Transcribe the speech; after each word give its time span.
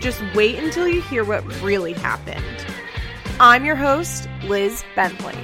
just 0.00 0.22
wait 0.34 0.56
until 0.56 0.88
you 0.88 1.02
hear 1.02 1.24
what 1.24 1.44
really 1.60 1.92
happened. 1.92 2.42
I'm 3.38 3.64
your 3.64 3.76
host, 3.76 4.28
Liz 4.44 4.82
Bentley. 4.96 5.36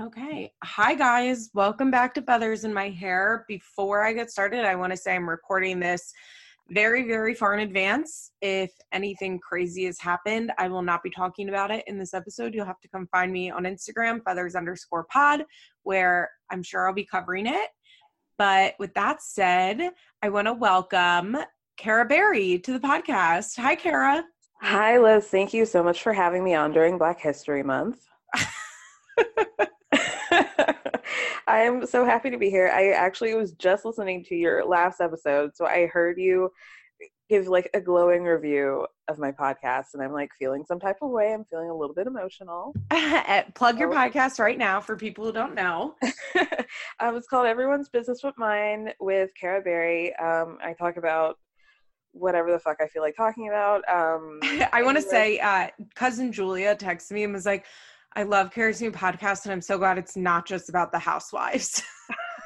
Okay. 0.00 0.50
Hi, 0.64 0.94
guys. 0.94 1.50
Welcome 1.52 1.90
back 1.90 2.14
to 2.14 2.22
Feathers 2.22 2.64
in 2.64 2.72
My 2.72 2.88
Hair. 2.88 3.44
Before 3.48 4.02
I 4.02 4.14
get 4.14 4.30
started, 4.30 4.64
I 4.64 4.74
want 4.76 4.92
to 4.92 4.96
say 4.96 5.14
I'm 5.14 5.28
recording 5.28 5.78
this 5.78 6.12
very, 6.70 7.06
very 7.06 7.34
far 7.34 7.52
in 7.52 7.60
advance. 7.60 8.30
If 8.40 8.70
anything 8.92 9.38
crazy 9.38 9.84
has 9.84 9.98
happened, 9.98 10.52
I 10.56 10.68
will 10.68 10.80
not 10.80 11.02
be 11.02 11.10
talking 11.10 11.50
about 11.50 11.70
it 11.70 11.84
in 11.86 11.98
this 11.98 12.14
episode. 12.14 12.54
You'll 12.54 12.64
have 12.64 12.80
to 12.80 12.88
come 12.88 13.06
find 13.08 13.30
me 13.30 13.50
on 13.50 13.64
Instagram, 13.64 14.22
feathers 14.24 14.54
underscore 14.54 15.04
pod, 15.12 15.44
where 15.82 16.30
I'm 16.50 16.62
sure 16.62 16.88
I'll 16.88 16.94
be 16.94 17.04
covering 17.04 17.46
it. 17.46 17.68
But 18.38 18.74
with 18.78 18.94
that 18.94 19.22
said, 19.22 19.90
I 20.22 20.30
want 20.30 20.46
to 20.46 20.54
welcome 20.54 21.36
Kara 21.82 22.04
Berry 22.04 22.60
to 22.60 22.72
the 22.72 22.78
podcast. 22.78 23.58
Hi, 23.58 23.74
Kara. 23.74 24.22
Hi, 24.60 24.98
Liz. 24.98 25.26
Thank 25.26 25.52
you 25.52 25.66
so 25.66 25.82
much 25.82 26.00
for 26.00 26.12
having 26.12 26.44
me 26.44 26.54
on 26.54 26.70
during 26.70 26.96
Black 26.96 27.20
History 27.20 27.64
Month. 27.64 28.06
I 30.32 30.68
am 31.48 31.84
so 31.84 32.04
happy 32.04 32.30
to 32.30 32.38
be 32.38 32.50
here. 32.50 32.70
I 32.72 32.90
actually 32.90 33.34
was 33.34 33.50
just 33.54 33.84
listening 33.84 34.22
to 34.26 34.36
your 34.36 34.64
last 34.64 35.00
episode, 35.00 35.56
so 35.56 35.66
I 35.66 35.86
heard 35.86 36.20
you 36.20 36.52
give 37.28 37.48
like 37.48 37.68
a 37.74 37.80
glowing 37.80 38.22
review 38.22 38.86
of 39.08 39.18
my 39.18 39.32
podcast, 39.32 39.94
and 39.94 40.04
I'm 40.04 40.12
like 40.12 40.30
feeling 40.38 40.64
some 40.64 40.78
type 40.78 40.98
of 41.02 41.10
way. 41.10 41.34
I'm 41.34 41.44
feeling 41.46 41.68
a 41.68 41.76
little 41.76 41.96
bit 41.96 42.06
emotional. 42.06 42.76
Plug 43.56 43.80
your 43.80 43.92
oh. 43.92 43.96
podcast 43.96 44.38
right 44.38 44.56
now 44.56 44.80
for 44.80 44.94
people 44.94 45.24
who 45.24 45.32
don't 45.32 45.56
know. 45.56 45.96
um, 47.00 47.16
it's 47.16 47.26
called 47.26 47.48
Everyone's 47.48 47.88
Business 47.88 48.20
But 48.22 48.38
Mine 48.38 48.92
with 49.00 49.30
Kara 49.34 49.60
Berry. 49.60 50.14
Um, 50.14 50.58
I 50.62 50.74
talk 50.78 50.96
about 50.96 51.38
whatever 52.12 52.52
the 52.52 52.58
fuck 52.58 52.78
I 52.80 52.86
feel 52.86 53.02
like 53.02 53.16
talking 53.16 53.48
about. 53.48 53.82
Um, 53.88 54.40
I 54.72 54.82
want 54.82 54.96
to 54.96 55.02
say, 55.02 55.38
uh, 55.40 55.68
cousin 55.94 56.32
Julia 56.32 56.76
texted 56.76 57.12
me 57.12 57.24
and 57.24 57.32
was 57.32 57.46
like, 57.46 57.66
I 58.14 58.24
love 58.24 58.50
Kara's 58.50 58.80
new 58.80 58.92
podcast, 58.92 59.44
and 59.44 59.52
I'm 59.52 59.62
so 59.62 59.78
glad 59.78 59.96
it's 59.96 60.16
not 60.16 60.46
just 60.46 60.68
about 60.68 60.92
the 60.92 60.98
housewives. 60.98 61.82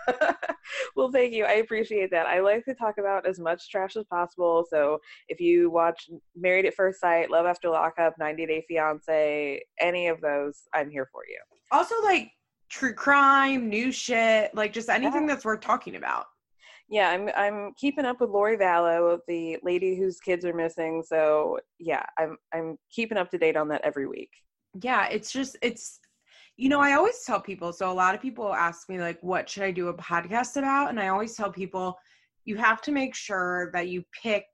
well, 0.97 1.11
thank 1.11 1.33
you. 1.33 1.45
I 1.45 1.55
appreciate 1.55 2.11
that. 2.13 2.27
I 2.27 2.41
like 2.41 2.65
to 2.67 2.75
talk 2.75 2.99
about 2.99 3.27
as 3.27 3.41
much 3.41 3.69
trash 3.69 3.97
as 3.97 4.05
possible. 4.05 4.65
So 4.71 4.99
if 5.29 5.41
you 5.41 5.71
watch 5.71 6.09
Married 6.37 6.67
at 6.67 6.75
First 6.75 7.01
Sight, 7.01 7.31
Love 7.31 7.47
After 7.47 7.69
Lockup, 7.69 8.15
90 8.19 8.47
Day 8.47 8.65
Fiance, 8.69 9.63
any 9.81 10.07
of 10.07 10.21
those, 10.21 10.63
I'm 10.73 10.89
here 10.89 11.09
for 11.11 11.23
you. 11.29 11.39
Also, 11.73 11.95
like 12.05 12.31
true 12.69 12.95
crime, 12.95 13.69
new 13.69 13.91
shit, 13.91 14.55
like 14.55 14.73
just 14.73 14.89
anything 14.89 15.23
yeah. 15.23 15.35
that's 15.35 15.45
worth 15.45 15.61
talking 15.61 15.97
about. 15.97 16.27
Yeah, 16.89 17.11
I'm 17.11 17.31
I'm 17.37 17.73
keeping 17.77 18.05
up 18.05 18.21
with 18.21 18.31
Lori 18.31 18.57
Vallow, 18.57 19.19
the 19.27 19.59
lady 19.63 19.97
whose 19.97 20.21
kids 20.21 20.45
are 20.45 20.55
missing. 20.55 21.03
So 21.05 21.59
yeah, 21.79 22.05
I'm 22.19 22.37
I'm 22.55 22.77
keeping 22.91 23.19
up 23.19 23.31
to 23.31 23.39
date 23.39 23.57
on 23.57 23.69
that 23.69 23.83
every 23.83 24.07
week. 24.07 24.31
Yeah 24.83 25.07
it's 25.09 25.33
just 25.33 25.57
it's 25.63 26.01
you 26.57 26.69
know 26.69 26.81
i 26.81 26.93
always 26.93 27.23
tell 27.25 27.41
people 27.41 27.73
so 27.73 27.91
a 27.91 27.93
lot 27.93 28.15
of 28.15 28.21
people 28.21 28.55
ask 28.55 28.89
me 28.89 28.99
like 28.99 29.19
what 29.23 29.49
should 29.49 29.63
i 29.63 29.71
do 29.71 29.89
a 29.89 29.95
podcast 29.95 30.57
about? 30.57 30.91
And 30.91 31.01
i 31.01 31.09
always 31.09 31.35
tell 31.35 31.51
people 31.51 31.97
you 32.45 32.57
have 32.57 32.81
to 32.83 32.93
make 32.93 33.15
sure 33.15 33.71
that 33.73 33.89
you 33.89 34.05
pick 34.23 34.45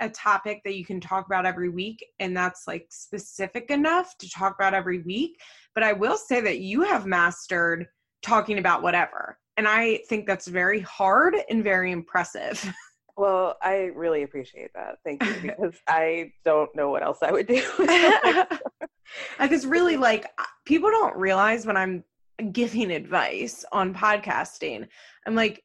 a 0.00 0.08
topic 0.08 0.62
that 0.64 0.76
you 0.76 0.84
can 0.84 1.00
talk 1.00 1.26
about 1.26 1.44
every 1.44 1.68
week 1.68 2.04
and 2.20 2.34
that's 2.34 2.66
like 2.66 2.86
specific 2.90 3.70
enough 3.70 4.16
to 4.18 4.30
talk 4.30 4.54
about 4.54 4.74
every 4.74 5.02
week. 5.02 5.38
But 5.74 5.84
i 5.84 5.92
will 5.92 6.16
say 6.16 6.40
that 6.40 6.60
you 6.60 6.82
have 6.82 7.06
mastered 7.06 7.86
talking 8.22 8.58
about 8.58 8.82
whatever 8.82 9.38
and 9.60 9.68
i 9.68 10.00
think 10.08 10.26
that's 10.26 10.48
very 10.48 10.80
hard 10.80 11.36
and 11.50 11.62
very 11.62 11.92
impressive 11.92 12.58
Well, 13.20 13.58
I 13.60 13.90
really 13.94 14.22
appreciate 14.22 14.70
that. 14.74 14.96
Thank 15.04 15.22
you 15.22 15.34
because 15.42 15.74
I 15.86 16.32
don't 16.42 16.74
know 16.74 16.88
what 16.88 17.02
else 17.02 17.18
I 17.22 17.30
would 17.30 17.46
do. 17.46 17.62
Because 19.38 19.66
really, 19.66 19.96
like, 19.96 20.24
people 20.64 20.88
don't 20.88 21.16
realize 21.16 21.66
when 21.66 21.76
I'm 21.76 22.04
giving 22.52 22.92
advice 22.92 23.64
on 23.72 23.92
podcasting, 23.92 24.86
I'm 25.26 25.34
like, 25.34 25.62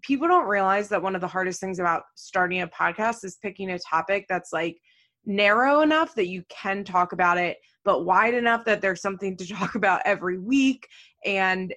people 0.00 0.28
don't 0.28 0.46
realize 0.46 0.88
that 0.90 1.02
one 1.02 1.14
of 1.14 1.20
the 1.20 1.26
hardest 1.26 1.60
things 1.60 1.78
about 1.80 2.04
starting 2.14 2.62
a 2.62 2.68
podcast 2.68 3.24
is 3.24 3.36
picking 3.42 3.70
a 3.72 3.78
topic 3.80 4.26
that's 4.28 4.52
like 4.52 4.78
narrow 5.26 5.80
enough 5.80 6.14
that 6.14 6.28
you 6.28 6.44
can 6.48 6.84
talk 6.84 7.12
about 7.12 7.36
it, 7.36 7.58
but 7.84 8.04
wide 8.04 8.34
enough 8.34 8.64
that 8.64 8.80
there's 8.80 9.02
something 9.02 9.36
to 9.36 9.46
talk 9.48 9.74
about 9.74 10.00
every 10.04 10.38
week. 10.38 10.86
And 11.26 11.74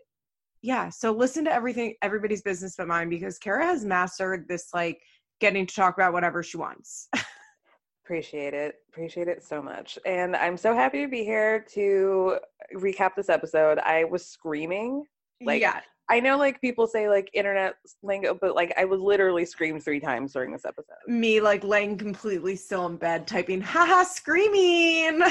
yeah, 0.62 0.90
so 0.90 1.12
listen 1.12 1.46
to 1.46 1.54
everything, 1.54 1.96
everybody's 2.02 2.42
business 2.42 2.76
but 2.78 2.88
mine, 2.88 3.10
because 3.10 3.38
Kara 3.38 3.66
has 3.66 3.86
mastered 3.86 4.48
this 4.48 4.70
like 4.74 5.02
getting 5.40 5.66
to 5.66 5.76
talk 5.76 5.96
about 5.96 6.14
whatever 6.14 6.42
she 6.44 6.58
wants. 6.58 7.10
Appreciate 8.06 8.54
it. 8.54 8.76
Appreciate 8.90 9.28
it 9.28 9.44
so 9.44 9.62
much. 9.62 10.00
And 10.06 10.36
I'm 10.36 10.56
so 10.58 10.74
happy 10.74 11.02
to 11.02 11.10
be 11.10 11.24
here 11.24 11.66
to 11.74 12.38
recap 12.76 13.16
this 13.16 13.30
episode. 13.30 13.80
I 13.80 14.06
was 14.06 14.26
screaming. 14.26 15.04
Like 15.42 15.62
yeah. 15.62 15.82
I 16.10 16.22
know 16.22 16.38
like 16.38 16.62
people 16.62 16.88
say 16.88 17.10
like 17.10 17.30
internet 17.34 17.76
lingo, 18.02 18.34
but 18.34 18.56
like 18.56 18.74
I 18.78 18.86
was 18.86 19.02
literally 19.02 19.44
screamed 19.44 19.84
three 19.84 20.00
times 20.00 20.32
during 20.32 20.54
this 20.54 20.64
episode. 20.64 20.96
Me 21.06 21.42
like 21.42 21.66
laying 21.66 21.98
completely 21.98 22.56
still 22.56 22.86
in 22.86 22.96
bed 22.96 23.28
typing 23.28 23.60
haha 23.60 24.04
screaming. 24.04 25.22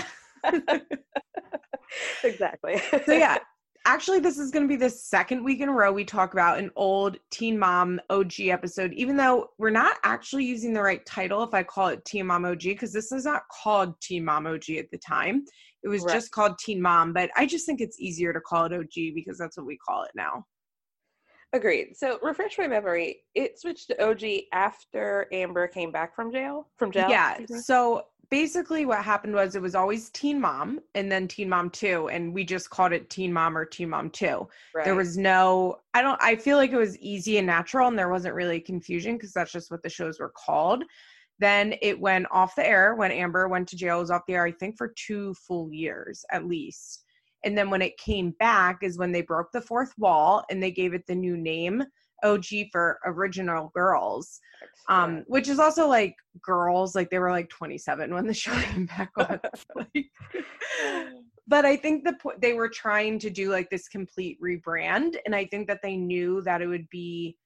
exactly. 2.25 2.81
so 3.07 3.13
yeah, 3.13 3.39
actually 3.87 4.19
this 4.19 4.37
is 4.37 4.51
going 4.51 4.65
to 4.65 4.69
be 4.69 4.77
the 4.77 4.91
second 4.91 5.43
week 5.43 5.61
in 5.61 5.69
a 5.69 5.73
row 5.73 5.93
we 5.93 6.05
talk 6.05 6.33
about 6.33 6.59
an 6.59 6.71
old 6.75 7.17
teen 7.31 7.57
mom 7.57 8.01
og 8.11 8.33
episode 8.41 8.93
even 8.93 9.17
though 9.17 9.49
we're 9.59 9.71
not 9.71 9.97
actually 10.03 10.45
using 10.45 10.75
the 10.75 10.83
right 10.83 11.07
title 11.07 11.43
if 11.45 11.55
i 11.55 11.63
call 11.63 11.89
it 11.89 12.05
teen 12.05 12.27
mom 12.27 12.45
og 12.45 12.59
because 12.59 12.93
this 12.93 13.13
is 13.13 13.25
not 13.25 13.43
called 13.63 13.99
teen 14.01 14.25
mom 14.25 14.45
og 14.47 14.69
at 14.71 14.91
the 14.91 14.99
time 14.99 15.45
it 15.85 15.89
was 15.89 16.03
right. 16.03 16.15
just 16.15 16.33
called 16.33 16.59
teen 16.59 16.83
mom 16.83 17.13
but 17.13 17.31
i 17.37 17.47
just 17.47 17.65
think 17.65 17.81
it's 17.81 18.01
easier 18.01 18.33
to 18.33 18.41
call 18.41 18.65
it 18.65 18.73
og 18.73 19.15
because 19.15 19.39
that's 19.39 19.57
what 19.57 19.67
we 19.67 19.79
call 19.79 20.03
it 20.03 20.11
now 20.17 20.45
agreed. 21.53 21.97
So 21.97 22.19
refresh 22.23 22.59
my 22.59 22.67
memory 22.67 23.23
it 23.35 23.59
switched 23.59 23.89
to 23.89 24.05
og 24.05 24.23
after 24.53 25.27
amber 25.33 25.67
came 25.69 25.91
back 25.91 26.15
from 26.15 26.33
jail 26.33 26.69
from 26.77 26.91
jail 26.91 27.09
yeah 27.09 27.39
so 27.61 28.03
basically 28.31 28.87
what 28.87 29.05
happened 29.05 29.35
was 29.35 29.55
it 29.55 29.63
was 29.63 29.75
always 29.75 30.11
teen 30.11 30.41
mom 30.41 30.81
and 30.95 31.11
then 31.11 31.29
teen 31.29 31.49
mom 31.49 31.71
2 31.71 32.09
and 32.09 32.33
we 32.33 32.45
just 32.45 32.71
called 32.71 32.93
it 32.93 33.09
teen 33.09 33.33
mom 33.33 33.57
or 33.57 33.65
teen 33.65 33.89
mom 33.89 34.11
2 34.11 34.49
right. 34.75 34.85
there 34.85 34.95
was 34.95 35.17
no 35.17 35.79
i 35.95 36.03
don't 36.03 36.21
i 36.23 36.35
feel 36.35 36.57
like 36.57 36.73
it 36.73 36.77
was 36.77 36.99
easy 36.99 37.39
and 37.39 37.47
natural 37.47 37.89
and 37.89 37.99
there 37.99 38.09
wasn't 38.09 38.35
really 38.35 38.61
confusion 38.61 39.17
because 39.17 39.33
that's 39.33 39.53
just 39.53 39.71
what 39.71 39.83
the 39.83 39.89
shows 39.89 40.19
were 40.19 40.33
called. 40.37 40.85
Then 41.39 41.75
it 41.83 42.01
went 42.01 42.27
off 42.31 42.57
the 42.57 42.67
air 42.67 42.95
when 42.95 43.13
amber 43.13 43.47
went 43.47 43.69
to 43.69 43.77
jail. 43.77 43.99
It 43.99 44.01
was 44.01 44.11
off 44.11 44.27
the 44.27 44.35
air 44.35 44.45
i 44.45 44.53
think 44.53 44.77
for 44.79 44.95
two 44.97 45.35
full 45.35 45.71
years 45.71 46.25
at 46.33 46.47
least 46.47 47.05
and 47.47 47.57
then 47.57 47.71
when 47.71 47.81
it 47.81 47.97
came 47.97 48.33
back 48.41 48.83
is 48.83 48.99
when 48.99 49.13
they 49.13 49.23
broke 49.23 49.53
the 49.53 49.61
fourth 49.61 49.93
wall 49.97 50.45
and 50.51 50.61
they 50.61 50.73
gave 50.73 50.93
it 50.95 51.07
the 51.07 51.15
new 51.15 51.37
name 51.37 51.83
OG 52.25 52.45
for 52.73 52.99
original 53.07 53.71
girls, 53.73 54.41
um, 54.89 55.23
which 55.29 55.49
is 55.49 55.61
also 55.61 55.87
like 55.87 56.17
girls, 56.43 56.97
like 56.97 57.09
they 57.09 57.21
were 57.21 57.31
like 57.31 57.49
27 57.49 58.13
when 58.13 58.27
the 58.27 58.35
show 58.35 58.53
came 58.61 58.87
back 58.87 59.13
on. 59.17 59.39
but 61.47 61.65
I 61.65 61.77
think 61.77 62.05
the 62.05 62.17
they 62.41 62.55
were 62.55 62.69
trying 62.69 63.21
to 63.21 63.31
do 63.31 63.51
like 63.51 63.71
this 63.71 63.87
complete 63.87 64.39
rebrand, 64.43 65.17
and 65.25 65.35
I 65.35 65.45
think 65.45 65.69
that 65.69 65.81
they 65.83 65.97
knew 65.97 66.43
that 66.43 66.63
it 66.63 66.67
would 66.67 66.89
be 66.91 67.37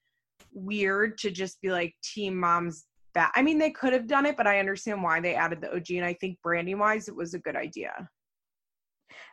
weird 0.51 1.19
to 1.19 1.29
just 1.29 1.61
be 1.61 1.69
like 1.69 1.93
Teen 2.03 2.35
Moms 2.35 2.85
That 3.13 3.31
I 3.35 3.43
mean, 3.43 3.59
they 3.59 3.71
could 3.71 3.93
have 3.93 4.07
done 4.07 4.25
it, 4.25 4.35
but 4.35 4.47
I 4.47 4.59
understand 4.59 5.03
why 5.03 5.19
they 5.19 5.35
added 5.35 5.61
the 5.61 5.75
OG, 5.75 5.91
and 5.91 6.05
I 6.05 6.13
think 6.15 6.39
branding 6.41 6.79
wise, 6.79 7.07
it 7.07 7.15
was 7.15 7.35
a 7.35 7.39
good 7.39 7.55
idea. 7.55 8.09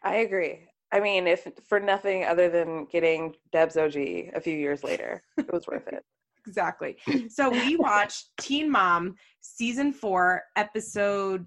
I 0.02 0.16
agree. 0.16 0.68
I 0.92 1.00
mean, 1.00 1.26
if 1.26 1.46
for 1.66 1.80
nothing 1.80 2.24
other 2.24 2.48
than 2.48 2.86
getting 2.86 3.34
Deb's 3.52 3.76
OG 3.76 3.96
a 3.96 4.40
few 4.40 4.56
years 4.56 4.82
later, 4.82 5.22
it 5.36 5.52
was 5.52 5.66
worth 5.66 5.86
it. 5.88 6.04
exactly. 6.46 6.96
So 7.28 7.50
we 7.50 7.76
watched 7.76 8.30
Teen 8.40 8.70
Mom 8.70 9.14
season 9.40 9.92
four, 9.92 10.42
episode. 10.56 11.46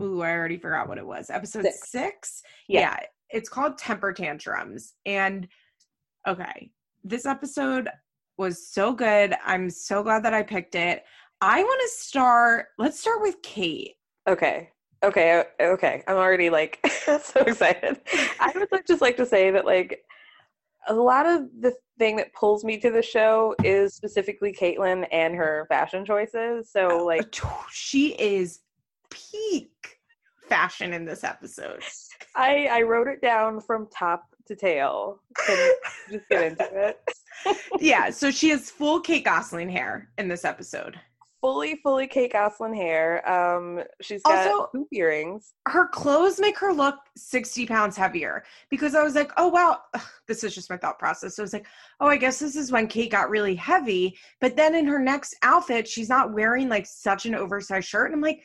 Ooh, 0.00 0.22
I 0.22 0.30
already 0.30 0.56
forgot 0.56 0.88
what 0.88 0.98
it 0.98 1.06
was. 1.06 1.28
Episode 1.30 1.64
six. 1.64 1.90
six? 1.90 2.42
Yeah. 2.66 2.80
yeah. 2.80 3.00
It's 3.30 3.48
called 3.48 3.76
Temper 3.76 4.12
Tantrums. 4.12 4.94
And 5.04 5.48
okay, 6.26 6.70
this 7.04 7.26
episode 7.26 7.88
was 8.38 8.68
so 8.68 8.92
good. 8.92 9.34
I'm 9.44 9.68
so 9.68 10.02
glad 10.02 10.24
that 10.24 10.34
I 10.34 10.42
picked 10.42 10.74
it. 10.74 11.04
I 11.40 11.62
want 11.62 11.80
to 11.82 11.96
start. 11.96 12.66
Let's 12.78 12.98
start 12.98 13.20
with 13.20 13.42
Kate. 13.42 13.96
Okay. 14.26 14.70
Okay, 15.02 15.44
okay. 15.60 16.02
I'm 16.08 16.16
already 16.16 16.50
like 16.50 16.84
so 17.22 17.40
excited. 17.40 18.00
I 18.40 18.52
would 18.72 18.86
just 18.86 19.00
like 19.00 19.16
to 19.18 19.26
say 19.26 19.50
that 19.50 19.64
like 19.64 20.04
a 20.88 20.94
lot 20.94 21.26
of 21.26 21.42
the 21.60 21.74
thing 21.98 22.16
that 22.16 22.32
pulls 22.32 22.64
me 22.64 22.78
to 22.78 22.90
the 22.90 23.02
show 23.02 23.54
is 23.62 23.94
specifically 23.94 24.52
Catelynn 24.52 25.06
and 25.12 25.34
her 25.34 25.66
fashion 25.68 26.04
choices. 26.04 26.70
So 26.70 27.00
uh, 27.00 27.04
like 27.04 27.34
she 27.70 28.10
is 28.20 28.60
peak 29.10 29.98
fashion 30.48 30.92
in 30.92 31.04
this 31.04 31.22
episode. 31.24 31.82
I 32.34 32.68
I 32.70 32.82
wrote 32.82 33.06
it 33.06 33.20
down 33.20 33.60
from 33.60 33.88
top 33.96 34.24
to 34.46 34.56
tail. 34.56 35.20
Can 35.36 35.74
just 36.10 36.28
get 36.28 36.42
into 36.42 36.88
it? 36.88 37.00
yeah, 37.80 38.10
so 38.10 38.30
she 38.30 38.48
has 38.48 38.70
full 38.70 39.00
Kate 39.00 39.24
Gosselin 39.24 39.68
hair 39.68 40.10
in 40.18 40.26
this 40.26 40.44
episode 40.44 40.98
fully, 41.40 41.76
fully 41.82 42.06
Kate 42.06 42.32
Gosselin 42.32 42.74
hair. 42.74 43.28
Um, 43.30 43.82
she's 44.00 44.22
got 44.22 44.46
also, 44.46 44.68
hoop 44.72 44.88
earrings. 44.92 45.54
Her 45.66 45.88
clothes 45.88 46.40
make 46.40 46.58
her 46.58 46.72
look 46.72 46.96
60 47.16 47.66
pounds 47.66 47.96
heavier 47.96 48.44
because 48.70 48.94
I 48.94 49.02
was 49.02 49.14
like, 49.14 49.30
oh, 49.36 49.48
wow, 49.48 49.78
this 50.28 50.44
is 50.44 50.54
just 50.54 50.70
my 50.70 50.76
thought 50.76 50.98
process. 50.98 51.36
So 51.36 51.42
I 51.42 51.44
was 51.44 51.52
like, 51.52 51.66
oh, 52.00 52.06
I 52.06 52.16
guess 52.16 52.38
this 52.38 52.56
is 52.56 52.72
when 52.72 52.86
Kate 52.86 53.10
got 53.10 53.30
really 53.30 53.54
heavy. 53.54 54.16
But 54.40 54.56
then 54.56 54.74
in 54.74 54.86
her 54.86 54.98
next 54.98 55.36
outfit, 55.42 55.86
she's 55.86 56.08
not 56.08 56.32
wearing 56.32 56.68
like 56.68 56.86
such 56.86 57.26
an 57.26 57.34
oversized 57.34 57.88
shirt. 57.88 58.06
And 58.06 58.14
I'm 58.16 58.22
like, 58.22 58.42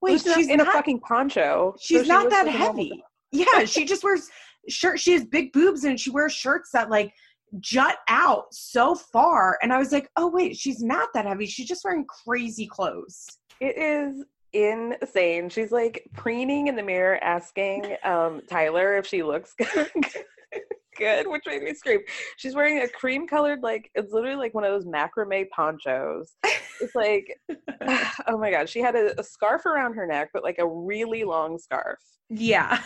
wait, 0.00 0.20
she's 0.22 0.48
in 0.48 0.58
not, 0.58 0.68
a 0.68 0.72
fucking 0.72 1.00
poncho. 1.00 1.74
She's 1.80 2.06
so 2.06 2.06
not 2.06 2.30
that 2.30 2.46
heavy. 2.46 3.02
Yeah, 3.32 3.64
she 3.64 3.84
just 3.84 4.04
wears 4.04 4.28
shirt. 4.68 5.00
She 5.00 5.12
has 5.12 5.24
big 5.24 5.52
boobs 5.52 5.84
and 5.84 5.98
she 5.98 6.10
wears 6.10 6.32
shirts 6.32 6.70
that 6.72 6.90
like 6.90 7.12
jut 7.60 7.96
out 8.08 8.46
so 8.52 8.94
far. 8.94 9.58
And 9.62 9.72
I 9.72 9.78
was 9.78 9.92
like, 9.92 10.08
oh, 10.16 10.28
wait, 10.28 10.56
she's 10.56 10.82
not 10.82 11.08
that 11.14 11.26
heavy. 11.26 11.46
She's 11.46 11.68
just 11.68 11.84
wearing 11.84 12.06
crazy 12.06 12.66
clothes. 12.66 13.26
It 13.60 13.76
is 13.76 14.24
insane. 14.52 15.48
She's 15.48 15.72
like 15.72 16.04
preening 16.12 16.68
in 16.68 16.76
the 16.76 16.82
mirror, 16.82 17.22
asking 17.22 17.96
um, 18.04 18.40
Tyler 18.48 18.96
if 18.96 19.06
she 19.06 19.22
looks 19.22 19.54
good. 19.54 19.90
good, 20.96 21.26
which 21.26 21.42
made 21.46 21.62
me 21.62 21.74
scream. 21.74 22.00
She's 22.36 22.54
wearing 22.54 22.80
a 22.80 22.88
cream 22.88 23.26
colored, 23.26 23.62
like, 23.62 23.90
it's 23.94 24.12
literally 24.12 24.36
like 24.36 24.54
one 24.54 24.64
of 24.64 24.70
those 24.70 24.86
macrame 24.86 25.48
ponchos. 25.50 26.36
It's 26.80 26.94
like, 26.94 27.38
oh 28.28 28.38
my 28.38 28.50
God. 28.50 28.68
She 28.68 28.80
had 28.80 28.94
a, 28.94 29.18
a 29.18 29.24
scarf 29.24 29.66
around 29.66 29.94
her 29.94 30.06
neck, 30.06 30.30
but 30.32 30.42
like 30.42 30.58
a 30.58 30.66
really 30.66 31.24
long 31.24 31.58
scarf. 31.58 31.98
Yeah. 32.30 32.80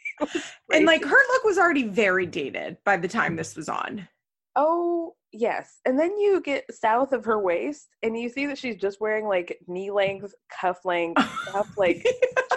like 0.88 1.04
her 1.04 1.10
look 1.34 1.44
was 1.44 1.58
already 1.58 1.84
very 1.84 2.26
dated 2.26 2.78
by 2.84 2.98
the 2.98 3.08
time 3.08 3.36
this 3.36 3.56
was 3.56 3.70
on. 3.70 4.08
Oh, 4.56 5.14
yes. 5.32 5.80
And 5.86 6.00
then 6.00 6.18
you 6.18 6.42
get 6.42 6.66
south 6.74 7.14
of 7.14 7.24
her 7.26 7.40
waist 7.40 7.90
and 8.02 8.18
you 8.18 8.30
see 8.30 8.48
that 8.48 8.58
she's 8.58 8.78
just 8.78 9.00
wearing 9.00 9.28
like 9.28 9.60
knee 9.68 9.92
length, 9.92 10.34
cuff 10.50 10.84
length, 10.84 11.22
cuff 11.52 11.78
like 11.78 12.06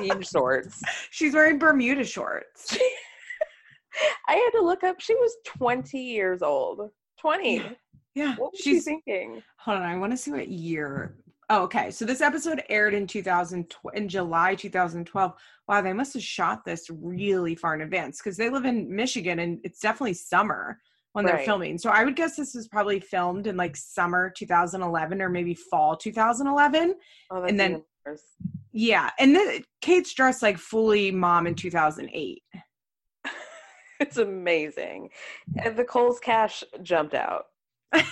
jean 0.01 0.23
shorts. 0.23 0.81
She's 1.11 1.35
wearing 1.35 1.59
Bermuda 1.59 2.05
shorts. 2.05 2.77
I 4.29 4.35
had 4.35 4.51
to 4.59 4.65
look 4.65 4.85
up. 4.85 5.01
She 5.01 5.15
was 5.15 5.37
20 5.45 5.99
years 5.99 6.43
old. 6.43 6.89
20. 7.21 7.57
Yeah. 7.57 7.71
yeah. 8.15 8.37
What 8.37 8.53
was 8.53 8.61
she's, 8.61 8.85
she 8.85 8.93
thinking? 8.93 9.43
Hold 9.59 9.79
on. 9.79 9.83
I 9.83 9.99
want 9.99 10.13
to 10.13 10.17
see 10.17 10.31
what 10.31 10.49
year 10.49 11.17
Oh, 11.53 11.65
okay. 11.65 11.91
So 11.91 12.05
this 12.05 12.21
episode 12.21 12.63
aired 12.69 12.95
in 12.95 13.09
2000 13.09 13.75
in 13.95 14.09
July 14.09 14.55
2012. 14.55 15.33
Wow, 15.67 15.81
they 15.83 15.93
must 15.93 16.15
have 16.15 16.23
shot 16.23 16.65
this 16.65 16.89
really 16.89 17.57
far 17.57 17.75
in 17.75 17.81
advance 17.81 18.19
because 18.19 18.37
they 18.37 18.49
live 18.49 18.65
in 18.65 18.95
Michigan 18.95 19.41
and 19.41 19.59
it's 19.65 19.81
definitely 19.81 20.15
summer 20.15 20.79
when 21.13 21.25
they're 21.25 21.39
filming. 21.39 21.77
So 21.77 21.91
I 21.91 22.05
would 22.05 22.15
guess 22.15 22.37
this 22.37 22.55
was 22.55 22.69
probably 22.69 23.01
filmed 23.01 23.49
in 23.49 23.57
like 23.57 23.77
summer 23.77 24.31
2011 24.31 25.21
or 25.21 25.29
maybe 25.29 25.55
fall 25.55 25.97
2011. 25.97 26.95
Oh, 27.33 27.43
and 27.43 27.59
then 27.59 27.83
yeah, 28.71 29.11
and 29.19 29.35
then 29.35 29.65
Kate's 29.81 30.15
dressed 30.15 30.43
like 30.43 30.57
fully 30.57 31.11
mom 31.11 31.49
in 31.49 31.57
2008. 31.57 32.43
it's 34.01 34.19
amazing. 34.19 35.11
And 35.57 35.77
the 35.77 35.85
Kohl's 35.85 36.21
cash 36.21 36.63
jumped 36.83 37.15
out. 37.15 37.47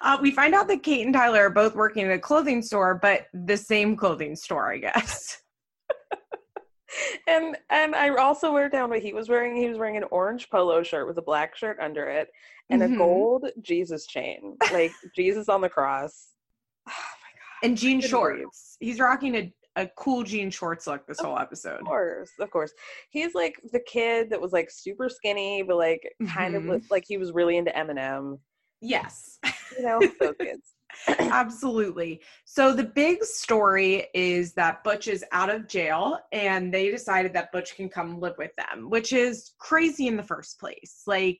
uh, 0.00 0.18
we 0.20 0.30
find 0.30 0.54
out 0.54 0.68
that 0.68 0.82
Kate 0.82 1.04
and 1.04 1.14
Tyler 1.14 1.46
are 1.46 1.50
both 1.50 1.74
working 1.74 2.04
at 2.04 2.12
a 2.12 2.18
clothing 2.18 2.62
store, 2.62 2.94
but 3.00 3.26
the 3.32 3.56
same 3.56 3.96
clothing 3.96 4.36
store, 4.36 4.72
I 4.72 4.78
guess. 4.78 5.42
and 7.28 7.56
and 7.70 7.94
I 7.94 8.08
also 8.16 8.54
wrote 8.54 8.72
down 8.72 8.90
what 8.90 9.02
he 9.02 9.12
was 9.12 9.28
wearing. 9.28 9.56
He 9.56 9.68
was 9.68 9.78
wearing 9.78 9.96
an 9.96 10.04
orange 10.10 10.50
polo 10.50 10.82
shirt 10.82 11.06
with 11.06 11.18
a 11.18 11.22
black 11.22 11.56
shirt 11.56 11.78
under 11.80 12.08
it 12.08 12.28
and 12.70 12.82
mm-hmm. 12.82 12.94
a 12.94 12.98
gold 12.98 13.46
Jesus 13.60 14.06
chain, 14.06 14.56
like 14.72 14.92
Jesus 15.16 15.48
on 15.48 15.60
the 15.60 15.68
cross. 15.68 16.28
Oh 16.88 16.92
my 16.92 17.68
god! 17.68 17.68
And 17.68 17.78
jean 17.78 18.00
shorts. 18.00 18.76
He's 18.80 18.98
rocking 18.98 19.36
a 19.36 19.54
a 19.76 19.86
cool 19.96 20.22
jean 20.22 20.50
shorts 20.50 20.86
look 20.86 21.06
this 21.06 21.20
whole 21.20 21.38
episode. 21.38 21.80
Of 21.80 21.86
course, 21.86 22.30
of 22.38 22.50
course. 22.50 22.72
He's 23.10 23.34
like 23.34 23.60
the 23.72 23.80
kid 23.80 24.30
that 24.30 24.40
was 24.40 24.52
like 24.52 24.70
super 24.70 25.08
skinny, 25.08 25.62
but 25.62 25.76
like 25.76 26.02
kind 26.28 26.54
mm-hmm. 26.54 26.70
of 26.70 26.90
like 26.90 27.04
he 27.06 27.16
was 27.16 27.32
really 27.32 27.56
into 27.56 27.70
Eminem. 27.70 28.38
Yes. 28.80 29.38
You 29.78 29.84
know, 29.84 30.00
those 30.20 30.34
kids. 30.38 30.74
Absolutely. 31.08 32.20
So 32.44 32.74
the 32.74 32.84
big 32.84 33.24
story 33.24 34.08
is 34.12 34.52
that 34.54 34.84
Butch 34.84 35.08
is 35.08 35.24
out 35.32 35.48
of 35.48 35.66
jail 35.66 36.18
and 36.32 36.72
they 36.72 36.90
decided 36.90 37.32
that 37.32 37.52
Butch 37.52 37.74
can 37.74 37.88
come 37.88 38.20
live 38.20 38.34
with 38.36 38.50
them, 38.56 38.90
which 38.90 39.12
is 39.14 39.52
crazy 39.58 40.06
in 40.06 40.16
the 40.16 40.22
first 40.22 40.60
place. 40.60 41.02
Like 41.06 41.38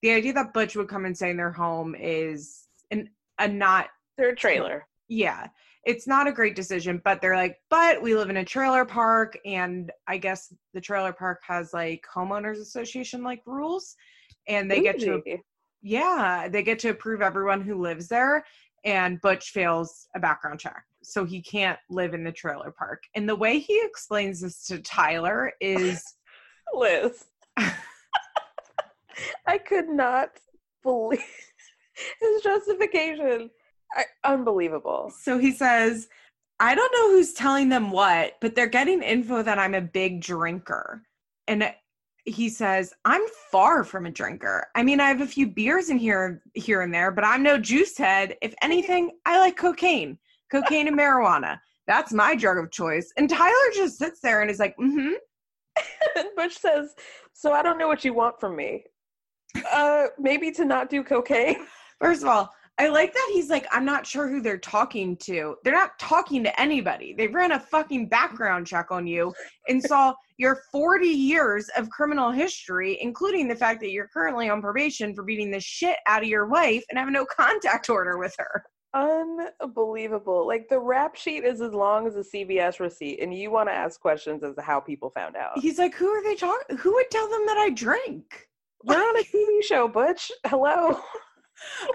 the 0.00 0.12
idea 0.12 0.32
that 0.32 0.54
Butch 0.54 0.76
would 0.76 0.88
come 0.88 1.04
and 1.04 1.14
stay 1.14 1.30
in 1.30 1.36
their 1.36 1.52
home 1.52 1.94
is 1.98 2.68
an 2.90 3.10
a 3.38 3.46
not 3.46 3.88
their 4.16 4.34
trailer. 4.34 4.86
Yeah 5.08 5.48
it's 5.84 6.06
not 6.06 6.26
a 6.26 6.32
great 6.32 6.56
decision, 6.56 7.00
but 7.04 7.20
they're 7.20 7.36
like, 7.36 7.56
but 7.70 8.02
we 8.02 8.14
live 8.14 8.30
in 8.30 8.38
a 8.38 8.44
trailer 8.44 8.84
park, 8.84 9.38
and 9.44 9.90
I 10.06 10.18
guess 10.18 10.52
the 10.74 10.80
trailer 10.80 11.12
park 11.12 11.40
has 11.46 11.72
like 11.72 12.04
homeowners 12.12 12.60
association 12.60 13.22
like 13.22 13.42
rules, 13.46 13.94
and 14.46 14.70
they 14.70 14.80
get 14.80 14.98
to, 15.00 15.22
yeah, 15.82 16.48
they 16.48 16.62
get 16.62 16.78
to 16.80 16.90
approve 16.90 17.22
everyone 17.22 17.60
who 17.60 17.80
lives 17.80 18.08
there. 18.08 18.44
And 18.84 19.20
Butch 19.20 19.50
fails 19.50 20.06
a 20.14 20.20
background 20.20 20.60
check, 20.60 20.84
so 21.02 21.24
he 21.24 21.42
can't 21.42 21.78
live 21.90 22.14
in 22.14 22.22
the 22.22 22.32
trailer 22.32 22.70
park. 22.70 23.02
And 23.14 23.28
the 23.28 23.36
way 23.36 23.58
he 23.58 23.80
explains 23.84 24.40
this 24.40 24.64
to 24.66 24.80
Tyler 24.80 25.52
is, 25.60 26.02
Liz, 26.74 27.24
I 29.46 29.58
could 29.58 29.88
not 29.88 30.30
believe 30.82 31.20
his 32.20 32.42
justification 32.42 33.50
unbelievable. 34.24 35.12
So 35.20 35.38
he 35.38 35.52
says, 35.52 36.08
I 36.60 36.74
don't 36.74 36.92
know 36.92 37.10
who's 37.10 37.32
telling 37.34 37.68
them 37.68 37.90
what, 37.90 38.34
but 38.40 38.54
they're 38.54 38.66
getting 38.66 39.02
info 39.02 39.42
that 39.42 39.58
I'm 39.58 39.74
a 39.74 39.80
big 39.80 40.20
drinker. 40.20 41.02
And 41.46 41.72
he 42.24 42.48
says, 42.48 42.92
I'm 43.04 43.22
far 43.50 43.84
from 43.84 44.06
a 44.06 44.10
drinker. 44.10 44.66
I 44.74 44.82
mean, 44.82 45.00
I 45.00 45.08
have 45.08 45.20
a 45.20 45.26
few 45.26 45.46
beers 45.46 45.88
in 45.88 45.98
here 45.98 46.42
here 46.54 46.82
and 46.82 46.92
there, 46.92 47.10
but 47.10 47.24
I'm 47.24 47.42
no 47.42 47.58
juice 47.58 47.96
head. 47.96 48.36
If 48.42 48.54
anything, 48.60 49.12
I 49.24 49.38
like 49.38 49.56
cocaine. 49.56 50.18
Cocaine 50.50 50.88
and 50.88 50.98
marijuana. 50.98 51.58
That's 51.86 52.12
my 52.12 52.34
drug 52.34 52.58
of 52.58 52.70
choice. 52.70 53.12
And 53.16 53.30
Tyler 53.30 53.54
just 53.74 53.98
sits 53.98 54.20
there 54.20 54.42
and 54.42 54.50
is 54.50 54.58
like, 54.58 54.76
mm-hmm. 54.76 55.14
and 56.16 56.28
Butch 56.36 56.58
says, 56.58 56.94
So 57.32 57.52
I 57.52 57.62
don't 57.62 57.78
know 57.78 57.88
what 57.88 58.04
you 58.04 58.12
want 58.12 58.40
from 58.40 58.56
me. 58.56 58.84
Uh 59.72 60.08
maybe 60.18 60.50
to 60.52 60.64
not 60.64 60.90
do 60.90 61.02
cocaine. 61.02 61.66
First 62.00 62.22
of 62.22 62.28
all, 62.28 62.52
I 62.78 62.88
like 62.88 63.12
that 63.12 63.30
he's 63.32 63.50
like, 63.50 63.66
I'm 63.72 63.84
not 63.84 64.06
sure 64.06 64.28
who 64.28 64.40
they're 64.40 64.56
talking 64.58 65.16
to. 65.18 65.56
They're 65.64 65.72
not 65.72 65.98
talking 65.98 66.44
to 66.44 66.60
anybody. 66.60 67.12
They 67.12 67.26
ran 67.26 67.52
a 67.52 67.58
fucking 67.58 68.08
background 68.08 68.68
check 68.68 68.92
on 68.92 69.06
you 69.06 69.34
and 69.68 69.82
saw 69.82 70.14
your 70.38 70.60
40 70.70 71.08
years 71.08 71.68
of 71.76 71.90
criminal 71.90 72.30
history, 72.30 72.96
including 73.00 73.48
the 73.48 73.56
fact 73.56 73.80
that 73.80 73.90
you're 73.90 74.08
currently 74.08 74.48
on 74.48 74.62
probation 74.62 75.12
for 75.12 75.24
beating 75.24 75.50
the 75.50 75.58
shit 75.58 75.96
out 76.06 76.22
of 76.22 76.28
your 76.28 76.46
wife 76.46 76.84
and 76.88 76.98
have 76.98 77.10
no 77.10 77.26
contact 77.26 77.90
order 77.90 78.16
with 78.16 78.34
her. 78.38 78.64
Unbelievable. 78.94 80.46
Like 80.46 80.68
the 80.68 80.78
rap 80.78 81.16
sheet 81.16 81.44
is 81.44 81.60
as 81.60 81.72
long 81.72 82.06
as 82.06 82.16
a 82.16 82.20
CVS 82.20 82.80
receipt, 82.80 83.20
and 83.20 83.34
you 83.34 83.50
want 83.50 83.68
to 83.68 83.74
ask 83.74 84.00
questions 84.00 84.42
as 84.42 84.54
to 84.54 84.62
how 84.62 84.80
people 84.80 85.10
found 85.10 85.36
out. 85.36 85.58
He's 85.58 85.78
like, 85.78 85.94
Who 85.94 86.08
are 86.08 86.22
they 86.22 86.36
talking? 86.36 86.76
Who 86.78 86.94
would 86.94 87.10
tell 87.10 87.28
them 87.28 87.44
that 87.46 87.58
I 87.58 87.70
drink? 87.70 88.48
We're 88.84 88.96
on 88.96 89.16
a 89.18 89.24
TV 89.24 89.62
show, 89.64 89.88
Butch. 89.88 90.30
Hello. 90.46 90.98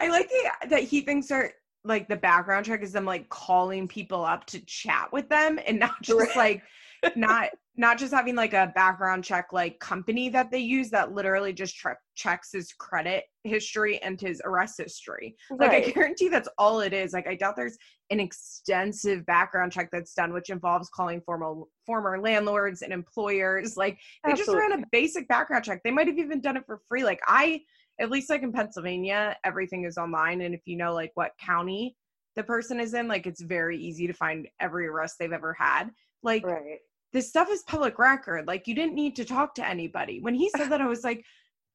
I 0.01 0.09
like 0.09 0.29
the, 0.29 0.67
that 0.69 0.83
he 0.83 1.01
thinks 1.01 1.31
are 1.31 1.51
like 1.85 2.07
the 2.07 2.15
background 2.15 2.65
check 2.65 2.81
is 2.81 2.91
them 2.93 3.05
like 3.05 3.27
calling 3.29 3.87
people 3.87 4.23
up 4.23 4.45
to 4.45 4.59
chat 4.65 5.11
with 5.11 5.27
them 5.29 5.59
and 5.67 5.79
not 5.79 6.01
just 6.01 6.35
like 6.35 6.63
not 7.15 7.49
not 7.75 7.97
just 7.97 8.13
having 8.13 8.35
like 8.35 8.53
a 8.53 8.71
background 8.75 9.23
check 9.23 9.47
like 9.51 9.79
company 9.79 10.29
that 10.29 10.51
they 10.51 10.59
use 10.59 10.91
that 10.91 11.11
literally 11.11 11.51
just 11.51 11.75
tre- 11.75 11.95
checks 12.15 12.51
his 12.53 12.71
credit 12.73 13.23
history 13.43 14.01
and 14.03 14.21
his 14.21 14.41
arrest 14.45 14.75
history. 14.77 15.35
Right. 15.49 15.71
Like 15.71 15.87
I 15.87 15.91
guarantee 15.91 16.29
that's 16.29 16.47
all 16.57 16.81
it 16.81 16.93
is. 16.93 17.13
Like 17.13 17.27
I 17.27 17.35
doubt 17.35 17.55
there's 17.55 17.77
an 18.11 18.19
extensive 18.19 19.25
background 19.25 19.71
check 19.71 19.89
that's 19.91 20.13
done 20.13 20.33
which 20.33 20.49
involves 20.49 20.89
calling 20.89 21.19
formal 21.25 21.69
former 21.85 22.21
landlords 22.21 22.83
and 22.83 22.93
employers. 22.93 23.75
Like 23.75 23.97
they 24.23 24.31
Absolutely. 24.31 24.61
just 24.61 24.69
ran 24.71 24.83
a 24.83 24.85
basic 24.91 25.27
background 25.27 25.65
check. 25.65 25.81
They 25.83 25.91
might 25.91 26.07
have 26.07 26.19
even 26.19 26.41
done 26.41 26.57
it 26.57 26.65
for 26.65 26.79
free. 26.87 27.03
Like 27.03 27.21
I 27.27 27.61
at 27.99 28.09
least 28.09 28.29
like 28.29 28.43
in 28.43 28.51
Pennsylvania, 28.51 29.35
everything 29.43 29.85
is 29.85 29.97
online. 29.97 30.41
And 30.41 30.53
if 30.55 30.61
you 30.65 30.77
know 30.77 30.93
like 30.93 31.11
what 31.15 31.31
county 31.39 31.95
the 32.35 32.43
person 32.43 32.79
is 32.79 32.93
in, 32.93 33.07
like 33.07 33.27
it's 33.27 33.41
very 33.41 33.77
easy 33.77 34.07
to 34.07 34.13
find 34.13 34.47
every 34.59 34.87
arrest 34.87 35.15
they've 35.19 35.31
ever 35.31 35.53
had. 35.53 35.89
Like 36.23 36.45
right. 36.45 36.79
this 37.11 37.29
stuff 37.29 37.49
is 37.49 37.63
public 37.63 37.99
record. 37.99 38.47
Like 38.47 38.67
you 38.67 38.75
didn't 38.75 38.95
need 38.95 39.15
to 39.17 39.25
talk 39.25 39.55
to 39.55 39.67
anybody. 39.67 40.19
When 40.21 40.33
he 40.33 40.49
said 40.49 40.69
that, 40.69 40.81
I 40.81 40.87
was 40.87 41.03
like, 41.03 41.23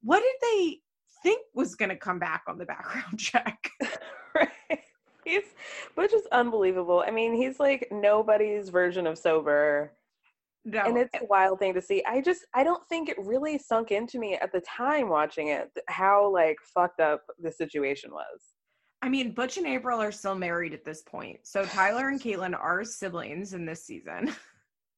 what 0.03 0.21
did 0.21 0.35
they 0.43 0.79
think 1.23 1.41
was 1.55 1.75
going 1.75 1.91
to 1.91 1.97
come 1.97 2.19
back 2.19 2.43
on 2.49 2.59
the 2.59 2.67
background 2.67 3.19
check? 3.19 3.71
right. 4.35 4.51
He's, 5.25 5.43
which 5.95 6.15
is 6.15 6.27
unbelievable. 6.33 7.05
I 7.07 7.11
mean, 7.11 7.35
he's 7.35 7.61
like 7.61 7.89
nobody's 7.93 8.71
version 8.71 9.07
of 9.07 9.19
sober. 9.19 9.93
No. 10.65 10.83
And 10.85 10.99
it's 10.99 11.15
a 11.15 11.25
wild 11.25 11.59
thing 11.61 11.75
to 11.75 11.83
see. 11.83 12.03
I 12.07 12.21
just 12.21 12.45
I 12.55 12.63
don't 12.63 12.87
think 12.89 13.09
it 13.09 13.17
really 13.19 13.59
sunk 13.59 13.91
into 13.91 14.19
me 14.19 14.35
at 14.35 14.53
the 14.53 14.61
time 14.61 15.09
watching 15.09 15.49
it 15.49 15.71
how 15.87 16.31
like 16.33 16.59
fucked 16.63 17.01
up 17.01 17.23
the 17.39 17.51
situation 17.51 18.11
was. 18.11 18.53
I 19.01 19.09
mean, 19.09 19.33
Butch 19.33 19.57
and 19.57 19.67
April 19.67 20.01
are 20.01 20.13
still 20.13 20.35
married 20.35 20.75
at 20.75 20.85
this 20.85 21.03
point. 21.03 21.39
So 21.45 21.65
Tyler 21.65 22.09
and 22.09 22.21
Catelynn 22.21 22.59
are 22.59 22.85
siblings 22.85 23.55
in 23.55 23.65
this 23.65 23.85
season. 23.85 24.35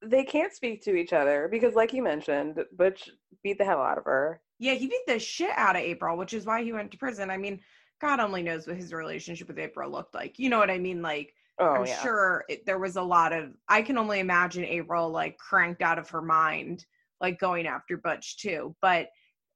They 0.02 0.24
can't 0.24 0.50
speak 0.50 0.82
to 0.84 0.96
each 0.96 1.12
other 1.12 1.46
because 1.50 1.74
like 1.74 1.92
you 1.92 2.02
mentioned, 2.02 2.58
Butch 2.72 3.10
beat 3.42 3.58
the 3.58 3.66
hell 3.66 3.82
out 3.82 3.98
of 3.98 4.06
her. 4.06 4.40
Yeah, 4.58 4.72
he 4.72 4.86
beat 4.86 5.04
the 5.06 5.18
shit 5.18 5.50
out 5.56 5.76
of 5.76 5.82
April, 5.82 6.16
which 6.16 6.32
is 6.32 6.46
why 6.46 6.62
he 6.62 6.72
went 6.72 6.90
to 6.92 6.96
prison. 6.96 7.30
I 7.30 7.36
mean, 7.36 7.60
God 8.00 8.18
only 8.18 8.42
knows 8.42 8.66
what 8.66 8.78
his 8.78 8.94
relationship 8.94 9.48
with 9.48 9.58
April 9.58 9.90
looked 9.90 10.14
like. 10.14 10.38
You 10.38 10.48
know 10.48 10.58
what 10.58 10.70
I 10.70 10.78
mean? 10.78 11.02
Like 11.02 11.34
Oh, 11.60 11.74
I'm 11.74 11.86
yeah. 11.86 12.02
sure 12.02 12.44
it, 12.48 12.64
there 12.64 12.78
was 12.78 12.96
a 12.96 13.02
lot 13.02 13.32
of. 13.32 13.50
I 13.68 13.82
can 13.82 13.98
only 13.98 14.20
imagine 14.20 14.64
April 14.64 15.10
like 15.10 15.36
cranked 15.36 15.82
out 15.82 15.98
of 15.98 16.08
her 16.08 16.22
mind, 16.22 16.86
like 17.20 17.38
going 17.38 17.66
after 17.66 17.98
Butch 17.98 18.38
too. 18.38 18.74
But 18.80 19.08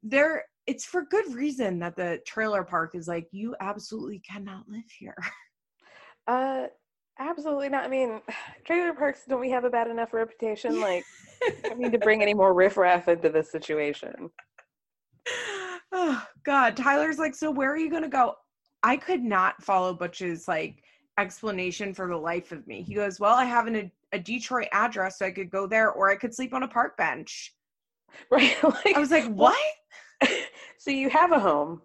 there, 0.03 0.45
it's 0.67 0.85
for 0.85 1.07
good 1.07 1.33
reason 1.35 1.79
that 1.79 1.97
the 1.97 2.21
trailer 2.27 2.63
park 2.63 2.95
is 2.95 3.09
like 3.09 3.27
you 3.33 3.57
absolutely 3.61 4.21
cannot 4.21 4.69
live 4.69 4.91
here. 4.99 5.17
Uh, 6.27 6.69
absolutely 7.19 7.69
not. 7.69 7.85
I 7.85 7.89
mean, 7.89 8.23
trailer 8.65 8.95
parks 8.95 9.25
don't 9.29 9.41
we 9.41 9.51
have 9.51 9.65
a 9.65 9.71
bad 9.71 9.91
enough 9.91 10.15
reputation? 10.15 10.81
Like, 10.81 11.05
I 11.71 11.75
need 11.75 11.93
to 11.93 11.99
bring 11.99 12.23
any 12.23 12.33
more 12.33 12.55
riffraff 12.55 13.09
into 13.09 13.29
this 13.29 13.51
situation. 13.51 14.31
Oh 15.97 16.27
God, 16.45 16.77
Tyler's 16.77 17.19
like, 17.19 17.37
so 17.37 17.53
where 17.53 17.71
are 17.71 17.77
you 17.77 17.89
gonna 17.89 18.09
go? 18.09 18.35
I 18.83 18.97
could 18.97 19.23
not 19.23 19.63
follow 19.63 19.95
Butch's 19.95 20.49
like 20.49 20.83
explanation 21.19 21.95
for 21.95 22.09
the 22.09 22.17
life 22.17 22.53
of 22.53 22.67
me. 22.67 22.83
He 22.83 22.95
goes, 22.95 23.21
Well, 23.21 23.35
I 23.35 23.45
have 23.45 23.67
an, 23.67 23.91
a 24.13 24.19
Detroit 24.19 24.69
address, 24.73 25.19
so 25.19 25.27
I 25.27 25.31
could 25.31 25.51
go 25.51 25.67
there 25.67 25.91
or 25.91 26.11
I 26.11 26.17
could 26.17 26.35
sleep 26.35 26.55
on 26.55 26.63
a 26.63 26.69
park 26.69 26.97
bench. 26.97 27.55
Right. 28.31 28.57
like, 28.63 28.95
I 28.95 29.01
was 29.01 29.11
like, 29.11 29.27
What? 29.27 29.59
so 30.79 30.91
you 30.91 31.11
have 31.11 31.33
a 31.33 31.41
home, 31.41 31.83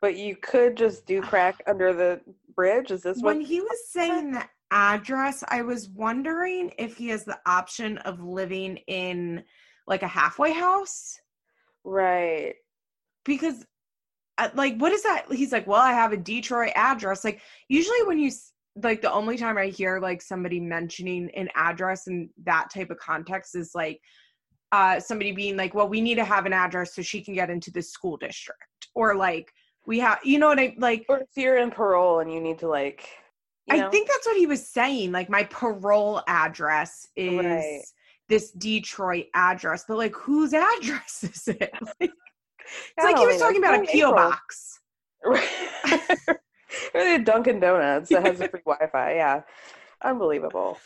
but 0.00 0.16
you 0.16 0.36
could 0.36 0.76
just 0.76 1.06
do 1.06 1.20
crack 1.22 1.62
under 1.66 1.92
the 1.92 2.20
bridge? 2.56 2.90
Is 2.90 3.02
this 3.02 3.22
when 3.22 3.40
he 3.40 3.60
was 3.60 3.78
saying 3.90 4.32
the 4.32 4.44
address? 4.72 5.44
I 5.48 5.62
was 5.62 5.88
wondering 5.90 6.72
if 6.76 6.96
he 6.96 7.08
has 7.08 7.24
the 7.24 7.38
option 7.46 7.98
of 7.98 8.20
living 8.20 8.78
in 8.88 9.44
like 9.86 10.02
a 10.02 10.08
halfway 10.08 10.52
house. 10.52 11.20
Right. 11.84 12.54
Because 13.24 13.64
like 14.54 14.76
what 14.76 14.92
is 14.92 15.02
that? 15.02 15.26
He's 15.30 15.52
like 15.52 15.66
well 15.66 15.80
i 15.80 15.92
have 15.92 16.12
a 16.12 16.16
detroit 16.16 16.72
address. 16.74 17.24
Like 17.24 17.40
usually 17.68 18.02
when 18.04 18.18
you 18.18 18.30
like 18.82 19.02
the 19.02 19.12
only 19.12 19.36
time 19.36 19.58
i 19.58 19.66
hear 19.66 19.98
like 19.98 20.22
somebody 20.22 20.60
mentioning 20.60 21.30
an 21.34 21.48
address 21.56 22.06
in 22.06 22.30
that 22.44 22.68
type 22.72 22.90
of 22.90 22.98
context 22.98 23.56
is 23.56 23.72
like 23.74 24.00
uh 24.70 25.00
somebody 25.00 25.32
being 25.32 25.56
like 25.56 25.74
well 25.74 25.88
we 25.88 26.00
need 26.00 26.14
to 26.14 26.24
have 26.24 26.46
an 26.46 26.52
address 26.52 26.94
so 26.94 27.02
she 27.02 27.20
can 27.20 27.34
get 27.34 27.50
into 27.50 27.70
the 27.70 27.82
school 27.82 28.16
district. 28.16 28.62
Or 28.94 29.14
like 29.14 29.52
we 29.86 29.98
have 30.00 30.18
you 30.22 30.38
know 30.38 30.48
what 30.48 30.60
i 30.60 30.74
like 30.78 31.06
or 31.08 31.20
if 31.20 31.28
you're 31.36 31.56
in 31.56 31.70
parole 31.70 32.20
and 32.20 32.32
you 32.32 32.40
need 32.40 32.58
to 32.58 32.68
like 32.68 33.08
you 33.66 33.76
know? 33.76 33.86
i 33.86 33.90
think 33.90 34.06
that's 34.06 34.26
what 34.26 34.36
he 34.36 34.46
was 34.46 34.68
saying 34.68 35.12
like 35.12 35.30
my 35.30 35.44
parole 35.44 36.22
address 36.28 37.08
is 37.16 37.44
right. 37.44 37.82
this 38.28 38.50
detroit 38.52 39.26
address. 39.34 39.84
But 39.88 39.96
like 39.96 40.14
whose 40.14 40.52
address 40.54 41.24
is 41.24 41.48
it? 41.48 41.72
Like, 42.00 42.12
it's 42.96 43.04
like 43.04 43.18
he 43.18 43.26
was 43.26 43.38
talking 43.38 43.58
about 43.58 43.82
a 43.82 43.86
PO 43.86 44.12
box. 44.12 44.80
or 45.24 45.36
the 46.94 47.22
Dunkin' 47.24 47.60
Donuts 47.60 48.08
that 48.10 48.24
has 48.24 48.40
a 48.40 48.48
free 48.48 48.60
Wi-Fi. 48.64 49.14
Yeah, 49.14 49.42
unbelievable. 50.02 50.78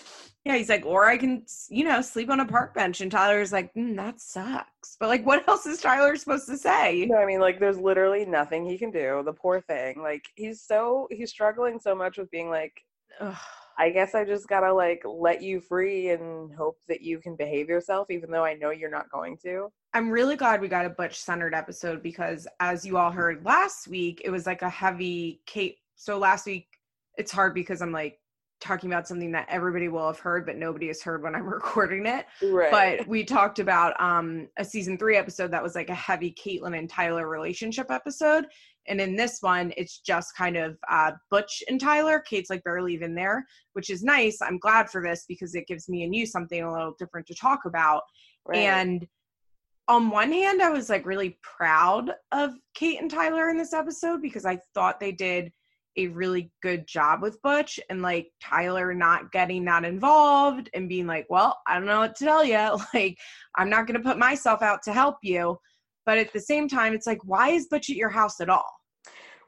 Yeah, 0.44 0.56
he's 0.56 0.68
like, 0.68 0.84
or 0.84 1.06
I 1.06 1.18
can, 1.18 1.44
you 1.68 1.84
know, 1.84 2.00
sleep 2.02 2.28
on 2.28 2.40
a 2.40 2.44
park 2.44 2.74
bench. 2.74 3.00
And 3.00 3.12
Tyler's 3.12 3.52
like, 3.52 3.72
mm, 3.74 3.94
that 3.96 4.20
sucks. 4.20 4.96
But 4.98 5.08
like, 5.08 5.24
what 5.24 5.46
else 5.48 5.66
is 5.66 5.80
Tyler 5.80 6.16
supposed 6.16 6.48
to 6.48 6.56
say? 6.56 7.06
No, 7.08 7.16
I 7.16 7.26
mean, 7.26 7.40
like, 7.40 7.60
there's 7.60 7.78
literally 7.78 8.24
nothing 8.24 8.64
he 8.64 8.76
can 8.76 8.90
do. 8.90 9.22
The 9.24 9.32
poor 9.32 9.60
thing. 9.60 10.02
Like, 10.02 10.24
he's 10.34 10.60
so 10.60 11.06
he's 11.12 11.30
struggling 11.30 11.78
so 11.78 11.94
much 11.94 12.18
with 12.18 12.30
being 12.30 12.50
like, 12.50 12.72
Ugh. 13.20 13.36
I 13.78 13.90
guess 13.90 14.14
I 14.14 14.24
just 14.24 14.48
gotta 14.48 14.72
like 14.72 15.02
let 15.04 15.42
you 15.42 15.60
free 15.60 16.10
and 16.10 16.52
hope 16.54 16.78
that 16.88 17.02
you 17.02 17.20
can 17.20 17.36
behave 17.36 17.68
yourself, 17.68 18.10
even 18.10 18.30
though 18.30 18.44
I 18.44 18.54
know 18.54 18.70
you're 18.70 18.90
not 18.90 19.10
going 19.10 19.38
to. 19.44 19.72
I'm 19.94 20.10
really 20.10 20.36
glad 20.36 20.60
we 20.60 20.68
got 20.68 20.86
a 20.86 20.90
Butch 20.90 21.20
centered 21.20 21.54
episode 21.54 22.02
because, 22.02 22.46
as 22.60 22.84
you 22.84 22.96
all 22.96 23.10
heard 23.10 23.44
last 23.44 23.88
week, 23.88 24.22
it 24.24 24.30
was 24.30 24.46
like 24.46 24.62
a 24.62 24.70
heavy 24.70 25.42
Kate. 25.46 25.78
So 25.96 26.18
last 26.18 26.46
week, 26.46 26.66
it's 27.18 27.30
hard 27.30 27.54
because 27.54 27.82
I'm 27.82 27.92
like 27.92 28.18
talking 28.62 28.90
about 28.90 29.06
something 29.06 29.32
that 29.32 29.46
everybody 29.50 29.88
will 29.88 30.06
have 30.06 30.18
heard, 30.18 30.46
but 30.46 30.56
nobody 30.56 30.86
has 30.86 31.02
heard 31.02 31.22
when 31.22 31.34
I'm 31.34 31.44
recording 31.52 32.06
it. 32.06 32.26
Right. 32.42 32.70
But 32.98 33.06
we 33.06 33.24
talked 33.24 33.58
about 33.58 34.00
um, 34.00 34.48
a 34.56 34.64
season 34.64 34.96
three 34.96 35.16
episode 35.16 35.50
that 35.50 35.62
was 35.62 35.74
like 35.74 35.90
a 35.90 35.94
heavy 35.94 36.32
Catelynn 36.32 36.78
and 36.78 36.88
Tyler 36.88 37.28
relationship 37.28 37.90
episode. 37.90 38.46
And 38.88 39.00
in 39.00 39.14
this 39.14 39.38
one, 39.42 39.72
it's 39.76 39.98
just 39.98 40.34
kind 40.36 40.56
of 40.56 40.78
uh, 40.90 41.12
Butch 41.30 41.62
and 41.68 41.80
Tyler. 41.80 42.18
Kate's 42.20 42.50
like 42.50 42.64
barely 42.64 42.94
even 42.94 43.14
there, 43.14 43.44
which 43.74 43.90
is 43.90 44.02
nice. 44.02 44.40
I'm 44.40 44.58
glad 44.58 44.88
for 44.88 45.02
this 45.02 45.24
because 45.28 45.54
it 45.54 45.66
gives 45.66 45.88
me 45.88 46.04
and 46.04 46.14
you 46.14 46.24
something 46.24 46.62
a 46.62 46.72
little 46.72 46.94
different 46.98 47.26
to 47.26 47.34
talk 47.34 47.60
about. 47.66 48.02
Right. 48.44 48.58
And 48.60 49.06
on 49.88 50.10
one 50.10 50.32
hand, 50.32 50.62
I 50.62 50.70
was 50.70 50.88
like 50.88 51.06
really 51.06 51.38
proud 51.42 52.12
of 52.30 52.52
Kate 52.74 53.00
and 53.00 53.10
Tyler 53.10 53.50
in 53.50 53.56
this 53.56 53.72
episode 53.72 54.22
because 54.22 54.44
I 54.44 54.58
thought 54.74 55.00
they 55.00 55.12
did 55.12 55.52
a 55.96 56.06
really 56.08 56.50
good 56.62 56.86
job 56.86 57.20
with 57.20 57.42
Butch 57.42 57.78
and 57.90 58.00
like 58.00 58.30
Tyler 58.40 58.94
not 58.94 59.30
getting 59.32 59.64
that 59.66 59.84
involved 59.84 60.70
and 60.72 60.88
being 60.88 61.06
like, 61.06 61.26
well, 61.28 61.58
I 61.66 61.74
don't 61.74 61.86
know 61.86 62.00
what 62.00 62.14
to 62.16 62.24
tell 62.24 62.44
you. 62.44 62.78
Like, 62.94 63.18
I'm 63.56 63.68
not 63.68 63.86
going 63.86 64.00
to 64.00 64.08
put 64.08 64.18
myself 64.18 64.62
out 64.62 64.82
to 64.84 64.92
help 64.92 65.16
you. 65.22 65.58
But 66.04 66.18
at 66.18 66.32
the 66.32 66.40
same 66.40 66.68
time, 66.68 66.94
it's 66.94 67.06
like, 67.06 67.20
why 67.24 67.50
is 67.50 67.68
Butch 67.68 67.90
at 67.90 67.96
your 67.96 68.08
house 68.08 68.40
at 68.40 68.48
all? 68.48 68.66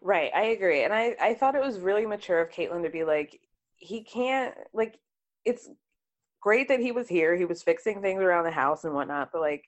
Right. 0.00 0.30
I 0.34 0.44
agree. 0.46 0.84
And 0.84 0.92
I, 0.92 1.16
I 1.20 1.34
thought 1.34 1.54
it 1.54 1.62
was 1.62 1.78
really 1.78 2.06
mature 2.06 2.40
of 2.40 2.50
Catelynn 2.50 2.82
to 2.84 2.90
be 2.90 3.04
like, 3.04 3.40
he 3.76 4.04
can't, 4.04 4.54
like, 4.72 4.98
it's 5.44 5.68
great 6.40 6.68
that 6.68 6.80
he 6.80 6.92
was 6.92 7.08
here. 7.08 7.34
He 7.34 7.44
was 7.44 7.62
fixing 7.62 8.02
things 8.02 8.22
around 8.22 8.44
the 8.44 8.50
house 8.50 8.84
and 8.84 8.94
whatnot. 8.94 9.30
But 9.32 9.40
like, 9.40 9.64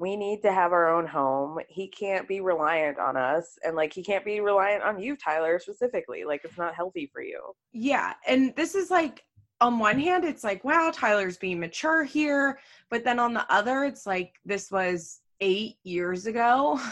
we 0.00 0.16
need 0.16 0.40
to 0.40 0.52
have 0.52 0.72
our 0.72 0.88
own 0.88 1.06
home. 1.06 1.58
He 1.68 1.86
can't 1.86 2.26
be 2.26 2.40
reliant 2.40 2.98
on 2.98 3.18
us. 3.18 3.58
And 3.62 3.76
like, 3.76 3.92
he 3.92 4.02
can't 4.02 4.24
be 4.24 4.40
reliant 4.40 4.82
on 4.82 4.98
you, 4.98 5.14
Tyler, 5.14 5.58
specifically. 5.58 6.24
Like, 6.24 6.40
it's 6.42 6.56
not 6.56 6.74
healthy 6.74 7.10
for 7.12 7.22
you. 7.22 7.38
Yeah. 7.72 8.14
And 8.26 8.56
this 8.56 8.74
is 8.74 8.90
like, 8.90 9.22
on 9.60 9.78
one 9.78 9.98
hand, 9.98 10.24
it's 10.24 10.42
like, 10.42 10.64
wow, 10.64 10.90
Tyler's 10.92 11.36
being 11.36 11.60
mature 11.60 12.02
here. 12.02 12.58
But 12.88 13.04
then 13.04 13.18
on 13.18 13.34
the 13.34 13.44
other, 13.52 13.84
it's 13.84 14.06
like, 14.06 14.32
this 14.42 14.70
was 14.70 15.20
eight 15.40 15.76
years 15.84 16.26
ago. 16.26 16.80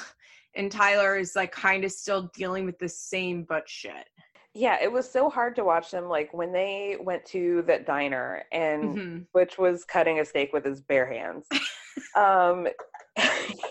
And 0.55 0.73
Tyler 0.73 1.17
is 1.17 1.37
like 1.37 1.53
kind 1.53 1.85
of 1.85 1.93
still 1.93 2.33
dealing 2.35 2.65
with 2.65 2.79
the 2.81 2.89
same 2.89 3.45
but 3.45 3.69
shit. 3.69 4.07
Yeah, 4.55 4.79
it 4.83 4.91
was 4.91 5.09
so 5.09 5.31
hard 5.31 5.55
to 5.57 5.65
watch 5.65 5.93
them 5.93 6.09
like 6.09 6.35
when 6.35 6.53
they 6.53 6.97
went 6.99 7.25
to 7.27 7.63
that 7.69 7.87
diner 7.87 8.43
and 8.51 8.83
mm-hmm. 8.83 9.19
Butch 9.33 9.57
was 9.57 9.85
cutting 9.85 10.19
a 10.19 10.25
steak 10.25 10.53
with 10.53 10.65
his 10.65 10.81
bare 10.81 11.07
hands. 11.07 11.47
um 12.17 12.67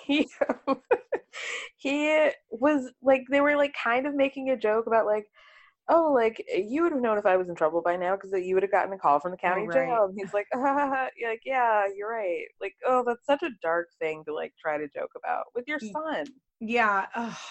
he 0.08 0.30
he 1.78 2.30
was 2.50 2.92
like 3.02 3.24
they 3.30 3.42
were 3.42 3.56
like 3.56 3.74
kind 3.82 4.08
of 4.08 4.16
making 4.16 4.50
a 4.50 4.58
joke 4.58 4.88
about 4.88 5.06
like 5.06 5.28
oh, 5.90 6.12
like 6.14 6.44
you 6.54 6.84
would 6.84 6.92
have 6.92 7.02
known 7.02 7.18
if 7.18 7.26
I 7.26 7.38
was 7.38 7.50
in 7.50 7.56
trouble 7.56 7.82
by 7.82 7.96
now 7.96 8.16
because 8.16 8.32
you 8.46 8.56
would 8.56 8.64
have 8.64 8.72
gotten 8.72 8.94
a 8.94 8.98
call 8.98 9.20
from 9.20 9.32
the 9.32 9.38
county 9.38 9.64
oh, 9.64 9.68
right. 9.68 9.88
jail. 9.88 10.06
And 10.06 10.18
he's 10.18 10.34
like, 10.34 10.48
ah, 10.54 11.08
like, 11.26 11.42
yeah, 11.46 11.86
you're 11.96 12.10
right. 12.10 12.46
Like, 12.60 12.76
oh, 12.86 13.04
that's 13.06 13.26
such 13.26 13.44
a 13.44 13.56
dark 13.62 13.88
thing 14.00 14.24
to 14.26 14.34
like 14.34 14.54
try 14.60 14.78
to 14.78 14.88
joke 14.90 15.12
about 15.16 15.46
with 15.56 15.66
your 15.68 15.80
son. 15.80 16.26
Yeah, 16.60 17.06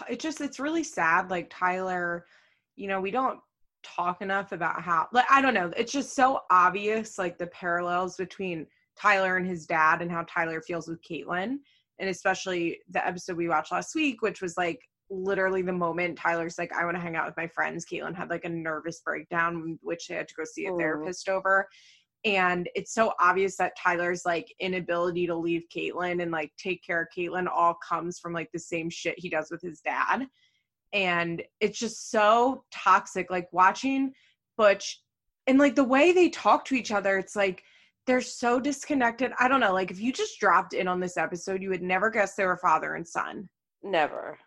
it 0.08 0.20
just 0.20 0.40
it's 0.40 0.60
really 0.60 0.84
sad. 0.84 1.30
Like 1.30 1.48
Tyler, 1.50 2.26
you 2.74 2.88
know, 2.88 3.00
we 3.00 3.10
don't 3.10 3.40
talk 3.82 4.20
enough 4.20 4.52
about 4.52 4.82
how 4.82 5.08
like 5.12 5.26
I 5.30 5.40
don't 5.40 5.54
know. 5.54 5.72
It's 5.76 5.92
just 5.92 6.14
so 6.14 6.40
obvious, 6.50 7.18
like 7.18 7.38
the 7.38 7.46
parallels 7.46 8.16
between 8.16 8.66
Tyler 8.98 9.36
and 9.36 9.46
his 9.46 9.66
dad 9.66 10.02
and 10.02 10.10
how 10.10 10.24
Tyler 10.28 10.60
feels 10.60 10.88
with 10.88 11.02
Catelynn. 11.02 11.58
And 11.98 12.08
especially 12.08 12.80
the 12.90 13.06
episode 13.06 13.36
we 13.36 13.48
watched 13.48 13.72
last 13.72 13.94
week, 13.94 14.22
which 14.22 14.42
was 14.42 14.56
like 14.56 14.80
literally 15.10 15.62
the 15.62 15.72
moment 15.72 16.18
Tyler's 16.18 16.58
like, 16.58 16.72
I 16.72 16.84
want 16.84 16.96
to 16.96 17.00
hang 17.00 17.16
out 17.16 17.26
with 17.26 17.36
my 17.36 17.46
friends, 17.46 17.84
Catelynn 17.84 18.14
had 18.14 18.30
like 18.30 18.44
a 18.44 18.48
nervous 18.48 19.00
breakdown, 19.00 19.78
which 19.82 20.08
they 20.08 20.14
had 20.14 20.28
to 20.28 20.34
go 20.34 20.44
see 20.44 20.66
a 20.66 20.72
mm. 20.72 20.78
therapist 20.78 21.28
over. 21.28 21.68
And 22.24 22.68
it's 22.74 22.92
so 22.92 23.12
obvious 23.20 23.56
that 23.56 23.76
Tyler's 23.78 24.24
like 24.24 24.52
inability 24.58 25.26
to 25.28 25.36
leave 25.36 25.64
Catelynn 25.74 26.22
and 26.22 26.32
like 26.32 26.50
take 26.58 26.84
care 26.84 27.02
of 27.02 27.08
Catelynn 27.16 27.46
all 27.48 27.78
comes 27.86 28.18
from 28.18 28.32
like 28.32 28.50
the 28.52 28.58
same 28.58 28.90
shit 28.90 29.18
he 29.18 29.28
does 29.28 29.48
with 29.50 29.62
his 29.62 29.80
dad. 29.80 30.26
And 30.92 31.42
it's 31.60 31.78
just 31.78 32.10
so 32.10 32.64
toxic. 32.72 33.30
Like 33.30 33.48
watching 33.52 34.12
Butch 34.56 35.02
and 35.46 35.58
like 35.58 35.76
the 35.76 35.84
way 35.84 36.12
they 36.12 36.28
talk 36.30 36.64
to 36.66 36.74
each 36.74 36.90
other, 36.90 37.16
it's 37.18 37.36
like 37.36 37.62
they're 38.06 38.20
so 38.20 38.60
disconnected. 38.60 39.32
I 39.38 39.48
don't 39.48 39.60
know. 39.60 39.72
Like 39.72 39.90
if 39.90 40.00
you 40.00 40.12
just 40.12 40.38
dropped 40.38 40.72
in 40.72 40.88
on 40.88 41.00
this 41.00 41.16
episode, 41.16 41.62
you 41.62 41.70
would 41.70 41.82
never 41.82 42.10
guess 42.10 42.34
they 42.34 42.46
were 42.46 42.56
father 42.56 42.94
and 42.94 43.06
son. 43.06 43.48
Never. 43.82 44.38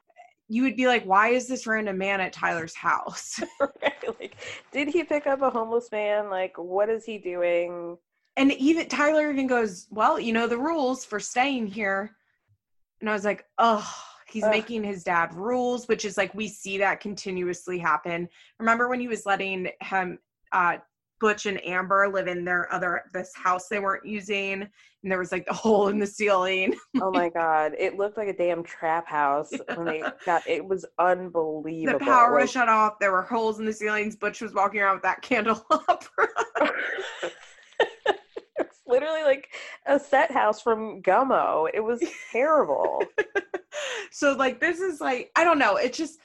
You 0.47 0.63
would 0.63 0.75
be 0.75 0.87
like, 0.87 1.03
why 1.03 1.29
is 1.29 1.47
this 1.47 1.67
random 1.67 1.97
man 1.97 2.21
at 2.21 2.33
Tyler's 2.33 2.75
house? 2.75 3.39
right. 3.59 4.19
Like, 4.19 4.35
did 4.71 4.87
he 4.87 5.03
pick 5.03 5.27
up 5.27 5.41
a 5.41 5.49
homeless 5.49 5.91
man? 5.91 6.29
Like, 6.29 6.57
what 6.57 6.89
is 6.89 7.05
he 7.05 7.17
doing? 7.17 7.97
And 8.37 8.53
even 8.53 8.87
Tyler 8.87 9.29
even 9.29 9.47
goes, 9.47 9.87
Well, 9.91 10.19
you 10.19 10.31
know 10.33 10.47
the 10.47 10.57
rules 10.57 11.03
for 11.03 11.19
staying 11.19 11.67
here. 11.67 12.15
And 13.01 13.09
I 13.09 13.13
was 13.13 13.25
like, 13.25 13.45
Oh, 13.57 13.87
he's 14.27 14.45
Ugh. 14.45 14.51
making 14.51 14.83
his 14.83 15.03
dad 15.03 15.33
rules, 15.33 15.87
which 15.87 16.05
is 16.05 16.17
like 16.17 16.33
we 16.33 16.47
see 16.47 16.77
that 16.77 17.01
continuously 17.01 17.77
happen. 17.77 18.29
Remember 18.57 18.87
when 18.87 18.99
he 18.99 19.07
was 19.07 19.25
letting 19.25 19.69
him 19.81 20.19
uh 20.51 20.77
Butch 21.19 21.45
and 21.45 21.63
Amber 21.65 22.07
live 22.07 22.27
in 22.27 22.45
their 22.45 22.71
other 22.73 23.03
this 23.13 23.31
house 23.35 23.67
they 23.67 23.79
weren't 23.79 24.05
using, 24.05 24.61
and 24.61 25.11
there 25.11 25.19
was 25.19 25.31
like 25.31 25.45
the 25.45 25.53
hole 25.53 25.89
in 25.89 25.99
the 25.99 26.07
ceiling. 26.07 26.75
oh 27.01 27.11
my 27.11 27.29
god, 27.29 27.73
it 27.77 27.97
looked 27.97 28.17
like 28.17 28.27
a 28.27 28.33
damn 28.33 28.63
trap 28.63 29.07
house 29.07 29.51
when 29.75 29.85
they 29.85 30.03
got. 30.25 30.47
It 30.47 30.65
was 30.65 30.85
unbelievable. 30.97 31.99
The 31.99 32.05
power 32.05 32.33
like, 32.33 32.43
was 32.43 32.51
shut 32.51 32.69
off. 32.69 32.99
There 32.99 33.11
were 33.11 33.21
holes 33.21 33.59
in 33.59 33.65
the 33.65 33.73
ceilings. 33.73 34.15
Butch 34.15 34.41
was 34.41 34.53
walking 34.53 34.81
around 34.81 34.95
with 34.95 35.03
that 35.03 35.21
candle 35.21 35.65
up. 35.71 36.03
it's 38.57 38.81
literally 38.87 39.23
like 39.23 39.49
a 39.85 39.99
set 39.99 40.31
house 40.31 40.61
from 40.61 41.01
Gummo. 41.01 41.69
It 41.73 41.81
was 41.81 42.03
terrible. 42.31 43.03
so 44.11 44.33
like 44.33 44.59
this 44.59 44.79
is 44.79 45.01
like 45.01 45.31
I 45.35 45.43
don't 45.43 45.59
know. 45.59 45.75
It's 45.75 45.97
just 45.97 46.19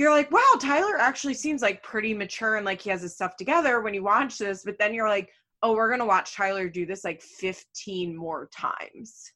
you're 0.00 0.10
like, 0.10 0.30
wow, 0.30 0.54
Tyler 0.58 0.96
actually 0.98 1.34
seems 1.34 1.60
like 1.60 1.82
pretty 1.82 2.14
mature 2.14 2.56
and 2.56 2.64
like 2.64 2.80
he 2.80 2.88
has 2.88 3.02
his 3.02 3.14
stuff 3.14 3.36
together 3.36 3.82
when 3.82 3.92
you 3.92 4.02
watch 4.02 4.38
this. 4.38 4.64
But 4.64 4.78
then 4.78 4.94
you're 4.94 5.10
like, 5.10 5.30
oh, 5.62 5.74
we're 5.74 5.90
gonna 5.90 6.06
watch 6.06 6.34
Tyler 6.34 6.70
do 6.70 6.86
this 6.86 7.04
like 7.04 7.20
15 7.20 8.16
more 8.16 8.48
times. 8.56 9.30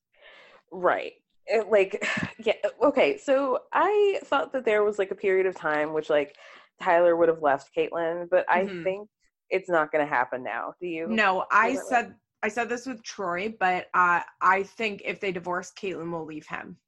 Right. 0.73 1.12
It, 1.47 1.68
like, 1.68 2.09
yeah. 2.38 2.54
Okay. 2.83 3.18
So 3.18 3.59
I 3.75 4.21
thought 4.25 4.54
that 4.54 4.64
there 4.64 4.83
was 4.83 4.99
like 4.99 5.11
a 5.11 5.14
period 5.14 5.44
of 5.44 5.54
time 5.54 5.92
which 5.92 6.09
like 6.09 6.35
Tyler 6.83 7.14
would 7.14 7.28
have 7.28 7.42
left 7.42 7.68
Catelynn, 7.76 8.30
but 8.30 8.47
mm-hmm. 8.49 8.80
I 8.80 8.83
think 8.83 9.11
it's 9.50 9.68
not 9.68 9.92
going 9.92 10.02
to 10.02 10.11
happen 10.11 10.42
now. 10.42 10.73
Do 10.80 10.87
you? 10.87 11.06
No, 11.09 11.44
I 11.52 11.75
said 11.75 12.14
I 12.42 12.49
said 12.49 12.71
this 12.71 12.87
with 12.87 13.02
Troy, 13.02 13.54
but 13.61 13.88
uh, 13.92 14.21
I 14.40 14.62
think 14.62 15.02
if 15.04 15.21
they 15.21 15.30
divorce, 15.30 15.73
Catelynn 15.78 16.11
will 16.11 16.25
leave 16.25 16.47
him. 16.47 16.78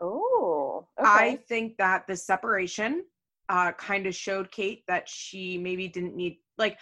Oh, 0.00 0.86
okay. 1.00 1.08
I 1.08 1.38
think 1.48 1.76
that 1.78 2.06
the 2.06 2.16
separation 2.16 3.04
uh, 3.48 3.72
kind 3.72 4.06
of 4.06 4.14
showed 4.14 4.50
Kate 4.50 4.82
that 4.88 5.08
she 5.08 5.58
maybe 5.58 5.88
didn't 5.88 6.16
need 6.16 6.38
like 6.58 6.78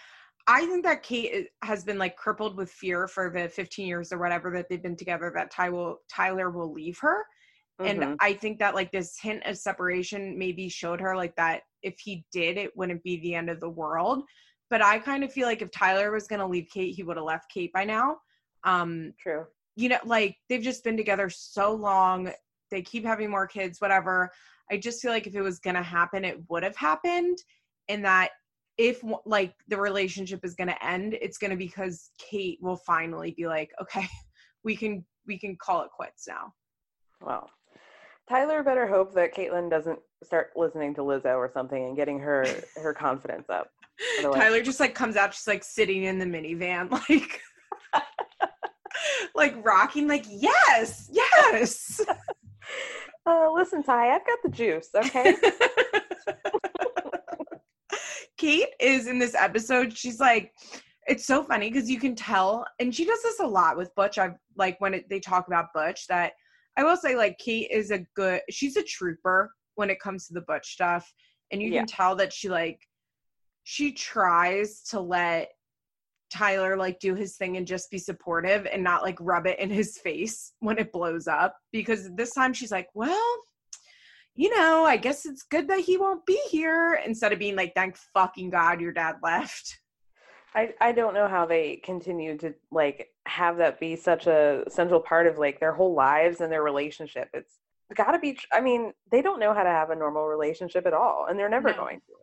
I 0.47 0.65
think 0.65 0.83
that 0.83 1.03
Kate 1.03 1.47
has 1.63 1.83
been 1.83 1.97
like 1.97 2.17
crippled 2.17 2.57
with 2.57 2.69
fear 2.69 3.07
for 3.07 3.29
the 3.29 3.47
15 3.47 3.87
years 3.87 4.11
or 4.11 4.19
whatever 4.19 4.51
that 4.51 4.67
they've 4.69 4.83
been 4.83 4.97
together 4.97 5.31
that 5.35 5.51
Ty 5.51 5.69
will, 5.69 5.99
Tyler 6.13 6.49
will 6.49 6.73
leave 6.73 6.97
her. 6.99 7.23
Mm-hmm. 7.81 8.03
And 8.03 8.17
I 8.19 8.33
think 8.33 8.59
that 8.59 8.75
like 8.75 8.91
this 8.91 9.17
hint 9.19 9.43
of 9.45 9.57
separation 9.57 10.37
maybe 10.37 10.67
showed 10.67 10.99
her 10.99 11.15
like 11.15 11.35
that 11.37 11.61
if 11.81 11.97
he 11.99 12.25
did, 12.31 12.57
it 12.57 12.75
wouldn't 12.75 13.03
be 13.03 13.17
the 13.21 13.35
end 13.35 13.49
of 13.49 13.59
the 13.59 13.69
world. 13.69 14.23
But 14.69 14.83
I 14.83 14.99
kind 14.99 15.23
of 15.23 15.31
feel 15.31 15.47
like 15.47 15.61
if 15.61 15.71
Tyler 15.71 16.11
was 16.11 16.27
going 16.27 16.39
to 16.39 16.47
leave 16.47 16.67
Kate, 16.73 16.93
he 16.93 17.03
would 17.03 17.17
have 17.17 17.25
left 17.25 17.51
Kate 17.51 17.71
by 17.71 17.85
now. 17.85 18.17
Um, 18.63 19.13
True. 19.19 19.45
You 19.75 19.89
know, 19.89 19.99
like 20.05 20.35
they've 20.49 20.61
just 20.61 20.83
been 20.83 20.97
together 20.97 21.29
so 21.29 21.73
long. 21.73 22.31
They 22.69 22.81
keep 22.81 23.05
having 23.05 23.29
more 23.29 23.47
kids, 23.47 23.79
whatever. 23.79 24.31
I 24.71 24.77
just 24.77 25.01
feel 25.01 25.11
like 25.11 25.27
if 25.27 25.35
it 25.35 25.41
was 25.41 25.59
going 25.59 25.75
to 25.75 25.83
happen, 25.83 26.25
it 26.25 26.39
would 26.49 26.63
have 26.63 26.75
happened. 26.75 27.37
And 27.89 28.03
that 28.05 28.29
if 28.77 29.03
like 29.25 29.53
the 29.67 29.77
relationship 29.77 30.41
is 30.43 30.55
going 30.55 30.69
to 30.69 30.85
end, 30.85 31.15
it's 31.21 31.37
going 31.37 31.51
to 31.51 31.57
be 31.57 31.65
because 31.67 32.09
Kate 32.17 32.57
will 32.61 32.77
finally 32.77 33.33
be 33.37 33.47
like, 33.47 33.71
okay, 33.81 34.07
we 34.63 34.75
can 34.75 35.05
we 35.27 35.37
can 35.37 35.55
call 35.55 35.81
it 35.83 35.89
quits 35.95 36.27
now. 36.27 36.53
Well, 37.21 37.49
Tyler 38.29 38.63
better 38.63 38.87
hope 38.87 39.13
that 39.13 39.35
Catelynn 39.35 39.69
doesn't 39.69 39.99
start 40.23 40.51
listening 40.55 40.95
to 40.95 41.01
Lizzo 41.01 41.35
or 41.35 41.49
something 41.53 41.83
and 41.83 41.95
getting 41.95 42.19
her 42.19 42.45
her 42.81 42.93
confidence 42.97 43.49
up. 43.49 43.69
Otherwise- 44.19 44.41
Tyler 44.41 44.61
just 44.63 44.79
like 44.79 44.95
comes 44.95 45.15
out, 45.15 45.31
just 45.31 45.47
like 45.47 45.63
sitting 45.63 46.03
in 46.03 46.19
the 46.19 46.25
minivan, 46.25 46.89
like 47.09 47.41
like 49.35 49.65
rocking, 49.65 50.07
like 50.07 50.25
yes, 50.29 51.09
yes. 51.11 52.01
Uh, 53.25 53.51
listen, 53.53 53.83
Ty, 53.83 54.15
I've 54.15 54.25
got 54.25 54.39
the 54.43 54.49
juice, 54.49 54.89
okay? 54.95 55.35
Kate 58.37 58.69
is 58.79 59.07
in 59.07 59.19
this 59.19 59.35
episode, 59.35 59.95
she's 59.97 60.19
like, 60.19 60.51
it's 61.07 61.25
so 61.25 61.43
funny 61.43 61.69
because 61.69 61.89
you 61.89 61.99
can 61.99 62.15
tell, 62.15 62.65
and 62.79 62.93
she 62.93 63.05
does 63.05 63.21
this 63.23 63.39
a 63.39 63.47
lot 63.47 63.77
with 63.77 63.95
Butch. 63.95 64.17
I've 64.17 64.35
like 64.57 64.79
when 64.79 64.93
it, 64.93 65.09
they 65.09 65.19
talk 65.19 65.47
about 65.47 65.73
Butch, 65.73 66.07
that 66.07 66.33
I 66.77 66.83
will 66.83 66.97
say, 66.97 67.15
like, 67.15 67.37
Kate 67.37 67.69
is 67.71 67.91
a 67.91 68.05
good, 68.15 68.41
she's 68.49 68.77
a 68.77 68.83
trooper 68.83 69.53
when 69.75 69.89
it 69.89 69.99
comes 69.99 70.27
to 70.27 70.33
the 70.33 70.41
Butch 70.41 70.73
stuff. 70.73 71.11
And 71.51 71.61
you 71.61 71.69
yeah. 71.69 71.79
can 71.79 71.87
tell 71.87 72.15
that 72.17 72.33
she, 72.33 72.49
like, 72.49 72.79
she 73.63 73.91
tries 73.93 74.81
to 74.89 74.99
let 74.99 75.49
Tyler 76.33 76.75
like 76.75 76.99
do 76.99 77.13
his 77.13 77.35
thing 77.35 77.57
and 77.57 77.67
just 77.67 77.91
be 77.91 77.97
supportive 77.97 78.65
and 78.65 78.83
not 78.83 79.03
like 79.03 79.17
rub 79.19 79.45
it 79.45 79.59
in 79.59 79.69
his 79.69 79.97
face 80.03 80.53
when 80.59 80.77
it 80.77 80.91
blows 80.91 81.27
up 81.27 81.55
because 81.71 82.09
this 82.15 82.33
time 82.33 82.53
she's 82.53 82.71
like, 82.71 82.89
well, 82.93 83.37
you 84.35 84.55
know, 84.55 84.83
I 84.83 84.97
guess 84.97 85.25
it's 85.25 85.43
good 85.43 85.67
that 85.67 85.81
he 85.81 85.97
won't 85.97 86.25
be 86.25 86.39
here 86.49 86.99
instead 87.05 87.31
of 87.31 87.39
being 87.39 87.55
like, 87.55 87.73
thank 87.75 87.97
fucking 88.13 88.49
God 88.49 88.81
your 88.81 88.91
dad 88.91 89.17
left. 89.23 89.79
I, 90.55 90.73
I 90.81 90.91
don't 90.91 91.15
know 91.15 91.27
how 91.27 91.45
they 91.45 91.77
continue 91.83 92.37
to 92.39 92.53
like 92.71 93.09
have 93.25 93.57
that 93.57 93.79
be 93.79 93.95
such 93.95 94.27
a 94.27 94.63
central 94.69 94.99
part 94.99 95.25
of 95.25 95.37
like 95.39 95.59
their 95.59 95.73
whole 95.73 95.95
lives 95.95 96.41
and 96.41 96.51
their 96.51 96.61
relationship. 96.61 97.29
It's 97.33 97.57
got 97.95 98.11
to 98.11 98.19
be. 98.19 98.37
I 98.51 98.61
mean, 98.61 98.93
they 99.11 99.23
don't 99.23 99.39
know 99.39 99.53
how 99.53 99.63
to 99.63 99.69
have 99.69 99.89
a 99.89 99.95
normal 99.95 100.27
relationship 100.27 100.85
at 100.85 100.93
all, 100.93 101.25
and 101.27 101.39
they're 101.39 101.49
never 101.49 101.69
no. 101.69 101.77
going 101.77 101.99
to. 102.01 102.22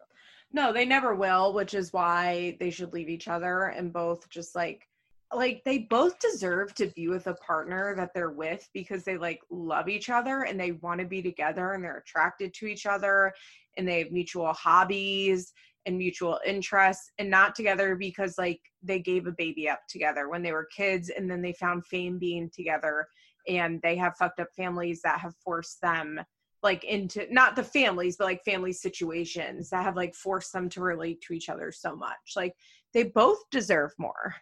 No, 0.52 0.72
they 0.72 0.84
never 0.84 1.14
will, 1.14 1.52
which 1.52 1.74
is 1.74 1.92
why 1.92 2.56
they 2.58 2.70
should 2.70 2.92
leave 2.92 3.08
each 3.08 3.28
other 3.28 3.66
and 3.66 3.92
both 3.92 4.28
just 4.28 4.56
like 4.56 4.86
like 5.32 5.62
they 5.64 5.78
both 5.78 6.18
deserve 6.18 6.74
to 6.74 6.88
be 6.88 7.06
with 7.06 7.28
a 7.28 7.34
partner 7.34 7.94
that 7.94 8.12
they're 8.12 8.32
with 8.32 8.68
because 8.74 9.04
they 9.04 9.16
like 9.16 9.40
love 9.48 9.88
each 9.88 10.10
other 10.10 10.42
and 10.42 10.58
they 10.58 10.72
want 10.72 11.00
to 11.00 11.06
be 11.06 11.22
together 11.22 11.72
and 11.72 11.84
they're 11.84 11.98
attracted 11.98 12.52
to 12.52 12.66
each 12.66 12.84
other 12.84 13.32
and 13.76 13.86
they 13.86 14.00
have 14.00 14.10
mutual 14.10 14.52
hobbies 14.52 15.52
and 15.86 15.96
mutual 15.96 16.40
interests 16.44 17.12
and 17.18 17.30
not 17.30 17.54
together 17.54 17.94
because 17.94 18.38
like 18.38 18.60
they 18.82 18.98
gave 18.98 19.28
a 19.28 19.32
baby 19.32 19.68
up 19.68 19.80
together 19.88 20.28
when 20.28 20.42
they 20.42 20.52
were 20.52 20.68
kids 20.76 21.10
and 21.10 21.30
then 21.30 21.40
they 21.40 21.52
found 21.52 21.86
fame 21.86 22.18
being 22.18 22.50
together 22.52 23.06
and 23.48 23.80
they 23.82 23.96
have 23.96 24.16
fucked 24.16 24.40
up 24.40 24.48
families 24.56 25.00
that 25.02 25.20
have 25.20 25.34
forced 25.44 25.80
them 25.80 26.20
like 26.62 26.84
into 26.84 27.26
not 27.30 27.56
the 27.56 27.62
families 27.62 28.16
but 28.16 28.24
like 28.24 28.44
family 28.44 28.72
situations 28.72 29.70
that 29.70 29.84
have 29.84 29.96
like 29.96 30.14
forced 30.14 30.52
them 30.52 30.68
to 30.68 30.80
relate 30.80 31.20
to 31.22 31.32
each 31.32 31.48
other 31.48 31.72
so 31.72 31.96
much. 31.96 32.34
Like 32.36 32.54
they 32.92 33.04
both 33.04 33.38
deserve 33.50 33.92
more. 33.98 34.34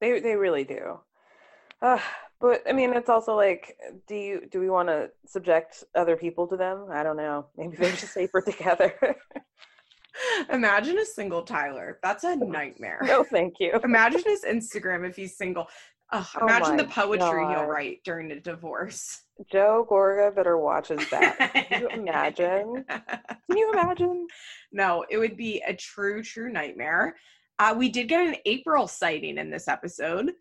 They 0.00 0.20
they 0.20 0.36
really 0.36 0.64
do. 0.64 0.98
Uh, 1.82 1.98
but 2.40 2.62
i 2.68 2.72
mean 2.72 2.92
it's 2.92 3.10
also 3.10 3.34
like 3.34 3.76
do 4.06 4.14
you 4.14 4.42
do 4.50 4.60
we 4.60 4.70
want 4.70 4.88
to 4.88 5.10
subject 5.26 5.84
other 5.94 6.16
people 6.16 6.46
to 6.46 6.56
them? 6.56 6.86
I 6.90 7.02
don't 7.02 7.16
know. 7.16 7.46
Maybe 7.56 7.76
they're 7.76 7.90
just 7.90 8.14
safer 8.14 8.40
together. 8.46 8.94
Imagine 10.50 10.98
a 10.98 11.04
single 11.04 11.42
tyler. 11.42 11.98
That's 12.02 12.24
a 12.24 12.36
nightmare. 12.40 13.00
No 13.02 13.22
thank 13.22 13.54
you. 13.60 13.78
Imagine 13.84 14.22
his 14.24 14.44
instagram 14.44 15.08
if 15.08 15.16
he's 15.16 15.36
single 15.36 15.66
oh 16.12 16.28
imagine 16.40 16.76
the 16.76 16.84
poetry 16.84 17.42
God. 17.42 17.50
he'll 17.56 17.66
write 17.66 18.00
during 18.04 18.30
a 18.32 18.40
divorce 18.40 19.22
Joe 19.50 19.86
Gorga 19.88 20.34
better 20.34 20.56
watch 20.56 20.88
his 20.88 21.04
back. 21.10 21.38
Can 21.68 21.82
you 21.82 21.88
imagine? 21.88 22.84
Can 22.88 23.56
you 23.56 23.70
imagine? 23.72 24.26
No, 24.72 25.04
it 25.10 25.18
would 25.18 25.36
be 25.36 25.62
a 25.66 25.74
true, 25.74 26.22
true 26.22 26.50
nightmare. 26.50 27.16
Uh, 27.58 27.74
we 27.76 27.88
did 27.88 28.08
get 28.08 28.26
an 28.26 28.36
April 28.46 28.88
sighting 28.88 29.38
in 29.38 29.50
this 29.50 29.68
episode 29.68 30.32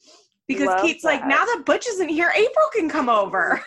because 0.47 0.67
Love 0.67 0.81
Kate's 0.81 1.03
that. 1.03 1.09
like, 1.09 1.27
now 1.27 1.43
that 1.43 1.63
Butch 1.65 1.87
isn't 1.87 2.09
here, 2.09 2.31
April 2.35 2.65
can 2.73 2.89
come 2.89 3.09
over. 3.09 3.61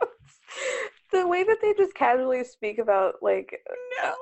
the 1.12 1.26
way 1.26 1.42
that 1.42 1.58
they 1.60 1.74
just 1.74 1.94
casually 1.94 2.44
speak 2.44 2.78
about, 2.78 3.14
like, 3.22 3.58
no, 4.02 4.14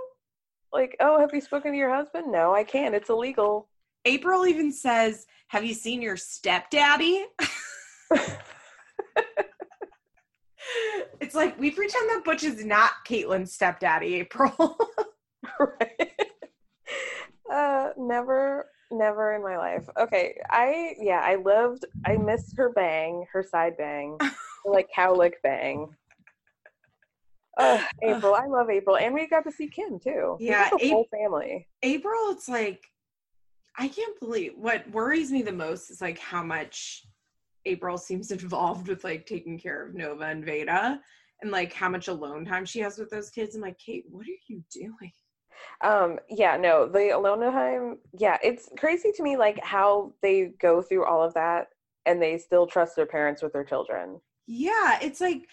like, 0.73 0.97
oh, 1.01 1.19
have 1.19 1.35
you 1.35 1.41
spoken 1.41 1.73
to 1.73 1.79
your 1.79 1.95
husband? 1.95 2.31
No, 2.31 2.55
I 2.55 2.65
can't. 2.65 2.95
It's 2.95 3.11
illegal. 3.11 3.69
April 4.05 4.47
even 4.47 4.73
says, 4.73 5.27
"Have 5.49 5.65
you 5.65 5.75
seen 5.75 6.01
your 6.03 6.17
stepdaddy?" 6.17 7.27
it's 11.21 11.35
like 11.35 11.59
we 11.59 11.71
pretend 11.71 12.11
that 12.11 12.23
Butch 12.25 12.45
is 12.45 12.65
not 12.65 12.91
Catelynn's 13.07 13.53
stepdaddy, 13.53 14.15
April. 14.15 14.79
right. 15.61 16.13
Uh, 17.51 17.91
never, 17.97 18.67
never 18.91 19.35
in 19.35 19.43
my 19.43 19.57
life. 19.57 19.89
Okay, 19.99 20.39
I 20.51 20.95
yeah, 21.01 21.21
I 21.25 21.37
loved. 21.37 21.85
I 22.05 22.17
missed 22.17 22.57
her 22.57 22.71
bang, 22.71 23.25
her 23.33 23.43
side 23.43 23.77
bang, 23.77 24.19
like 24.65 24.89
cowlick 24.95 25.35
bang. 25.43 25.89
Uh, 27.59 27.83
April, 28.05 28.37
I 28.37 28.47
love 28.47 28.71
April, 28.71 28.97
and 28.97 29.13
we 29.13 29.27
got 29.27 29.43
to 29.43 29.51
see 29.51 29.67
Kim 29.67 29.99
too. 29.99 30.37
Yeah, 30.39 30.71
the 30.71 30.91
whole 30.91 31.09
family. 31.11 31.67
April, 31.83 32.31
it's 32.31 32.49
like 32.49 32.85
I 33.79 33.89
can't 33.89 34.19
believe 34.19 34.53
what 34.57 34.91
worries 34.91 35.31
me 35.31 35.43
the 35.43 35.53
most 35.53 35.91
is 35.91 36.01
like 36.01 36.19
how 36.19 36.43
much 36.43 37.07
April 37.65 37.97
seems 37.97 38.31
involved 38.33 38.89
with 38.89 39.05
like 39.05 39.25
taking 39.27 39.59
care 39.59 39.87
of 39.87 39.95
Nova 39.95 40.25
and 40.25 40.45
Vaeda 40.45 40.99
and 41.41 41.51
like 41.53 41.73
how 41.73 41.89
much 41.89 42.09
alone 42.09 42.45
time 42.45 42.65
she 42.65 42.81
has 42.81 42.99
with 42.99 43.11
those 43.11 43.31
kids. 43.31 43.55
I'm 43.55 43.63
like, 43.63 43.79
Kate, 43.79 44.05
what 44.11 44.27
are 44.27 44.41
you 44.49 44.63
doing? 44.73 45.13
Um, 45.83 46.19
yeah, 46.29 46.57
no, 46.57 46.87
the 46.89 47.11
alone 47.11 47.41
time, 47.41 47.99
yeah, 48.13 48.39
it's 48.43 48.69
crazy 48.79 49.13
to 49.13 49.23
me 49.23 49.37
like 49.37 49.63
how 49.63 50.13
they 50.23 50.53
go 50.61 50.83
through 50.83 51.05
all 51.05 51.23
of 51.23 51.35
that 51.35 51.69
and 52.07 52.21
they 52.21 52.39
still 52.39 52.67
trust 52.67 52.97
their 52.97 53.07
parents 53.07 53.43
with 53.43 53.53
their 53.53 53.65
children. 53.65 54.21
Yeah, 54.47 54.99
it's 55.01 55.21
like 55.21 55.47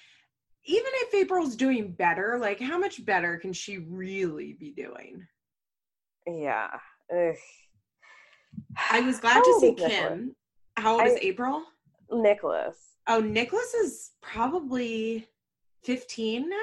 even 0.68 0.92
if 0.96 1.14
April's 1.14 1.56
doing 1.56 1.92
better, 1.92 2.38
like 2.40 2.60
how 2.60 2.80
much 2.80 3.06
better 3.06 3.38
can 3.38 3.54
she 3.54 3.78
really 3.78 4.56
be 4.60 4.72
doing? 4.72 5.28
Yeah. 6.28 6.70
Ugh. 7.16 7.36
I 8.92 9.02
was 9.02 9.20
glad 9.20 9.44
to 9.44 9.58
see 9.60 9.74
Kim. 9.74 10.36
How 10.78 10.94
old 10.94 11.02
I, 11.02 11.06
is 11.08 11.20
April? 11.22 11.64
Nicholas. 12.12 12.78
Oh, 13.08 13.20
Nicholas 13.20 13.74
is 13.74 14.12
probably 14.22 15.28
15 15.84 16.50
now? 16.50 16.56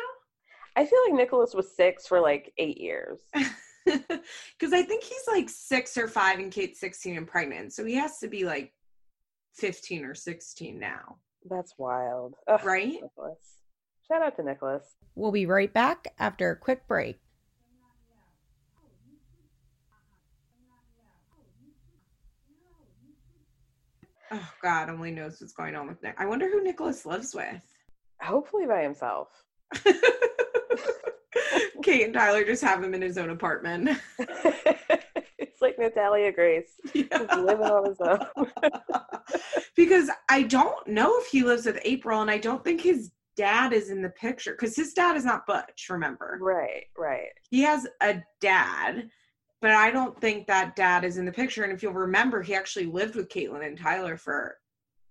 I 0.77 0.87
feel 0.87 0.99
like 1.07 1.15
Nicholas 1.15 1.55
was 1.55 1.75
six 1.75 2.07
for 2.07 2.21
like 2.21 2.53
eight 2.59 2.79
years. 2.79 3.21
Because 3.85 4.73
I 4.73 4.83
think 4.83 5.03
he's 5.03 5.27
like 5.29 5.49
six 5.49 5.97
or 5.97 6.07
five 6.07 6.39
and 6.39 6.53
Kate's 6.53 6.81
16 6.81 7.17
and 7.17 7.27
pregnant. 7.27 7.73
So 7.73 7.85
he 7.85 7.95
has 7.95 8.19
to 8.19 8.29
be 8.29 8.45
like 8.45 8.73
15 9.57 10.05
or 10.05 10.15
16 10.15 10.79
now. 10.79 11.17
That's 11.51 11.75
wild. 11.79 12.35
Ugh, 12.49 12.65
right? 12.65 12.93
Nicholas. 12.93 13.59
Shout 14.07 14.23
out 14.23 14.37
to 14.37 14.45
Nicholas. 14.45 14.85
We'll 15.15 15.33
be 15.33 15.47
right 15.47 15.73
back 15.73 16.15
after 16.19 16.51
a 16.51 16.57
quick 16.57 16.87
break. 16.87 17.19
Oh 24.35 24.49
God, 24.63 24.89
only 24.89 25.11
knows 25.11 25.41
what's 25.41 25.53
going 25.53 25.75
on 25.75 25.87
with 25.87 26.03
Nick. 26.03 26.15
I 26.19 26.25
wonder 26.25 26.51
who 26.51 26.65
Nicholas 26.65 27.05
lives 27.05 27.35
with. 27.35 27.63
Hopefully 28.23 28.67
by 28.67 28.83
himself. 28.83 29.29
Kate 31.83 32.05
and 32.05 32.15
Tyler 32.15 32.45
just 32.45 32.63
have 32.63 32.83
him 32.83 32.95
in 32.95 33.03
his 33.03 33.19
own 33.19 33.29
apartment. 33.29 33.91
it's 34.19 35.61
like 35.61 35.79
Natalia 35.79 36.33
Grace. 36.33 36.81
Yeah. 36.95 37.27
living 37.37 37.67
on 37.67 37.89
his 37.91 38.01
own. 38.01 38.21
because 39.77 40.09
I 40.31 40.45
don't 40.45 40.87
know 40.87 41.19
if 41.19 41.27
he 41.27 41.43
lives 41.43 41.67
with 41.67 41.79
April, 41.85 42.23
and 42.23 42.31
I 42.31 42.39
don't 42.39 42.65
think 42.65 42.81
his 42.81 43.11
dad 43.37 43.75
is 43.75 43.91
in 43.91 44.01
the 44.01 44.11
picture 44.11 44.53
because 44.53 44.77
his 44.77 44.95
dad 44.95 45.17
is 45.17 45.25
not 45.25 45.47
Butch, 45.47 45.89
remember? 45.91 46.39
Right, 46.41 46.85
right. 46.97 47.29
He 47.51 47.61
has 47.63 47.87
a 48.01 48.23
dad 48.41 49.11
but 49.63 49.71
I 49.71 49.93
don't 49.93 50.21
think 50.21 50.49
that 50.49 50.75
dad 50.75 51.05
is 51.05 51.19
in 51.19 51.25
the 51.25 51.33
picture. 51.33 51.63
And 51.63 51.73
if 51.73 51.83
you'll 51.83 51.93
remember, 51.93 52.43
he 52.43 52.53
actually 52.53 52.87
lived 52.87 53.15
with 53.15 53.29
Catelynn 53.29 53.65
and 53.65 53.79
Tyler 53.79 54.17
for 54.17 54.59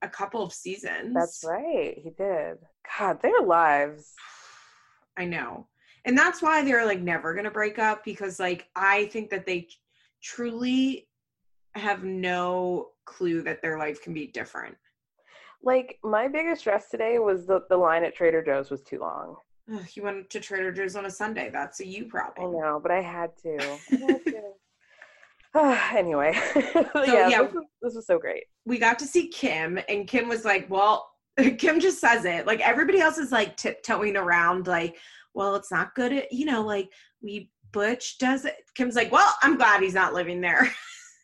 a 0.02 0.10
couple 0.10 0.44
of 0.44 0.52
seasons. 0.52 1.16
That's 1.16 1.44
right. 1.48 1.98
He 1.98 2.10
did. 2.10 2.58
God, 3.00 3.22
their 3.22 3.42
lives. 3.42 4.14
I 5.18 5.26
know. 5.26 5.68
And 6.04 6.18
that's 6.18 6.42
why 6.42 6.64
they're 6.64 6.86
like 6.86 7.00
never 7.00 7.34
going 7.34 7.46
to 7.46 7.52
break 7.52 7.80
up 7.80 8.04
because 8.04 8.40
like 8.40 8.68
I 8.76 9.06
think 9.06 9.30
that 9.30 9.46
they 9.46 9.68
truly 10.22 11.08
have 11.76 12.04
no 12.04 12.90
clue 13.06 13.44
that 13.44 13.62
their 13.62 13.80
life 13.80 14.02
can 14.02 14.14
be 14.14 14.28
different. 14.28 14.76
Like 15.64 15.98
my 16.04 16.28
biggest 16.28 16.62
stress 16.62 16.90
today 16.90 17.20
was 17.20 17.46
that 17.48 17.70
the 17.70 17.78
line 17.78 18.04
at 18.04 18.16
Trader 18.16 18.44
Joe's 18.44 18.70
was 18.70 18.82
too 18.82 19.00
long. 19.00 19.38
Ugh, 19.74 19.86
you 19.94 20.04
went 20.04 20.30
to 20.30 20.40
Trader 20.40 20.72
Joe's 20.72 20.96
on 20.96 21.06
a 21.06 21.12
Sunday. 21.12 21.50
That's 21.52 21.80
a 21.80 21.86
you 21.86 22.06
problem. 22.06 22.56
I 22.56 22.60
know, 22.60 22.80
but 22.82 22.92
I 22.92 23.02
had 23.02 23.38
to. 23.44 23.58
I 23.62 23.96
had 23.96 24.26
to. 24.26 24.44
anyway, 25.98 26.34
so, 26.54 27.04
yeah, 27.04 27.28
yeah 27.28 27.44
this, 27.44 27.54
was, 27.54 27.66
this 27.82 27.96
was 27.96 28.08
so 28.08 28.18
great. 28.18 28.44
We 28.66 28.78
got 28.80 29.00
to 29.00 29.06
see 29.06 29.28
Kim, 29.28 29.80
and 29.90 30.08
Kim 30.08 30.30
was 30.30 30.46
like, 30.46 30.70
"Well, 30.70 31.12
Kim 31.58 31.80
just 31.80 32.00
says 32.00 32.26
it. 32.26 32.48
Like 32.48 32.60
everybody 32.62 33.00
else 33.00 33.18
is 33.18 33.32
like 33.32 33.58
tiptoeing 33.58 34.18
around, 34.18 34.68
like, 34.68 34.98
well, 35.34 35.56
it's 35.56 35.72
not 35.72 35.96
good 35.96 36.14
at 36.14 36.32
you 36.32 36.46
know, 36.46 36.62
like 36.62 36.90
we 37.22 37.50
Butch 37.72 38.18
does 38.18 38.46
it. 38.46 38.56
Kim's 38.76 38.96
like, 38.96 39.12
well, 39.12 39.34
I'm 39.42 39.58
glad 39.58 39.82
he's 39.82 39.94
not 39.94 40.14
living 40.14 40.42
there. 40.42 40.70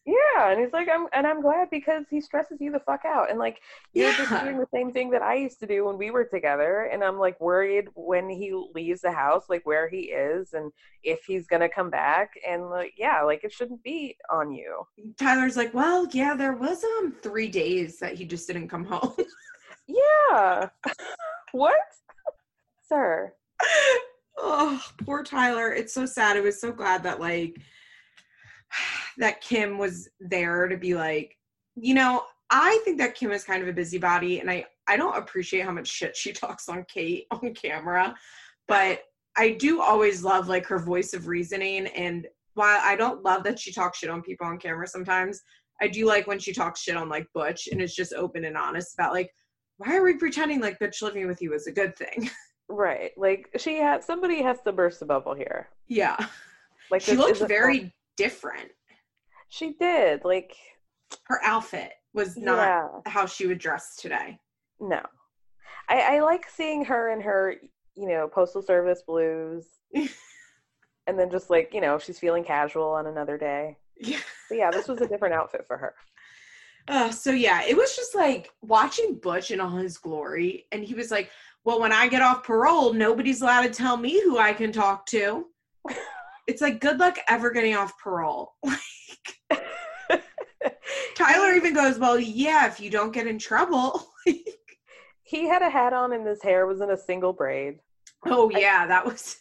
Yeah, 0.08 0.52
and 0.52 0.62
he's 0.62 0.72
like, 0.72 0.88
I'm 0.90 1.08
and 1.12 1.28
I'm 1.28 1.42
glad 1.42 1.70
because 1.70 2.06
he 2.10 2.22
stresses 2.22 2.62
you 2.62 2.72
the 2.72 2.80
fuck 2.80 3.02
out. 3.06 3.30
And 3.30 3.38
like 3.38 3.60
you're 3.94 4.10
yeah. 4.10 4.18
just 4.18 4.42
doing 4.42 4.58
the 4.58 4.68
same 4.74 4.94
thing 4.94 5.10
that 5.10 5.22
I 5.22 5.36
used 5.36 5.60
to 5.60 5.68
do 5.68 5.84
when 5.84 5.98
we 5.98 6.12
were 6.12 6.24
together. 6.24 6.84
And 6.84 7.04
I'm 7.04 7.20
like 7.20 7.38
worried 7.42 7.90
when 7.94 8.30
he 8.30 8.54
leaves 8.74 9.02
the 9.02 9.12
house, 9.12 9.44
like 9.50 9.66
where 9.66 9.90
he 9.90 10.04
is 10.04 10.54
and 10.54 10.72
if 11.04 11.26
he's 11.28 11.46
gonna 11.46 11.68
come 11.68 11.90
back. 11.90 12.32
And 12.48 12.70
like, 12.70 12.94
yeah, 12.98 13.22
like 13.24 13.44
it 13.44 13.52
shouldn't 13.52 13.84
be 13.84 14.16
on 14.32 14.50
you. 14.50 14.88
Tyler's 15.20 15.58
like, 15.58 15.74
Well, 15.74 16.08
yeah, 16.14 16.36
there 16.36 16.54
was 16.54 16.82
um 16.86 17.14
three 17.22 17.50
days 17.50 18.00
that 18.00 18.16
he 18.16 18.24
just 18.24 18.48
didn't 18.48 18.70
come 18.70 18.86
home. 18.86 19.14
yeah. 19.88 20.70
what? 21.52 21.76
Sir. 22.88 23.34
Oh, 24.40 24.80
poor 25.04 25.24
Tyler. 25.24 25.74
It's 25.74 25.96
so 25.96 26.06
sad. 26.06 26.38
I 26.38 26.42
was 26.42 26.62
so 26.62 26.72
glad 26.72 27.02
that 27.02 27.20
like 27.20 27.58
that 29.18 29.42
Kim 29.42 29.78
was 29.78 30.10
there 30.20 30.68
to 30.68 30.78
be 30.78 30.96
like, 30.96 31.36
you 31.76 31.94
know, 31.94 32.24
I 32.50 32.80
think 32.86 32.98
that 33.00 33.16
Kim 33.16 33.32
is 33.32 33.44
kind 33.44 33.62
of 33.62 33.68
a 33.68 33.74
busybody 33.74 34.40
and 34.40 34.50
I 34.50 34.66
I 34.90 34.96
don't 34.96 35.18
appreciate 35.18 35.66
how 35.66 35.72
much 35.72 35.88
shit 35.88 36.16
she 36.16 36.32
talks 36.34 36.70
on 36.70 36.86
Kate 36.92 37.26
on 37.32 37.54
camera, 37.54 38.16
but 38.68 39.02
I 39.38 39.52
do 39.52 39.82
always 39.82 40.24
love 40.24 40.48
like 40.48 40.66
her 40.66 40.80
voice 40.80 41.14
of 41.14 41.28
reasoning 41.28 41.88
and 41.88 42.28
while 42.54 42.80
I 42.82 42.96
don't 42.96 43.24
love 43.24 43.44
that 43.44 43.60
she 43.60 43.72
talks 43.72 44.00
shit 44.00 44.10
on 44.10 44.24
people 44.24 44.48
on 44.48 44.58
camera 44.58 44.88
sometimes, 44.88 45.42
I 45.80 45.88
do 45.88 46.08
like 46.08 46.26
when 46.26 46.40
she 46.40 46.54
talks 46.54 46.82
shit 46.82 46.98
on 46.98 47.08
like 47.08 47.28
Butch 47.36 47.68
and 47.72 47.82
is 47.82 47.94
just 47.94 48.14
open 48.14 48.46
and 48.46 48.58
honest 48.58 48.96
about 48.96 49.14
like 49.14 49.30
why 49.78 49.96
are 49.96 50.04
we 50.04 50.16
pretending 50.16 50.60
like 50.60 50.80
Butch 50.80 51.02
living 51.04 51.28
with 51.28 51.42
you 51.42 51.54
is 51.54 51.68
a 51.68 51.72
good 51.72 51.96
thing? 51.96 52.30
Right. 52.70 53.12
Like 53.16 53.50
she 53.58 53.78
had 53.78 54.04
somebody 54.04 54.42
has 54.42 54.62
to 54.64 54.74
burst 54.74 55.00
the 55.00 55.06
bubble 55.06 55.34
here. 55.34 55.70
Yeah. 55.88 56.18
Like 56.92 57.02
she 57.02 57.16
looked 57.16 57.40
very 57.48 57.94
different. 58.18 58.70
She 59.50 59.74
did. 59.80 60.26
Like 60.26 60.54
her 61.26 61.40
outfit 61.44 61.92
was 62.14 62.36
not 62.36 62.58
yeah. 62.58 63.12
how 63.12 63.26
she 63.26 63.48
would 63.48 63.60
dress 63.60 63.96
today. 63.96 64.40
No. 64.80 65.02
I, 65.90 66.18
I 66.18 66.20
like 66.22 66.50
seeing 66.50 66.84
her 66.86 67.12
in 67.12 67.22
her, 67.22 67.56
you 67.96 68.08
know, 68.08 68.28
postal 68.28 68.62
service 68.62 69.04
blues. 69.08 69.66
and 71.08 71.18
then 71.18 71.30
just 71.32 71.50
like, 71.50 71.74
you 71.74 71.82
know, 71.82 71.98
she's 71.98 72.20
feeling 72.20 72.44
casual 72.44 72.90
on 72.90 73.08
another 73.08 73.38
day. 73.38 73.78
Yeah. 74.00 74.20
But 74.50 74.58
yeah, 74.58 74.72
this 74.72 74.88
was 74.88 75.02
a 75.02 75.08
different 75.08 75.36
outfit 75.36 75.66
for 75.66 75.78
her. 75.78 75.96
Uh, 76.90 77.12
so 77.12 77.32
yeah, 77.32 77.66
it 77.68 77.76
was 77.76 77.98
just 77.98 78.16
like 78.16 78.50
watching 78.62 79.20
Butch 79.22 79.52
in 79.52 79.60
all 79.60 79.72
his 79.72 79.98
glory, 79.98 80.68
and 80.72 80.86
he 80.86 80.94
was 80.94 81.12
like, 81.12 81.30
"Well, 81.66 81.82
when 81.82 81.92
I 81.92 82.08
get 82.08 82.22
off 82.22 82.46
parole, 82.46 82.94
nobody's 82.94 83.42
allowed 83.42 83.64
to 83.64 83.70
tell 83.70 83.98
me 83.98 84.24
who 84.24 84.38
I 84.38 84.54
can 84.54 84.72
talk 84.72 85.06
to." 85.08 85.48
it's 86.48 86.62
like 86.62 86.80
good 86.80 86.98
luck 86.98 87.18
ever 87.28 87.52
getting 87.52 87.76
off 87.76 87.98
parole. 88.00 88.54
Like 89.50 89.64
Tyler 91.16 91.54
even 91.54 91.74
goes, 91.74 92.00
Well, 92.00 92.20
yeah, 92.20 92.68
if 92.68 92.80
you 92.80 92.90
don't 92.90 93.14
get 93.14 93.28
in 93.28 93.38
trouble. 93.40 94.08
he 95.24 95.48
had 95.48 95.62
a 95.62 95.70
hat 95.70 95.94
on 95.94 96.14
and 96.14 96.26
his 96.26 96.42
hair 96.42 96.66
was 96.66 96.82
in 96.82 96.90
a 96.90 96.98
single 96.98 97.34
braid. 97.34 97.80
Oh 98.26 98.50
yeah, 98.50 98.82
I, 98.84 98.88
that 98.88 99.06
was 99.06 99.38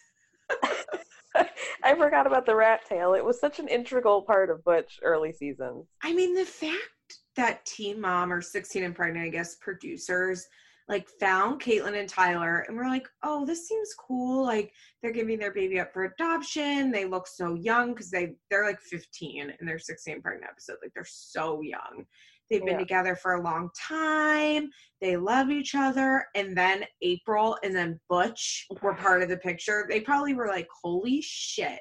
I 1.83 1.95
forgot 1.95 2.27
about 2.27 2.47
the 2.47 2.55
rat 2.55 2.81
tail. 2.89 3.15
It 3.15 3.25
was 3.25 3.39
such 3.39 3.59
an 3.59 3.69
integral 3.69 4.23
part 4.23 4.51
of 4.51 4.65
Butch 4.65 4.99
early 5.03 5.33
seasons. 5.33 5.87
I 6.03 6.13
mean, 6.13 6.35
the 6.35 6.45
fact 6.45 7.21
that 7.37 7.65
Teen 7.65 8.01
Mom 8.01 8.33
or 8.33 8.41
16 8.41 8.83
and 8.83 8.95
Pregnant, 8.95 9.27
I 9.27 9.29
guess, 9.29 9.57
producers 9.57 10.47
like 10.89 11.09
found 11.21 11.61
Catelynn 11.61 11.99
and 11.99 12.09
Tyler 12.09 12.65
and 12.69 12.77
we're 12.77 12.89
like, 12.89 13.09
oh, 13.25 13.45
this 13.45 13.67
seems 13.67 13.93
cool. 13.95 14.45
Like 14.45 14.73
they're 15.03 15.13
giving 15.13 15.39
their 15.39 15.53
baby 15.53 15.81
up 15.81 15.93
for 15.93 16.05
adoption. 16.05 16.93
They 16.93 17.05
look 17.05 17.27
so 17.27 17.55
young 17.55 17.93
because 17.93 18.11
they 18.11 18.35
they're 18.51 18.67
like 18.67 18.81
15 18.81 19.53
and 19.59 19.69
they're 19.69 19.79
16 19.79 20.23
pregnant 20.23 20.51
episode. 20.51 20.77
Like 20.83 20.93
they're 20.95 21.05
so 21.07 21.61
young. 21.61 22.05
They've 22.51 22.65
been 22.65 22.75
yeah. 22.75 22.79
together 22.79 23.17
for 23.17 23.35
a 23.35 23.43
long 23.43 23.71
time. 23.77 24.71
They 25.01 25.17
love 25.17 25.51
each 25.51 25.75
other. 25.75 26.27
And 26.37 26.57
then 26.57 26.85
April 27.03 27.59
and 27.65 27.75
then 27.75 27.99
Butch 28.09 28.67
were 28.81 28.95
part 28.95 29.23
of 29.23 29.29
the 29.29 29.39
picture. 29.39 29.87
They 29.89 30.01
probably 30.01 30.35
were 30.35 30.47
like, 30.47 30.69
holy 30.83 31.21
shit. 31.21 31.81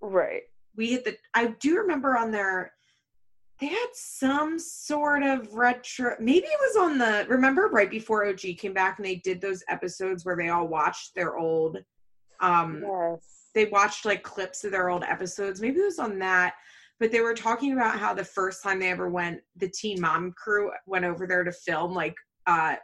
Right. 0.00 0.42
We 0.76 0.88
hit 0.88 1.04
the 1.04 1.16
I 1.34 1.54
do 1.60 1.76
remember 1.76 2.16
on 2.16 2.30
their 2.30 2.72
they 3.60 3.66
had 3.66 3.88
some 3.92 4.58
sort 4.58 5.22
of 5.22 5.52
retro 5.54 6.16
maybe 6.18 6.46
it 6.46 6.58
was 6.60 6.76
on 6.76 6.98
the 6.98 7.24
remember 7.28 7.68
right 7.72 7.90
before 7.90 8.24
og 8.26 8.38
came 8.58 8.72
back 8.72 8.98
and 8.98 9.06
they 9.06 9.16
did 9.16 9.40
those 9.40 9.62
episodes 9.68 10.24
where 10.24 10.36
they 10.36 10.48
all 10.48 10.66
watched 10.66 11.14
their 11.14 11.36
old 11.36 11.78
um 12.40 12.82
yes. 12.82 13.48
they 13.54 13.66
watched 13.66 14.04
like 14.04 14.22
clips 14.22 14.64
of 14.64 14.72
their 14.72 14.90
old 14.90 15.04
episodes. 15.04 15.60
Maybe 15.60 15.78
it 15.78 15.84
was 15.84 15.98
on 15.98 16.18
that 16.18 16.54
but 17.00 17.10
they 17.10 17.20
were 17.20 17.34
talking 17.34 17.72
about 17.72 17.98
how 17.98 18.14
the 18.14 18.24
first 18.24 18.62
time 18.62 18.80
they 18.80 18.90
ever 18.90 19.08
went 19.08 19.40
the 19.56 19.68
teen 19.68 20.00
mom 20.00 20.32
crew 20.32 20.70
went 20.86 21.04
over 21.04 21.26
there 21.26 21.44
to 21.44 21.52
film 21.52 21.94
like 21.94 22.14
uh 22.46 22.74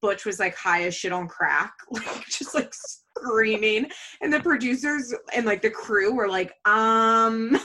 butch 0.00 0.24
was 0.24 0.38
like 0.38 0.56
high 0.56 0.84
as 0.84 0.94
shit 0.94 1.12
on 1.12 1.28
crack 1.28 1.74
like 1.90 2.26
just 2.26 2.54
like 2.54 2.72
screaming. 3.20 3.90
And 4.20 4.32
the 4.32 4.40
producers 4.40 5.14
and 5.34 5.46
like 5.46 5.62
the 5.62 5.70
crew 5.70 6.14
were 6.14 6.28
like 6.28 6.52
um 6.64 7.58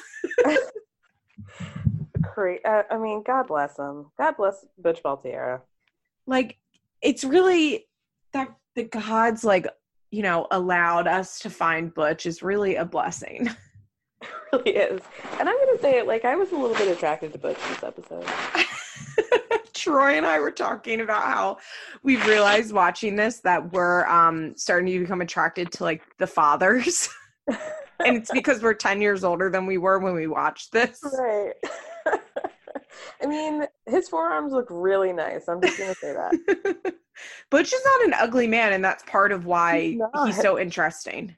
Uh, 2.37 2.83
I 2.89 2.97
mean, 2.97 3.23
God 3.23 3.47
bless 3.47 3.77
him. 3.77 4.07
God 4.17 4.37
bless 4.37 4.65
Butch 4.77 5.01
Baltierra. 5.03 5.61
Like, 6.27 6.57
it's 7.01 7.23
really 7.23 7.87
that 8.33 8.55
the 8.75 8.83
gods, 8.83 9.43
like, 9.43 9.67
you 10.11 10.21
know, 10.21 10.47
allowed 10.51 11.07
us 11.07 11.39
to 11.39 11.49
find 11.49 11.93
Butch 11.93 12.25
is 12.25 12.41
really 12.41 12.75
a 12.75 12.85
blessing. 12.85 13.47
It 13.47 13.55
really 14.53 14.71
is. 14.71 15.01
And 15.39 15.49
I'm 15.49 15.55
going 15.57 15.75
to 15.75 15.81
say 15.81 15.99
it 15.99 16.07
like 16.07 16.25
I 16.25 16.35
was 16.35 16.51
a 16.51 16.55
little 16.55 16.75
bit 16.75 16.87
attracted 16.87 17.33
to 17.33 17.39
Butch 17.39 17.57
this 17.69 17.83
episode. 17.83 18.25
Troy 19.73 20.17
and 20.17 20.25
I 20.25 20.39
were 20.39 20.51
talking 20.51 21.01
about 21.01 21.23
how 21.23 21.57
we've 22.01 22.25
realized 22.25 22.73
watching 22.73 23.15
this 23.15 23.39
that 23.41 23.73
we're 23.73 24.05
um, 24.07 24.55
starting 24.55 24.91
to 24.93 24.99
become 24.99 25.21
attracted 25.21 25.71
to 25.73 25.83
like 25.83 26.01
the 26.17 26.27
fathers. 26.27 27.09
and 27.47 28.17
it's 28.17 28.31
because 28.31 28.61
we're 28.61 28.73
10 28.73 29.01
years 29.01 29.23
older 29.23 29.49
than 29.49 29.65
we 29.65 29.77
were 29.77 29.99
when 29.99 30.15
we 30.15 30.27
watched 30.27 30.71
this. 30.71 30.99
Right. 31.03 31.53
I 33.21 33.25
mean, 33.27 33.65
his 33.85 34.09
forearms 34.09 34.53
look 34.53 34.67
really 34.69 35.13
nice. 35.13 35.47
I'm 35.47 35.61
just 35.61 35.77
going 35.77 35.93
to 35.93 35.99
say 35.99 36.13
that. 36.13 36.95
Butch 37.49 37.73
is 37.73 37.81
not 37.85 38.05
an 38.05 38.13
ugly 38.13 38.47
man, 38.47 38.73
and 38.73 38.83
that's 38.83 39.03
part 39.03 39.31
of 39.31 39.45
why 39.45 39.81
he's, 39.81 40.01
he's 40.25 40.41
so 40.41 40.59
interesting. 40.59 41.35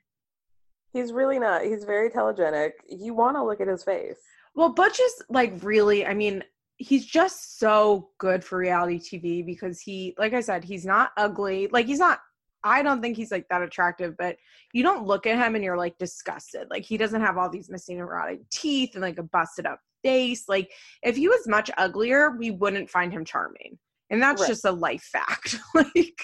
He's 0.92 1.12
really 1.12 1.40
not. 1.40 1.64
He's 1.64 1.84
very 1.84 2.10
telegenic. 2.10 2.72
You 2.90 3.14
want 3.14 3.38
to 3.38 3.44
look 3.44 3.62
at 3.62 3.68
his 3.68 3.84
face. 3.84 4.18
Well, 4.56 4.70
Butch 4.70 5.00
is 5.00 5.24
like 5.30 5.54
really, 5.62 6.06
I 6.06 6.14
mean, 6.14 6.44
he's 6.78 7.06
just 7.06 7.60
so 7.60 8.10
good 8.18 8.44
for 8.44 8.58
reality 8.58 9.00
TV 9.00 9.46
because 9.46 9.80
he, 9.80 10.16
like 10.18 10.34
I 10.34 10.42
said, 10.42 10.64
he's 10.64 10.86
not 10.86 11.12
ugly. 11.18 11.68
Like 11.72 11.86
he's 11.86 12.00
not. 12.00 12.20
I 12.64 12.82
don't 12.82 13.02
think 13.02 13.16
he's 13.16 13.32
like 13.32 13.48
that 13.50 13.62
attractive, 13.62 14.16
but 14.18 14.36
you 14.74 14.82
don't 14.82 15.06
look 15.06 15.28
at 15.28 15.38
him 15.38 15.56
and 15.56 15.64
you're 15.64 15.78
like 15.78 15.98
disgusted. 16.00 16.68
Like 16.72 16.84
he 16.84 16.98
doesn't 16.98 17.22
have 17.22 17.38
all 17.38 17.50
these 17.50 17.70
missing 17.70 18.00
and 18.00 18.10
rotting 18.10 18.46
teeth 18.52 18.92
and 18.96 19.04
like 19.04 19.20
a 19.20 19.24
busted 19.24 19.68
up 19.68 19.80
face. 20.04 20.46
Like 20.48 20.72
if 21.04 21.16
he 21.16 21.28
was 21.28 21.48
much 21.48 21.72
uglier, 21.78 22.32
we 22.38 22.52
wouldn't 22.52 22.90
find 22.90 23.12
him 23.12 23.26
charming. 23.26 23.78
And 24.10 24.22
that's 24.22 24.42
right. 24.42 24.48
just 24.48 24.66
a 24.66 24.72
life 24.72 25.04
fact. 25.04 25.58
like 25.76 26.24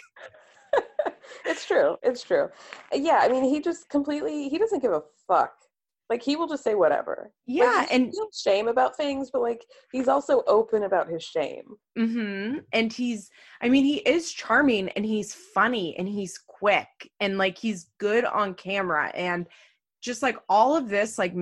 it's 1.46 1.66
true. 1.66 1.98
It's 2.04 2.24
true. 2.24 2.50
Yeah, 2.94 3.20
I 3.22 3.30
mean, 3.30 3.44
he 3.44 3.62
just 3.62 3.90
completely 3.90 4.50
he 4.50 4.58
doesn't 4.58 4.82
give 4.82 4.94
a 4.94 5.04
fuck 5.28 5.54
like 6.10 6.22
he 6.22 6.36
will 6.36 6.48
just 6.48 6.64
say 6.64 6.76
whatever. 6.76 7.32
Yeah, 7.48 7.66
like, 7.66 7.94
and 7.94 8.14
shame 8.34 8.68
about 8.68 8.96
things, 8.96 9.32
but 9.32 9.42
like 9.42 9.66
he's 9.92 10.08
also 10.08 10.44
open 10.48 10.84
about 10.84 11.10
his 11.10 11.24
shame. 11.24 11.64
Mm-hmm. 11.98 12.60
And 12.72 12.94
he's, 12.94 13.30
I 13.62 13.70
mean, 13.70 13.86
he 13.86 13.98
is 13.98 14.32
charming 14.32 14.90
and 14.90 15.06
he's 15.06 15.34
funny 15.34 15.96
and 15.98 16.08
he's 16.08 16.38
quick 16.38 16.88
and 17.20 17.38
like 17.38 17.58
he's 17.58 17.90
good 18.00 18.26
on 18.26 18.54
camera 18.54 19.12
and 19.16 19.48
just 20.02 20.22
like 20.22 20.38
all 20.50 20.76
of 20.76 20.90
this, 20.90 21.18
like 21.18 21.34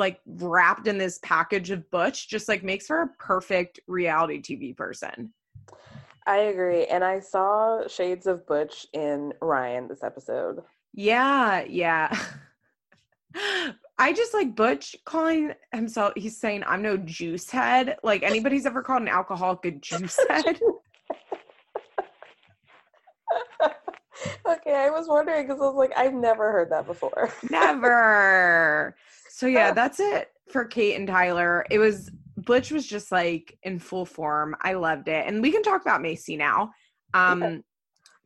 like 0.00 0.20
wrapped 0.26 0.88
in 0.88 0.98
this 0.98 1.20
package 1.22 1.70
of 1.70 1.88
Butch, 1.90 2.28
just 2.28 2.48
like 2.48 2.64
makes 2.64 2.88
for 2.88 3.02
a 3.02 3.08
perfect 3.18 3.78
reality 3.86 4.42
TV 4.42 4.76
person. 4.76 5.32
I 6.26 6.38
agree, 6.38 6.86
and 6.86 7.04
I 7.04 7.20
saw 7.20 7.86
shades 7.86 8.26
of 8.26 8.46
Butch 8.46 8.86
in 8.92 9.32
Ryan 9.40 9.86
this 9.86 10.02
episode. 10.02 10.62
Yeah, 10.92 11.64
yeah. 11.68 12.16
I 13.98 14.12
just 14.12 14.34
like 14.34 14.56
Butch 14.56 14.96
calling 15.04 15.52
himself, 15.72 16.14
he's 16.16 16.36
saying, 16.36 16.64
I'm 16.66 16.82
no 16.82 16.96
juice 16.96 17.50
head. 17.50 17.96
Like 18.02 18.22
anybody's 18.22 18.66
ever 18.66 18.82
called 18.82 19.02
an 19.02 19.08
alcoholic 19.08 19.64
a 19.66 19.70
juice 19.72 20.18
head? 20.28 20.58
okay, 24.48 24.74
I 24.74 24.90
was 24.90 25.06
wondering 25.06 25.46
because 25.46 25.60
I 25.60 25.66
was 25.66 25.76
like, 25.76 25.92
I've 25.96 26.14
never 26.14 26.50
heard 26.50 26.70
that 26.70 26.86
before. 26.86 27.30
never. 27.50 28.96
So 29.40 29.46
yeah, 29.46 29.72
that's 29.72 30.00
it 30.00 30.28
for 30.52 30.66
Kate 30.66 30.96
and 30.96 31.08
Tyler. 31.08 31.64
It 31.70 31.78
was 31.78 32.10
Butch 32.36 32.70
was 32.70 32.86
just 32.86 33.10
like 33.10 33.56
in 33.62 33.78
full 33.78 34.04
form. 34.04 34.54
I 34.60 34.74
loved 34.74 35.08
it. 35.08 35.26
And 35.26 35.40
we 35.40 35.50
can 35.50 35.62
talk 35.62 35.80
about 35.80 36.02
Maci 36.02 36.36
now. 36.36 36.72
Um 37.14 37.64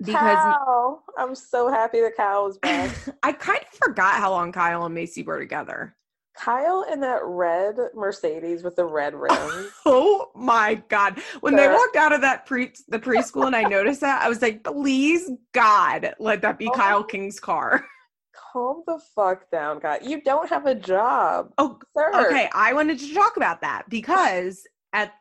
because 0.00 0.16
Kyle. 0.16 1.04
I'm 1.16 1.36
so 1.36 1.70
happy 1.70 2.00
that 2.00 2.16
Kyle 2.16 2.46
was 2.46 2.58
back. 2.58 2.92
I 3.22 3.30
kind 3.30 3.60
of 3.60 3.78
forgot 3.78 4.14
how 4.14 4.32
long 4.32 4.50
Kyle 4.50 4.84
and 4.86 4.96
Maci 4.96 5.24
were 5.24 5.38
together. 5.38 5.94
Kyle 6.36 6.84
in 6.92 6.98
that 6.98 7.20
red 7.22 7.76
Mercedes 7.94 8.64
with 8.64 8.74
the 8.74 8.84
red 8.84 9.14
rims. 9.14 9.70
oh 9.86 10.32
my 10.34 10.82
god! 10.88 11.20
When 11.42 11.54
they 11.54 11.68
walked 11.68 11.94
out 11.94 12.12
of 12.12 12.22
that 12.22 12.44
pre 12.44 12.72
the 12.88 12.98
preschool 12.98 13.46
and 13.46 13.54
I 13.54 13.62
noticed 13.62 14.00
that, 14.00 14.20
I 14.20 14.28
was 14.28 14.42
like, 14.42 14.64
"Please 14.64 15.30
God, 15.52 16.12
let 16.18 16.42
that 16.42 16.58
be 16.58 16.66
oh. 16.72 16.72
Kyle 16.72 17.04
King's 17.04 17.38
car." 17.38 17.86
Calm 18.54 18.84
the 18.86 19.00
fuck 19.16 19.50
down, 19.50 19.80
guy. 19.80 19.98
You 20.00 20.22
don't 20.22 20.48
have 20.48 20.66
a 20.66 20.76
job. 20.76 21.52
Oh, 21.58 21.76
sir. 21.96 22.12
okay. 22.28 22.48
I 22.54 22.72
wanted 22.72 23.00
to 23.00 23.12
talk 23.12 23.36
about 23.36 23.60
that 23.62 23.82
because 23.88 24.64
at 24.92 25.12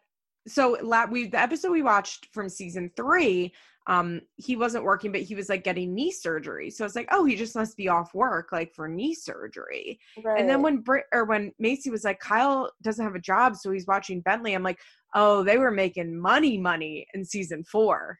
so 0.48 0.78
we 1.10 1.28
the 1.28 1.40
episode 1.40 1.72
we 1.72 1.82
watched 1.82 2.28
from 2.32 2.48
season 2.48 2.92
three 2.96 3.52
um 3.88 4.22
he 4.36 4.56
wasn't 4.56 4.84
working 4.84 5.12
but 5.12 5.22
he 5.22 5.36
was 5.36 5.50
like 5.50 5.64
getting 5.64 5.94
knee 5.94 6.12
surgery 6.12 6.70
so 6.70 6.86
it's 6.86 6.96
like 6.96 7.08
oh 7.12 7.26
he 7.26 7.36
just 7.36 7.56
must 7.56 7.76
be 7.76 7.88
off 7.90 8.14
work 8.14 8.50
like 8.52 8.74
for 8.74 8.88
knee 8.88 9.16
surgery 9.16 10.00
right. 10.24 10.40
and 10.40 10.50
then 10.50 10.62
when 10.62 10.78
Brit 10.78 11.06
or 11.14 11.26
when 11.26 11.52
Maci 11.62 11.90
was 11.90 12.04
like 12.04 12.20
Kyle 12.20 12.70
doesn't 12.82 13.04
have 13.04 13.16
a 13.16 13.20
job 13.20 13.56
so 13.56 13.72
he's 13.72 13.88
watching 13.88 14.22
Bentley 14.22 14.54
I'm 14.54 14.64
like 14.64 14.80
oh 15.16 15.44
they 15.44 15.58
were 15.58 15.72
making 15.72 16.18
money 16.18 16.58
money 16.58 17.06
in 17.14 17.26
season 17.26 17.64
4 17.64 18.18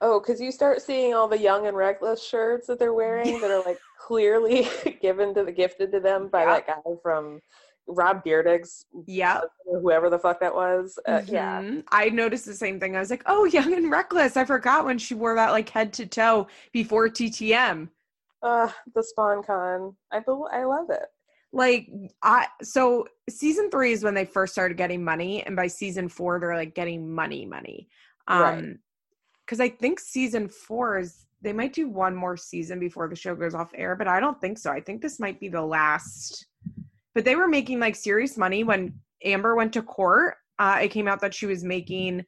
oh 0.00 0.20
cuz 0.20 0.40
you 0.40 0.50
start 0.52 0.82
seeing 0.82 1.14
all 1.14 1.28
the 1.28 1.38
young 1.38 1.66
and 1.66 1.76
reckless 1.76 2.22
shirts 2.22 2.66
that 2.66 2.78
they're 2.78 2.94
wearing 2.94 3.40
that 3.40 3.50
are 3.50 3.62
like 3.64 3.78
clearly 3.98 4.68
given 5.00 5.34
to 5.34 5.44
the 5.44 5.52
gifted 5.52 5.92
to 5.92 6.00
them 6.00 6.28
by 6.28 6.42
yeah. 6.42 6.54
that 6.54 6.66
guy 6.66 6.92
from 7.02 7.40
Rob 7.86 8.24
Dyrdek's, 8.24 8.86
yeah, 9.06 9.42
whoever 9.66 10.08
the 10.08 10.18
fuck 10.18 10.40
that 10.40 10.54
was. 10.54 10.98
Uh, 11.06 11.18
mm-hmm. 11.18 11.34
Yeah, 11.34 11.80
I 11.90 12.08
noticed 12.08 12.46
the 12.46 12.54
same 12.54 12.80
thing. 12.80 12.96
I 12.96 13.00
was 13.00 13.10
like, 13.10 13.22
oh, 13.26 13.44
Young 13.44 13.74
and 13.74 13.90
Reckless. 13.90 14.36
I 14.36 14.44
forgot 14.44 14.84
when 14.84 14.98
she 14.98 15.14
wore 15.14 15.34
that 15.34 15.50
like 15.50 15.68
head 15.68 15.92
to 15.94 16.06
toe 16.06 16.46
before 16.72 17.08
TTM. 17.08 17.88
Uh, 18.42 18.70
the 18.94 19.04
sponcon. 19.16 19.94
I 20.12 20.22
I 20.52 20.64
love 20.64 20.90
it. 20.90 21.06
Like 21.52 21.88
I 22.22 22.46
so 22.62 23.06
season 23.30 23.70
three 23.70 23.92
is 23.92 24.02
when 24.02 24.14
they 24.14 24.24
first 24.24 24.52
started 24.52 24.76
getting 24.76 25.04
money, 25.04 25.42
and 25.44 25.54
by 25.54 25.66
season 25.66 26.08
four 26.08 26.40
they're 26.40 26.56
like 26.56 26.74
getting 26.74 27.12
money, 27.12 27.46
money. 27.46 27.88
Um, 28.26 28.42
right. 28.42 28.76
Because 29.44 29.60
I 29.60 29.68
think 29.68 30.00
season 30.00 30.48
four 30.48 30.98
is 30.98 31.26
they 31.42 31.52
might 31.52 31.74
do 31.74 31.88
one 31.88 32.16
more 32.16 32.36
season 32.36 32.78
before 32.80 33.08
the 33.08 33.16
show 33.16 33.34
goes 33.34 33.54
off 33.54 33.70
air, 33.74 33.94
but 33.96 34.08
I 34.08 34.18
don't 34.20 34.40
think 34.40 34.58
so. 34.58 34.70
I 34.70 34.80
think 34.80 35.02
this 35.02 35.20
might 35.20 35.38
be 35.38 35.48
the 35.48 35.62
last 35.62 36.46
but 37.14 37.24
they 37.24 37.36
were 37.36 37.48
making 37.48 37.80
like 37.80 37.96
serious 37.96 38.36
money 38.36 38.64
when 38.64 38.92
Amber 39.24 39.54
went 39.54 39.72
to 39.74 39.82
court. 39.82 40.34
Uh, 40.58 40.80
it 40.82 40.88
came 40.88 41.08
out 41.08 41.20
that 41.20 41.34
she 41.34 41.46
was 41.46 41.64
making 41.64 42.24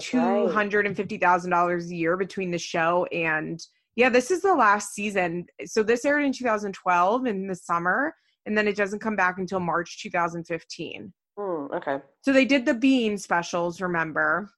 two 0.00 0.48
hundred 0.48 0.86
and 0.86 0.96
fifty 0.96 1.18
thousand 1.18 1.50
dollars 1.50 1.90
a 1.90 1.94
year 1.94 2.16
between 2.16 2.50
the 2.50 2.58
show 2.58 3.06
and 3.12 3.60
yeah, 3.96 4.08
this 4.08 4.30
is 4.30 4.40
the 4.40 4.54
last 4.54 4.94
season. 4.94 5.46
So 5.66 5.82
this 5.82 6.04
aired 6.04 6.24
in 6.24 6.32
2012 6.32 7.26
in 7.26 7.46
the 7.48 7.54
summer, 7.56 8.14
and 8.46 8.56
then 8.56 8.68
it 8.68 8.76
doesn't 8.76 9.00
come 9.00 9.16
back 9.16 9.38
until 9.38 9.58
March 9.58 10.00
2015. 10.00 11.12
Mm, 11.36 11.74
okay. 11.74 11.98
So 12.22 12.32
they 12.32 12.44
did 12.44 12.64
the 12.64 12.72
Bean 12.72 13.18
specials, 13.18 13.80
remember? 13.80 14.48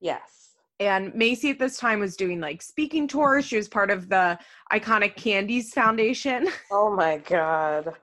Yes. 0.00 0.45
And 0.78 1.12
Maci 1.14 1.50
at 1.50 1.58
this 1.58 1.78
time 1.78 2.00
was 2.00 2.16
doing 2.16 2.40
like 2.40 2.60
speaking 2.60 3.08
tours. 3.08 3.46
She 3.46 3.56
was 3.56 3.68
part 3.68 3.90
of 3.90 4.08
the 4.08 4.38
Iconic 4.72 5.16
Candie's 5.16 5.72
Foundation. 5.72 6.48
Oh 6.70 6.94
my 6.94 7.18
God. 7.18 7.94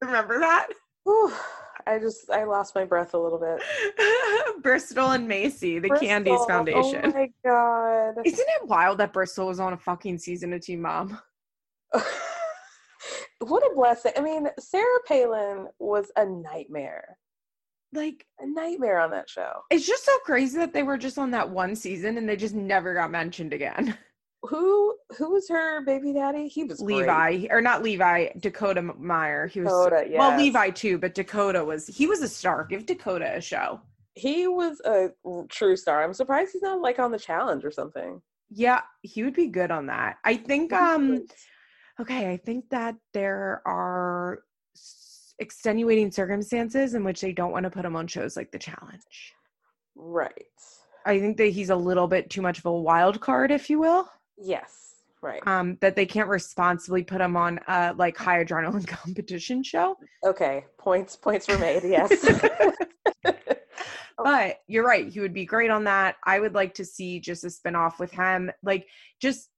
Remember 0.00 0.38
that? 0.38 0.68
Whew. 1.04 1.32
I 1.86 1.98
just 1.98 2.30
I 2.30 2.44
lost 2.44 2.74
my 2.74 2.84
breath 2.84 3.14
a 3.14 3.18
little 3.18 3.38
bit. 3.38 3.62
Bristol 4.62 5.10
and 5.12 5.28
Maci, 5.28 5.80
the 5.80 5.88
Bristol. 5.88 6.06
Candie's 6.08 6.38
oh 6.38 6.46
Foundation. 6.46 7.00
Oh 7.04 7.12
my 7.12 7.30
god. 7.44 8.14
Isn't 8.24 8.46
it 8.60 8.68
wild 8.68 8.98
that 8.98 9.12
Bristol 9.12 9.46
was 9.46 9.58
on 9.58 9.72
a 9.72 9.78
fucking 9.78 10.18
season 10.18 10.52
of 10.52 10.60
Teen 10.60 10.82
Mom? 10.82 11.18
what 13.38 13.62
a 13.62 13.74
blessing. 13.74 14.12
I 14.16 14.20
mean, 14.20 14.48
Sarah 14.58 15.00
Palin 15.06 15.68
was 15.78 16.12
a 16.16 16.26
nightmare. 16.26 17.16
Like 17.92 18.26
a 18.38 18.46
nightmare 18.46 19.00
on 19.00 19.10
that 19.12 19.30
show. 19.30 19.62
It's 19.70 19.86
just 19.86 20.04
so 20.04 20.18
crazy 20.18 20.58
that 20.58 20.72
they 20.72 20.82
were 20.82 20.98
just 20.98 21.18
on 21.18 21.30
that 21.30 21.48
one 21.48 21.74
season 21.74 22.18
and 22.18 22.28
they 22.28 22.36
just 22.36 22.54
never 22.54 22.94
got 22.94 23.10
mentioned 23.10 23.52
again. 23.52 23.96
who 24.42 24.94
who 25.16 25.32
was 25.32 25.48
her 25.48 25.82
baby 25.84 26.12
daddy? 26.12 26.48
He 26.48 26.64
was 26.64 26.80
Levi 26.80 27.38
great. 27.38 27.48
or 27.50 27.60
not 27.60 27.82
Levi, 27.82 28.28
Dakota 28.38 28.82
Meyer. 28.82 29.46
He 29.46 29.60
was 29.60 29.72
Dakota, 29.72 30.06
yes. 30.08 30.18
well 30.18 30.38
Levi 30.38 30.70
too, 30.70 30.98
but 30.98 31.14
Dakota 31.14 31.64
was 31.64 31.86
he 31.86 32.06
was 32.06 32.22
a 32.22 32.28
star. 32.28 32.64
Give 32.64 32.86
Dakota 32.86 33.36
a 33.36 33.40
show. 33.40 33.80
He 34.14 34.46
was 34.46 34.80
a 34.80 35.08
true 35.48 35.76
star. 35.76 36.02
I'm 36.02 36.14
surprised 36.14 36.52
he's 36.52 36.62
not 36.62 36.80
like 36.80 36.98
on 36.98 37.10
the 37.10 37.18
challenge 37.18 37.64
or 37.64 37.70
something. 37.70 38.20
Yeah, 38.50 38.82
he 39.02 39.22
would 39.22 39.34
be 39.34 39.48
good 39.48 39.70
on 39.70 39.86
that. 39.86 40.16
I 40.24 40.36
think 40.36 40.72
um 40.72 41.26
okay, 42.00 42.30
I 42.30 42.36
think 42.36 42.70
that 42.70 42.96
there 43.12 43.62
are 43.66 44.42
extenuating 45.38 46.10
circumstances 46.10 46.94
in 46.94 47.04
which 47.04 47.20
they 47.20 47.32
don't 47.32 47.52
want 47.52 47.64
to 47.64 47.70
put 47.70 47.84
him 47.84 47.96
on 47.96 48.06
shows 48.06 48.36
like 48.36 48.50
the 48.50 48.58
challenge. 48.58 49.34
Right. 49.94 50.32
I 51.06 51.18
think 51.18 51.36
that 51.38 51.46
he's 51.46 51.70
a 51.70 51.76
little 51.76 52.06
bit 52.06 52.30
too 52.30 52.42
much 52.42 52.58
of 52.58 52.66
a 52.66 52.72
wild 52.72 53.20
card, 53.20 53.50
if 53.50 53.70
you 53.70 53.78
will. 53.78 54.08
Yes, 54.36 54.96
right. 55.22 55.44
Um, 55.46 55.78
that 55.80 55.96
they 55.96 56.06
can't 56.06 56.28
responsibly 56.28 57.02
put 57.02 57.20
him 57.20 57.36
on 57.36 57.60
a 57.66 57.94
like 57.96 58.16
high 58.16 58.44
adrenaline 58.44 58.86
competition 58.86 59.62
show. 59.62 59.96
Okay, 60.24 60.64
points 60.78 61.16
points 61.16 61.48
were 61.48 61.58
made. 61.58 61.82
Yes. 61.84 62.12
But 64.18 64.56
you're 64.66 64.86
right. 64.86 65.08
He 65.08 65.20
would 65.20 65.32
be 65.32 65.44
great 65.44 65.70
on 65.70 65.84
that. 65.84 66.16
I 66.24 66.40
would 66.40 66.54
like 66.54 66.74
to 66.74 66.84
see 66.84 67.20
just 67.20 67.44
a 67.44 67.46
spinoff 67.46 68.00
with 68.00 68.10
him. 68.10 68.50
Like, 68.64 68.88
just 69.22 69.48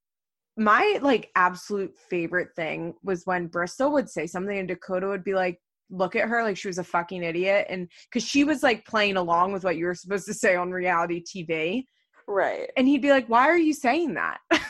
my 0.57 0.99
like 1.01 1.31
absolute 1.35 1.97
favorite 1.97 2.51
thing 2.55 2.95
was 3.03 3.25
when 3.25 3.47
Bristol 3.47 3.90
would 3.93 4.11
say 4.11 4.27
something 4.27 4.59
and 4.59 4.69
Dakota 4.69 5.09
would 5.09 5.25
be 5.25 5.35
like, 5.35 5.59
look 5.90 6.16
at 6.16 6.29
her 6.29 6.42
like 6.42 6.57
she 6.57 6.68
was 6.68 6.79
a 6.79 6.85
fucking 6.85 7.22
idiot. 7.22 7.66
And 7.68 7.88
because 8.05 8.26
she 8.26 8.44
was 8.44 8.62
like 8.62 8.85
playing 8.85 9.16
along 9.16 9.53
with 9.53 9.64
what 9.64 9.76
you 9.76 9.87
were 9.87 9.94
supposed 9.94 10.26
to 10.26 10.35
say 10.35 10.57
on 10.57 10.70
reality 10.70 11.22
TV. 11.22 11.85
Right. 12.26 12.70
And 12.76 12.87
he'd 12.87 13.03
be 13.03 13.11
like, 13.11 13.29
why 13.29 13.48
are 13.48 13.59
you 13.59 13.72
saying 13.72 14.14
that? 14.14 14.38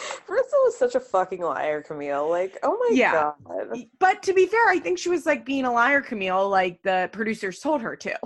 Bristol 0.26 0.58
was 0.64 0.76
such 0.76 0.94
a 0.94 1.00
fucking 1.00 1.40
liar, 1.40 1.82
Camille. 1.82 2.28
Like, 2.28 2.58
oh 2.62 2.76
my 2.78 2.94
yeah. 2.94 3.32
god. 3.44 3.84
But 3.98 4.22
to 4.24 4.32
be 4.32 4.46
fair, 4.46 4.68
I 4.68 4.78
think 4.78 4.98
she 4.98 5.08
was 5.08 5.26
like 5.26 5.44
being 5.44 5.64
a 5.64 5.72
liar, 5.72 6.00
Camille, 6.00 6.48
like 6.48 6.82
the 6.82 7.08
producers 7.12 7.60
told 7.60 7.82
her 7.82 7.96
to. 7.96 8.18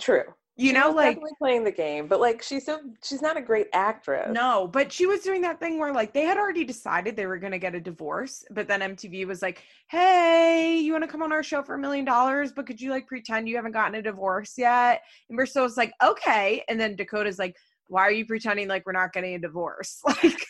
True. 0.00 0.24
You 0.56 0.72
know, 0.72 0.90
like 0.90 1.18
playing 1.38 1.64
the 1.64 1.72
game, 1.72 2.06
but 2.06 2.20
like 2.20 2.40
she's 2.40 2.66
so 2.66 2.78
she's 3.02 3.20
not 3.20 3.36
a 3.36 3.42
great 3.42 3.66
actress. 3.72 4.32
No, 4.32 4.68
but 4.68 4.92
she 4.92 5.04
was 5.04 5.20
doing 5.20 5.42
that 5.42 5.58
thing 5.58 5.80
where 5.80 5.92
like 5.92 6.12
they 6.12 6.22
had 6.22 6.38
already 6.38 6.64
decided 6.64 7.16
they 7.16 7.26
were 7.26 7.38
gonna 7.38 7.58
get 7.58 7.74
a 7.74 7.80
divorce, 7.80 8.44
but 8.52 8.68
then 8.68 8.80
MTV 8.80 9.26
was 9.26 9.42
like, 9.42 9.64
"Hey, 9.88 10.78
you 10.78 10.92
want 10.92 11.02
to 11.02 11.08
come 11.08 11.22
on 11.22 11.32
our 11.32 11.42
show 11.42 11.62
for 11.62 11.74
a 11.74 11.78
million 11.78 12.04
dollars? 12.04 12.52
But 12.52 12.66
could 12.66 12.80
you 12.80 12.90
like 12.90 13.08
pretend 13.08 13.48
you 13.48 13.56
haven't 13.56 13.72
gotten 13.72 13.96
a 13.96 14.02
divorce 14.02 14.54
yet?" 14.56 15.02
And 15.28 15.36
Bristol 15.36 15.64
was 15.64 15.76
like, 15.76 15.92
"Okay," 16.00 16.62
and 16.68 16.78
then 16.78 16.94
Dakota's 16.94 17.38
like, 17.38 17.56
why 17.88 18.02
are 18.02 18.10
you 18.10 18.26
pretending 18.26 18.68
like 18.68 18.86
we're 18.86 18.92
not 18.92 19.12
getting 19.12 19.34
a 19.34 19.38
divorce? 19.38 20.02
Like, 20.22 20.46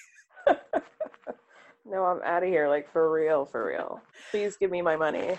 no, 1.86 2.04
I'm 2.04 2.20
out 2.22 2.42
of 2.42 2.48
here. 2.48 2.68
Like, 2.68 2.90
for 2.92 3.10
real, 3.10 3.46
for 3.46 3.66
real. 3.66 4.00
Please 4.30 4.56
give 4.56 4.70
me 4.70 4.82
my 4.82 4.96
money. 4.96 5.36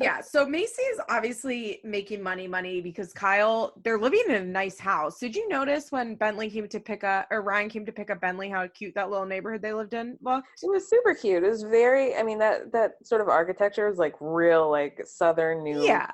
Yeah. 0.00 0.20
So 0.30 0.46
Maci 0.46 0.78
is 0.92 1.00
obviously 1.08 1.80
making 1.84 2.22
money, 2.22 2.46
money 2.46 2.80
because 2.80 3.12
Kyle, 3.12 3.74
they're 3.82 3.98
living 3.98 4.22
in 4.28 4.34
a 4.34 4.44
nice 4.44 4.78
house. 4.78 5.18
Did 5.18 5.34
you 5.34 5.48
notice 5.48 5.90
when 5.90 6.14
Bentley 6.14 6.50
came 6.50 6.68
to 6.68 6.80
pick 6.80 7.04
up, 7.04 7.26
or 7.30 7.42
Ryan 7.42 7.68
came 7.68 7.86
to 7.86 7.92
pick 7.92 8.10
up 8.10 8.20
Bentley, 8.20 8.48
how 8.48 8.66
cute 8.68 8.94
that 8.94 9.10
little 9.10 9.26
neighborhood 9.26 9.62
they 9.62 9.72
lived 9.72 9.94
in 9.94 10.16
looked? 10.20 10.48
It 10.62 10.70
was 10.70 10.88
super 10.88 11.14
cute. 11.14 11.42
It 11.42 11.48
was 11.48 11.62
very, 11.62 12.14
I 12.16 12.22
mean, 12.22 12.38
that, 12.38 12.72
that 12.72 12.92
sort 13.04 13.20
of 13.20 13.28
architecture 13.28 13.88
was 13.88 13.98
like 13.98 14.14
real, 14.20 14.70
like 14.70 15.00
Southern 15.04 15.62
New. 15.62 15.82
Yeah. 15.82 16.10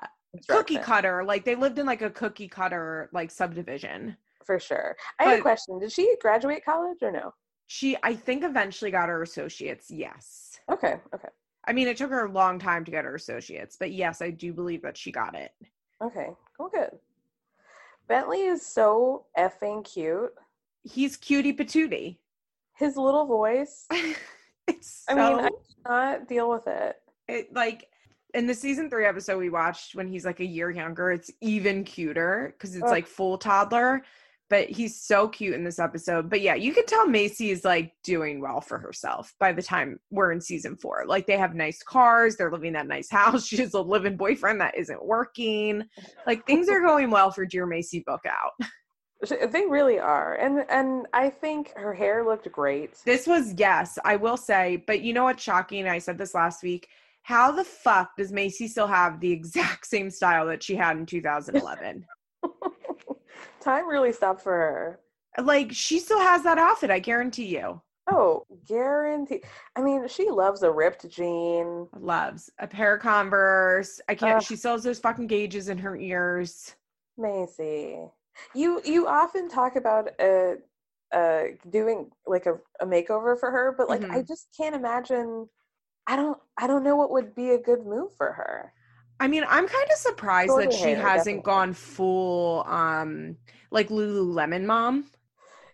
Cookie 0.47 0.77
cutter. 0.77 1.23
Like 1.23 1.45
they 1.45 1.55
lived 1.55 1.79
in 1.79 1.85
like 1.85 2.01
a 2.01 2.09
cookie 2.09 2.47
cutter, 2.47 3.09
like 3.13 3.31
subdivision 3.31 4.17
for 4.47 4.57
sure. 4.57 4.95
I 5.19 5.25
but 5.25 5.29
have 5.29 5.39
a 5.39 5.41
question. 5.43 5.77
Did 5.77 5.91
she 5.91 6.15
graduate 6.19 6.65
college 6.65 6.97
or 7.03 7.11
no? 7.11 7.33
She, 7.67 7.97
I 8.01 8.15
think, 8.15 8.43
eventually 8.43 8.89
got 8.89 9.09
her 9.09 9.21
associates. 9.21 9.91
Yes. 9.91 10.57
Okay. 10.71 10.95
Okay. 11.13 11.27
I 11.67 11.73
mean, 11.73 11.87
it 11.87 11.97
took 11.97 12.09
her 12.11 12.25
a 12.25 12.31
long 12.31 12.59
time 12.59 12.85
to 12.85 12.91
get 12.91 13.05
her 13.05 13.15
associates, 13.15 13.75
but 13.77 13.91
yes, 13.91 14.21
I 14.21 14.29
do 14.29 14.53
believe 14.53 14.81
that 14.83 14.97
she 14.97 15.11
got 15.11 15.35
it. 15.35 15.51
Okay. 16.01 16.29
Cool. 16.57 16.69
Good. 16.69 16.91
Bentley 18.07 18.43
is 18.43 18.65
so 18.65 19.25
effing 19.37 19.83
cute. 19.83 20.31
He's 20.83 21.17
cutie 21.17 21.53
patootie. 21.53 22.17
His 22.75 22.95
little 22.95 23.25
voice. 23.25 23.85
it's. 24.67 25.05
So, 25.07 25.13
I 25.13 25.15
mean, 25.15 25.39
I 25.39 25.49
cannot 25.83 26.27
deal 26.29 26.49
with 26.49 26.67
it. 26.67 26.95
It 27.27 27.53
like 27.53 27.89
in 28.33 28.47
the 28.47 28.53
season 28.53 28.89
three 28.89 29.05
episode 29.05 29.37
we 29.37 29.49
watched 29.49 29.95
when 29.95 30.07
he's 30.07 30.25
like 30.25 30.39
a 30.39 30.45
year 30.45 30.69
younger. 30.69 31.11
It's 31.11 31.31
even 31.41 31.83
cuter 31.83 32.53
because 32.53 32.75
it's 32.75 32.85
Ugh. 32.85 32.91
like 32.91 33.07
full 33.07 33.37
toddler 33.37 34.03
but 34.49 34.69
he's 34.69 34.99
so 34.99 35.27
cute 35.27 35.53
in 35.53 35.63
this 35.63 35.79
episode. 35.79 36.29
But 36.29 36.41
yeah, 36.41 36.55
you 36.55 36.73
can 36.73 36.85
tell 36.85 37.07
Maci 37.07 37.51
is 37.51 37.65
like 37.65 37.93
doing 38.03 38.41
well 38.41 38.61
for 38.61 38.77
herself 38.77 39.33
by 39.39 39.51
the 39.51 39.61
time 39.61 39.99
we're 40.09 40.31
in 40.31 40.41
season 40.41 40.77
four. 40.77 41.03
Like 41.05 41.27
they 41.27 41.37
have 41.37 41.55
nice 41.55 41.83
cars, 41.83 42.35
they're 42.35 42.51
living 42.51 42.73
that 42.73 42.87
nice 42.87 43.09
house. 43.11 43.45
She 43.45 43.57
has 43.57 43.73
a 43.73 43.81
living 43.81 44.17
boyfriend 44.17 44.61
that 44.61 44.77
isn't 44.77 45.05
working. 45.05 45.83
Like 46.25 46.45
things 46.45 46.69
are 46.69 46.81
going 46.81 47.09
well 47.09 47.31
for 47.31 47.45
Dear 47.45 47.67
Maci 47.67 48.03
book 48.05 48.25
out. 48.25 48.53
They 49.27 49.65
really 49.65 49.97
are. 49.97 50.35
And 50.35 50.63
and 50.69 51.07
I 51.11 51.31
think 51.31 51.73
her 51.75 51.91
hair 51.91 52.23
looked 52.23 52.51
great. 52.51 52.99
This 53.03 53.25
was 53.25 53.55
yes, 53.57 53.97
I 54.05 54.15
will 54.15 54.37
say, 54.37 54.83
but 54.85 55.01
you 55.01 55.11
know 55.11 55.23
what's 55.23 55.41
shocking? 55.41 55.87
I 55.87 55.97
said 55.97 56.19
this 56.19 56.35
last 56.35 56.61
week. 56.61 56.87
How 57.23 57.51
the 57.51 57.63
fuck 57.63 58.11
does 58.15 58.31
Maci 58.31 58.69
still 58.69 58.85
have 58.85 59.19
the 59.19 59.31
exact 59.33 59.87
same 59.87 60.11
style 60.11 60.45
that 60.45 60.61
she 60.61 60.75
had 60.75 60.97
in 60.97 61.07
2011? 61.07 62.05
Time 63.67 63.87
really 63.87 64.13
stopped 64.13 64.41
for 64.41 64.53
her. 64.53 64.99
Like 65.43 65.71
she 65.71 65.99
still 65.99 66.19
has 66.19 66.43
that 66.43 66.57
outfit, 66.57 66.89
I 66.89 66.99
guarantee 66.99 67.45
you. 67.45 67.81
Oh, 68.09 68.45
guarantee. 68.65 69.41
I 69.75 69.81
mean, 69.81 70.07
she 70.07 70.29
loves 70.29 70.63
a 70.63 70.71
ripped 70.71 71.09
jean. 71.09 71.87
Loves 71.99 72.49
a 72.59 72.67
pair 72.67 72.95
of 72.95 73.01
Converse. 73.01 73.99
I 74.07 74.15
can't. 74.15 74.37
Uh, 74.37 74.39
she 74.39 74.55
sells 74.55 74.83
those 74.83 74.99
fucking 74.99 75.27
gauges 75.27 75.67
in 75.67 75.77
her 75.79 75.97
ears. 75.97 76.75
Maci, 77.19 78.09
you 78.55 78.81
you 78.85 79.07
often 79.07 79.49
talk 79.49 79.75
about 79.75 80.09
uh 80.19 80.55
uh 81.11 81.43
doing 81.69 82.09
like 82.25 82.45
a, 82.45 82.57
a 82.79 82.85
makeover 82.85 83.37
for 83.37 83.51
her, 83.51 83.75
but 83.77 83.89
like 83.89 84.01
mm-hmm. 84.01 84.11
I 84.11 84.21
just 84.21 84.47
can't 84.55 84.75
imagine. 84.75 85.49
I 86.07 86.15
don't 86.15 86.39
I 86.57 86.67
don't 86.67 86.83
know 86.83 86.95
what 86.95 87.11
would 87.11 87.35
be 87.35 87.51
a 87.51 87.57
good 87.57 87.85
move 87.85 88.15
for 88.15 88.31
her. 88.31 88.71
I 89.19 89.27
mean, 89.27 89.43
I'm 89.47 89.67
kind 89.67 89.87
of 89.91 89.97
surprised 89.97 90.57
that 90.57 90.73
she 90.73 90.89
hair, 90.89 90.97
hasn't 90.97 91.37
definitely. 91.37 91.41
gone 91.43 91.73
full 91.73 92.63
um 92.67 93.37
like 93.71 93.89
Lululemon 93.89 94.65
mom. 94.65 95.05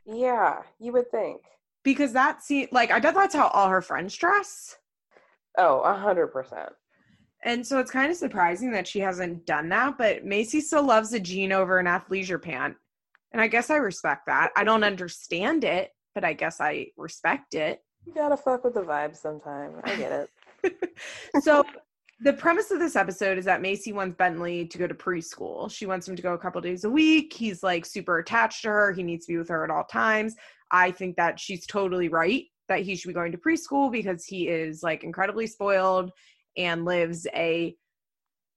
Yeah, 0.06 0.62
you 0.80 0.92
would 0.94 1.12
think. 1.12 1.42
Because 1.84 2.14
that 2.14 2.44
see 2.44 2.68
like 2.72 2.92
I 2.92 3.00
bet 3.00 3.14
that's 3.16 3.36
how 3.36 3.48
all 3.48 3.70
her 3.70 3.82
friends 3.82 4.16
dress. 4.16 4.78
Oh, 5.58 5.82
a 5.82 5.94
hundred 5.94 6.28
percent. 6.28 6.70
And 7.46 7.66
so 7.68 7.80
it's 7.80 7.92
kind 7.92 8.10
of 8.10 8.18
surprising 8.18 8.72
that 8.72 8.88
she 8.88 9.00
hasn't 9.00 9.46
done 9.46 9.68
that, 9.70 9.98
but 9.98 10.26
Maci 10.26 10.62
still 10.62 10.84
loves 10.84 11.12
a 11.12 11.20
jean 11.20 11.52
over 11.52 11.78
an 11.78 11.88
athleisure 11.88 12.42
pant. 12.42 12.78
And 13.34 13.42
I 13.42 13.48
guess 13.48 13.70
I 13.70 13.76
respect 13.76 14.28
that. 14.28 14.52
I 14.56 14.64
don't 14.64 14.84
understand 14.84 15.66
it, 15.66 15.92
but 16.16 16.24
I 16.24 16.34
guess 16.34 16.62
I 16.62 16.88
respect 16.96 17.54
it. 17.54 17.82
You 18.06 18.14
gotta 18.14 18.38
fuck 18.38 18.64
with 18.64 18.76
the 18.76 18.82
vibe 18.82 19.16
sometime. 19.16 19.74
I 19.84 19.96
get 19.96 20.30
it. 20.64 21.00
so 21.44 21.66
the 22.24 22.32
premise 22.32 22.72
of 22.72 22.80
this 22.80 22.96
episode 22.96 23.38
is 23.38 23.44
that 23.44 23.62
Maci 23.62 23.94
wants 23.94 24.16
Bentley 24.16 24.66
to 24.68 24.78
go 24.78 24.88
to 24.88 24.94
preschool. 24.94 25.70
She 25.70 25.86
wants 25.86 26.08
him 26.08 26.16
to 26.16 26.22
go 26.22 26.34
a 26.34 26.38
couple 26.38 26.62
days 26.62 26.86
a 26.86 26.90
week. 26.90 27.34
He's 27.34 27.62
like 27.62 27.86
super 27.86 28.20
attached 28.20 28.62
to 28.62 28.70
her. 28.70 28.94
He 28.94 29.04
needs 29.04 29.26
to 29.26 29.34
be 29.34 29.38
with 29.38 29.50
her 29.50 29.66
at 29.66 29.70
all 29.70 29.84
times. 29.84 30.34
I 30.72 30.92
think 30.92 31.18
that 31.18 31.38
she's 31.38 31.68
totally 31.68 32.08
right 32.08 32.46
that 32.70 32.80
he 32.80 32.96
should 32.96 33.10
be 33.10 33.14
going 33.14 33.34
to 33.34 33.38
preschool 33.38 33.92
because 33.92 34.24
he 34.24 34.48
is 34.48 34.82
like 34.82 35.04
incredibly 35.04 35.48
spoiled 35.48 36.12
and 36.56 36.86
lives 36.86 37.28
a 37.36 37.76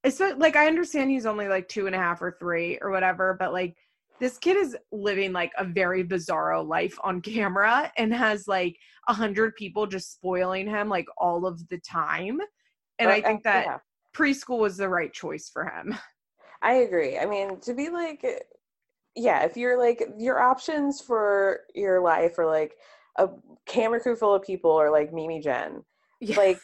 it's 0.04 0.20
like 0.20 0.54
I 0.54 0.68
understand 0.68 1.10
he's 1.10 1.26
only 1.26 1.48
like 1.48 1.68
two 1.68 1.86
and 1.86 1.94
a 1.96 1.98
half 1.98 2.22
or 2.22 2.36
three 2.38 2.78
or 2.80 2.92
whatever, 2.92 3.36
but 3.40 3.52
like 3.52 3.74
this 4.20 4.38
kid 4.38 4.56
is 4.56 4.76
living 4.92 5.32
like 5.32 5.50
a 5.58 5.64
very 5.64 6.04
bizarro 6.04 6.64
life 6.64 6.96
on 7.02 7.20
camera 7.20 7.90
and 7.98 8.14
has 8.14 8.46
like 8.46 8.76
a 9.08 9.12
hundred 9.12 9.56
people 9.56 9.88
just 9.88 10.12
spoiling 10.12 10.68
him 10.68 10.88
like 10.88 11.06
all 11.18 11.46
of 11.46 11.66
the 11.68 11.78
time 11.80 12.38
and 12.98 13.10
I 13.10 13.20
think 13.20 13.42
that 13.44 13.66
yeah. 13.66 13.78
preschool 14.14 14.58
was 14.58 14.76
the 14.76 14.88
right 14.88 15.12
choice 15.12 15.50
for 15.52 15.64
him. 15.64 15.96
I 16.62 16.74
agree. 16.74 17.18
I 17.18 17.26
mean, 17.26 17.60
to 17.60 17.74
be 17.74 17.90
like, 17.90 18.24
yeah, 19.14 19.44
if 19.44 19.56
you're 19.56 19.78
like 19.78 20.02
your 20.18 20.40
options 20.40 21.00
for 21.00 21.60
your 21.74 22.00
life 22.00 22.38
are 22.38 22.46
like 22.46 22.74
a 23.18 23.28
camera 23.66 24.00
crew 24.00 24.16
full 24.16 24.34
of 24.34 24.42
people 24.42 24.70
or 24.70 24.90
like 24.90 25.12
Mimi 25.12 25.40
Jen, 25.40 25.84
yeah. 26.20 26.36
like 26.36 26.58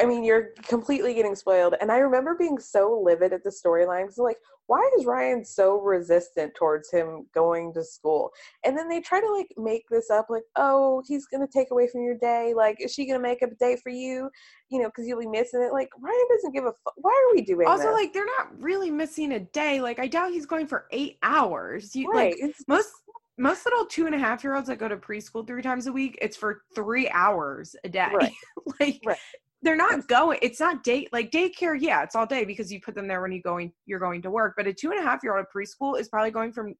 I 0.00 0.06
mean, 0.06 0.24
you're 0.24 0.50
completely 0.66 1.14
getting 1.14 1.34
spoiled. 1.34 1.74
And 1.80 1.92
I 1.92 1.98
remember 1.98 2.34
being 2.34 2.58
so 2.58 3.00
livid 3.04 3.32
at 3.32 3.44
the 3.44 3.50
storyline 3.50 4.04
because, 4.04 4.18
like, 4.18 4.38
why 4.66 4.90
is 4.98 5.04
Ryan 5.04 5.44
so 5.44 5.80
resistant 5.80 6.54
towards 6.54 6.90
him 6.90 7.26
going 7.34 7.74
to 7.74 7.84
school? 7.84 8.30
And 8.64 8.76
then 8.76 8.88
they 8.88 9.00
try 9.00 9.20
to 9.20 9.30
like 9.30 9.48
make 9.58 9.84
this 9.90 10.08
up, 10.08 10.26
like, 10.30 10.44
oh, 10.56 11.02
he's 11.06 11.26
gonna 11.26 11.46
take 11.46 11.70
away 11.72 11.88
from 11.88 12.02
your 12.02 12.16
day. 12.16 12.54
Like, 12.56 12.78
is 12.80 12.94
she 12.94 13.06
gonna 13.06 13.20
make 13.20 13.42
up 13.42 13.50
a 13.52 13.54
day 13.56 13.76
for 13.82 13.90
you? 13.90 14.30
You 14.70 14.80
know, 14.80 14.88
because 14.88 15.06
you'll 15.06 15.20
be 15.20 15.26
missing 15.26 15.62
it. 15.62 15.72
Like, 15.72 15.90
Ryan 16.00 16.26
doesn't 16.30 16.54
give 16.54 16.64
a. 16.64 16.72
fuck. 16.84 16.94
Why 16.96 17.10
are 17.10 17.34
we 17.34 17.42
doing? 17.42 17.66
Also, 17.66 17.88
this? 17.88 17.94
like, 17.94 18.12
they're 18.14 18.24
not 18.24 18.58
really 18.62 18.90
missing 18.90 19.32
a 19.32 19.40
day. 19.40 19.82
Like, 19.82 19.98
I 19.98 20.06
doubt 20.06 20.32
he's 20.32 20.46
going 20.46 20.66
for 20.66 20.86
eight 20.90 21.18
hours. 21.22 21.94
You, 21.94 22.08
right. 22.10 22.32
Like, 22.32 22.36
it's 22.38 22.66
most 22.66 22.92
most 23.38 23.66
little 23.66 23.86
two 23.86 24.06
and 24.06 24.14
a 24.14 24.18
half 24.18 24.44
year 24.44 24.54
olds 24.54 24.68
that 24.68 24.78
go 24.78 24.88
to 24.88 24.96
preschool 24.96 25.46
three 25.46 25.62
times 25.62 25.86
a 25.86 25.92
week, 25.92 26.18
it's 26.22 26.36
for 26.36 26.62
three 26.74 27.08
hours 27.10 27.76
a 27.84 27.88
day. 27.88 28.08
Right. 28.12 28.32
like 28.80 29.00
right 29.04 29.18
they're 29.62 29.76
not 29.76 30.06
going 30.08 30.38
it's 30.42 30.60
not 30.60 30.82
day 30.82 31.06
like 31.12 31.30
daycare 31.30 31.76
yeah 31.78 32.02
it's 32.02 32.14
all 32.14 32.26
day 32.26 32.44
because 32.44 32.72
you 32.72 32.80
put 32.80 32.94
them 32.94 33.06
there 33.06 33.20
when 33.20 33.32
you're 33.32 33.42
going 33.42 33.72
you're 33.86 33.98
going 33.98 34.20
to 34.20 34.30
work 34.30 34.54
but 34.56 34.66
a 34.66 34.72
two 34.72 34.90
and 34.90 35.00
a 35.00 35.02
half 35.02 35.22
year 35.22 35.36
old 35.36 35.46
preschool 35.54 35.98
is 35.98 36.08
probably 36.08 36.30
going 36.30 36.52
from 36.52 36.74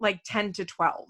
like 0.00 0.20
10 0.24 0.52
to 0.52 0.64
12 0.64 1.06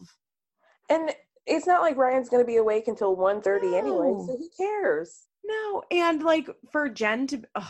and 0.91 1.15
it's 1.47 1.67
not 1.67 1.81
like 1.81 1.97
ryan's 1.97 2.29
going 2.29 2.43
to 2.43 2.47
be 2.47 2.57
awake 2.57 2.89
until 2.89 3.17
1.30 3.17 3.63
no. 3.63 3.77
anyway 3.77 4.27
so 4.27 4.37
who 4.37 4.49
cares? 4.57 5.27
No 5.47 5.83
and 5.91 6.23
like 6.23 6.49
for 6.71 6.89
jen 6.89 7.27
to 7.29 7.43
ugh, 7.55 7.65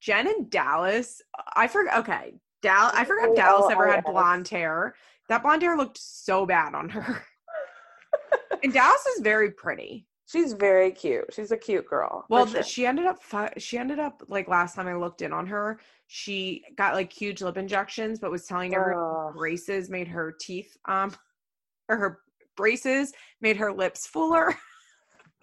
jen 0.00 0.28
and 0.28 0.50
dallas 0.50 1.20
i 1.54 1.66
forgot 1.66 1.98
okay 1.98 2.34
Dal- 2.62 2.92
i 2.94 3.04
forgot 3.04 3.30
oh, 3.30 3.34
dallas 3.34 3.64
oh, 3.66 3.70
ever 3.70 3.88
oh, 3.88 3.92
had 3.92 4.04
blonde 4.04 4.48
hair. 4.48 4.94
That 5.28 5.42
blonde 5.42 5.62
hair 5.62 5.76
looked 5.76 5.98
so 5.98 6.44
bad 6.44 6.74
on 6.74 6.88
her. 6.90 7.24
And 8.62 8.74
dallas 8.74 9.06
is 9.16 9.22
very 9.22 9.52
pretty 9.52 10.06
She's 10.30 10.52
very 10.52 10.92
cute. 10.92 11.24
She's 11.32 11.50
a 11.50 11.56
cute 11.56 11.86
girl. 11.86 12.24
Well, 12.28 12.46
sure. 12.46 12.62
she 12.62 12.86
ended 12.86 13.04
up 13.04 13.20
she 13.58 13.78
ended 13.78 13.98
up 13.98 14.22
like 14.28 14.46
last 14.46 14.76
time 14.76 14.86
I 14.86 14.94
looked 14.94 15.22
in 15.22 15.32
on 15.32 15.44
her, 15.48 15.80
she 16.06 16.62
got 16.76 16.94
like 16.94 17.12
huge 17.12 17.42
lip 17.42 17.56
injections, 17.56 18.20
but 18.20 18.30
was 18.30 18.46
telling 18.46 18.72
everyone 18.72 19.32
braces 19.32 19.90
made 19.90 20.06
her 20.06 20.30
teeth 20.30 20.76
um 20.84 21.12
or 21.88 21.96
her 21.96 22.20
braces 22.56 23.12
made 23.40 23.56
her 23.56 23.72
lips 23.72 24.06
fuller. 24.06 24.56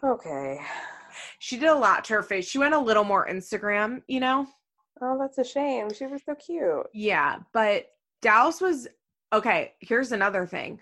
Okay. 0.03 0.59
She 1.39 1.57
did 1.57 1.69
a 1.69 1.75
lot 1.75 2.03
to 2.03 2.13
her 2.13 2.21
face. 2.21 2.47
She 2.47 2.59
went 2.59 2.75
a 2.75 2.79
little 2.79 3.03
more 3.03 3.27
Instagram, 3.27 4.03
you 4.07 4.19
know. 4.19 4.45
Oh, 5.01 5.17
that's 5.19 5.39
a 5.39 5.43
shame. 5.43 5.91
She 5.91 6.05
was 6.05 6.21
so 6.23 6.35
cute. 6.35 6.85
Yeah, 6.93 7.37
but 7.51 7.87
Dallas 8.21 8.61
was 8.61 8.87
okay. 9.33 9.73
Here's 9.79 10.11
another 10.11 10.45
thing. 10.45 10.79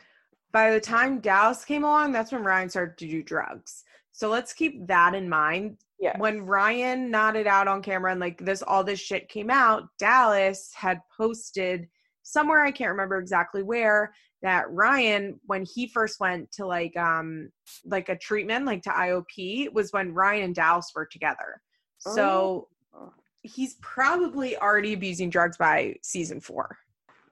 By 0.51 0.71
the 0.71 0.81
time 0.81 1.19
Dallas 1.19 1.63
came 1.63 1.85
along, 1.85 2.11
that's 2.11 2.33
when 2.33 2.43
Ryan 2.43 2.69
started 2.69 2.97
to 2.97 3.07
do 3.07 3.23
drugs. 3.23 3.85
So 4.15 4.29
let's 4.29 4.53
keep 4.53 4.87
that 4.87 5.13
in 5.13 5.27
mind. 5.27 5.77
Yeah. 5.99 6.17
When 6.17 6.45
Ryan 6.45 7.11
nodded 7.11 7.47
out 7.47 7.67
on 7.67 7.81
camera 7.81 8.11
and 8.11 8.19
like 8.21 8.43
this, 8.43 8.61
all 8.61 8.81
this 8.81 8.99
shit 8.99 9.27
came 9.27 9.49
out, 9.49 9.89
Dallas 9.99 10.71
had 10.73 11.01
posted 11.15 11.89
somewhere, 12.23 12.63
I 12.63 12.71
can't 12.71 12.91
remember 12.91 13.17
exactly 13.17 13.61
where, 13.61 14.13
that 14.41 14.71
Ryan, 14.71 15.37
when 15.47 15.65
he 15.65 15.87
first 15.87 16.21
went 16.21 16.49
to 16.53 16.65
like, 16.65 16.95
um, 16.95 17.49
like 17.83 18.07
a 18.07 18.17
treatment, 18.17 18.65
like 18.65 18.83
to 18.83 18.89
IOP, 18.89 19.73
was 19.73 19.91
when 19.91 20.13
Ryan 20.13 20.45
and 20.45 20.55
Dallas 20.55 20.91
were 20.95 21.05
together. 21.05 21.61
So 21.97 22.69
oh. 22.95 23.11
he's 23.41 23.75
probably 23.81 24.57
already 24.57 24.93
abusing 24.93 25.29
drugs 25.29 25.57
by 25.57 25.95
season 26.03 26.39
four. 26.39 26.77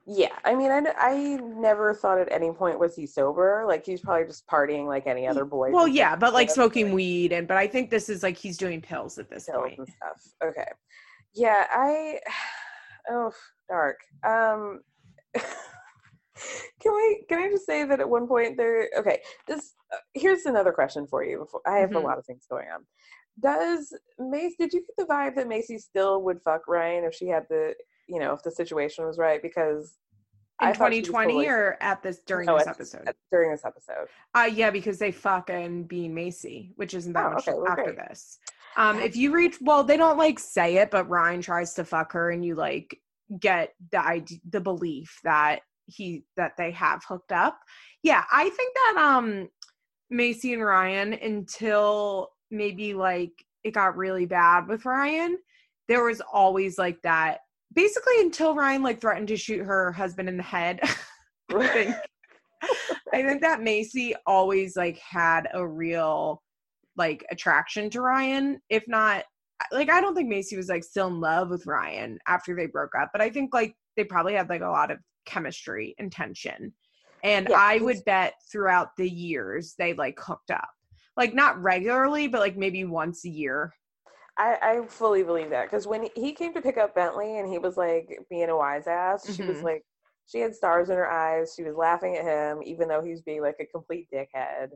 Yeah, 0.06 0.36
I 0.44 0.54
mean, 0.54 0.70
I, 0.70 0.82
I 0.98 1.38
never 1.42 1.94
thought 1.94 2.18
at 2.18 2.30
any 2.30 2.52
point 2.52 2.78
was 2.78 2.94
he 2.94 3.06
sober. 3.06 3.64
Like 3.66 3.86
he's 3.86 4.02
probably 4.02 4.26
just 4.26 4.46
partying 4.46 4.86
like 4.86 5.06
any 5.06 5.26
other 5.26 5.46
boy. 5.46 5.70
Well, 5.70 5.88
yeah, 5.88 6.14
but 6.14 6.34
like 6.34 6.50
smoking 6.50 6.92
weed, 6.92 7.32
and 7.32 7.48
but 7.48 7.56
I 7.56 7.66
think 7.66 7.88
this 7.88 8.10
is 8.10 8.22
like 8.22 8.36
he's 8.36 8.58
doing 8.58 8.82
pills 8.82 9.18
at 9.18 9.30
this 9.30 9.46
pills 9.46 9.62
point. 9.62 9.78
And 9.78 9.88
stuff. 9.88 10.22
Okay. 10.42 10.68
Yeah, 11.34 11.66
I. 11.70 12.20
Oh, 13.10 13.30
dark. 13.68 13.98
Um. 14.26 14.80
can 15.34 16.94
we? 16.94 17.22
Can 17.28 17.38
I 17.38 17.50
just 17.50 17.66
say 17.66 17.84
that 17.84 18.00
at 18.00 18.08
one 18.08 18.26
point 18.26 18.56
there? 18.56 18.88
Okay, 18.96 19.20
this. 19.46 19.74
Uh, 19.92 19.98
here's 20.14 20.46
another 20.46 20.72
question 20.72 21.06
for 21.06 21.22
you. 21.22 21.40
Before 21.40 21.60
I 21.66 21.80
have 21.80 21.90
mm-hmm. 21.90 21.98
a 21.98 22.00
lot 22.00 22.16
of 22.16 22.24
things 22.24 22.46
going 22.48 22.68
on. 22.74 22.86
Does 23.40 23.92
Mace? 24.18 24.54
Did 24.58 24.72
you 24.72 24.80
get 24.80 24.96
the 24.96 25.04
vibe 25.04 25.34
that 25.34 25.46
Maci 25.46 25.78
still 25.78 26.22
would 26.22 26.40
fuck 26.40 26.66
Ryan 26.66 27.04
if 27.04 27.14
she 27.14 27.26
had 27.26 27.44
the 27.50 27.74
you 28.06 28.18
know, 28.18 28.32
if 28.32 28.42
the 28.42 28.50
situation 28.50 29.06
was 29.06 29.18
right 29.18 29.40
because 29.42 29.96
in 30.62 30.72
2020 30.72 31.32
totally, 31.32 31.48
or 31.48 31.76
at 31.80 32.02
this 32.02 32.20
during 32.26 32.46
no, 32.46 32.58
this 32.58 32.66
episode? 32.66 33.08
During 33.30 33.50
this 33.50 33.64
episode. 33.64 34.06
Uh 34.34 34.48
yeah, 34.52 34.70
because 34.70 34.98
they 34.98 35.12
fucking 35.12 35.54
and 35.54 35.88
Being 35.88 36.14
Maci, 36.14 36.70
which 36.76 36.94
isn't 36.94 37.12
that 37.12 37.26
oh, 37.26 37.30
much 37.30 37.48
okay, 37.48 37.56
well, 37.56 37.68
after 37.68 37.92
great. 37.92 38.08
this. 38.08 38.38
Um 38.76 38.98
if 39.00 39.16
you 39.16 39.32
reach 39.32 39.56
well, 39.60 39.84
they 39.84 39.96
don't 39.96 40.18
like 40.18 40.38
say 40.38 40.76
it, 40.76 40.90
but 40.90 41.08
Ryan 41.08 41.40
tries 41.40 41.74
to 41.74 41.84
fuck 41.84 42.12
her 42.12 42.30
and 42.30 42.44
you 42.44 42.54
like 42.54 42.98
get 43.40 43.74
the 43.90 44.04
idea 44.04 44.38
the 44.50 44.60
belief 44.60 45.18
that 45.24 45.60
he 45.86 46.24
that 46.36 46.52
they 46.56 46.70
have 46.70 47.02
hooked 47.06 47.32
up. 47.32 47.58
Yeah, 48.02 48.24
I 48.32 48.48
think 48.50 48.74
that 48.74 49.02
um 49.02 49.48
Maci 50.12 50.52
and 50.52 50.64
Ryan 50.64 51.14
until 51.14 52.28
maybe 52.50 52.94
like 52.94 53.32
it 53.64 53.72
got 53.72 53.96
really 53.96 54.26
bad 54.26 54.68
with 54.68 54.84
Ryan, 54.84 55.38
there 55.88 56.04
was 56.04 56.20
always 56.20 56.78
like 56.78 57.00
that 57.02 57.40
basically 57.74 58.20
until 58.20 58.54
Ryan 58.54 58.82
like 58.82 59.00
threatened 59.00 59.28
to 59.28 59.36
shoot 59.36 59.64
her 59.64 59.92
husband 59.92 60.28
in 60.28 60.36
the 60.36 60.42
head. 60.42 60.80
I 61.54 61.66
think 61.68 61.94
I 63.12 63.22
think 63.22 63.42
that 63.42 63.60
Maci 63.60 64.14
always 64.26 64.76
like 64.76 64.98
had 64.98 65.48
a 65.52 65.66
real 65.66 66.42
like 66.96 67.24
attraction 67.30 67.90
to 67.90 68.00
Ryan. 68.00 68.60
If 68.70 68.84
not 68.88 69.24
like 69.72 69.90
I 69.90 70.00
don't 70.00 70.14
think 70.14 70.32
Maci 70.32 70.56
was 70.56 70.68
like 70.68 70.84
still 70.84 71.08
in 71.08 71.20
love 71.20 71.50
with 71.50 71.66
Ryan 71.66 72.18
after 72.26 72.56
they 72.56 72.66
broke 72.66 72.92
up, 72.98 73.10
but 73.12 73.20
I 73.20 73.30
think 73.30 73.52
like 73.52 73.74
they 73.96 74.04
probably 74.04 74.34
had 74.34 74.48
like 74.48 74.62
a 74.62 74.68
lot 74.68 74.90
of 74.90 74.98
chemistry 75.26 75.94
and 75.98 76.10
tension. 76.10 76.72
And 77.22 77.48
yeah, 77.48 77.56
I 77.58 77.78
would 77.78 78.04
bet 78.04 78.34
throughout 78.50 78.88
the 78.96 79.08
years 79.08 79.74
they 79.78 79.94
like 79.94 80.18
hooked 80.20 80.50
up. 80.50 80.68
Like 81.16 81.32
not 81.32 81.62
regularly, 81.62 82.26
but 82.26 82.40
like 82.40 82.56
maybe 82.56 82.84
once 82.84 83.24
a 83.24 83.30
year 83.30 83.72
I, 84.36 84.56
I 84.62 84.86
fully 84.86 85.22
believe 85.22 85.50
that 85.50 85.70
because 85.70 85.86
when 85.86 86.08
he 86.16 86.32
came 86.32 86.52
to 86.54 86.62
pick 86.62 86.76
up 86.76 86.94
Bentley 86.94 87.38
and 87.38 87.48
he 87.48 87.58
was 87.58 87.76
like 87.76 88.18
being 88.28 88.48
a 88.48 88.56
wise 88.56 88.86
ass, 88.86 89.24
mm-hmm. 89.24 89.34
she 89.34 89.42
was 89.42 89.58
mm-hmm. 89.58 89.66
like, 89.66 89.84
she 90.26 90.40
had 90.40 90.54
stars 90.54 90.90
in 90.90 90.96
her 90.96 91.10
eyes. 91.10 91.52
She 91.54 91.62
was 91.62 91.76
laughing 91.76 92.16
at 92.16 92.24
him, 92.24 92.62
even 92.64 92.88
though 92.88 93.02
he 93.02 93.10
was 93.10 93.22
being 93.22 93.42
like 93.42 93.56
a 93.60 93.66
complete 93.66 94.08
dickhead. 94.12 94.70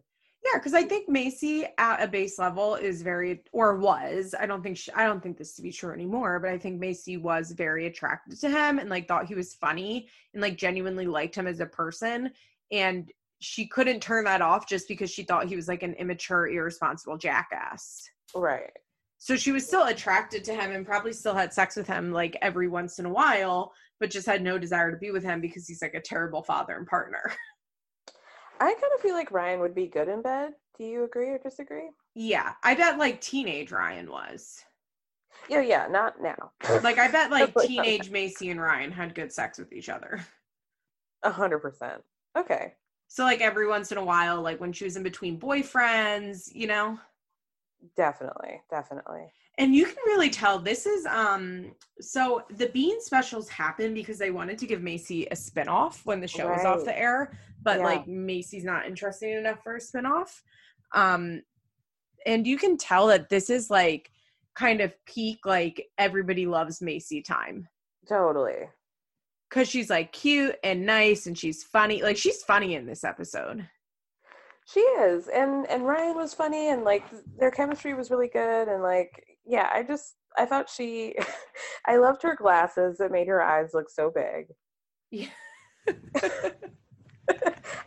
Yeah, 0.44 0.58
because 0.58 0.74
I 0.74 0.84
think 0.84 1.08
Maci 1.08 1.68
at 1.78 2.02
a 2.02 2.06
base 2.06 2.38
level 2.38 2.76
is 2.76 3.02
very, 3.02 3.42
or 3.52 3.76
was. 3.76 4.34
I 4.38 4.46
don't 4.46 4.62
think 4.62 4.76
she, 4.76 4.92
I 4.92 5.04
don't 5.04 5.20
think 5.20 5.36
this 5.36 5.56
to 5.56 5.62
be 5.62 5.72
true 5.72 5.92
anymore, 5.92 6.38
but 6.38 6.50
I 6.50 6.58
think 6.58 6.80
Maci 6.80 7.20
was 7.20 7.50
very 7.50 7.86
attracted 7.86 8.38
to 8.40 8.48
him 8.48 8.78
and 8.78 8.88
like 8.88 9.08
thought 9.08 9.26
he 9.26 9.34
was 9.34 9.54
funny 9.54 10.08
and 10.34 10.42
like 10.42 10.56
genuinely 10.56 11.06
liked 11.06 11.34
him 11.34 11.48
as 11.48 11.58
a 11.58 11.66
person. 11.66 12.30
And 12.70 13.10
she 13.40 13.66
couldn't 13.66 14.00
turn 14.00 14.24
that 14.24 14.42
off 14.42 14.68
just 14.68 14.86
because 14.86 15.10
she 15.10 15.24
thought 15.24 15.48
he 15.48 15.56
was 15.56 15.66
like 15.66 15.82
an 15.82 15.94
immature, 15.94 16.46
irresponsible 16.46 17.18
jackass. 17.18 18.08
Right. 18.34 18.70
So 19.18 19.36
she 19.36 19.52
was 19.52 19.66
still 19.66 19.86
attracted 19.86 20.44
to 20.44 20.54
him 20.54 20.70
and 20.70 20.86
probably 20.86 21.12
still 21.12 21.34
had 21.34 21.52
sex 21.52 21.76
with 21.76 21.86
him 21.86 22.12
like 22.12 22.36
every 22.40 22.68
once 22.68 22.98
in 23.00 23.06
a 23.06 23.12
while, 23.12 23.72
but 23.98 24.10
just 24.10 24.26
had 24.26 24.42
no 24.42 24.58
desire 24.58 24.92
to 24.92 24.96
be 24.96 25.10
with 25.10 25.24
him 25.24 25.40
because 25.40 25.66
he's 25.66 25.82
like 25.82 25.94
a 25.94 26.00
terrible 26.00 26.42
father 26.42 26.76
and 26.76 26.86
partner. 26.86 27.22
I 28.60 28.72
kind 28.72 28.92
of 28.94 29.00
feel 29.00 29.14
like 29.14 29.30
Ryan 29.30 29.60
would 29.60 29.74
be 29.74 29.86
good 29.86 30.08
in 30.08 30.22
bed. 30.22 30.52
Do 30.76 30.84
you 30.84 31.04
agree 31.04 31.28
or 31.28 31.38
disagree? 31.38 31.90
Yeah, 32.14 32.52
I 32.62 32.74
bet 32.74 32.98
like 32.98 33.20
teenage 33.20 33.72
Ryan 33.72 34.10
was. 34.10 34.64
Yeah, 35.48 35.62
yeah, 35.62 35.86
not 35.88 36.20
now. 36.20 36.52
Like 36.82 36.98
I 36.98 37.08
bet 37.08 37.30
like 37.30 37.54
teenage 37.60 38.10
Maci 38.10 38.50
and 38.50 38.60
Ryan 38.60 38.92
had 38.92 39.14
good 39.14 39.32
sex 39.32 39.58
with 39.58 39.72
each 39.72 39.88
other. 39.88 40.24
A 41.24 41.30
hundred 41.30 41.58
percent. 41.58 42.02
Okay. 42.36 42.74
So 43.08 43.24
like 43.24 43.40
every 43.40 43.66
once 43.66 43.90
in 43.90 43.98
a 43.98 44.04
while, 44.04 44.40
like 44.42 44.60
when 44.60 44.72
she 44.72 44.84
was 44.84 44.96
in 44.96 45.02
between 45.02 45.40
boyfriends, 45.40 46.54
you 46.54 46.66
know. 46.68 46.98
Definitely, 47.96 48.60
definitely. 48.70 49.32
And 49.56 49.74
you 49.74 49.84
can 49.84 49.96
really 50.06 50.30
tell 50.30 50.58
this 50.58 50.86
is 50.86 51.06
um 51.06 51.72
so 52.00 52.42
the 52.50 52.68
Being 52.68 52.98
specials 53.00 53.48
happened 53.48 53.94
because 53.94 54.18
they 54.18 54.30
wanted 54.30 54.58
to 54.58 54.66
give 54.66 54.80
Maci 54.80 55.26
a 55.30 55.34
spinoff 55.34 56.04
when 56.04 56.20
the 56.20 56.28
show 56.28 56.48
right. 56.48 56.56
was 56.56 56.64
off 56.64 56.84
the 56.84 56.96
air, 56.96 57.32
but 57.62 57.78
yeah. 57.78 57.84
like 57.84 58.06
Maci's 58.06 58.64
not 58.64 58.86
interesting 58.86 59.32
enough 59.32 59.62
for 59.62 59.76
a 59.76 59.80
spinoff. 59.80 60.42
Um 60.94 61.42
and 62.26 62.46
you 62.46 62.56
can 62.56 62.76
tell 62.76 63.08
that 63.08 63.28
this 63.28 63.50
is 63.50 63.70
like 63.70 64.10
kind 64.54 64.80
of 64.80 64.92
peak 65.06 65.40
like 65.44 65.86
everybody 65.98 66.46
loves 66.46 66.80
Maci 66.80 67.24
time. 67.24 67.68
Totally. 68.08 68.68
Cause 69.50 69.68
she's 69.68 69.88
like 69.88 70.12
cute 70.12 70.56
and 70.62 70.84
nice 70.84 71.26
and 71.26 71.36
she's 71.36 71.62
funny. 71.62 72.02
Like 72.02 72.16
she's 72.16 72.42
funny 72.42 72.74
in 72.74 72.86
this 72.86 73.02
episode. 73.02 73.66
She 74.68 74.80
is, 74.80 75.28
and 75.28 75.66
and 75.70 75.86
Ryan 75.86 76.16
was 76.16 76.34
funny, 76.34 76.68
and 76.70 76.84
like 76.84 77.04
their 77.38 77.50
chemistry 77.50 77.94
was 77.94 78.10
really 78.10 78.28
good, 78.28 78.68
and 78.68 78.82
like 78.82 79.24
yeah, 79.46 79.70
I 79.72 79.82
just 79.82 80.16
I 80.36 80.44
thought 80.44 80.68
she, 80.68 81.14
I 81.86 81.96
loved 81.96 82.22
her 82.22 82.36
glasses 82.36 82.98
that 82.98 83.10
made 83.10 83.28
her 83.28 83.42
eyes 83.42 83.70
look 83.72 83.88
so 83.88 84.12
big. 84.14 84.48
Yeah. 85.10 85.28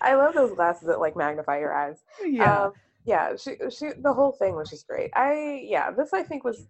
I 0.01 0.15
love 0.15 0.34
those 0.34 0.55
glasses 0.55 0.88
that 0.88 0.99
like 0.99 1.15
magnify 1.15 1.59
your 1.59 1.73
eyes. 1.73 2.03
Yeah. 2.25 2.63
Um, 2.63 2.73
yeah, 3.05 3.36
she 3.36 3.57
she 3.69 3.89
the 4.01 4.13
whole 4.13 4.32
thing 4.32 4.55
was 4.55 4.69
just 4.69 4.88
great. 4.88 5.11
I 5.15 5.61
yeah, 5.63 5.91
this 5.91 6.13
I 6.13 6.23
think 6.23 6.43
was 6.43 6.67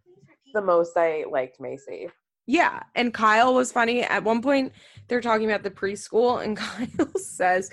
the 0.53 0.61
most 0.61 0.97
I 0.97 1.23
liked 1.29 1.59
Maci. 1.59 2.09
Yeah, 2.47 2.81
and 2.95 3.13
Kyle 3.13 3.53
was 3.53 3.71
funny. 3.71 4.01
At 4.01 4.25
one 4.25 4.41
point, 4.41 4.73
they're 5.07 5.21
talking 5.21 5.49
about 5.49 5.63
the 5.63 5.71
preschool, 5.71 6.43
and 6.43 6.57
Kyle 6.57 7.13
says, 7.15 7.69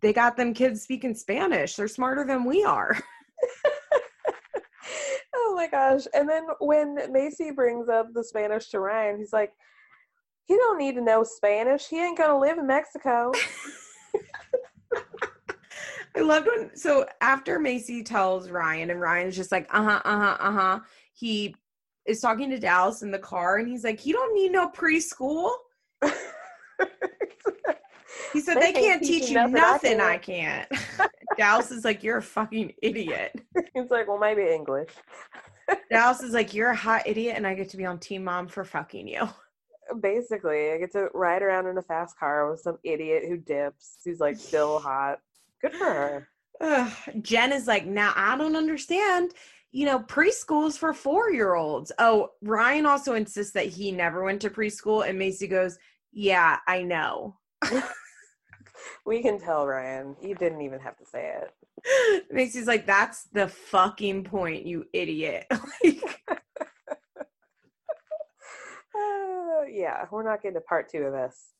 they 0.00 0.12
got 0.12 0.36
them 0.36 0.54
kids 0.54 0.82
speaking 0.82 1.14
Spanish. 1.14 1.76
They're 1.76 1.88
smarter 1.88 2.24
than 2.24 2.44
we 2.44 2.64
are. 2.64 2.98
oh 5.34 5.54
my 5.56 5.68
gosh. 5.68 6.06
And 6.14 6.28
then 6.28 6.46
when 6.60 6.96
Maci 7.12 7.54
brings 7.54 7.88
up 7.88 8.08
the 8.12 8.24
Spanish 8.24 8.68
to 8.70 8.80
Ryan, 8.80 9.18
he's 9.18 9.32
like, 9.32 9.52
he 10.44 10.56
don't 10.56 10.78
need 10.78 10.96
to 10.96 11.00
know 11.00 11.22
Spanish. 11.22 11.88
He 11.88 12.02
ain't 12.02 12.18
gonna 12.18 12.38
live 12.38 12.58
in 12.58 12.66
Mexico. 12.66 13.32
I 16.16 16.20
loved 16.20 16.46
when 16.46 16.74
so 16.74 17.06
after 17.20 17.58
Maci 17.58 18.04
tells 18.04 18.50
Ryan 18.50 18.90
and 18.90 19.00
Ryan's 19.00 19.36
just 19.36 19.52
like, 19.52 19.68
uh-huh, 19.72 20.02
uh-huh, 20.04 20.36
uh-huh. 20.40 20.80
He 21.12 21.54
is 22.06 22.20
talking 22.20 22.50
to 22.50 22.58
Dallas 22.58 23.02
in 23.02 23.10
the 23.10 23.18
car 23.18 23.58
and 23.58 23.68
he's 23.68 23.84
like, 23.84 24.04
You 24.06 24.14
don't 24.14 24.34
need 24.34 24.52
no 24.52 24.68
preschool. 24.70 25.52
He 28.32 28.40
said 28.40 28.56
they, 28.56 28.72
they 28.72 28.80
can't 28.80 29.02
teach 29.02 29.28
you 29.28 29.34
nothing. 29.34 29.52
nothing 29.52 30.00
I, 30.00 30.16
can't. 30.18 30.68
I 30.70 30.76
can't. 30.76 31.10
Dallas 31.36 31.70
is 31.70 31.84
like, 31.84 32.02
you're 32.02 32.18
a 32.18 32.22
fucking 32.22 32.72
idiot. 32.82 33.40
He's 33.74 33.90
like, 33.90 34.08
well, 34.08 34.18
maybe 34.18 34.42
English. 34.42 34.90
Dallas 35.90 36.22
is 36.22 36.32
like, 36.32 36.54
you're 36.54 36.70
a 36.70 36.76
hot 36.76 37.02
idiot, 37.06 37.34
and 37.36 37.46
I 37.46 37.54
get 37.54 37.68
to 37.70 37.76
be 37.76 37.86
on 37.86 37.98
Teen 37.98 38.24
Mom 38.24 38.46
for 38.46 38.64
fucking 38.64 39.08
you. 39.08 39.28
Basically, 40.00 40.70
I 40.70 40.78
get 40.78 40.92
to 40.92 41.08
ride 41.14 41.42
around 41.42 41.66
in 41.66 41.78
a 41.78 41.82
fast 41.82 42.18
car 42.18 42.50
with 42.50 42.60
some 42.60 42.78
idiot 42.84 43.24
who 43.28 43.36
dips, 43.36 43.98
who's 44.04 44.20
like 44.20 44.36
still 44.36 44.78
hot. 44.80 45.18
Good 45.60 45.72
for 45.72 45.84
her. 45.84 46.28
Ugh, 46.60 46.92
Jen 47.22 47.52
is 47.52 47.66
like, 47.66 47.86
now 47.86 48.12
I 48.14 48.36
don't 48.36 48.56
understand. 48.56 49.32
You 49.72 49.86
know, 49.86 50.00
preschool 50.00 50.66
is 50.66 50.76
for 50.76 50.92
four 50.92 51.30
year 51.30 51.54
olds. 51.54 51.92
Oh, 51.98 52.30
Ryan 52.42 52.86
also 52.86 53.14
insists 53.14 53.52
that 53.52 53.66
he 53.66 53.92
never 53.92 54.24
went 54.24 54.42
to 54.42 54.50
preschool. 54.50 55.08
And 55.08 55.18
Maci 55.18 55.48
goes, 55.48 55.78
Yeah, 56.12 56.58
I 56.66 56.82
know. 56.82 57.36
We 59.04 59.22
can 59.22 59.38
tell, 59.38 59.66
Ryan. 59.66 60.16
You 60.22 60.34
didn't 60.34 60.60
even 60.62 60.80
have 60.80 60.96
to 60.98 61.04
say 61.04 61.34
it. 61.42 62.24
Maci's 62.32 62.66
like, 62.66 62.86
That's 62.86 63.24
the 63.24 63.48
fucking 63.48 64.24
point, 64.24 64.66
you 64.66 64.86
idiot. 64.92 65.46
like, 65.84 66.22
uh, 68.94 69.64
yeah, 69.70 70.04
we're 70.10 70.22
not 70.22 70.42
getting 70.42 70.54
to 70.54 70.60
part 70.60 70.90
two 70.90 71.02
of 71.02 71.12
this. 71.12 71.52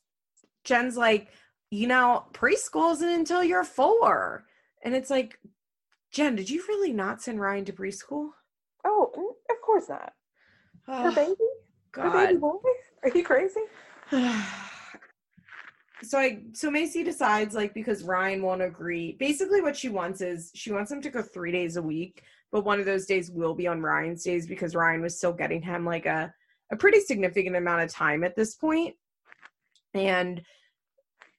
Jen's 0.64 0.96
like, 0.96 1.28
you 1.70 1.86
know, 1.86 2.24
preschool 2.32 2.92
isn't 2.92 3.08
until 3.08 3.44
you're 3.44 3.64
four. 3.64 4.44
And 4.84 4.94
it's 4.94 5.10
like, 5.10 5.38
Jen, 6.12 6.36
did 6.36 6.50
you 6.50 6.62
really 6.68 6.92
not 6.92 7.22
send 7.22 7.40
Ryan 7.40 7.64
to 7.66 7.72
preschool? 7.72 8.30
Oh, 8.84 9.34
of 9.50 9.56
course 9.64 9.88
not. 9.88 10.12
Her 10.86 11.12
baby? 11.12 11.34
God. 11.92 12.04
Her 12.04 12.26
baby 12.26 12.38
boy? 12.38 12.56
Are 13.04 13.10
you 13.14 13.24
crazy? 13.24 13.60
so 16.03 16.18
I 16.18 16.42
so 16.53 16.70
Maci 16.70 17.05
decides 17.05 17.55
like 17.55 17.74
because 17.74 18.03
Ryan 18.03 18.42
won't 18.42 18.62
agree. 18.62 19.16
Basically 19.18 19.61
what 19.61 19.76
she 19.76 19.88
wants 19.88 20.20
is 20.20 20.51
she 20.55 20.72
wants 20.72 20.90
him 20.90 21.03
to 21.03 21.11
go 21.11 21.22
3 21.22 21.53
days 21.53 21.76
a 21.76 21.82
week, 21.82 22.22
but 22.53 22.64
one 22.64 22.80
of 22.80 22.86
those 22.86 23.07
days 23.07 23.30
will 23.30 23.55
be 23.55 23.66
on 23.66 23.82
Ryan's 23.82 24.24
days 24.24 24.46
because 24.46 24.74
Ryan 24.74 25.03
was 25.03 25.16
still 25.16 25.32
getting 25.32 25.62
him 25.62 25.84
like 25.84 26.07
a 26.07 26.32
a 26.72 26.76
pretty 26.76 27.01
significant 27.01 27.57
amount 27.57 27.82
of 27.82 27.90
time 27.90 28.24
at 28.24 28.36
this. 28.36 28.57
And 29.94 30.42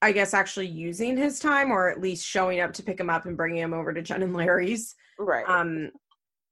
I 0.02 0.12
guess 0.12 0.34
actually 0.34 0.66
using 0.66 1.16
his 1.16 1.38
time 1.38 1.70
or 1.70 1.88
at 1.88 2.00
least 2.00 2.26
showing 2.26 2.60
up 2.60 2.72
to 2.74 2.82
pick 2.82 2.98
him 2.98 3.08
up 3.08 3.24
and 3.24 3.36
bringing 3.36 3.62
him 3.62 3.72
over 3.72 3.92
to 3.94 4.02
Jen 4.02 4.22
and 4.22 4.34
Larry's. 4.34 4.94
Right. 5.18 5.48
Um, 5.48 5.90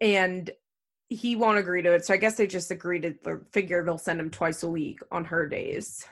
and 0.00 0.50
he 1.08 1.34
won't 1.34 1.58
agree 1.58 1.82
to 1.82 1.92
it. 1.92 2.04
So 2.04 2.14
I 2.14 2.16
guess 2.16 2.36
they 2.36 2.46
just 2.46 2.70
agreed 2.70 3.02
to 3.02 3.40
figure 3.52 3.84
they'll 3.84 3.98
send 3.98 4.20
him 4.20 4.30
twice 4.30 4.62
a 4.62 4.70
week 4.70 5.00
on 5.10 5.24
her 5.24 5.48
days. 5.48 6.06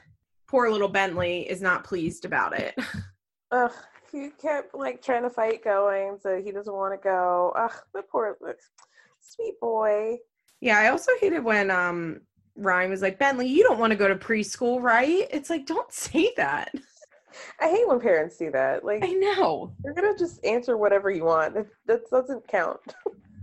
Poor 0.49 0.71
little 0.71 0.89
Bentley 0.89 1.49
is 1.49 1.61
not 1.61 1.85
pleased 1.85 2.25
about 2.25 2.59
it. 2.59 2.75
Ugh, 3.51 3.73
he 4.11 4.31
kept 4.41 4.75
like 4.75 5.03
trying 5.03 5.23
to 5.23 5.31
fight 5.31 5.63
going, 5.63 6.19
so 6.21 6.41
he 6.41 6.51
doesn't 6.51 6.73
want 6.75 6.95
to 6.95 7.03
go. 7.03 7.53
Ugh, 7.57 7.75
the 7.95 8.03
poor 8.03 8.37
sweet 9.21 9.61
boy. 9.61 10.17
Yeah, 10.61 10.79
I 10.79 10.89
also 10.89 11.13
hated 11.21 11.45
when 11.45 11.71
um 11.71 12.21
Ryan 12.57 12.91
was 12.91 13.03
like, 13.03 13.19
Bentley, 13.19 13.47
you 13.47 13.63
don't 13.63 13.79
want 13.79 13.93
to 13.93 13.97
go 13.97 14.09
to 14.09 14.17
preschool, 14.17 14.83
right? 14.83 15.27
It's 15.31 15.51
like, 15.51 15.67
don't 15.67 15.93
say 15.93 16.33
that. 16.37 16.73
I 17.61 17.69
hate 17.69 17.87
when 17.87 18.01
parents 18.01 18.37
do 18.37 18.51
that. 18.51 18.85
Like 18.85 19.05
I 19.05 19.13
know. 19.13 19.73
You're 19.85 19.95
gonna 19.95 20.17
just 20.17 20.45
answer 20.45 20.77
whatever 20.77 21.11
you 21.11 21.25
want. 21.25 21.55
That 21.87 22.11
doesn't 22.11 22.49
count. 22.49 22.81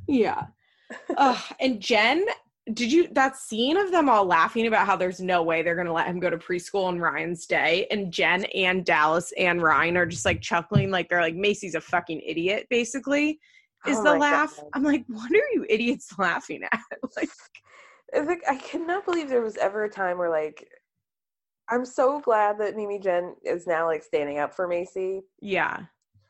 yeah. 0.08 0.48
uh, 1.18 1.40
and 1.60 1.80
Jen, 1.80 2.26
did 2.74 2.92
you 2.92 3.08
that 3.12 3.38
scene 3.38 3.78
of 3.78 3.92
them 3.92 4.10
all 4.10 4.26
laughing 4.26 4.66
about 4.66 4.88
how 4.88 4.96
there's 4.96 5.20
no 5.20 5.44
way 5.44 5.62
they're 5.62 5.76
gonna 5.76 5.94
let 5.94 6.08
him 6.08 6.20
go 6.20 6.30
to 6.30 6.38
preschool 6.38 6.86
on 6.86 7.00
Ryan's 7.00 7.46
day? 7.46 7.86
And 7.92 8.12
Jen 8.12 8.46
and 8.56 8.84
Dallas 8.84 9.32
and 9.38 9.62
Ryan 9.62 9.98
are 9.98 10.06
just 10.06 10.26
like 10.26 10.42
chuckling, 10.42 10.90
like 10.90 11.08
they're 11.08 11.22
like 11.22 11.36
Maci's 11.36 11.76
a 11.76 11.82
fucking 11.82 12.22
idiot, 12.26 12.66
basically. 12.70 13.40
Is 13.86 13.98
oh 14.00 14.04
the 14.04 14.16
laugh? 14.16 14.56
God. 14.56 14.66
I'm 14.74 14.84
like, 14.84 15.06
what 15.08 15.32
are 15.32 15.50
you 15.54 15.66
idiots 15.70 16.10
laughing 16.18 16.64
at? 16.72 16.80
like 17.16 17.30
I 18.16 18.26
think 18.26 18.42
I 18.50 18.56
cannot 18.56 19.06
believe 19.06 19.30
there 19.30 19.42
was 19.42 19.58
ever 19.58 19.84
a 19.84 19.90
time 19.90 20.18
where 20.18 20.30
like 20.30 20.68
I'm 21.70 21.86
so 21.86 22.20
glad 22.20 22.60
that 22.60 22.76
Mimi 22.76 23.00
Jen 23.00 23.36
is 23.44 23.68
now 23.68 23.86
like 23.86 24.04
standing 24.04 24.40
up 24.40 24.56
for 24.56 24.68
Maci. 24.68 25.22
Yeah. 25.40 25.82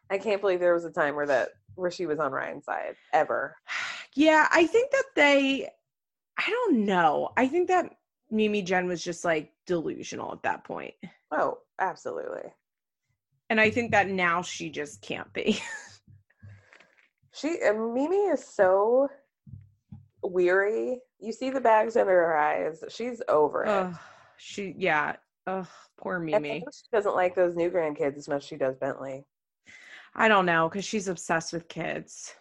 I 0.09 0.17
can't 0.17 0.41
believe 0.41 0.59
there 0.59 0.73
was 0.73 0.85
a 0.85 0.91
time 0.91 1.15
where 1.15 1.25
that 1.27 1.49
where 1.75 1.91
she 1.91 2.05
was 2.05 2.19
on 2.19 2.31
Ryan's 2.31 2.65
side 2.65 2.95
ever. 3.13 3.55
Yeah, 4.17 4.47
I 4.49 4.65
think 4.65 4.91
that 4.91 5.03
they 5.17 5.67
I 6.37 6.49
don't 6.49 6.85
know. 6.85 7.29
I 7.37 7.47
think 7.47 7.67
that 7.69 7.95
Mimi 8.31 8.61
Jen 8.61 8.87
was 8.87 9.03
just 9.03 9.23
like 9.23 9.53
delusional 9.65 10.31
at 10.33 10.43
that 10.43 10.63
point. 10.63 10.93
Oh, 11.31 11.59
absolutely. 11.79 12.51
And 13.49 13.59
I 13.59 13.69
think 13.69 13.91
that 13.91 14.09
now 14.09 14.41
she 14.41 14.69
just 14.69 15.01
can't 15.01 15.31
be. 15.33 15.59
she 17.33 17.59
uh, 17.61 17.73
Mimi 17.73 18.15
is 18.15 18.45
so 18.45 19.07
weary. 20.23 20.99
You 21.19 21.31
see 21.31 21.49
the 21.49 21.61
bags 21.61 21.95
under 21.95 22.11
her 22.11 22.37
eyes. 22.37 22.83
She's 22.89 23.21
over 23.29 23.63
it. 23.63 23.69
Uh, 23.69 23.91
she 24.37 24.75
yeah, 24.77 25.15
Ugh, 25.47 25.67
poor 25.97 26.19
Mimi. 26.19 26.63
she 26.73 26.87
doesn't 26.91 27.15
like 27.15 27.35
those 27.35 27.55
new 27.55 27.69
grandkids 27.69 28.17
as 28.17 28.27
much 28.27 28.43
as 28.43 28.47
she 28.47 28.55
does 28.55 28.75
Bentley. 28.75 29.25
I 30.15 30.27
don't 30.27 30.45
know 30.45 30.69
because 30.69 30.85
she's 30.85 31.07
obsessed 31.07 31.53
with 31.53 31.67
kids. 31.67 32.33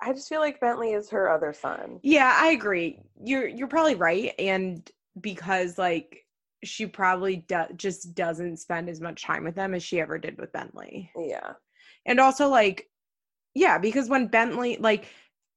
I 0.00 0.12
just 0.12 0.28
feel 0.28 0.40
like 0.40 0.60
Bentley 0.60 0.92
is 0.92 1.10
her 1.10 1.30
other 1.30 1.52
son. 1.52 1.98
Yeah, 2.02 2.36
I 2.36 2.50
agree. 2.50 3.00
You're 3.22 3.48
you're 3.48 3.68
probably 3.68 3.96
right, 3.96 4.32
and 4.38 4.88
because 5.20 5.78
like 5.78 6.24
she 6.64 6.86
probably 6.86 7.36
do- 7.48 7.74
just 7.76 8.14
doesn't 8.14 8.58
spend 8.58 8.88
as 8.88 9.00
much 9.00 9.22
time 9.22 9.44
with 9.44 9.54
them 9.54 9.74
as 9.74 9.82
she 9.82 10.00
ever 10.00 10.18
did 10.18 10.38
with 10.38 10.52
Bentley. 10.52 11.10
Yeah, 11.16 11.52
and 12.06 12.20
also 12.20 12.48
like, 12.48 12.88
yeah, 13.54 13.78
because 13.78 14.08
when 14.08 14.28
Bentley 14.28 14.76
like 14.78 15.06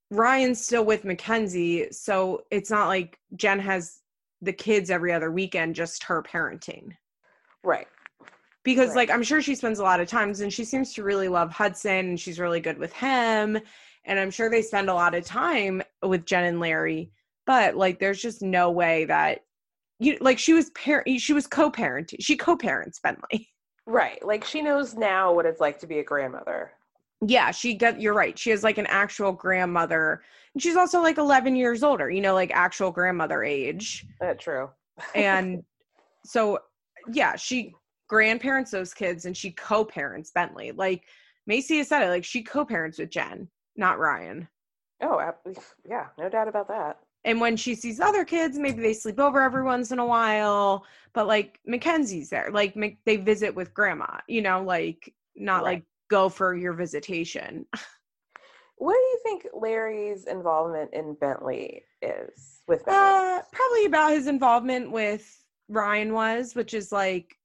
Ryan's 0.09 0.63
still 0.63 0.85
with 0.85 1.05
Mackenzie, 1.05 1.87
so 1.91 2.43
it's 2.51 2.71
not 2.71 2.87
like 2.87 3.19
Jen 3.35 3.59
has 3.59 4.01
the 4.41 4.53
kids 4.53 4.89
every 4.89 5.13
other 5.13 5.31
weekend, 5.31 5.75
just 5.75 6.03
her 6.03 6.23
parenting. 6.23 6.91
Right. 7.63 7.87
Because 8.63 8.89
right. 8.89 8.95
like 8.95 9.11
I'm 9.11 9.23
sure 9.23 9.41
she 9.41 9.55
spends 9.55 9.79
a 9.79 9.83
lot 9.83 9.99
of 9.99 10.07
times 10.07 10.41
and 10.41 10.51
she 10.51 10.65
seems 10.65 10.93
to 10.93 11.03
really 11.03 11.27
love 11.27 11.51
Hudson 11.51 12.09
and 12.09 12.19
she's 12.19 12.39
really 12.39 12.59
good 12.59 12.77
with 12.77 12.93
him. 12.93 13.59
And 14.06 14.20
I'm 14.20 14.32
sure 14.32 14.49
they 14.49 14.62
spend 14.62 14.89
a 14.89 14.93
lot 14.93 15.16
of 15.16 15.26
time 15.26 15.82
with 16.02 16.26
Jen 16.26 16.45
and 16.45 16.60
Larry, 16.60 17.12
but 17.45 17.76
like 17.76 17.99
there's 17.99 18.22
just 18.22 18.41
no 18.41 18.72
way 18.72 19.06
that 19.06 19.41
you 19.99 20.18
like 20.22 20.39
she 20.39 20.54
was 20.54 20.72
parent 20.72 21.22
she 21.22 21.34
was 21.34 21.47
co-parent. 21.47 22.14
She 22.20 22.36
co-parents 22.36 22.99
Bentley. 22.99 23.49
Right. 23.86 24.24
Like 24.26 24.43
she 24.43 24.62
knows 24.62 24.95
now 24.95 25.34
what 25.34 25.45
it's 25.45 25.60
like 25.60 25.80
to 25.80 25.88
be 25.88 25.99
a 25.99 26.04
grandmother 26.04 26.72
yeah 27.26 27.52
she 27.52 27.76
got 27.76 28.02
you're 28.02 28.14
right 28.14 28.38
she 28.38 28.49
has 28.49 28.64
like 28.64 28.78
an 28.78 28.88
actual 28.88 29.32
grandmother 29.32 30.22
and 30.54 30.62
she's 30.62 30.76
also 30.76 31.02
like 31.02 31.18
11 31.18 31.56
years 31.56 31.84
older 31.84 32.10
you 32.10 32.22
know 32.22 32.34
like 32.34 32.52
actual 32.52 32.91
grandmother 32.91 33.43
age 33.43 34.06
that's 34.20 34.43
true 34.43 34.70
and 35.14 35.64
so 36.26 36.58
yeah 37.14 37.36
she 37.36 37.74
grandparents 38.10 38.72
those 38.72 38.93
kids 38.93 39.26
and 39.26 39.38
she 39.38 39.52
co-parents 39.52 40.32
bentley 40.32 40.72
like 40.72 41.04
Maci 41.49 41.78
has 41.78 41.88
said 41.88 42.04
it 42.04 42.10
like 42.10 42.26
she 42.26 42.41
co-parents 42.41 42.97
with 42.97 43.10
jen 43.10 43.47
not 43.76 43.99
ryan 43.99 44.47
oh 45.01 45.32
yeah 45.88 46.07
no 46.17 46.30
doubt 46.30 46.47
about 46.47 46.67
that 46.67 46.99
and 47.24 47.39
when 47.39 47.55
she 47.55 47.76
sees 47.76 47.99
other 47.99 48.26
kids 48.26 48.57
maybe 48.57 48.82
they 48.82 48.93
sleep 48.93 49.19
over 49.19 49.41
every 49.41 49.63
once 49.63 49.91
in 49.91 49.99
a 49.99 50.05
while 50.05 50.86
but 51.13 51.28
like 51.28 51.59
mackenzie's 51.65 52.30
there 52.30 52.49
like 52.51 52.76
they 53.05 53.17
visit 53.17 53.53
with 53.53 53.74
grandma 53.74 54.17
you 54.28 54.41
know 54.41 54.63
like 54.63 55.13
not 55.36 55.63
right. 55.63 55.74
like 55.74 55.84
go 56.11 56.30
for 56.30 56.55
your 56.55 56.74
visitation. 56.74 57.65
What 58.78 58.95
do 58.95 58.99
you 58.99 59.19
think 59.22 59.45
Larry's 59.53 60.26
involvement 60.26 60.91
in 60.91 61.13
Bentley 61.22 61.84
is 62.01 62.61
with 62.67 62.84
Bentley? 62.84 62.99
Uh, 62.99 63.41
probably 63.53 63.86
about 63.86 64.13
his 64.13 64.26
involvement 64.26 64.89
with 64.89 65.45
Ryan 65.69 66.13
was, 66.13 66.55
which 66.55 66.74
is 66.74 66.91
like 66.91 67.36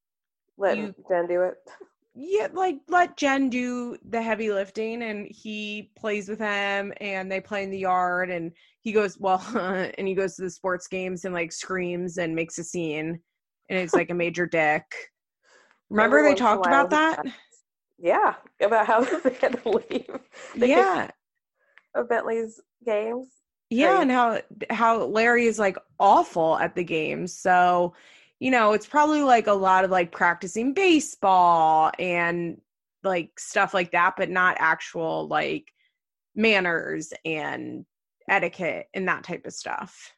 let 0.57 0.79
you, 0.79 0.95
Jen 1.11 1.27
do 1.27 1.43
it. 1.43 1.57
Yeah, 2.19 2.49
like 2.55 2.79
let 2.89 3.19
Jen 3.19 3.51
do 3.51 3.99
the 4.09 4.23
heavy 4.23 4.51
lifting 4.51 5.03
and 5.03 5.27
he 5.31 5.91
plays 5.99 6.31
with 6.31 6.39
him 6.39 6.93
and 7.03 7.31
they 7.31 7.43
play 7.43 7.63
in 7.63 7.71
the 7.71 7.79
yard 7.79 8.31
and 8.31 8.53
he 8.81 8.91
goes 8.91 9.19
well 9.19 9.45
and 9.99 10.09
he 10.09 10.15
goes 10.15 10.35
to 10.37 10.43
the 10.43 10.51
sports 10.51 10.89
games 10.89 11.27
and 11.27 11.35
like 11.35 11.53
screams 11.53 12.17
and 12.17 12.35
makes 12.35 12.57
a 12.59 12.65
scene 12.65 13.21
and 13.69 13.79
it's 13.79 13.93
like 13.93 14.11
a 14.11 14.15
major 14.15 14.47
dick. 14.47 14.83
Remember 15.91 16.23
they 16.23 16.35
talked 16.35 16.67
about 16.67 16.91
that? 16.91 17.23
yeah, 17.99 18.35
about 18.63 18.87
how 18.87 19.05
they 19.05 19.35
had 19.35 19.63
to 19.63 19.69
leave. 19.69 20.19
yeah, 20.57 21.11
of 21.95 22.09
Bentley's 22.09 22.61
games. 22.85 23.29
Yeah, 23.71 24.01
and 24.01 24.11
how 24.11 24.41
how 24.71 25.05
Larry 25.05 25.47
is 25.47 25.59
like 25.59 25.77
awful 26.01 26.59
at 26.59 26.75
the 26.75 26.83
games. 26.83 27.39
So, 27.39 27.95
you 28.39 28.51
know, 28.51 28.73
it's 28.73 28.87
probably 28.87 29.23
like 29.23 29.47
a 29.47 29.53
lot 29.53 29.85
of 29.85 29.91
like 29.91 30.13
practicing 30.13 30.75
baseball 30.75 31.91
and 31.99 32.61
like 33.03 33.39
stuff 33.39 33.73
like 33.73 33.93
that, 33.93 34.15
but 34.17 34.31
not 34.31 34.57
actual 34.59 35.27
like 35.29 35.73
manners 36.35 37.13
and 37.25 37.87
etiquette 38.29 38.89
and 38.95 39.09
that 39.09 39.25
type 39.25 39.47
of 39.47 39.53
stuff. 39.53 40.13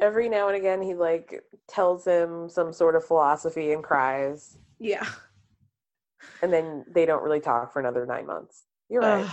Every 0.00 0.28
now 0.28 0.48
and 0.48 0.56
again, 0.56 0.82
he 0.82 0.94
like 0.94 1.40
tells 1.68 2.04
him 2.04 2.48
some 2.48 2.72
sort 2.72 2.96
of 2.96 3.04
philosophy 3.04 3.72
and 3.72 3.82
cries. 3.82 4.58
Yeah 4.78 5.06
and 6.42 6.52
then 6.52 6.84
they 6.92 7.06
don't 7.06 7.22
really 7.22 7.40
talk 7.40 7.72
for 7.72 7.80
another 7.80 8.06
nine 8.06 8.26
months. 8.26 8.64
You're 8.88 9.02
right. 9.02 9.28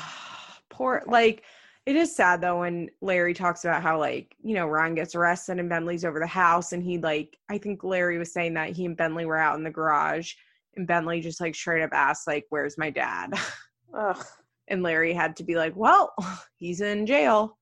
poor, 0.70 1.04
like 1.06 1.44
it 1.86 1.96
is 1.96 2.16
sad 2.16 2.42
though 2.42 2.60
when 2.60 2.90
Larry 3.02 3.34
talks 3.34 3.66
about 3.66 3.82
how 3.82 4.00
like 4.00 4.36
you 4.44 4.54
know 4.54 4.68
Ron 4.68 4.94
gets 4.94 5.16
arrested 5.16 5.60
and 5.60 5.70
Bentley's 5.70 6.06
over 6.06 6.20
the 6.20 6.28
house, 6.28 6.74
and 6.74 6.84
he 6.84 6.98
like 6.98 7.38
I 7.50 7.58
think 7.58 7.84
Larry 7.84 8.18
was 8.18 8.32
saying 8.32 8.54
that 8.54 8.70
he 8.70 8.86
and 8.86 8.96
Bentley 8.98 9.26
were 9.26 9.38
out 9.38 9.58
in 9.58 9.64
the 9.64 9.72
garage, 9.72 10.34
and 10.76 10.88
Bentley 10.88 11.22
just 11.22 11.42
like 11.42 11.56
straight 11.56 11.84
up 11.84 11.92
asked 11.94 12.28
like, 12.28 12.46
"Where's 12.50 12.78
my 12.78 12.90
dad?" 12.90 13.34
Ugh. 13.94 14.24
And 14.68 14.84
Larry 14.84 15.14
had 15.14 15.36
to 15.38 15.44
be 15.44 15.56
like, 15.56 15.76
"Well, 15.76 16.14
he's 16.56 16.82
in 16.82 17.06
jail." 17.06 17.58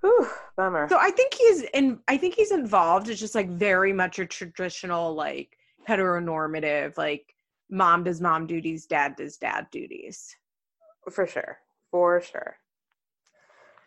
Whew, 0.00 0.28
bummer. 0.56 0.88
So 0.88 0.96
I 0.98 1.10
think 1.10 1.34
he's 1.34 1.62
in. 1.74 1.98
I 2.08 2.16
think 2.16 2.34
he's 2.34 2.52
involved. 2.52 3.08
It's 3.08 3.20
just 3.20 3.34
like 3.34 3.50
very 3.50 3.92
much 3.92 4.18
a 4.18 4.26
traditional, 4.26 5.14
like 5.14 5.56
heteronormative, 5.88 6.96
like 6.96 7.34
mom 7.68 8.04
does 8.04 8.20
mom 8.20 8.46
duties, 8.46 8.86
dad 8.86 9.16
does 9.16 9.36
dad 9.36 9.66
duties. 9.70 10.34
For 11.10 11.26
sure, 11.26 11.58
for 11.90 12.20
sure. 12.20 12.56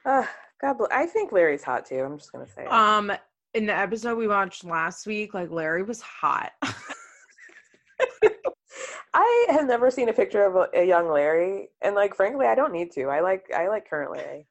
Uh, 0.05 0.25
God 0.61 0.77
bless. 0.77 0.91
I 0.91 1.05
think 1.05 1.31
Larry's 1.31 1.63
hot 1.63 1.85
too. 1.85 1.99
I'm 1.99 2.17
just 2.17 2.31
gonna 2.31 2.47
say. 2.47 2.63
It. 2.63 2.71
Um, 2.71 3.11
in 3.53 3.65
the 3.65 3.75
episode 3.75 4.17
we 4.17 4.27
watched 4.27 4.63
last 4.63 5.05
week, 5.05 5.33
like 5.33 5.51
Larry 5.51 5.83
was 5.83 6.01
hot. 6.01 6.51
I 9.13 9.45
have 9.49 9.67
never 9.67 9.91
seen 9.91 10.09
a 10.09 10.13
picture 10.13 10.43
of 10.43 10.55
a, 10.55 10.67
a, 10.73 10.83
young 10.85 11.07
Larry, 11.07 11.69
and 11.81 11.93
like 11.95 12.15
frankly, 12.15 12.47
I 12.47 12.55
don't 12.55 12.73
need 12.73 12.91
to. 12.93 13.05
I 13.05 13.19
like 13.19 13.45
I 13.55 13.67
like 13.67 13.89
current 13.89 14.11
Larry. 14.11 14.47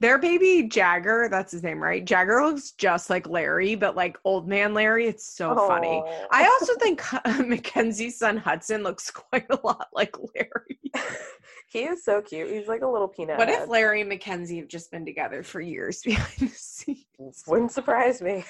Their 0.00 0.18
baby 0.18 0.64
Jagger, 0.68 1.28
that's 1.30 1.52
his 1.52 1.62
name, 1.62 1.82
right? 1.82 2.04
Jagger 2.04 2.42
looks 2.42 2.72
just 2.72 3.10
like 3.10 3.28
Larry, 3.28 3.74
but 3.74 3.96
like 3.96 4.18
old 4.24 4.48
man 4.48 4.74
Larry. 4.74 5.06
It's 5.06 5.26
so 5.26 5.54
funny. 5.54 6.02
I 6.30 6.44
oh. 6.44 6.58
also 6.60 6.74
think 6.78 7.02
Mackenzie's 7.46 8.18
son 8.18 8.36
Hudson 8.36 8.82
looks 8.82 9.10
quite 9.12 9.46
a 9.50 9.58
lot 9.64 9.88
like 9.92 10.14
Larry. 10.34 10.80
he 11.68 11.84
is 11.84 12.04
so 12.04 12.20
cute. 12.22 12.50
He's 12.50 12.68
like 12.68 12.82
a 12.82 12.88
little 12.88 13.08
peanut. 13.08 13.38
What 13.38 13.48
head. 13.48 13.62
if 13.62 13.68
Larry 13.68 14.00
and 14.00 14.08
Mackenzie 14.08 14.58
have 14.58 14.68
just 14.68 14.90
been 14.90 15.04
together 15.04 15.42
for 15.42 15.60
years 15.60 16.02
behind 16.02 16.50
the 16.50 16.54
scenes? 16.54 17.44
Wouldn't 17.46 17.72
surprise 17.72 18.20
me, 18.20 18.44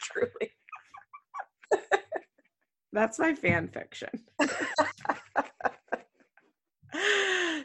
truly. 0.00 0.52
That's 2.92 3.18
my 3.18 3.34
fan 3.34 3.68
fiction. 3.68 4.10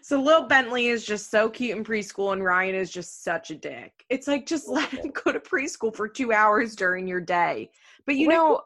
So 0.02 0.22
Lil 0.22 0.48
Bentley 0.48 0.88
is 0.88 1.06
just 1.06 1.30
so 1.30 1.50
cute 1.50 1.78
in 1.78 1.84
preschool, 1.84 2.34
and 2.34 2.44
Ryan 2.44 2.76
is 2.76 2.92
just 2.92 3.24
such 3.24 3.52
a 3.52 3.56
dick. 3.56 4.06
It's 4.10 4.28
like 4.28 4.46
just 4.46 4.68
let 4.70 4.90
him 4.90 5.12
go 5.12 5.32
to 5.32 5.40
preschool 5.40 5.96
for 5.96 6.08
two 6.08 6.34
hours 6.34 6.76
during 6.76 7.08
your 7.08 7.22
day. 7.22 7.72
But 8.06 8.16
you 8.16 8.28
know, 8.28 8.62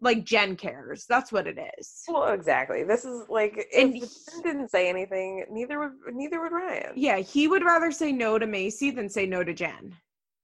like 0.00 0.24
Jen 0.24 0.56
cares. 0.56 1.06
That's 1.08 1.32
what 1.32 1.46
it 1.46 1.58
is. 1.78 2.04
Well, 2.08 2.32
exactly. 2.32 2.84
This 2.84 3.04
is 3.04 3.28
like 3.28 3.68
if 3.72 3.92
Jen 3.92 4.42
didn't 4.42 4.70
say 4.70 4.88
anything, 4.88 5.44
neither 5.50 5.78
would 5.78 6.14
neither 6.14 6.40
would 6.40 6.52
Ryan. 6.52 6.92
Yeah, 6.94 7.18
he 7.18 7.48
would 7.48 7.64
rather 7.64 7.90
say 7.90 8.12
no 8.12 8.38
to 8.38 8.46
Maci 8.46 8.94
than 8.94 9.08
say 9.08 9.26
no 9.26 9.42
to 9.42 9.52
Jen. 9.52 9.94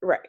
Right. 0.02 0.28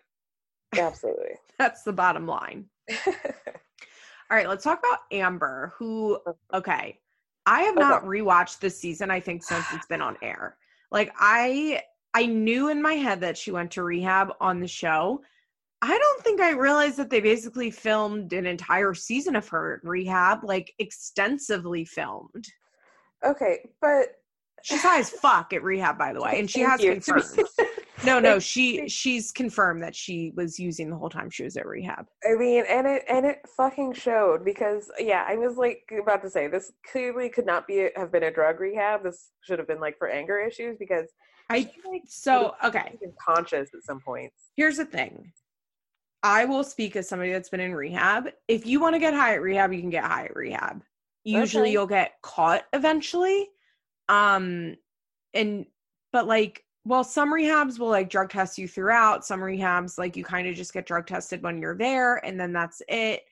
Absolutely. 0.78 1.36
That's 1.60 1.84
the 1.84 1.94
bottom 1.94 2.28
line. 2.28 2.66
All 3.08 4.36
right, 4.36 4.50
let's 4.50 4.64
talk 4.64 4.80
about 4.80 5.00
Amber, 5.12 5.74
who 5.78 6.16
uh-huh. 6.16 6.58
okay, 6.58 7.00
I 7.46 7.62
have 7.62 7.76
not 7.76 8.04
rewatched 8.06 8.60
this 8.60 8.80
season, 8.80 9.12
I 9.12 9.20
think, 9.20 9.44
since 9.44 9.66
it's 9.72 9.86
been 9.86 10.02
on 10.02 10.18
air. 10.22 10.58
Like 10.92 11.14
I 11.20 11.82
I 12.14 12.26
knew 12.26 12.70
in 12.70 12.82
my 12.82 12.94
head 12.94 13.22
that 13.22 13.38
she 13.38 13.52
went 13.52 13.72
to 13.72 13.84
rehab 13.84 14.34
on 14.40 14.60
the 14.60 14.68
show. 14.68 15.22
I 15.82 15.98
don't 15.98 16.24
think 16.24 16.42
I 16.42 16.52
realized 16.52 16.98
that 16.98 17.10
they 17.10 17.20
basically 17.20 17.70
filmed 17.70 18.34
an 18.34 18.46
entire 18.46 18.94
season 18.94 19.36
of 19.36 19.48
her 19.50 19.82
rehab, 19.84 20.44
like 20.44 20.74
extensively 20.80 21.86
filmed. 21.86 22.46
Okay, 23.24 23.70
but 23.82 24.08
she's 24.64 24.82
high 24.82 25.00
as 25.00 25.10
fuck 25.10 25.54
at 25.54 25.64
rehab, 25.64 25.98
by 25.98 26.14
the 26.14 26.22
way, 26.22 26.40
and 26.40 26.50
she 26.50 26.62
has 26.62 26.82
you. 26.82 26.94
confirmed. 26.94 27.24
no, 28.04 28.20
no, 28.20 28.40
she 28.40 28.88
she's 28.90 29.32
confirmed 29.32 29.82
that 29.84 29.96
she 29.96 30.32
was 30.36 30.60
using 30.60 30.90
the 30.90 30.98
whole 30.98 31.10
time 31.10 31.30
she 31.30 31.44
was 31.44 31.56
at 31.56 31.66
rehab. 31.66 32.08
I 32.30 32.36
mean, 32.36 32.64
and 32.68 32.86
it 32.86 33.04
and 33.08 33.26
it 33.26 33.40
fucking 33.56 33.94
showed 33.94 34.44
because 34.44 34.92
yeah, 35.00 35.26
I 35.28 35.36
was 35.36 35.58
like 35.58 35.84
about 36.02 36.22
to 36.24 36.30
say 36.30 36.48
this 36.48 36.72
clearly 36.92 37.30
could 37.30 37.46
not 37.46 37.68
be 37.68 37.90
have 37.96 38.12
been 38.12 38.24
a 38.24 38.32
drug 38.32 38.60
rehab. 38.60 39.04
This 39.04 39.30
should 39.42 39.60
have 39.60 39.68
been 39.68 39.80
like 39.80 39.98
for 39.98 40.10
anger 40.10 40.40
issues 40.40 40.78
because 40.78 41.08
I 41.50 41.70
like 41.90 42.04
so 42.08 42.56
okay 42.64 42.98
conscious 43.24 43.70
at 43.74 43.84
some 43.84 44.02
points. 44.02 44.36
Here's 44.58 44.78
the 44.78 44.86
thing. 44.86 45.32
I 46.22 46.46
will 46.46 46.64
speak 46.64 46.96
as 46.96 47.08
somebody 47.08 47.32
that's 47.32 47.50
been 47.50 47.60
in 47.60 47.76
rehab. 47.76 48.30
If 48.48 48.66
you 48.66 48.80
want 48.80 48.96
to 48.96 49.00
get 49.00 49.14
high 49.14 49.36
at 49.36 49.42
rehab, 49.42 49.72
you 49.72 49.80
can 49.80 49.92
get 49.92 50.04
high 50.04 50.26
at 50.26 50.36
rehab. 50.36 50.82
Usually 51.24 51.66
okay. 51.66 51.72
you'll 51.72 51.88
get 51.88 52.14
caught 52.22 52.64
eventually. 52.74 53.48
Um 54.10 54.76
and 55.34 55.66
but 56.12 56.28
like 56.28 56.65
well, 56.86 57.04
some 57.04 57.34
rehabs 57.34 57.80
will 57.80 57.90
like 57.90 58.10
drug 58.10 58.30
test 58.30 58.58
you 58.58 58.68
throughout. 58.68 59.26
Some 59.26 59.40
rehabs, 59.40 59.98
like 59.98 60.16
you 60.16 60.24
kind 60.24 60.48
of 60.48 60.56
just 60.56 60.72
get 60.72 60.86
drug 60.86 61.08
tested 61.08 61.42
when 61.42 61.58
you're 61.58 61.78
there 61.78 62.24
and 62.24 62.40
then 62.40 62.54
that's 62.54 62.82
it. 62.88 63.24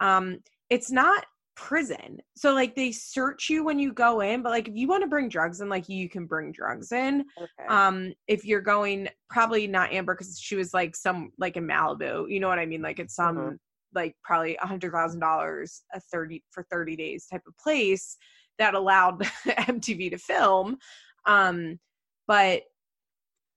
Um, 0.00 0.38
it's 0.70 0.90
not 0.90 1.26
prison. 1.54 2.18
So 2.34 2.54
like 2.54 2.74
they 2.74 2.90
search 2.90 3.50
you 3.50 3.64
when 3.64 3.78
you 3.78 3.92
go 3.92 4.20
in, 4.20 4.42
but 4.42 4.48
like 4.48 4.66
if 4.66 4.74
you 4.74 4.88
want 4.88 5.02
to 5.02 5.08
bring 5.08 5.28
drugs 5.28 5.60
in, 5.60 5.68
like 5.68 5.90
you 5.90 6.08
can 6.08 6.24
bring 6.24 6.52
drugs 6.52 6.90
in. 6.92 7.26
Okay. 7.36 7.68
Um, 7.68 8.14
if 8.28 8.46
you're 8.46 8.62
going 8.62 9.08
probably 9.28 9.66
not 9.66 9.92
Amber 9.92 10.14
because 10.14 10.40
she 10.40 10.56
was 10.56 10.72
like 10.72 10.96
some 10.96 11.32
like 11.38 11.58
in 11.58 11.66
Malibu, 11.66 12.30
you 12.30 12.40
know 12.40 12.48
what 12.48 12.58
I 12.58 12.66
mean? 12.66 12.80
Like 12.80 12.98
it's 12.98 13.14
some 13.14 13.36
mm-hmm. 13.36 13.54
like 13.94 14.16
probably 14.24 14.56
a 14.56 14.66
hundred 14.66 14.92
thousand 14.92 15.20
dollars 15.20 15.82
a 15.92 16.00
30 16.00 16.42
for 16.50 16.62
30 16.70 16.96
days 16.96 17.26
type 17.26 17.42
of 17.46 17.56
place 17.58 18.16
that 18.58 18.72
allowed 18.72 19.20
MTV 19.46 20.12
to 20.12 20.18
film. 20.18 20.78
Um, 21.26 21.78
but 22.26 22.62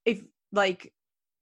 if 0.06 0.22
like 0.52 0.92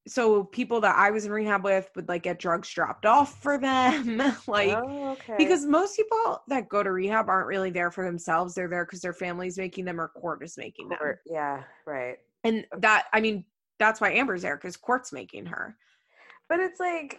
so 0.07 0.45
people 0.45 0.81
that 0.83 0.97
I 0.97 1.11
was 1.11 1.25
in 1.25 1.33
rehab 1.33 1.65
with 1.65 1.89
would 1.97 2.09
like 2.09 2.25
get 2.25 2.39
drugs 2.39 2.69
dropped 2.69 3.07
off 3.07 3.41
for 3.43 3.57
them. 3.59 4.19
like 4.47 4.77
oh, 4.77 5.13
okay. 5.13 5.35
because 5.39 5.65
most 5.65 5.97
people 5.97 6.43
that 6.49 6.69
go 6.69 6.83
to 6.83 6.93
rehab 6.93 7.29
aren't 7.29 7.47
really 7.47 7.71
there 7.71 7.91
for 7.91 8.05
themselves. 8.05 8.55
They're 8.55 8.69
there 8.69 8.85
because 8.85 9.01
their 9.01 9.15
family's 9.15 9.57
making 9.57 9.87
them 9.87 10.01
or 10.01 10.09
court 10.09 10.45
is 10.45 10.57
making 10.59 10.89
them. 10.91 10.99
Yeah, 11.25 11.63
right. 11.87 12.17
And 12.43 12.67
that 12.79 13.07
I 13.13 13.21
mean, 13.21 13.45
that's 13.79 14.01
why 14.01 14.13
Amber's 14.13 14.43
there, 14.43 14.57
because 14.57 14.77
court's 14.77 15.13
making 15.13 15.47
her. 15.47 15.77
But 16.51 16.61
it's 16.61 16.79
like, 16.79 17.19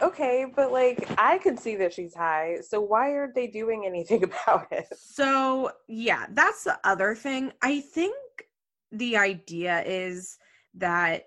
okay, 0.00 0.46
but 0.54 0.70
like 0.70 1.10
I 1.18 1.38
can 1.38 1.56
see 1.56 1.74
that 1.76 1.92
she's 1.92 2.14
high. 2.14 2.58
So 2.62 2.80
why 2.80 3.12
aren't 3.12 3.34
they 3.34 3.48
doing 3.48 3.84
anything 3.86 4.22
about 4.46 4.68
it? 4.70 4.86
So 4.96 5.72
yeah, 5.88 6.26
that's 6.30 6.62
the 6.62 6.78
other 6.84 7.16
thing. 7.16 7.52
I 7.62 7.80
think 7.80 8.14
the 8.92 9.16
idea 9.16 9.82
is 9.84 10.38
that 10.74 11.24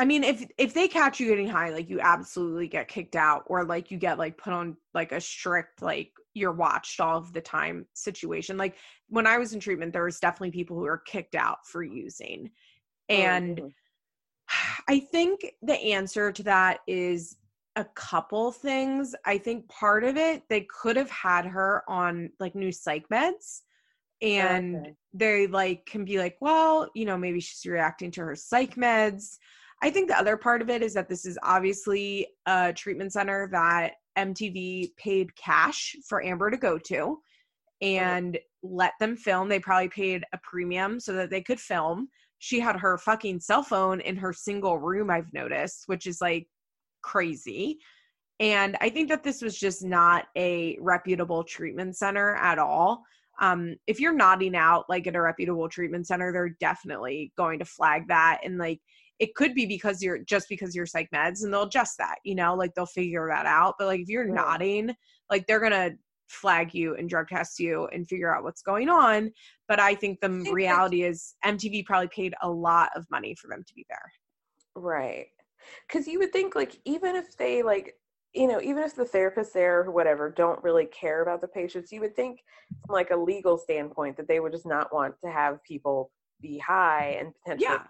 I 0.00 0.06
mean, 0.06 0.24
if 0.24 0.46
if 0.56 0.72
they 0.72 0.88
catch 0.88 1.20
you 1.20 1.28
getting 1.28 1.46
high, 1.46 1.68
like 1.70 1.90
you 1.90 2.00
absolutely 2.00 2.68
get 2.68 2.88
kicked 2.88 3.16
out, 3.16 3.44
or 3.48 3.64
like 3.64 3.90
you 3.90 3.98
get 3.98 4.16
like 4.16 4.38
put 4.38 4.54
on 4.54 4.78
like 4.94 5.12
a 5.12 5.20
strict 5.20 5.82
like 5.82 6.10
you're 6.32 6.52
watched 6.52 7.00
all 7.00 7.18
of 7.18 7.34
the 7.34 7.40
time 7.42 7.84
situation. 7.92 8.56
Like 8.56 8.76
when 9.08 9.26
I 9.26 9.36
was 9.36 9.52
in 9.52 9.60
treatment, 9.60 9.92
there 9.92 10.04
was 10.04 10.18
definitely 10.18 10.52
people 10.52 10.78
who 10.78 10.84
were 10.84 11.02
kicked 11.06 11.34
out 11.34 11.66
for 11.66 11.82
using, 11.82 12.50
and 13.10 13.58
mm-hmm. 13.58 13.68
I 14.88 15.00
think 15.00 15.44
the 15.60 15.78
answer 15.78 16.32
to 16.32 16.42
that 16.44 16.78
is 16.86 17.36
a 17.76 17.84
couple 17.84 18.52
things. 18.52 19.14
I 19.26 19.36
think 19.36 19.68
part 19.68 20.04
of 20.04 20.16
it 20.16 20.44
they 20.48 20.62
could 20.62 20.96
have 20.96 21.10
had 21.10 21.44
her 21.44 21.82
on 21.86 22.30
like 22.40 22.54
new 22.54 22.72
psych 22.72 23.06
meds 23.10 23.60
and 24.22 24.76
okay. 24.76 24.94
they 25.14 25.46
like 25.46 25.86
can 25.86 26.04
be 26.04 26.18
like 26.18 26.36
well 26.40 26.88
you 26.94 27.04
know 27.04 27.16
maybe 27.16 27.40
she's 27.40 27.64
reacting 27.70 28.10
to 28.10 28.20
her 28.20 28.34
psych 28.34 28.74
meds. 28.76 29.36
I 29.82 29.88
think 29.90 30.08
the 30.08 30.18
other 30.18 30.36
part 30.36 30.60
of 30.60 30.68
it 30.68 30.82
is 30.82 30.92
that 30.92 31.08
this 31.08 31.24
is 31.24 31.38
obviously 31.42 32.26
a 32.46 32.72
treatment 32.72 33.12
center 33.12 33.48
that 33.52 33.94
mtv 34.18 34.94
paid 34.96 35.34
cash 35.36 35.96
for 36.06 36.22
amber 36.24 36.50
to 36.50 36.56
go 36.56 36.78
to 36.78 37.18
and 37.82 38.38
let 38.62 38.92
them 39.00 39.16
film. 39.16 39.48
They 39.48 39.58
probably 39.58 39.88
paid 39.88 40.22
a 40.34 40.38
premium 40.42 41.00
so 41.00 41.14
that 41.14 41.30
they 41.30 41.40
could 41.40 41.58
film. 41.58 42.08
She 42.38 42.60
had 42.60 42.76
her 42.76 42.98
fucking 42.98 43.40
cell 43.40 43.62
phone 43.62 44.00
in 44.00 44.16
her 44.16 44.32
single 44.32 44.78
room 44.78 45.10
i've 45.10 45.32
noticed 45.32 45.84
which 45.86 46.06
is 46.06 46.20
like 46.20 46.46
crazy. 47.02 47.78
And 48.38 48.76
i 48.82 48.90
think 48.90 49.08
that 49.08 49.22
this 49.22 49.40
was 49.40 49.58
just 49.58 49.82
not 49.82 50.26
a 50.36 50.76
reputable 50.80 51.42
treatment 51.42 51.96
center 51.96 52.36
at 52.36 52.58
all 52.58 53.02
um, 53.40 53.76
if 53.86 53.98
you're 53.98 54.14
nodding 54.14 54.54
out 54.54 54.84
like 54.88 55.06
at 55.06 55.16
a 55.16 55.20
reputable 55.20 55.68
treatment 55.68 56.06
center, 56.06 56.32
they're 56.32 56.56
definitely 56.60 57.32
going 57.36 57.58
to 57.58 57.64
flag 57.64 58.06
that. 58.08 58.40
And 58.44 58.58
like, 58.58 58.80
it 59.18 59.34
could 59.34 59.54
be 59.54 59.66
because 59.66 60.02
you're 60.02 60.18
just 60.18 60.48
because 60.48 60.74
you're 60.74 60.86
psych 60.86 61.08
meds 61.14 61.42
and 61.42 61.52
they'll 61.52 61.64
adjust 61.64 61.98
that, 61.98 62.16
you 62.24 62.34
know, 62.34 62.54
like 62.54 62.72
they'll 62.74 62.86
figure 62.86 63.28
that 63.28 63.46
out. 63.46 63.74
But 63.78 63.86
like, 63.86 64.00
if 64.00 64.08
you're 64.08 64.24
nodding, 64.24 64.94
like 65.30 65.46
they're 65.46 65.60
going 65.60 65.72
to 65.72 65.96
flag 66.28 66.72
you 66.74 66.94
and 66.96 67.08
drug 67.08 67.28
test 67.28 67.58
you 67.58 67.86
and 67.92 68.08
figure 68.08 68.34
out 68.34 68.44
what's 68.44 68.62
going 68.62 68.88
on. 68.88 69.32
But 69.68 69.80
I 69.80 69.94
think 69.94 70.20
the 70.20 70.30
reality 70.52 71.02
is 71.02 71.34
MTV 71.44 71.84
probably 71.84 72.08
paid 72.08 72.34
a 72.42 72.50
lot 72.50 72.90
of 72.94 73.06
money 73.10 73.34
for 73.34 73.48
them 73.48 73.64
to 73.66 73.74
be 73.74 73.84
there. 73.88 74.12
Right. 74.76 75.26
Cause 75.90 76.06
you 76.06 76.18
would 76.20 76.32
think 76.32 76.54
like, 76.54 76.80
even 76.84 77.16
if 77.16 77.36
they 77.36 77.62
like 77.62 77.94
you 78.32 78.46
know, 78.46 78.60
even 78.60 78.82
if 78.82 78.94
the 78.94 79.04
therapists 79.04 79.52
there 79.52 79.80
or 79.80 79.90
whatever 79.90 80.30
don't 80.30 80.62
really 80.62 80.86
care 80.86 81.22
about 81.22 81.40
the 81.40 81.48
patients, 81.48 81.90
you 81.90 82.00
would 82.00 82.14
think 82.14 82.40
from 82.86 82.94
like 82.94 83.10
a 83.10 83.16
legal 83.16 83.58
standpoint 83.58 84.16
that 84.16 84.28
they 84.28 84.40
would 84.40 84.52
just 84.52 84.66
not 84.66 84.92
want 84.94 85.14
to 85.20 85.30
have 85.30 85.62
people 85.64 86.12
be 86.40 86.58
high 86.58 87.16
and 87.18 87.32
potentially, 87.42 87.70
yeah. 87.72 87.82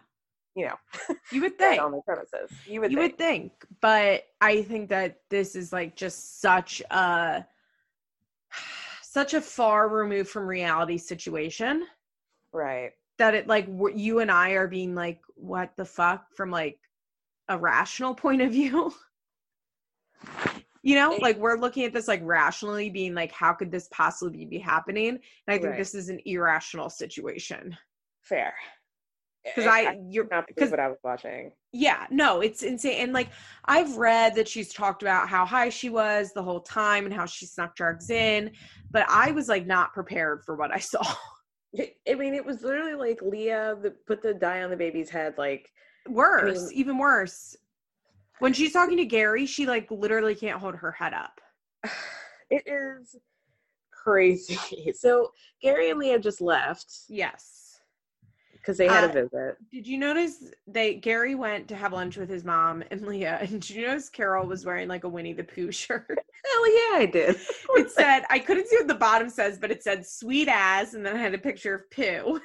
you 0.54 0.66
know, 0.66 1.14
you 1.32 1.42
would 1.42 1.58
think 1.58 1.82
on 1.82 1.92
the 1.92 2.00
premises. 2.02 2.50
You 2.66 2.80
would, 2.80 2.90
you 2.90 2.98
think. 2.98 3.12
would 3.12 3.18
think, 3.18 3.52
but 3.80 4.24
I 4.40 4.62
think 4.62 4.88
that 4.88 5.18
this 5.28 5.54
is 5.54 5.72
like 5.72 5.94
just 5.94 6.40
such 6.40 6.80
a 6.90 7.44
such 9.02 9.34
a 9.34 9.40
far 9.40 9.88
removed 9.88 10.30
from 10.30 10.46
reality 10.46 10.96
situation. 10.96 11.86
Right. 12.52 12.92
That 13.18 13.34
it 13.34 13.46
like 13.46 13.68
you 13.94 14.20
and 14.20 14.30
I 14.30 14.52
are 14.52 14.68
being 14.68 14.94
like, 14.94 15.20
what 15.34 15.76
the 15.76 15.84
fuck 15.84 16.24
from 16.34 16.50
like 16.50 16.78
a 17.48 17.58
rational 17.58 18.14
point 18.14 18.40
of 18.40 18.52
view. 18.52 18.94
you 20.82 20.94
know, 20.94 21.18
like 21.20 21.36
we're 21.36 21.58
looking 21.58 21.84
at 21.84 21.92
this 21.92 22.08
like 22.08 22.20
rationally, 22.24 22.88
being 22.88 23.14
like, 23.14 23.32
how 23.32 23.52
could 23.52 23.70
this 23.70 23.88
possibly 23.92 24.46
be 24.46 24.58
happening? 24.58 25.08
And 25.08 25.20
I 25.48 25.58
think 25.58 25.70
right. 25.70 25.78
this 25.78 25.94
is 25.94 26.08
an 26.08 26.20
irrational 26.24 26.88
situation. 26.88 27.76
Fair. 28.22 28.54
Because 29.44 29.66
I, 29.66 29.80
I, 29.80 30.00
you're 30.08 30.28
not 30.30 30.46
because 30.46 30.70
what 30.70 30.80
I 30.80 30.88
was 30.88 30.98
watching. 31.02 31.52
Yeah, 31.72 32.06
no, 32.10 32.40
it's 32.40 32.62
insane. 32.62 33.02
And 33.02 33.12
like 33.12 33.30
I've 33.64 33.96
read 33.96 34.34
that 34.34 34.46
she's 34.46 34.72
talked 34.72 35.02
about 35.02 35.28
how 35.28 35.46
high 35.46 35.70
she 35.70 35.88
was 35.88 36.32
the 36.32 36.42
whole 36.42 36.60
time 36.60 37.06
and 37.06 37.14
how 37.14 37.24
she 37.24 37.46
snuck 37.46 37.74
drugs 37.74 38.10
in, 38.10 38.50
but 38.90 39.06
I 39.08 39.30
was 39.30 39.48
like 39.48 39.66
not 39.66 39.94
prepared 39.94 40.44
for 40.44 40.56
what 40.56 40.70
I 40.72 40.78
saw. 40.78 41.04
I 41.78 42.14
mean, 42.14 42.34
it 42.34 42.44
was 42.44 42.62
literally 42.62 42.94
like 42.94 43.22
Leah 43.22 43.76
the, 43.80 43.92
put 44.06 44.22
the 44.22 44.34
dye 44.34 44.62
on 44.62 44.70
the 44.70 44.76
baby's 44.76 45.08
head, 45.08 45.34
like 45.38 45.70
worse, 46.08 46.58
I 46.58 46.62
mean, 46.62 46.72
even 46.74 46.98
worse. 46.98 47.56
When 48.40 48.52
she's 48.52 48.72
talking 48.72 48.96
to 48.96 49.04
Gary, 49.04 49.46
she 49.46 49.66
like 49.66 49.90
literally 49.90 50.34
can't 50.34 50.58
hold 50.58 50.74
her 50.74 50.92
head 50.92 51.14
up. 51.14 51.40
It 52.52 52.64
is 52.66 53.14
crazy. 53.92 54.58
So 54.96 55.30
Gary 55.62 55.90
and 55.90 56.00
Leah 56.00 56.18
just 56.18 56.40
left. 56.40 56.92
Yes. 57.08 57.78
Because 58.52 58.76
they 58.76 58.88
had 58.88 59.04
uh, 59.04 59.08
a 59.08 59.12
visit. 59.12 59.56
Did 59.70 59.86
you 59.86 59.96
notice 59.96 60.50
they 60.66 60.94
Gary 60.94 61.36
went 61.36 61.68
to 61.68 61.76
have 61.76 61.92
lunch 61.92 62.16
with 62.16 62.28
his 62.28 62.44
mom 62.44 62.82
and 62.90 63.02
Leah, 63.02 63.38
and 63.40 63.48
did 63.60 63.70
you 63.70 63.86
notice 63.86 64.08
Carol 64.08 64.48
was 64.48 64.66
wearing 64.66 64.88
like 64.88 65.04
a 65.04 65.08
Winnie 65.08 65.32
the 65.32 65.44
Pooh 65.44 65.70
shirt? 65.70 66.08
Hell 66.08 66.74
yeah, 66.74 66.98
I 66.98 67.08
did. 67.10 67.36
it 67.76 67.90
said 67.92 68.24
I 68.28 68.40
couldn't 68.40 68.66
see 68.66 68.78
what 68.78 68.88
the 68.88 68.94
bottom 68.96 69.30
says, 69.30 69.58
but 69.58 69.70
it 69.70 69.84
said 69.84 70.04
sweet 70.04 70.48
ass, 70.48 70.94
and 70.94 71.06
then 71.06 71.16
I 71.16 71.20
had 71.20 71.34
a 71.34 71.38
picture 71.38 71.74
of 71.74 71.88
Pooh 71.92 72.40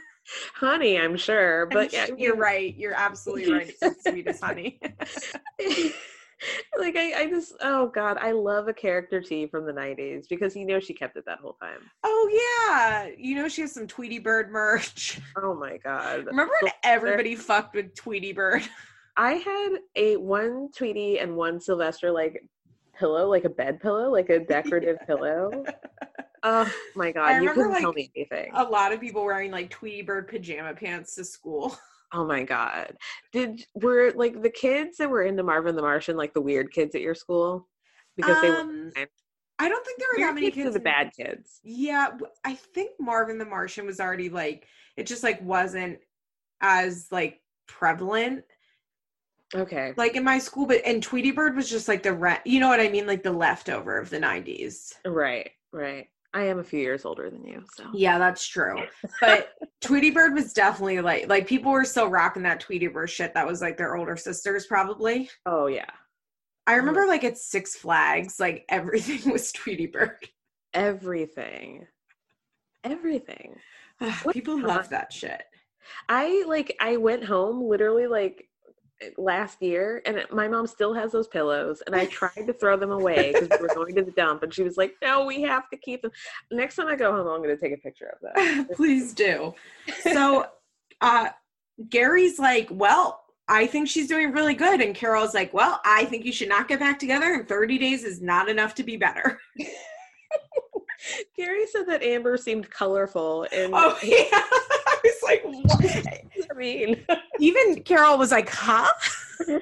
honey, 0.53 0.99
I'm 0.99 1.17
sure. 1.17 1.67
But 1.67 1.93
yeah, 1.93 2.07
you're 2.17 2.35
right. 2.35 2.75
You're 2.75 2.93
absolutely 2.93 3.53
right. 3.53 3.73
It's 3.81 4.03
sweet 4.03 4.27
as 4.27 4.39
honey. 4.39 4.79
like 6.77 6.95
I, 6.95 7.13
I 7.21 7.29
just 7.29 7.53
oh 7.61 7.87
god, 7.87 8.17
I 8.19 8.31
love 8.31 8.67
a 8.67 8.73
character 8.73 9.21
T 9.21 9.47
from 9.47 9.65
the 9.65 9.71
'90s 9.71 10.27
because 10.29 10.55
you 10.55 10.65
know 10.65 10.79
she 10.79 10.93
kept 10.93 11.17
it 11.17 11.25
that 11.25 11.39
whole 11.39 11.57
time. 11.61 11.79
Oh 12.03 12.67
yeah, 12.69 13.09
you 13.17 13.35
know 13.35 13.47
she 13.47 13.61
has 13.61 13.73
some 13.73 13.87
Tweety 13.87 14.19
Bird 14.19 14.51
merch. 14.51 15.19
Oh 15.37 15.53
my 15.53 15.77
god! 15.77 16.25
Remember 16.25 16.53
when 16.61 16.71
everybody 16.83 17.35
fucked 17.35 17.75
with 17.75 17.93
Tweety 17.93 18.31
Bird? 18.31 18.63
I 19.17 19.33
had 19.33 19.79
a 19.95 20.17
one 20.17 20.69
Tweety 20.75 21.19
and 21.19 21.35
one 21.35 21.59
Sylvester 21.59 22.11
like 22.11 22.43
pillow, 22.97 23.29
like 23.29 23.43
a 23.43 23.49
bed 23.49 23.81
pillow, 23.81 24.09
like 24.09 24.29
a 24.29 24.39
decorative 24.39 24.97
yeah. 25.01 25.05
pillow. 25.05 25.65
Oh 26.47 26.71
my 26.95 27.11
god, 27.11 27.31
I 27.31 27.39
you 27.41 27.49
couldn't 27.49 27.71
like, 27.71 27.81
tell 27.81 27.91
me 27.91 28.11
anything. 28.15 28.51
A 28.53 28.63
lot 28.63 28.93
of 28.93 29.01
people 29.01 29.25
wearing 29.25 29.49
like 29.49 29.71
Tweety 29.71 30.03
Bird 30.03 30.27
pajama 30.27 30.75
pants 30.75 31.15
to 31.15 31.25
school. 31.25 31.77
Oh 32.13 32.23
my 32.23 32.43
god. 32.43 32.95
Did 33.33 33.65
were 33.73 34.13
like 34.15 34.41
the 34.41 34.49
kids 34.49 34.97
that 34.97 35.09
were 35.09 35.23
into 35.23 35.43
Marvin 35.43 35.75
the 35.75 35.81
Martian 35.81 36.15
like 36.15 36.33
the 36.33 36.39
weird 36.39 36.71
kids 36.71 36.95
at 36.95 37.01
your 37.01 37.15
school? 37.15 37.67
Because 38.15 38.41
they 38.41 38.47
um, 38.47 38.91
were 38.95 39.07
I 39.59 39.67
don't 39.67 39.85
think 39.85 39.99
there 39.99 40.07
were 40.13 40.19
weird 40.19 40.29
that 40.29 40.35
many 40.35 40.51
kids. 40.51 40.65
kids 40.65 40.73
the 40.75 40.79
bad 40.79 41.11
kids. 41.17 41.59
Yeah, 41.63 42.11
I 42.45 42.53
think 42.53 42.91
Marvin 42.99 43.37
the 43.37 43.45
Martian 43.45 43.85
was 43.85 43.99
already 43.99 44.29
like 44.29 44.67
it 44.95 45.07
just 45.07 45.23
like 45.23 45.41
wasn't 45.41 45.97
as 46.61 47.07
like 47.11 47.41
prevalent. 47.67 48.43
Okay. 49.53 49.93
Like 49.97 50.15
in 50.15 50.23
my 50.23 50.39
school, 50.39 50.67
but 50.67 50.81
and 50.85 51.01
Tweety 51.01 51.31
Bird 51.31 51.55
was 51.55 51.69
just 51.69 51.87
like 51.87 52.03
the 52.03 52.13
re- 52.13 52.41
you 52.45 52.59
know 52.59 52.69
what 52.69 52.79
I 52.79 52.87
mean, 52.87 53.07
like 53.07 53.23
the 53.23 53.31
leftover 53.31 53.97
of 53.97 54.09
the 54.09 54.19
nineties. 54.19 54.93
Right, 55.05 55.51
right. 55.73 56.07
I 56.35 56.43
am 56.43 56.59
a 56.59 56.63
few 56.65 56.81
years 56.81 57.05
older 57.05 57.29
than 57.29 57.45
you, 57.45 57.63
so 57.75 57.85
yeah, 57.93 58.19
that's 58.19 58.45
true. 58.45 58.83
But 59.21 59.53
Tweety 59.81 60.11
Bird 60.11 60.33
was 60.33 60.51
definitely 60.51 60.99
like 60.99 61.29
like 61.29 61.47
people 61.47 61.71
were 61.71 61.85
still 61.85 62.09
rocking 62.09 62.43
that 62.43 62.59
Tweety 62.59 62.87
Bird 62.87 63.09
shit. 63.09 63.33
That 63.33 63.47
was 63.47 63.61
like 63.61 63.77
their 63.77 63.95
older 63.95 64.17
sisters, 64.17 64.67
probably. 64.67 65.29
Oh 65.45 65.67
yeah. 65.67 65.89
I 66.67 66.73
remember 66.73 67.05
like 67.07 67.23
at 67.23 67.37
Six 67.37 67.77
Flags, 67.77 68.37
like 68.37 68.65
everything 68.69 69.31
was 69.31 69.53
Tweety 69.53 69.87
Bird. 69.87 70.27
Everything. 70.73 71.87
Everything. 72.83 73.55
people 74.31 74.61
love 74.61 74.89
that 74.89 75.13
shit. 75.13 75.43
I 76.09 76.43
like 76.47 76.75
I 76.81 76.97
went 76.97 77.23
home 77.23 77.63
literally 77.63 78.07
like 78.07 78.49
last 79.17 79.61
year 79.61 80.01
and 80.05 80.23
my 80.31 80.47
mom 80.47 80.65
still 80.65 80.93
has 80.93 81.11
those 81.11 81.27
pillows 81.27 81.83
and 81.85 81.95
i 81.95 82.05
tried 82.05 82.47
to 82.47 82.53
throw 82.53 82.77
them 82.77 82.91
away 82.91 83.33
because 83.33 83.49
we 83.59 83.67
were 83.67 83.75
going 83.75 83.93
to 83.93 84.01
the 84.01 84.11
dump 84.11 84.41
and 84.41 84.53
she 84.53 84.63
was 84.63 84.77
like 84.77 84.95
no 85.01 85.25
we 85.25 85.41
have 85.41 85.69
to 85.69 85.77
keep 85.77 86.01
them. 86.01 86.11
Next 86.51 86.75
time 86.75 86.87
i 86.87 86.95
go 86.95 87.11
home 87.11 87.27
i'm 87.27 87.43
going 87.43 87.55
to 87.55 87.61
take 87.61 87.73
a 87.73 87.81
picture 87.81 88.15
of 88.15 88.35
them. 88.35 88.67
Please 88.73 89.13
do. 89.13 89.53
So 90.01 90.45
uh 91.01 91.29
gary's 91.89 92.39
like 92.39 92.69
well 92.71 93.25
i 93.49 93.67
think 93.67 93.89
she's 93.89 94.07
doing 94.07 94.31
really 94.31 94.53
good 94.53 94.79
and 94.79 94.95
carol's 94.95 95.33
like 95.33 95.53
well 95.53 95.81
i 95.83 96.05
think 96.05 96.23
you 96.23 96.31
should 96.31 96.47
not 96.47 96.69
get 96.69 96.79
back 96.79 96.97
together 96.97 97.33
and 97.33 97.49
30 97.49 97.77
days 97.77 98.05
is 98.05 98.21
not 98.21 98.47
enough 98.47 98.73
to 98.75 98.83
be 98.83 98.95
better. 98.95 99.39
Gary 101.35 101.67
said 101.67 101.87
that 101.87 102.01
Amber 102.01 102.37
seemed 102.37 102.69
colorful 102.69 103.45
and 103.51 103.73
oh 103.75 103.97
yeah. 104.03 104.25
I 104.31 104.99
was 105.03 105.23
like 105.23 105.43
what 105.43 106.17
I 106.51 106.53
mean 106.55 107.05
even 107.39 107.83
Carol 107.83 108.17
was 108.17 108.31
like 108.31 108.49
huh? 108.49 108.89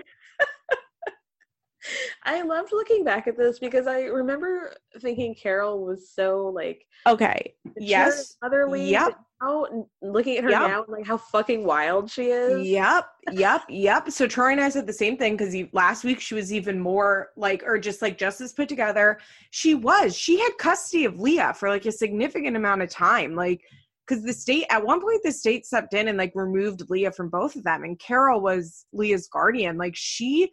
I 2.24 2.42
loved 2.42 2.72
looking 2.72 3.04
back 3.04 3.28
at 3.28 3.38
this 3.38 3.60
because 3.60 3.88
I 3.88 4.04
remember 4.04 4.74
thinking 5.00 5.36
Carol 5.36 5.86
was 5.86 6.10
so 6.10 6.48
like 6.48 6.86
okay. 7.06 7.56
yes. 7.78 8.38
otherly 8.42 8.90
yep. 8.90 9.20
now 9.42 9.66
looking 10.02 10.38
at 10.38 10.46
her 10.46 10.50
yep. 10.50 10.62
now 10.62 10.86
like 10.88 11.06
how 11.06 11.18
fucking 11.18 11.66
wild 11.66 12.10
she 12.10 12.28
is. 12.28 12.68
Yep. 12.68 13.06
Yep. 13.32 13.62
Yep. 13.70 14.12
So 14.12 14.28
Troy 14.28 14.52
and 14.52 14.60
I 14.60 14.68
said 14.68 14.86
the 14.86 14.92
same 14.92 15.16
thing 15.16 15.38
because 15.38 15.56
last 15.72 16.04
week 16.04 16.20
she 16.20 16.36
was 16.36 16.52
even 16.52 16.78
more 16.78 17.30
like 17.38 17.64
or 17.66 17.80
just 17.80 18.02
like 18.02 18.18
just 18.18 18.42
as 18.42 18.52
put 18.52 18.68
together. 18.68 19.18
She 19.52 19.76
was. 19.76 20.14
She 20.14 20.40
had 20.40 20.58
custody 20.58 21.06
of 21.06 21.22
Leah 21.22 21.54
for 21.54 21.70
like 21.70 21.86
a 21.86 21.92
significant 21.92 22.58
amount 22.58 22.82
of 22.82 22.90
time. 22.90 23.34
Like 23.34 23.62
because 24.08 24.24
the 24.24 24.34
state 24.34 24.66
at 24.70 24.86
one 24.86 25.02
point 25.02 25.22
the 25.24 25.32
state 25.32 25.66
stepped 25.66 25.94
in 25.94 26.08
and 26.08 26.18
like 26.18 26.32
removed 26.36 26.90
Leah 26.90 27.12
from 27.12 27.30
both 27.30 27.56
of 27.56 27.64
them 27.64 27.84
and 27.84 28.00
Carol 28.00 28.42
was 28.42 28.86
Leah's 28.94 29.28
guardian 29.28 29.78
like 29.78 29.96
she 29.96 30.52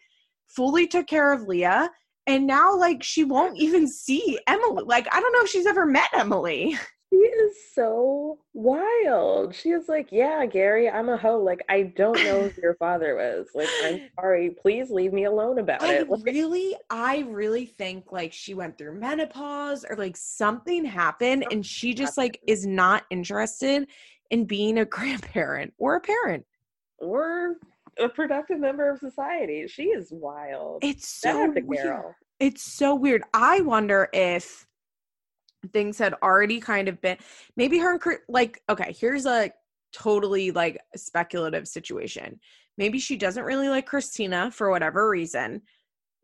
fully 0.49 0.87
took 0.87 1.07
care 1.07 1.33
of 1.33 1.43
Leah 1.43 1.91
and 2.27 2.47
now 2.47 2.77
like 2.77 3.03
she 3.03 3.25
won't 3.25 3.59
even 3.59 3.89
see 3.89 4.39
Emilee. 4.47 4.85
Like 4.87 5.09
I 5.13 5.21
don't 5.21 5.33
know 5.33 5.43
if 5.43 5.51
she's 5.51 5.67
ever 5.67 5.87
met 5.87 6.09
Emilee. 6.15 6.79
She 7.11 7.17
is 7.17 7.57
so 7.75 8.39
wild. 8.55 9.55
She 9.55 9.71
is 9.71 9.89
like, 9.89 10.09
"Yeah, 10.13 10.47
Gary, 10.47 10.89
I'm 10.89 11.09
a 11.09 11.17
hoe. 11.17 11.41
Like 11.41 11.65
I 11.69 11.83
don't 11.83 12.23
know 12.23 12.49
who 12.49 12.63
your 12.63 12.75
father 12.75 13.17
was. 13.17 13.49
Like 13.55 13.69
I'm 13.85 14.01
sorry. 14.21 14.51
Please 14.63 14.91
leave 14.91 15.13
me 15.13 15.25
alone 15.25 15.59
about 15.59 15.83
I 15.83 15.95
it." 15.95 16.09
Like, 16.09 16.25
really, 16.25 16.77
I 16.89 17.25
really 17.29 17.67
think 17.67 18.13
like 18.13 18.33
she 18.33 18.55
went 18.55 18.79
through 18.79 18.99
menopause 19.01 19.85
or 19.89 19.97
like 19.97 20.17
something 20.17 20.85
happened 20.85 21.45
and 21.51 21.67
she 21.67 21.95
just 21.95 22.17
like 22.17 22.41
is 22.47 22.65
not 22.65 23.05
interested 23.11 23.89
in 24.31 24.45
being 24.45 24.79
a 24.79 24.85
grandparent 24.87 25.75
or 25.79 25.97
a 25.97 26.01
parent 26.01 26.47
or 26.99 27.57
a 27.99 28.09
productive 28.09 28.61
member 28.61 28.89
of 28.89 28.99
society. 28.99 29.67
She 29.67 29.85
is 29.85 30.13
wild. 30.13 30.85
It's 30.85 31.09
so 31.09 31.53
weird. 31.65 32.15
It's 32.39 32.63
so 32.63 32.95
weird. 32.95 33.23
I 33.35 33.61
wonder 33.61 34.09
if 34.13 34.67
things 35.73 35.99
had 35.99 36.15
already 36.23 36.61
kind 36.61 36.89
of 36.89 37.01
been 37.01 37.19
maybe 37.57 37.79
her 37.79 37.99
like 38.29 38.61
okay, 38.69 38.95
here's 38.99 39.27
a 39.27 39.53
totally 39.93 40.51
like 40.51 40.81
speculative 40.97 41.67
situation. 41.67 42.41
Maybe 42.79 42.99
she 42.99 43.17
doesn't 43.17 43.45
really 43.45 43.69
like 43.69 43.89
Kristina 43.89 44.53
for 44.53 44.71
whatever 44.71 45.09
reason. 45.09 45.63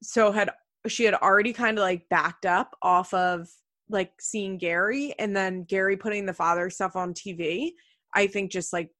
So 0.03 0.33
had 0.33 0.51
she 0.89 1.05
had 1.05 1.15
already 1.15 1.53
kind 1.53 1.79
of 1.79 1.83
like 1.83 2.09
backed 2.09 2.47
up 2.47 2.77
off 2.83 3.13
of 3.13 3.49
like 3.89 4.13
seeing 4.21 4.59
Gary 4.59 5.15
and 5.19 5.37
then 5.37 5.65
Gary 5.65 5.97
putting 5.97 6.27
the 6.27 6.33
father 6.33 6.71
stuff 6.71 6.97
on 6.97 7.15
TV. 7.15 7.73
I 8.15 8.27
think 8.27 8.51
just 8.51 8.73
like 8.73 8.91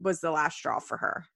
was 0.00 0.20
the 0.20 0.30
last 0.30 0.56
straw 0.56 0.78
for 0.78 0.96
her. 0.96 1.26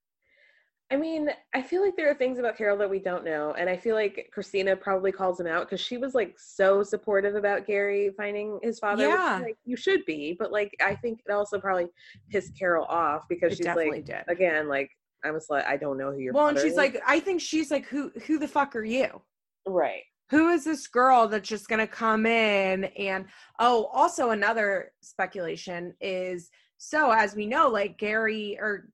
I 0.91 0.97
mean, 0.97 1.31
I 1.53 1.63
feel 1.63 1.83
like 1.83 1.97
there 1.97 2.09
are 2.09 2.15
things 2.15 2.39
about 2.39 2.57
Carol 2.57 2.79
that 2.79 2.89
we 2.89 3.01
don't 3.01 3.25
know. 3.25 3.55
And 3.59 3.69
I 3.69 3.77
feel 3.77 3.97
like 3.97 4.31
Kristina 4.37 4.81
probably 4.81 5.11
calls 5.11 5.41
him 5.41 5.49
out 5.49 5.67
because 5.69 5.81
she 5.81 5.97
was 5.97 6.15
like 6.15 6.37
so 6.39 6.85
supportive 6.85 7.35
about 7.35 7.67
Gary 7.67 8.11
finding 8.17 8.61
his 8.63 8.79
father. 8.79 9.09
Yeah. 9.09 9.41
Like, 9.43 9.57
you 9.65 9.77
should 9.77 10.05
be. 10.05 10.37
But 10.39 10.53
like, 10.53 10.77
I 10.81 10.95
think 10.95 11.23
it 11.27 11.33
also 11.33 11.59
probably 11.59 11.87
pissed 12.31 12.57
Carol 12.57 12.85
off 12.85 13.25
because 13.29 13.53
it 13.53 13.57
she's 13.59 13.67
like, 13.67 14.05
did. 14.05 14.23
again, 14.29 14.69
like, 14.69 14.91
I'm 15.25 15.35
a 15.35 15.39
slut. 15.39 15.67
I 15.67 15.77
don't 15.77 15.99
know 15.99 16.13
who 16.13 16.19
you're. 16.19 16.33
Well, 16.33 16.49
and 16.49 16.59
she's 16.59 16.73
is. 16.73 16.77
like, 16.77 17.03
I 17.05 17.19
think 17.19 17.41
she's 17.41 17.73
like, 17.73 17.87
who, 17.87 18.13
who 18.27 18.39
the 18.39 18.47
fuck 18.47 18.77
are 18.77 18.85
you? 18.85 19.23
Right. 19.67 20.03
Who 20.31 20.51
is 20.51 20.65
this 20.65 20.87
girl 20.87 21.27
that's 21.27 21.49
just 21.49 21.69
going 21.69 21.81
to 21.81 21.87
come 21.89 22.27
in? 22.27 22.85
And 22.85 23.27
oh, 23.59 23.87
also 23.93 24.31
another 24.31 24.93
speculation 25.01 25.95
is 26.01 26.49
so 26.79 27.11
as 27.11 27.35
we 27.35 27.47
know, 27.47 27.69
like 27.69 27.99
Gary 27.99 28.57
or 28.61 28.89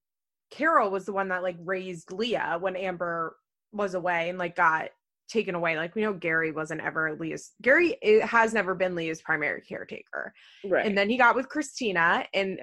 Carol 0.52 0.90
was 0.90 1.06
the 1.06 1.12
one 1.12 1.28
that 1.28 1.42
like 1.42 1.56
raised 1.64 2.12
Leah 2.12 2.58
when 2.60 2.76
Amber 2.76 3.36
was 3.72 3.94
away 3.94 4.28
and 4.28 4.38
like 4.38 4.54
got 4.54 4.90
taken 5.28 5.54
away. 5.54 5.76
Like 5.76 5.94
we 5.94 6.02
know 6.02 6.12
Gary 6.12 6.52
wasn't 6.52 6.82
ever 6.82 7.16
Leah's 7.18 7.52
Gary 7.62 7.96
eh, 8.02 8.24
has 8.24 8.52
never 8.52 8.74
been 8.74 8.94
Leah's 8.94 9.22
primary 9.22 9.62
caretaker. 9.62 10.32
Right. 10.64 10.86
And 10.86 10.96
then 10.96 11.08
he 11.08 11.16
got 11.16 11.34
with 11.34 11.48
Kristina 11.48 12.26
and 12.34 12.60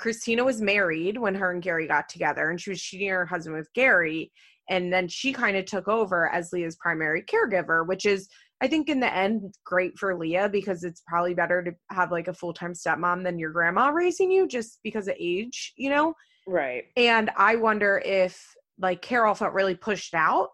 Kristina 0.00 0.44
was 0.44 0.60
married 0.60 1.18
when 1.18 1.34
her 1.34 1.50
and 1.50 1.62
Gary 1.62 1.86
got 1.86 2.08
together, 2.08 2.50
and 2.50 2.60
she 2.60 2.70
was 2.70 2.82
cheating 2.82 3.08
her 3.08 3.26
husband 3.26 3.56
with 3.56 3.72
Gary. 3.74 4.30
And 4.68 4.92
then 4.92 5.08
she 5.08 5.32
kind 5.32 5.56
of 5.56 5.64
took 5.64 5.88
over 5.88 6.28
as 6.30 6.52
Leah's 6.52 6.76
primary 6.76 7.22
caregiver, 7.22 7.86
which 7.86 8.04
is, 8.04 8.28
I 8.60 8.66
think, 8.66 8.88
in 8.88 9.00
the 9.00 9.14
end, 9.14 9.54
great 9.64 9.96
for 9.96 10.18
Leah 10.18 10.48
because 10.48 10.82
it's 10.82 11.02
probably 11.06 11.34
better 11.34 11.62
to 11.62 11.72
have 11.90 12.10
like 12.10 12.28
a 12.28 12.34
full 12.34 12.52
time 12.52 12.72
stepmom 12.72 13.22
than 13.22 13.38
your 13.38 13.52
grandma 13.52 13.88
raising 13.88 14.30
you 14.30 14.48
just 14.48 14.80
because 14.82 15.08
of 15.08 15.14
age, 15.18 15.72
you 15.76 15.88
know? 15.88 16.14
Right. 16.46 16.84
And 16.96 17.30
I 17.36 17.56
wonder 17.56 18.02
if 18.04 18.54
like 18.78 19.02
Carol 19.02 19.34
felt 19.34 19.52
really 19.52 19.74
pushed 19.74 20.14
out 20.14 20.50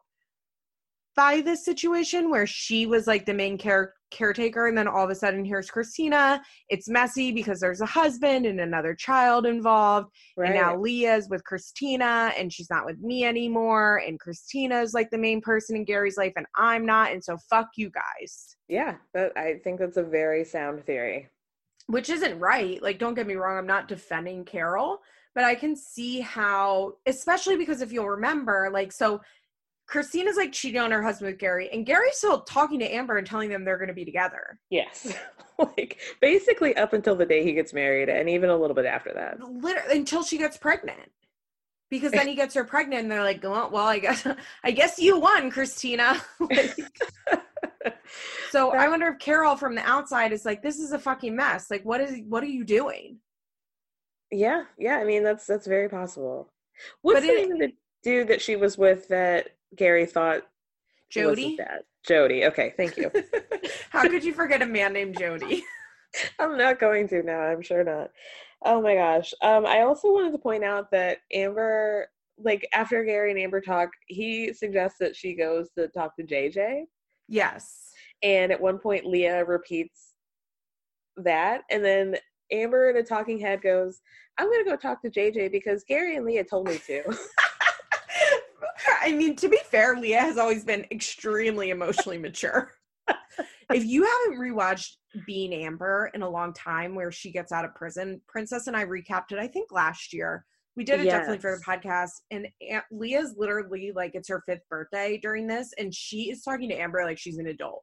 by 1.14 1.42
this 1.42 1.64
situation 1.64 2.30
where 2.30 2.46
she 2.46 2.86
was 2.86 3.06
like 3.06 3.26
the 3.26 3.34
main 3.34 3.58
care- 3.58 3.92
caretaker 4.10 4.66
and 4.66 4.78
then 4.78 4.88
all 4.88 5.04
of 5.04 5.10
a 5.10 5.14
sudden 5.14 5.44
here's 5.44 5.70
Kristina. 5.70 6.40
It's 6.70 6.88
messy 6.88 7.32
because 7.32 7.60
there's 7.60 7.82
a 7.82 7.86
husband 7.86 8.46
and 8.46 8.60
another 8.60 8.94
child 8.94 9.44
involved. 9.44 10.08
Right. 10.36 10.46
And 10.46 10.54
now 10.54 10.76
Leah's 10.76 11.28
with 11.28 11.42
Kristina 11.44 12.32
and 12.38 12.50
she's 12.50 12.70
not 12.70 12.86
with 12.86 12.98
me 13.00 13.24
anymore. 13.24 14.02
And 14.06 14.18
Kristina's 14.18 14.94
like 14.94 15.10
the 15.10 15.18
main 15.18 15.40
person 15.40 15.76
in 15.76 15.84
Gary's 15.84 16.16
life 16.16 16.32
and 16.36 16.46
I'm 16.56 16.86
not. 16.86 17.12
And 17.12 17.22
so 17.22 17.36
fuck 17.50 17.68
you 17.76 17.90
guys. 17.90 18.56
Yeah, 18.68 18.96
that 19.12 19.36
I 19.36 19.60
think 19.62 19.80
that's 19.80 19.98
a 19.98 20.02
very 20.02 20.44
sound 20.44 20.86
theory. 20.86 21.28
Which 21.88 22.08
isn't 22.08 22.38
right. 22.38 22.82
Like, 22.82 22.98
don't 22.98 23.14
get 23.14 23.26
me 23.26 23.34
wrong, 23.34 23.58
I'm 23.58 23.66
not 23.66 23.88
defending 23.88 24.44
Carol, 24.44 25.00
but 25.34 25.44
I 25.44 25.54
can 25.54 25.74
see 25.76 26.20
how, 26.20 26.94
especially 27.06 27.56
because 27.56 27.80
if 27.80 27.92
you'll 27.92 28.08
remember, 28.08 28.68
like, 28.72 28.92
so 28.92 29.20
Kristina's 29.86 30.36
like 30.36 30.52
cheating 30.52 30.80
on 30.80 30.90
her 30.90 31.02
husband 31.02 31.30
with 31.30 31.38
Gary, 31.38 31.68
and 31.72 31.84
Gary's 31.84 32.16
still 32.16 32.42
talking 32.42 32.78
to 32.80 32.86
Amber 32.86 33.18
and 33.18 33.26
telling 33.26 33.50
them 33.50 33.64
they're 33.64 33.78
going 33.78 33.88
to 33.88 33.94
be 33.94 34.04
together. 34.04 34.58
Yes, 34.70 35.14
like 35.58 36.00
basically 36.20 36.76
up 36.76 36.92
until 36.92 37.14
the 37.14 37.26
day 37.26 37.44
he 37.44 37.52
gets 37.52 37.72
married, 37.72 38.08
and 38.08 38.28
even 38.28 38.50
a 38.50 38.56
little 38.56 38.74
bit 38.74 38.86
after 38.86 39.12
that. 39.14 39.40
Literally 39.40 39.98
until 39.98 40.22
she 40.22 40.38
gets 40.38 40.56
pregnant, 40.56 41.10
because 41.90 42.12
then 42.12 42.26
he 42.26 42.34
gets 42.34 42.54
her 42.54 42.64
pregnant, 42.64 43.02
and 43.02 43.10
they're 43.10 43.22
like, 43.22 43.42
"Well, 43.42 43.70
well 43.70 43.86
I 43.86 43.98
guess, 43.98 44.26
I 44.64 44.70
guess 44.70 44.98
you 44.98 45.18
won, 45.18 45.50
Kristina." 45.50 46.22
so 48.50 48.70
I 48.70 48.88
wonder 48.88 49.08
if 49.08 49.18
Carol 49.18 49.56
from 49.56 49.74
the 49.74 49.82
outside 49.82 50.32
is 50.32 50.44
like, 50.44 50.62
"This 50.62 50.78
is 50.78 50.92
a 50.92 50.98
fucking 50.98 51.36
mess. 51.36 51.70
Like, 51.70 51.84
what 51.84 52.00
is, 52.00 52.20
what 52.28 52.42
are 52.42 52.46
you 52.46 52.64
doing?" 52.64 53.18
Yeah, 54.32 54.64
yeah. 54.78 54.96
I 54.96 55.04
mean, 55.04 55.22
that's 55.22 55.46
that's 55.46 55.66
very 55.66 55.88
possible. 55.88 56.50
What's 57.02 57.20
the 57.20 57.32
it, 57.32 57.48
name 57.48 57.52
of 57.52 57.58
the 57.58 57.72
dude 58.02 58.28
that 58.28 58.40
she 58.40 58.56
was 58.56 58.76
with 58.78 59.06
that 59.08 59.50
Gary 59.76 60.06
thought 60.06 60.42
Jody. 61.10 61.58
Jody. 62.06 62.46
Okay, 62.46 62.72
thank 62.76 62.96
you. 62.96 63.10
How 63.90 64.02
could 64.08 64.24
you 64.24 64.32
forget 64.32 64.62
a 64.62 64.66
man 64.66 64.94
named 64.94 65.18
Jody? 65.18 65.62
I'm 66.38 66.56
not 66.56 66.80
going 66.80 67.06
to 67.08 67.22
now. 67.22 67.40
I'm 67.40 67.62
sure 67.62 67.84
not. 67.84 68.10
Oh 68.64 68.80
my 68.80 68.94
gosh. 68.94 69.32
Um, 69.42 69.66
I 69.66 69.82
also 69.82 70.12
wanted 70.12 70.32
to 70.32 70.38
point 70.38 70.64
out 70.64 70.90
that 70.90 71.18
Amber, 71.32 72.08
like 72.38 72.66
after 72.74 73.04
Gary 73.04 73.30
and 73.30 73.38
Amber 73.38 73.60
talk, 73.60 73.90
he 74.06 74.52
suggests 74.52 74.98
that 75.00 75.14
she 75.14 75.34
goes 75.34 75.68
to 75.76 75.88
talk 75.88 76.16
to 76.16 76.24
JJ. 76.24 76.84
Yes. 77.28 77.90
And 78.22 78.50
at 78.50 78.60
one 78.60 78.78
point, 78.78 79.04
Leah 79.04 79.44
repeats 79.44 80.14
that, 81.16 81.62
and 81.70 81.84
then 81.84 82.16
Amber 82.52 82.90
in 82.90 82.96
a 82.96 83.02
talking 83.02 83.38
head 83.38 83.62
goes, 83.62 84.00
"I'm 84.38 84.50
gonna 84.50 84.64
go 84.64 84.76
talk 84.76 85.02
to 85.02 85.10
JJ 85.10 85.52
because 85.52 85.84
Gary 85.84 86.16
and 86.16 86.26
Leah 86.26 86.44
told 86.44 86.68
me 86.68 86.78
to." 86.86 87.02
I 89.02 89.12
mean, 89.12 89.36
to 89.36 89.48
be 89.48 89.58
fair, 89.64 89.96
Leah 89.96 90.20
has 90.20 90.38
always 90.38 90.64
been 90.64 90.86
extremely 90.90 91.70
emotionally 91.70 92.18
mature. 92.18 92.72
if 93.72 93.84
you 93.84 94.04
haven't 94.04 94.40
rewatched 94.40 94.96
Being 95.26 95.52
Amber 95.52 96.10
in 96.14 96.22
a 96.22 96.28
long 96.28 96.52
time, 96.52 96.94
where 96.94 97.12
she 97.12 97.32
gets 97.32 97.52
out 97.52 97.64
of 97.64 97.74
prison, 97.74 98.20
Princess 98.28 98.66
and 98.66 98.76
I 98.76 98.84
recapped 98.84 99.32
it, 99.32 99.38
I 99.38 99.48
think 99.48 99.72
last 99.72 100.12
year. 100.12 100.44
We 100.74 100.84
did 100.84 101.00
it 101.00 101.06
yes. 101.06 101.12
definitely 101.12 101.38
for 101.38 101.54
the 101.54 101.62
podcast. 101.62 102.12
And 102.30 102.48
Aunt 102.70 102.84
Leah's 102.90 103.34
literally 103.36 103.92
like, 103.94 104.12
it's 104.14 104.30
her 104.30 104.42
fifth 104.48 104.66
birthday 104.70 105.18
during 105.20 105.46
this, 105.46 105.70
and 105.78 105.94
she 105.94 106.30
is 106.30 106.42
talking 106.42 106.70
to 106.70 106.74
Amber 106.74 107.04
like 107.04 107.18
she's 107.18 107.38
an 107.38 107.46
adult. 107.46 107.82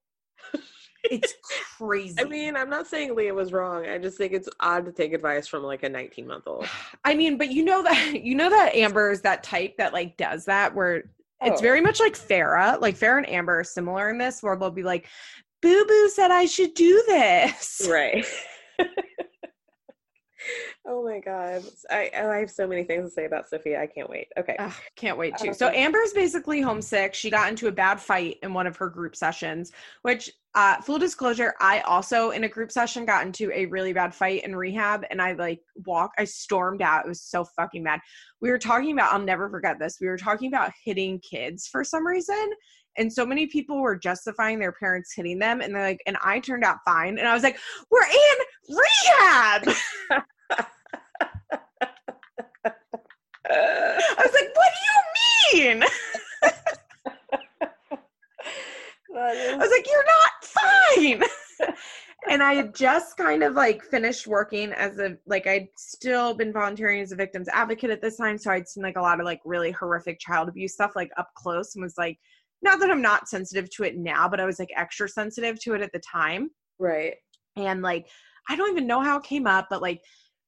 It's 1.04 1.34
crazy. 1.78 2.16
I 2.20 2.26
mean, 2.26 2.56
I'm 2.56 2.70
not 2.70 2.88
saying 2.88 3.16
Leah 3.16 3.34
was 3.34 3.52
wrong. 3.54 3.86
I 3.86 3.98
just 3.98 4.18
think 4.18 4.34
it's 4.34 4.50
odd 4.60 4.86
to 4.86 4.92
take 4.92 5.14
advice 5.14 5.48
from 5.48 5.64
like 5.64 5.84
a 5.84 5.90
19 5.90 6.28
month 6.28 6.48
old. 6.48 6.68
I 7.06 7.16
mean, 7.16 7.38
but 7.38 7.52
you 7.52 7.64
know 7.64 7.84
that 7.84 8.24
you 8.24 8.36
know 8.36 8.50
that 8.50 8.76
Amber 8.76 9.12
is 9.12 9.22
that 9.22 9.44
type 9.44 9.78
that 9.78 9.94
like 9.94 10.18
does 10.18 10.46
that 10.46 10.76
where 10.76 11.04
it's 11.42 11.60
oh. 11.60 11.62
very 11.62 11.82
much 11.82 12.00
like 12.00 12.18
Farrah. 12.18 12.82
Like 12.82 12.98
Farrah 12.98 13.20
and 13.20 13.30
Amber 13.30 13.60
are 13.60 13.64
similar 13.64 14.10
in 14.10 14.18
this, 14.18 14.44
where 14.44 14.56
they'll 14.56 14.72
be 14.72 14.84
like, 14.84 15.08
"Boo 15.62 15.86
Boo 15.86 16.10
said 16.10 16.32
I 16.32 16.46
should 16.46 16.74
do 16.74 17.04
this." 17.08 17.88
Right. 17.90 18.26
Oh 20.88 21.04
my 21.04 21.20
god, 21.20 21.64
I 21.90 22.10
I 22.14 22.38
have 22.38 22.50
so 22.50 22.68
many 22.68 22.84
things 22.84 23.10
to 23.10 23.14
say 23.14 23.26
about 23.26 23.50
Sophia. 23.50 23.82
I 23.82 23.88
can't 23.88 24.10
wait. 24.10 24.28
Okay, 24.38 24.56
Ugh, 24.60 24.74
can't 24.96 25.18
wait 25.18 25.38
too. 25.38 25.54
So 25.54 25.70
Amber's 25.70 26.14
basically 26.14 26.62
homesick. 26.62 27.14
She 27.14 27.30
got 27.30 27.50
into 27.50 27.68
a 27.68 27.72
bad 27.72 28.00
fight 28.00 28.38
in 28.44 28.54
one 28.54 28.68
of 28.68 28.78
her 28.78 28.90
group 28.90 29.16
sessions. 29.16 29.72
Which, 30.04 30.32
uh, 30.56 30.82
full 30.82 30.98
disclosure, 30.98 31.54
I 31.60 31.82
also 31.82 32.32
in 32.32 32.44
a 32.44 32.48
group 32.48 32.72
session 32.72 33.06
got 33.06 33.26
into 33.26 33.52
a 33.54 33.66
really 33.68 33.94
bad 33.94 34.16
fight 34.16 34.44
in 34.46 34.56
rehab, 34.56 35.06
and 35.12 35.22
I 35.22 35.34
like 35.34 35.62
walk. 35.86 36.12
I 36.18 36.24
stormed 36.24 36.82
out. 36.82 37.06
It 37.06 37.10
was 37.10 37.22
so 37.22 37.44
fucking 37.44 37.84
mad. 37.84 38.00
We 38.42 38.50
were 38.50 38.60
talking 38.60 38.92
about. 38.92 39.14
I'll 39.14 39.20
never 39.20 39.50
forget 39.50 39.78
this. 39.80 39.98
We 40.00 40.08
were 40.08 40.18
talking 40.18 40.48
about 40.48 40.72
hitting 40.84 41.20
kids 41.20 41.68
for 41.68 41.84
some 41.84 42.06
reason, 42.06 42.50
and 42.98 43.12
so 43.12 43.26
many 43.26 43.48
people 43.48 43.82
were 43.82 43.96
justifying 43.96 44.60
their 44.60 44.72
parents 44.72 45.14
hitting 45.16 45.40
them 45.40 45.62
and 45.62 45.74
they're 45.74 45.84
like 45.84 46.02
and 46.06 46.18
i 46.24 46.40
turned 46.40 46.64
out 46.64 46.78
fine 46.86 47.18
and 47.18 47.28
i 47.28 47.34
was 47.34 47.44
like 47.44 47.58
we're 47.92 48.02
in 48.04 48.78
rehab 48.78 49.76
I 53.52 54.16
was 54.18 54.34
like, 54.34 54.56
what 54.56 54.72
do 54.74 55.58
you 55.58 55.64
mean? 55.66 55.84
I 59.18 59.56
was 59.58 59.72
like, 59.72 59.88
you're 59.88 60.06
not 60.06 60.32
fine. 60.46 61.24
and 62.30 62.44
I 62.44 62.54
had 62.54 62.76
just 62.76 63.18
kind 63.18 63.44
of 63.44 63.56
like 63.56 63.84
finished 63.84 64.28
working 64.28 64.72
as 64.74 65.00
a 65.00 65.18
like 65.26 65.48
I'd 65.48 65.68
still 65.78 66.34
been 66.34 66.54
volunteering 66.54 67.02
as 67.02 67.12
a 67.12 67.16
victims 67.16 67.48
advocate 67.50 67.90
at 67.90 68.02
this 68.02 68.18
time. 68.18 68.38
So 68.38 68.52
I'd 68.52 68.68
seen 68.68 68.84
like 68.84 68.98
a 68.98 69.02
lot 69.02 69.20
of 69.20 69.26
like 69.26 69.42
really 69.46 69.72
horrific 69.72 70.20
child 70.20 70.48
abuse 70.48 70.74
stuff 70.74 70.92
like 70.96 71.10
up 71.18 71.30
close 71.36 71.76
and 71.76 71.84
was 71.84 71.98
like, 71.98 72.20
not 72.62 72.80
that 72.80 72.92
I'm 72.92 73.02
not 73.02 73.30
sensitive 73.30 73.70
to 73.72 73.84
it 73.84 73.98
now, 73.98 74.28
but 74.28 74.40
I 74.40 74.46
was 74.46 74.60
like 74.60 74.70
extra 74.76 75.08
sensitive 75.08 75.60
to 75.62 75.74
it 75.74 75.82
at 75.82 75.92
the 75.94 76.02
time. 76.12 76.50
Right. 76.78 77.16
And 77.56 77.82
like 77.82 78.08
I 78.50 78.56
don't 78.56 78.72
even 78.72 78.88
know 78.88 79.02
how 79.02 79.18
it 79.18 79.24
came 79.24 79.48
up, 79.48 79.68
but 79.70 79.82
like 79.82 80.02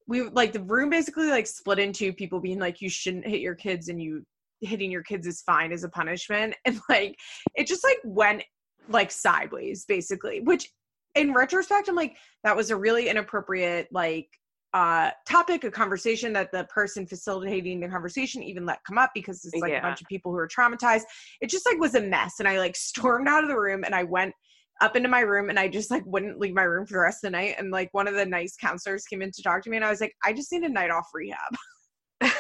we 0.07 0.22
like 0.22 0.51
the 0.51 0.64
room 0.64 0.89
basically 0.89 1.30
like 1.30 1.47
split 1.47 1.80
into 1.80 2.14
people 2.14 2.39
being 2.39 2.59
like 2.59 2.82
you 2.82 2.89
shouldn't 2.89 3.28
hit 3.28 3.39
your 3.39 3.55
kids 3.55 3.88
and 3.88 4.01
you 4.01 4.24
hitting 4.59 4.91
your 4.91 5.03
kids 5.03 5.26
is 5.26 5.41
fine 5.41 5.72
as 5.72 5.84
a 5.84 5.89
punishment 5.89 6.55
and 6.66 6.80
like 6.89 7.16
it 7.55 7.68
just 7.68 7.84
like 7.84 7.97
went 8.03 8.43
like 8.89 9.12
sideways 9.12 9.86
basically 9.86 10.41
which 10.41 10.70
in 11.16 11.34
retrospect 11.34 11.88
i'm 11.88 11.95
like 11.95 12.16
that 12.43 12.55
was 12.55 12.72
a 12.72 12.76
really 12.76 13.09
inappropriate 13.09 13.88
like 13.91 14.28
uh 14.74 15.11
topic 15.28 15.63
a 15.63 15.72
conversation 15.72 16.32
that 16.32 16.51
the 16.51 16.63
person 16.65 17.05
facilitating 17.05 17.80
the 17.80 17.88
conversation 17.88 18.41
even 18.41 18.65
let 18.65 18.80
come 18.86 18.97
up 18.97 19.11
because 19.13 19.43
it's 19.43 19.55
like 19.61 19.72
yeah. 19.72 19.80
a 19.80 19.82
bunch 19.82 19.99
of 19.99 20.07
people 20.07 20.32
who 20.32 20.38
are 20.38 20.47
traumatized 20.47 21.03
it 21.41 21.49
just 21.49 21.65
like 21.65 21.78
was 21.78 21.95
a 21.95 22.01
mess 22.01 22.36
and 22.39 22.47
i 22.47 22.57
like 22.57 22.76
stormed 22.78 23.28
out 23.28 23.43
of 23.43 23.49
the 23.49 23.59
room 23.59 23.84
and 23.84 23.93
i 23.93 24.03
went 24.03 24.34
up 24.82 24.95
into 24.95 25.07
my 25.07 25.22
room 25.22 25.49
and 25.49 25.59
I 25.59 25.67
just 25.67 25.91
like 25.91 26.03
wouldn't 26.05 26.39
leave 26.39 26.55
my 26.55 26.63
room 26.63 26.86
for 26.86 26.93
the 26.93 26.99
rest 26.99 27.24
of 27.24 27.32
the 27.32 27.38
night. 27.38 27.55
And 27.57 27.72
like 27.72 27.89
one 27.91 28.07
of 28.07 28.15
the 28.15 28.26
nice 28.26 28.55
counselors 28.57 29.05
came 29.05 29.22
in 29.22 29.32
to 29.32 29.43
talk 29.43 29.63
to 29.63 29.69
me 29.69 29.78
and 29.78 29.86
I 29.86 29.89
was 29.89 30.01
like, 30.01 30.13
I 30.26 30.34
just 30.34 30.51
need 30.51 30.63
a 30.63 30.69
night 30.69 30.89
off 30.89 31.07
rehab. 31.13 31.38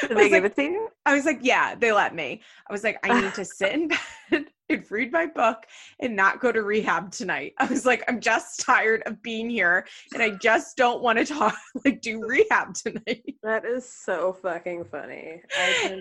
Did 0.00 0.16
they 0.16 0.30
give 0.30 0.42
like, 0.42 0.52
it 0.52 0.56
to 0.56 0.62
you? 0.62 0.88
I 1.04 1.14
was 1.14 1.26
like, 1.26 1.40
yeah, 1.42 1.74
they 1.74 1.92
let 1.92 2.14
me. 2.14 2.40
I 2.68 2.72
was 2.72 2.82
like, 2.82 2.98
I 3.04 3.20
need 3.20 3.34
to 3.34 3.44
sit 3.44 3.72
in 3.72 3.88
bed 3.88 4.46
and 4.68 4.90
read 4.90 5.12
my 5.12 5.26
book 5.26 5.64
and 6.00 6.14
not 6.14 6.40
go 6.40 6.52
to 6.52 6.62
rehab 6.62 7.10
tonight. 7.10 7.54
I 7.58 7.66
was 7.66 7.86
like, 7.86 8.04
I'm 8.08 8.20
just 8.20 8.60
tired 8.60 9.02
of 9.06 9.22
being 9.22 9.48
here 9.48 9.86
and 10.12 10.22
I 10.22 10.30
just 10.30 10.76
don't 10.76 11.02
want 11.02 11.18
to 11.18 11.24
talk 11.24 11.56
like 11.84 12.00
do 12.00 12.20
rehab 12.26 12.74
tonight. 12.74 13.34
That 13.42 13.64
is 13.64 13.88
so 13.88 14.32
fucking 14.32 14.84
funny. 14.90 15.42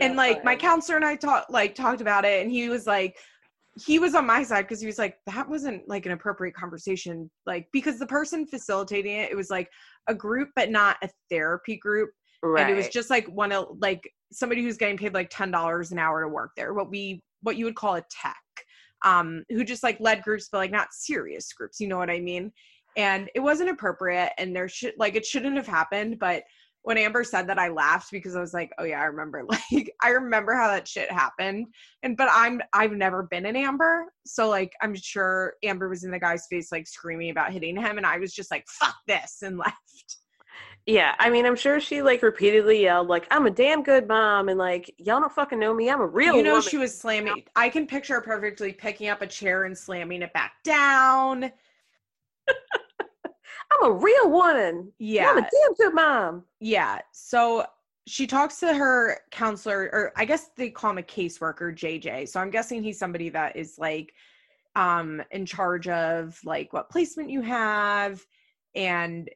And 0.02 0.16
like 0.16 0.44
my 0.44 0.56
counselor 0.56 0.98
and 0.98 1.06
I 1.06 1.16
talked 1.16 1.50
like 1.50 1.76
talked 1.76 2.02
about 2.02 2.26
it 2.26 2.42
and 2.42 2.52
he 2.52 2.70
was 2.70 2.88
like, 2.88 3.18
he 3.86 4.00
was 4.00 4.16
on 4.16 4.26
my 4.26 4.44
side 4.44 4.64
because 4.64 4.82
he 4.82 4.88
was 4.88 4.98
like 4.98 5.18
that 5.28 5.48
wasn't 5.48 5.88
like 5.88 6.06
an 6.08 6.12
appropriate 6.12 6.56
conversation 6.56 7.30
like 7.46 7.68
because 7.72 8.00
the 8.00 8.08
person 8.08 8.46
facilitating 8.48 9.16
it 9.18 9.30
it 9.30 9.36
was 9.36 9.52
like 9.52 9.70
a 10.08 10.16
group 10.16 10.50
but 10.56 10.72
not 10.72 10.98
a 11.04 11.10
therapy 11.30 11.78
group 11.78 12.10
right. 12.42 12.62
and 12.62 12.72
it 12.72 12.76
was 12.76 12.88
just 12.88 13.12
like 13.12 13.28
one 13.28 13.52
of 13.52 13.68
like 13.80 14.02
somebody 14.32 14.64
who's 14.64 14.78
getting 14.78 14.98
paid 14.98 15.14
like 15.14 15.30
ten 15.30 15.52
dollars 15.52 15.92
an 15.92 16.00
hour 16.00 16.24
to 16.24 16.28
work 16.28 16.52
there 16.58 16.74
what 16.74 16.90
we 16.90 17.22
what 17.48 17.58
you 17.58 17.66
would 17.66 17.76
call 17.76 17.96
a 17.96 18.04
tech 18.12 18.36
um 19.06 19.44
who 19.50 19.64
just 19.64 19.84
like 19.84 20.00
led 20.00 20.22
groups 20.22 20.50
but 20.52 20.60
like 20.60 20.72
not 20.72 20.92
serious 20.92 21.52
groups 21.54 21.80
you 21.80 21.88
know 21.88 21.98
what 21.98 22.10
i 22.10 22.20
mean 22.20 22.52
and 22.98 23.30
it 23.34 23.40
wasn't 23.40 23.70
appropriate 23.70 24.32
and 24.38 24.56
there 24.56 24.68
should 24.68 24.94
like 24.98 25.16
it 25.16 25.26
shouldn't 25.26 25.56
have 25.56 25.68
happened 25.68 26.20
but 26.20 26.44
when 26.88 26.98
Amber 26.98 27.26
said 27.26 27.48
that, 27.48 27.60
I 27.60 27.68
laughed 27.68 28.12
because 28.12 28.38
I 28.38 28.40
was 28.40 28.54
like, 28.54 28.72
"Oh 28.78 28.86
yeah, 28.86 29.02
I 29.02 29.06
remember. 29.06 29.44
Like, 29.74 29.92
I 30.02 30.12
remember 30.12 30.54
how 30.56 30.70
that 30.70 30.88
shit 30.88 31.12
happened." 31.12 31.68
And 32.02 32.16
but 32.16 32.30
I'm 32.32 32.62
I've 32.72 32.94
never 32.94 33.24
been 33.24 33.46
in 33.46 33.58
Amber, 33.58 34.06
so 34.26 34.48
like 34.48 34.72
I'm 34.82 34.96
sure 34.96 35.56
Amber 35.66 35.90
was 35.90 36.06
in 36.06 36.12
the 36.12 36.20
guy's 36.20 36.48
face 36.50 36.72
like 36.72 36.88
screaming 36.88 37.30
about 37.30 37.52
hitting 37.52 37.76
him, 37.76 37.98
and 37.98 38.06
I 38.06 38.18
was 38.20 38.34
just 38.34 38.52
like, 38.52 38.64
"Fuck 38.70 38.96
this," 39.06 39.40
and 39.42 39.58
left. 39.66 40.18
Yeah, 40.88 41.16
I 41.20 41.30
mean, 41.30 41.46
I'm 41.46 41.58
sure 41.58 41.82
she 41.82 42.02
like 42.02 42.24
repeatedly 42.24 42.82
yelled 42.82 43.10
like, 43.10 43.28
"I'm 43.30 43.46
a 43.46 43.52
damn 43.52 43.84
good 43.84 44.08
mom," 44.08 44.48
and 44.48 44.58
like, 44.58 44.96
"Y'all 44.98 45.20
don't 45.20 45.32
fucking 45.32 45.60
know 45.60 45.74
me. 45.74 45.90
I'm 45.90 46.00
a 46.00 46.08
real." 46.08 46.38
You 46.38 46.44
know, 46.44 46.52
woman. 46.52 46.70
she 46.70 46.78
was 46.78 46.98
slamming. 46.98 47.44
I 47.58 47.68
can 47.68 47.86
picture 47.86 48.14
her 48.16 48.22
perfectly 48.22 48.72
picking 48.72 49.10
up 49.10 49.22
a 49.22 49.28
chair 49.28 49.66
and 49.66 49.78
slamming 49.78 50.22
it 50.22 50.32
back 50.32 50.54
down. 50.64 51.44
I'm 53.70 53.84
a 53.84 53.92
real 53.92 54.32
woman. 54.32 54.94
Yeah, 54.98 55.30
I'm 55.30 55.40
a 55.40 55.42
damn 55.42 55.74
good 55.78 55.94
mom. 55.94 56.46
Yeah. 56.62 57.00
So 57.12 57.66
she 58.08 58.26
talks 58.26 58.62
to 58.62 58.74
her 58.74 59.20
counselor, 59.30 59.90
or 59.92 60.14
I 60.16 60.24
guess 60.24 60.52
they 60.56 60.70
call 60.70 60.92
him 60.92 61.00
a 61.00 61.04
caseworker, 61.04 61.76
JJ. 61.76 62.30
So 62.30 62.40
I'm 62.40 62.50
guessing 62.50 62.82
he's 62.82 62.98
somebody 62.98 63.28
that 63.30 63.58
is 63.58 63.78
like 63.78 64.14
um 64.78 65.22
in 65.32 65.46
charge 65.46 65.90
of 65.90 66.40
like 66.46 66.72
what 66.72 66.90
placement 66.90 67.30
you 67.30 67.42
have 67.42 68.26
and 68.74 69.30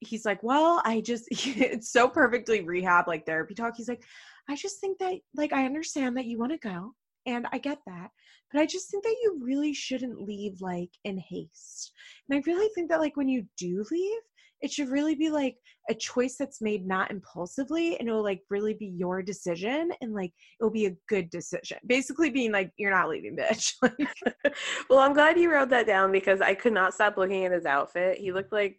he's 0.00 0.24
like, 0.24 0.42
well, 0.42 0.80
I 0.84 1.00
just, 1.00 1.26
it's 1.30 1.90
so 1.92 2.08
perfectly 2.08 2.62
rehab, 2.62 3.08
like 3.08 3.26
therapy 3.26 3.54
talk. 3.54 3.74
He's 3.76 3.88
like, 3.88 4.04
I 4.48 4.56
just 4.56 4.80
think 4.80 4.98
that, 4.98 5.14
like, 5.34 5.52
I 5.52 5.66
understand 5.66 6.16
that 6.16 6.26
you 6.26 6.38
want 6.38 6.52
to 6.52 6.58
go 6.58 6.92
and 7.26 7.46
I 7.52 7.58
get 7.58 7.78
that, 7.86 8.08
but 8.52 8.60
I 8.60 8.66
just 8.66 8.90
think 8.90 9.04
that 9.04 9.16
you 9.22 9.40
really 9.42 9.74
shouldn't 9.74 10.22
leave 10.22 10.60
like 10.60 10.90
in 11.04 11.18
haste. 11.18 11.92
And 12.28 12.38
I 12.38 12.42
really 12.46 12.70
think 12.74 12.88
that, 12.88 13.00
like, 13.00 13.16
when 13.16 13.28
you 13.28 13.44
do 13.58 13.84
leave, 13.90 14.20
it 14.60 14.72
should 14.72 14.88
really 14.88 15.14
be 15.14 15.30
like 15.30 15.56
a 15.88 15.94
choice 15.94 16.36
that's 16.36 16.60
made 16.60 16.86
not 16.86 17.10
impulsively 17.10 17.98
and 17.98 18.08
it'll 18.08 18.22
like 18.22 18.42
really 18.50 18.74
be 18.74 18.86
your 18.86 19.22
decision 19.22 19.90
and 20.00 20.12
like 20.14 20.32
it'll 20.60 20.70
be 20.70 20.86
a 20.86 20.96
good 21.08 21.30
decision 21.30 21.78
basically 21.86 22.30
being 22.30 22.52
like 22.52 22.72
you're 22.76 22.90
not 22.90 23.08
leaving 23.08 23.36
bitch 23.36 23.74
well 24.90 24.98
i'm 24.98 25.14
glad 25.14 25.38
you 25.38 25.50
wrote 25.50 25.70
that 25.70 25.86
down 25.86 26.10
because 26.10 26.40
i 26.40 26.54
could 26.54 26.72
not 26.72 26.94
stop 26.94 27.16
looking 27.16 27.44
at 27.44 27.52
his 27.52 27.66
outfit 27.66 28.18
he 28.18 28.32
looked 28.32 28.52
like 28.52 28.78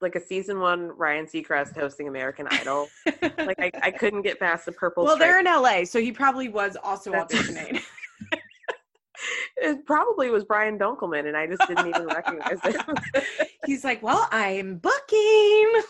like 0.00 0.14
a 0.14 0.20
season 0.20 0.60
one 0.60 0.88
Ryan 0.96 1.26
Seacrest 1.26 1.74
hosting 1.76 2.08
American 2.08 2.46
Idol. 2.50 2.88
like 3.22 3.58
I, 3.58 3.70
I 3.82 3.90
couldn't 3.98 4.22
get 4.22 4.38
past 4.38 4.66
the 4.66 4.72
purple. 4.72 5.04
Well, 5.04 5.16
they're 5.16 5.40
in 5.40 5.46
LA, 5.46 5.84
so 5.84 6.00
he 6.00 6.12
probably 6.12 6.48
was 6.48 6.76
also 6.82 7.12
auditioning. 7.12 7.82
it 9.56 9.84
probably 9.86 10.30
was 10.30 10.44
Brian 10.44 10.78
Dunkleman, 10.78 11.26
and 11.26 11.36
I 11.36 11.46
just 11.46 11.66
didn't 11.68 11.88
even 11.88 12.06
recognize 12.06 12.60
him. 12.62 12.94
He's 13.66 13.84
like, 13.84 14.02
"Well, 14.02 14.28
I'm 14.30 14.76
booking." 14.76 15.82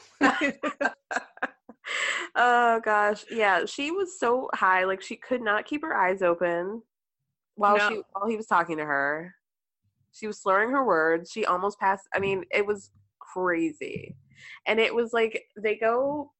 oh 2.36 2.80
gosh, 2.84 3.24
yeah, 3.30 3.64
she 3.66 3.90
was 3.90 4.18
so 4.18 4.50
high, 4.54 4.84
like 4.84 5.00
she 5.00 5.16
could 5.16 5.42
not 5.42 5.64
keep 5.66 5.82
her 5.82 5.94
eyes 5.94 6.22
open 6.22 6.82
while 7.54 7.76
no. 7.76 7.88
she 7.88 8.02
while 8.12 8.28
he 8.28 8.36
was 8.36 8.46
talking 8.46 8.76
to 8.78 8.84
her. 8.84 9.34
She 10.12 10.26
was 10.26 10.42
slurring 10.42 10.70
her 10.70 10.84
words. 10.84 11.30
She 11.30 11.46
almost 11.46 11.78
passed. 11.78 12.08
I 12.12 12.18
mean, 12.18 12.44
it 12.50 12.66
was 12.66 12.90
crazy. 13.32 14.16
And 14.66 14.78
it 14.78 14.94
was 14.94 15.12
like 15.12 15.44
they 15.56 15.76
go 15.76 16.32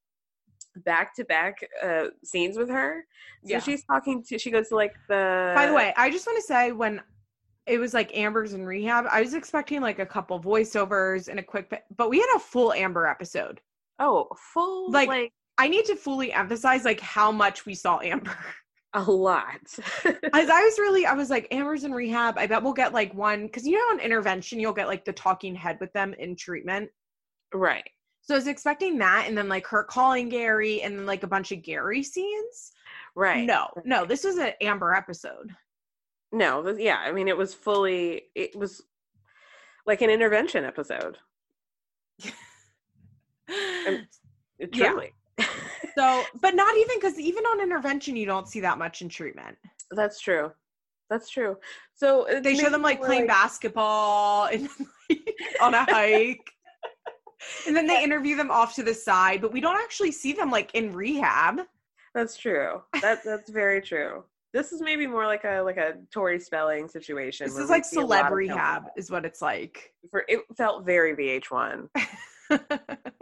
back 0.85 1.13
to 1.15 1.25
back 1.25 1.57
uh 1.83 2.05
scenes 2.23 2.57
with 2.57 2.69
her. 2.69 3.05
So 3.43 3.51
yeah. 3.51 3.59
she's 3.59 3.83
talking 3.85 4.23
to 4.29 4.37
she 4.37 4.51
goes 4.51 4.69
to 4.69 4.75
like 4.75 4.93
the 5.07 5.53
By 5.55 5.67
the 5.67 5.73
way, 5.73 5.93
I 5.97 6.09
just 6.09 6.25
want 6.25 6.37
to 6.37 6.43
say 6.43 6.71
when 6.71 7.01
it 7.67 7.77
was 7.77 7.93
like 7.93 8.15
Amber's 8.15 8.53
in 8.53 8.65
rehab, 8.65 9.05
I 9.09 9.21
was 9.21 9.33
expecting 9.33 9.81
like 9.81 9.99
a 9.99 10.05
couple 10.05 10.39
voiceovers 10.39 11.27
and 11.27 11.39
a 11.39 11.43
quick 11.43 11.71
but 11.95 12.09
we 12.09 12.19
had 12.19 12.33
a 12.35 12.39
full 12.39 12.73
Amber 12.73 13.07
episode. 13.07 13.61
Oh, 13.99 14.27
full 14.53 14.91
like, 14.91 15.07
like 15.07 15.33
I 15.57 15.67
need 15.67 15.85
to 15.85 15.95
fully 15.95 16.33
emphasize 16.33 16.85
like 16.85 16.99
how 16.99 17.31
much 17.31 17.65
we 17.65 17.75
saw 17.75 17.99
Amber. 17.99 18.35
A 18.93 19.01
lot. 19.01 19.61
As 20.33 20.49
I 20.49 20.63
was 20.63 20.77
really, 20.77 21.05
I 21.05 21.13
was 21.13 21.29
like, 21.29 21.47
Amber's 21.51 21.85
in 21.85 21.93
rehab. 21.93 22.37
I 22.37 22.45
bet 22.45 22.61
we'll 22.61 22.73
get 22.73 22.93
like 22.93 23.13
one 23.13 23.45
because 23.45 23.65
you 23.65 23.77
know, 23.77 23.95
in 23.95 24.03
intervention, 24.03 24.59
you'll 24.59 24.73
get 24.73 24.87
like 24.87 25.05
the 25.05 25.13
talking 25.13 25.55
head 25.55 25.77
with 25.79 25.93
them 25.93 26.13
in 26.19 26.35
treatment. 26.35 26.89
Right. 27.53 27.89
So 28.21 28.35
I 28.35 28.37
was 28.37 28.47
expecting 28.47 28.97
that, 28.99 29.25
and 29.27 29.37
then 29.37 29.47
like 29.49 29.65
her 29.67 29.83
calling 29.83 30.29
Gary, 30.29 30.81
and 30.81 30.97
then 30.97 31.05
like 31.05 31.23
a 31.23 31.27
bunch 31.27 31.51
of 31.51 31.63
Gary 31.63 32.03
scenes. 32.03 32.73
Right. 33.15 33.45
No, 33.45 33.67
no, 33.85 34.05
this 34.05 34.23
was 34.23 34.37
an 34.37 34.51
Amber 34.61 34.93
episode. 34.93 35.55
No, 36.31 36.67
yeah, 36.69 36.97
I 36.97 37.11
mean, 37.11 37.27
it 37.27 37.37
was 37.37 37.53
fully, 37.53 38.23
it 38.35 38.55
was 38.55 38.81
like 39.85 40.01
an 40.01 40.09
intervention 40.09 40.63
episode. 40.63 41.17
truly. 43.49 43.99
Yeah. 44.73 45.05
So, 45.97 46.23
but 46.39 46.55
not 46.55 46.75
even 46.77 46.97
because 46.99 47.19
even 47.19 47.43
on 47.45 47.61
intervention, 47.61 48.15
you 48.15 48.25
don't 48.25 48.47
see 48.47 48.59
that 48.61 48.77
much 48.77 49.01
in 49.01 49.09
treatment. 49.09 49.57
That's 49.91 50.19
true. 50.19 50.51
That's 51.09 51.29
true. 51.29 51.57
So 51.93 52.25
they 52.41 52.55
show 52.55 52.69
them 52.69 52.81
like 52.81 53.01
playing 53.01 53.23
like... 53.23 53.29
basketball 53.29 54.45
and, 54.45 54.69
on 55.61 55.73
a 55.73 55.83
hike. 55.83 56.49
and 57.67 57.75
then 57.75 57.85
they 57.85 58.01
interview 58.01 58.37
them 58.37 58.49
off 58.49 58.75
to 58.75 58.83
the 58.83 58.93
side, 58.93 59.41
but 59.41 59.51
we 59.51 59.59
don't 59.59 59.75
actually 59.75 60.13
see 60.13 60.31
them 60.31 60.49
like 60.49 60.73
in 60.73 60.93
rehab. 60.93 61.61
That's 62.15 62.37
true. 62.37 62.81
That 63.01 63.23
that's 63.23 63.49
very 63.49 63.81
true. 63.81 64.23
This 64.53 64.73
is 64.73 64.81
maybe 64.81 65.07
more 65.07 65.25
like 65.25 65.43
a 65.45 65.61
like 65.61 65.77
a 65.77 65.95
Tori 66.13 66.39
Spelling 66.39 66.87
situation. 66.87 67.45
This 67.45 67.57
is 67.57 67.69
like 67.69 67.83
celeb 67.83 68.31
rehab, 68.31 68.83
is 68.97 69.09
what 69.09 69.25
it's 69.25 69.41
like. 69.41 69.93
For 70.09 70.23
it 70.27 70.41
felt 70.57 70.85
very 70.85 71.15
VH1. 71.15 71.87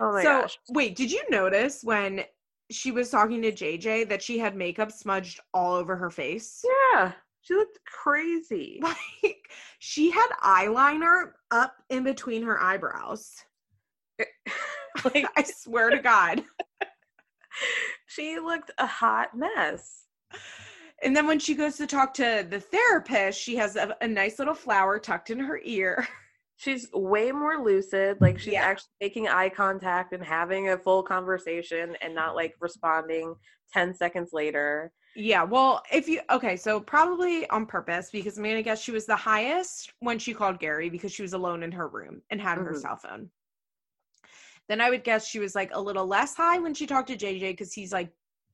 Oh 0.00 0.12
my 0.12 0.22
so, 0.22 0.40
gosh. 0.42 0.58
Wait, 0.70 0.96
did 0.96 1.12
you 1.12 1.22
notice 1.30 1.82
when 1.84 2.24
she 2.70 2.90
was 2.90 3.10
talking 3.10 3.42
to 3.42 3.52
JJ 3.52 4.08
that 4.08 4.22
she 4.22 4.38
had 4.38 4.56
makeup 4.56 4.90
smudged 4.90 5.40
all 5.52 5.74
over 5.74 5.96
her 5.96 6.10
face? 6.10 6.64
Yeah. 6.94 7.12
She 7.42 7.54
looked 7.54 7.78
crazy. 7.84 8.82
Like 9.22 9.50
she 9.78 10.10
had 10.10 10.28
eyeliner 10.42 11.32
up 11.50 11.74
in 11.90 12.04
between 12.04 12.42
her 12.42 12.62
eyebrows. 12.62 13.34
Eh, 14.18 14.24
like 15.14 15.26
I 15.36 15.42
swear 15.42 15.90
to 15.90 15.98
God. 15.98 16.42
she 18.06 18.38
looked 18.38 18.70
a 18.78 18.86
hot 18.86 19.36
mess. 19.36 20.06
And 21.02 21.16
then 21.16 21.26
when 21.26 21.38
she 21.38 21.54
goes 21.54 21.76
to 21.76 21.86
talk 21.86 22.14
to 22.14 22.46
the 22.48 22.60
therapist, 22.60 23.40
she 23.40 23.56
has 23.56 23.76
a, 23.76 23.96
a 24.00 24.08
nice 24.08 24.38
little 24.38 24.54
flower 24.54 24.98
tucked 24.98 25.30
in 25.30 25.38
her 25.38 25.60
ear 25.64 26.06
she's 26.60 26.90
way 26.92 27.32
more 27.32 27.64
lucid 27.64 28.18
like 28.20 28.38
she's 28.38 28.52
yeah. 28.52 28.62
actually 28.62 28.90
making 29.00 29.26
eye 29.26 29.48
contact 29.48 30.12
and 30.12 30.22
having 30.22 30.68
a 30.68 30.76
full 30.76 31.02
conversation 31.02 31.96
and 32.02 32.14
not 32.14 32.36
like 32.36 32.54
responding 32.60 33.34
10 33.72 33.94
seconds 33.94 34.30
later 34.34 34.92
yeah 35.16 35.42
well 35.42 35.82
if 35.90 36.06
you 36.06 36.20
okay 36.30 36.56
so 36.56 36.78
probably 36.78 37.48
on 37.48 37.64
purpose 37.64 38.10
because 38.12 38.36
i'm 38.36 38.44
gonna 38.44 38.62
guess 38.62 38.80
she 38.80 38.92
was 38.92 39.06
the 39.06 39.16
highest 39.16 39.92
when 40.00 40.18
she 40.18 40.34
called 40.34 40.60
gary 40.60 40.90
because 40.90 41.12
she 41.12 41.22
was 41.22 41.32
alone 41.32 41.62
in 41.62 41.72
her 41.72 41.88
room 41.88 42.20
and 42.30 42.40
had 42.40 42.58
mm-hmm. 42.58 42.66
her 42.66 42.74
cell 42.74 42.96
phone 42.96 43.30
then 44.68 44.82
i 44.82 44.90
would 44.90 45.02
guess 45.02 45.26
she 45.26 45.38
was 45.38 45.54
like 45.54 45.70
a 45.72 45.80
little 45.80 46.06
less 46.06 46.34
high 46.34 46.58
when 46.58 46.74
she 46.74 46.86
talked 46.86 47.08
to 47.08 47.16
jj 47.16 47.40
because 47.40 47.72
he's 47.72 47.92
like 47.92 48.10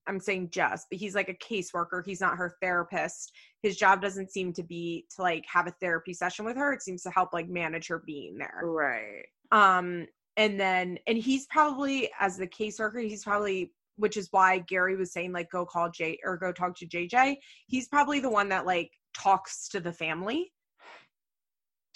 I'm 0.06 0.20
saying 0.20 0.50
just, 0.50 0.86
but 0.90 0.98
he's 0.98 1.14
like 1.14 1.28
a 1.28 1.34
caseworker. 1.34 2.04
He's 2.04 2.20
not 2.20 2.36
her 2.36 2.56
therapist. 2.60 3.32
His 3.62 3.76
job 3.76 4.00
doesn't 4.00 4.30
seem 4.30 4.52
to 4.54 4.62
be 4.62 5.06
to 5.16 5.22
like 5.22 5.44
have 5.52 5.66
a 5.66 5.74
therapy 5.80 6.12
session 6.12 6.44
with 6.44 6.56
her. 6.56 6.72
It 6.72 6.82
seems 6.82 7.02
to 7.02 7.10
help 7.10 7.32
like 7.32 7.48
manage 7.48 7.88
her 7.88 8.02
being 8.06 8.38
there. 8.38 8.62
Right. 8.64 9.24
Um, 9.52 10.06
and 10.36 10.60
then 10.60 10.98
and 11.06 11.18
he's 11.18 11.46
probably 11.46 12.10
as 12.20 12.36
the 12.36 12.46
caseworker, 12.46 13.08
he's 13.08 13.24
probably 13.24 13.72
which 13.96 14.16
is 14.16 14.28
why 14.30 14.58
Gary 14.58 14.96
was 14.96 15.12
saying 15.12 15.32
like 15.32 15.50
go 15.50 15.64
call 15.64 15.90
Jay 15.90 16.18
or 16.24 16.36
go 16.36 16.52
talk 16.52 16.76
to 16.78 16.86
JJ. 16.86 17.36
He's 17.66 17.88
probably 17.88 18.20
the 18.20 18.30
one 18.30 18.48
that 18.50 18.66
like 18.66 18.90
talks 19.14 19.68
to 19.70 19.80
the 19.80 19.92
family. 19.92 20.52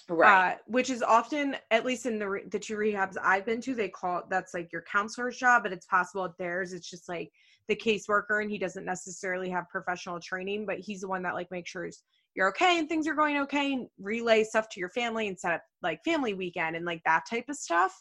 Right. 0.08 0.54
Uh, 0.54 0.56
which 0.66 0.90
is 0.90 1.02
often, 1.02 1.56
at 1.70 1.84
least 1.84 2.04
in 2.04 2.18
the 2.18 2.28
re- 2.28 2.48
the 2.50 2.58
two 2.58 2.76
rehabs 2.76 3.16
I've 3.22 3.46
been 3.46 3.60
to, 3.60 3.74
they 3.76 3.88
call 3.88 4.24
that's 4.28 4.54
like 4.54 4.72
your 4.72 4.82
counselor's 4.82 5.36
job, 5.36 5.62
but 5.62 5.72
it's 5.72 5.86
possible 5.86 6.24
at 6.24 6.36
theirs. 6.36 6.72
It's 6.72 6.90
just 6.90 7.08
like 7.08 7.30
the 7.70 7.76
caseworker 7.76 8.42
and 8.42 8.50
he 8.50 8.58
doesn't 8.58 8.84
necessarily 8.84 9.48
have 9.48 9.68
professional 9.70 10.20
training, 10.20 10.66
but 10.66 10.78
he's 10.78 11.00
the 11.00 11.08
one 11.08 11.22
that 11.22 11.34
like 11.34 11.50
makes 11.50 11.70
sure 11.70 11.88
you're 12.34 12.48
okay 12.48 12.78
and 12.78 12.88
things 12.88 13.08
are 13.08 13.14
going 13.14 13.38
okay 13.38 13.72
and 13.72 13.88
relay 13.98 14.44
stuff 14.44 14.68
to 14.68 14.80
your 14.80 14.90
family 14.90 15.28
and 15.28 15.38
set 15.38 15.52
up 15.52 15.62
like 15.82 16.04
family 16.04 16.34
weekend 16.34 16.76
and 16.76 16.84
like 16.84 17.00
that 17.04 17.24
type 17.28 17.46
of 17.48 17.56
stuff. 17.56 17.94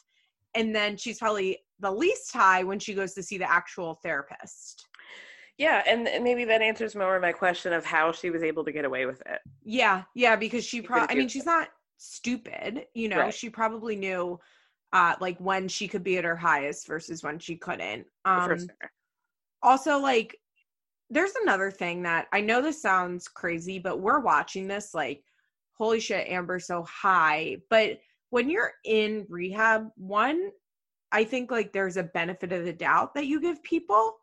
And 0.55 0.75
then 0.75 0.97
she's 0.97 1.19
probably 1.19 1.59
the 1.79 1.91
least 1.91 2.33
high 2.33 2.63
when 2.63 2.79
she 2.79 2.93
goes 2.93 3.13
to 3.13 3.23
see 3.23 3.37
the 3.37 3.49
actual 3.49 3.99
therapist. 4.03 4.87
Yeah, 5.57 5.83
and 5.85 6.03
maybe 6.23 6.45
that 6.45 6.61
answers 6.61 6.95
more 6.95 7.15
of 7.15 7.21
my 7.21 7.33
question 7.33 7.73
of 7.73 7.85
how 7.85 8.11
she 8.11 8.29
was 8.29 8.43
able 8.43 8.63
to 8.63 8.71
get 8.71 8.85
away 8.85 9.05
with 9.05 9.21
it. 9.25 9.39
Yeah, 9.63 10.03
yeah, 10.15 10.35
because 10.35 10.63
she 10.63 10.81
probably, 10.81 11.15
I 11.15 11.19
mean, 11.19 11.27
she's 11.27 11.45
not 11.45 11.67
stupid, 11.97 12.85
you 12.93 13.09
know, 13.09 13.19
right. 13.19 13.33
she 13.33 13.49
probably 13.49 13.95
knew 13.95 14.39
uh 14.91 15.15
like 15.19 15.37
when 15.39 15.67
she 15.67 15.87
could 15.87 16.03
be 16.03 16.17
at 16.17 16.23
her 16.23 16.35
highest 16.35 16.87
versus 16.87 17.23
when 17.23 17.37
she 17.37 17.55
couldn't. 17.55 18.05
Um 18.25 18.57
also 19.61 19.99
like 19.99 20.37
there's 21.09 21.33
another 21.41 21.71
thing 21.71 22.03
that 22.03 22.27
I 22.31 22.41
know 22.41 22.61
this 22.61 22.81
sounds 22.81 23.27
crazy, 23.27 23.79
but 23.79 23.99
we're 23.99 24.19
watching 24.19 24.67
this 24.67 24.93
like, 24.93 25.23
holy 25.73 25.99
shit, 25.99 26.27
Amber's 26.27 26.67
so 26.67 26.83
high. 26.83 27.57
But 27.69 27.99
when 28.29 28.49
you're 28.49 28.73
in 28.85 29.25
rehab, 29.27 29.89
one, 29.95 30.51
I 31.11 31.23
think 31.23 31.49
like 31.49 31.73
there's 31.73 31.97
a 31.97 32.03
benefit 32.03 32.51
of 32.51 32.65
the 32.65 32.73
doubt 32.73 33.15
that 33.15 33.25
you 33.25 33.41
give 33.41 33.63
people 33.63 34.17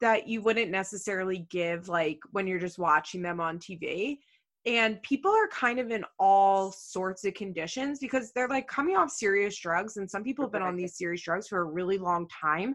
that 0.00 0.26
you 0.26 0.42
wouldn't 0.42 0.70
necessarily 0.70 1.46
give 1.50 1.88
like 1.88 2.18
when 2.32 2.46
you're 2.46 2.58
just 2.58 2.78
watching 2.78 3.22
them 3.22 3.40
on 3.40 3.58
TV. 3.58 4.18
and 4.66 5.02
people 5.02 5.30
are 5.30 5.48
kind 5.48 5.78
of 5.78 5.90
in 5.90 6.04
all 6.18 6.72
sorts 6.72 7.24
of 7.24 7.34
conditions 7.34 7.98
because 7.98 8.32
they're 8.32 8.48
like 8.48 8.66
coming 8.66 8.96
off 8.96 9.10
serious 9.10 9.56
drugs 9.58 9.98
and 9.98 10.10
some 10.10 10.24
people 10.24 10.44
have 10.44 10.52
been 10.52 10.62
on 10.62 10.74
these 10.74 10.96
serious 10.96 11.22
drugs 11.22 11.48
for 11.48 11.60
a 11.60 11.64
really 11.64 11.98
long 11.98 12.26
time 12.28 12.74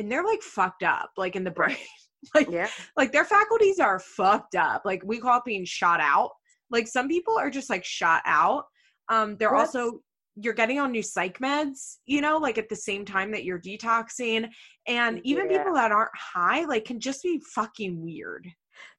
and 0.00 0.10
they're 0.10 0.24
like 0.24 0.42
fucked 0.42 0.82
up 0.82 1.10
like 1.16 1.36
in 1.36 1.44
the 1.44 1.50
brain 1.50 1.76
like 2.34 2.50
yeah. 2.50 2.68
like 2.96 3.12
their 3.12 3.24
faculties 3.24 3.78
are 3.78 3.98
fucked 3.98 4.54
up 4.54 4.82
like 4.84 5.02
we 5.04 5.18
call 5.18 5.38
it 5.38 5.44
being 5.44 5.64
shot 5.64 6.00
out 6.00 6.30
like 6.70 6.86
some 6.86 7.08
people 7.08 7.38
are 7.38 7.50
just 7.50 7.70
like 7.70 7.84
shot 7.84 8.22
out 8.24 8.64
um 9.08 9.36
they're 9.38 9.54
also 9.54 10.00
you're 10.36 10.54
getting 10.54 10.78
on 10.78 10.92
new 10.92 11.02
psych 11.02 11.38
meds, 11.38 11.96
you 12.06 12.20
know, 12.20 12.38
like 12.38 12.56
at 12.56 12.68
the 12.68 12.76
same 12.76 13.04
time 13.04 13.30
that 13.32 13.44
you're 13.44 13.60
detoxing. 13.60 14.48
And 14.86 15.20
even 15.24 15.50
yeah. 15.50 15.58
people 15.58 15.74
that 15.74 15.92
aren't 15.92 16.16
high, 16.16 16.64
like, 16.64 16.84
can 16.84 17.00
just 17.00 17.22
be 17.22 17.42
fucking 17.54 18.00
weird. 18.00 18.46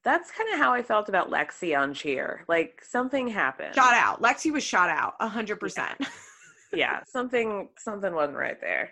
That's 0.03 0.29
kind 0.31 0.53
of 0.53 0.59
how 0.59 0.73
I 0.73 0.83
felt 0.83 1.09
about 1.09 1.31
Lexi 1.31 1.77
on 1.77 1.93
Cheer. 1.93 2.43
Like 2.47 2.81
something 2.87 3.27
happened. 3.27 3.73
Shot 3.73 3.95
out. 3.95 4.21
Lexi 4.21 4.51
was 4.51 4.63
shot 4.63 4.89
out 4.89 5.13
a 5.19 5.27
hundred 5.27 5.59
percent. 5.59 5.97
Yeah, 6.73 7.01
something 7.05 7.67
something 7.77 8.13
wasn't 8.13 8.37
right 8.37 8.59
there. 8.61 8.91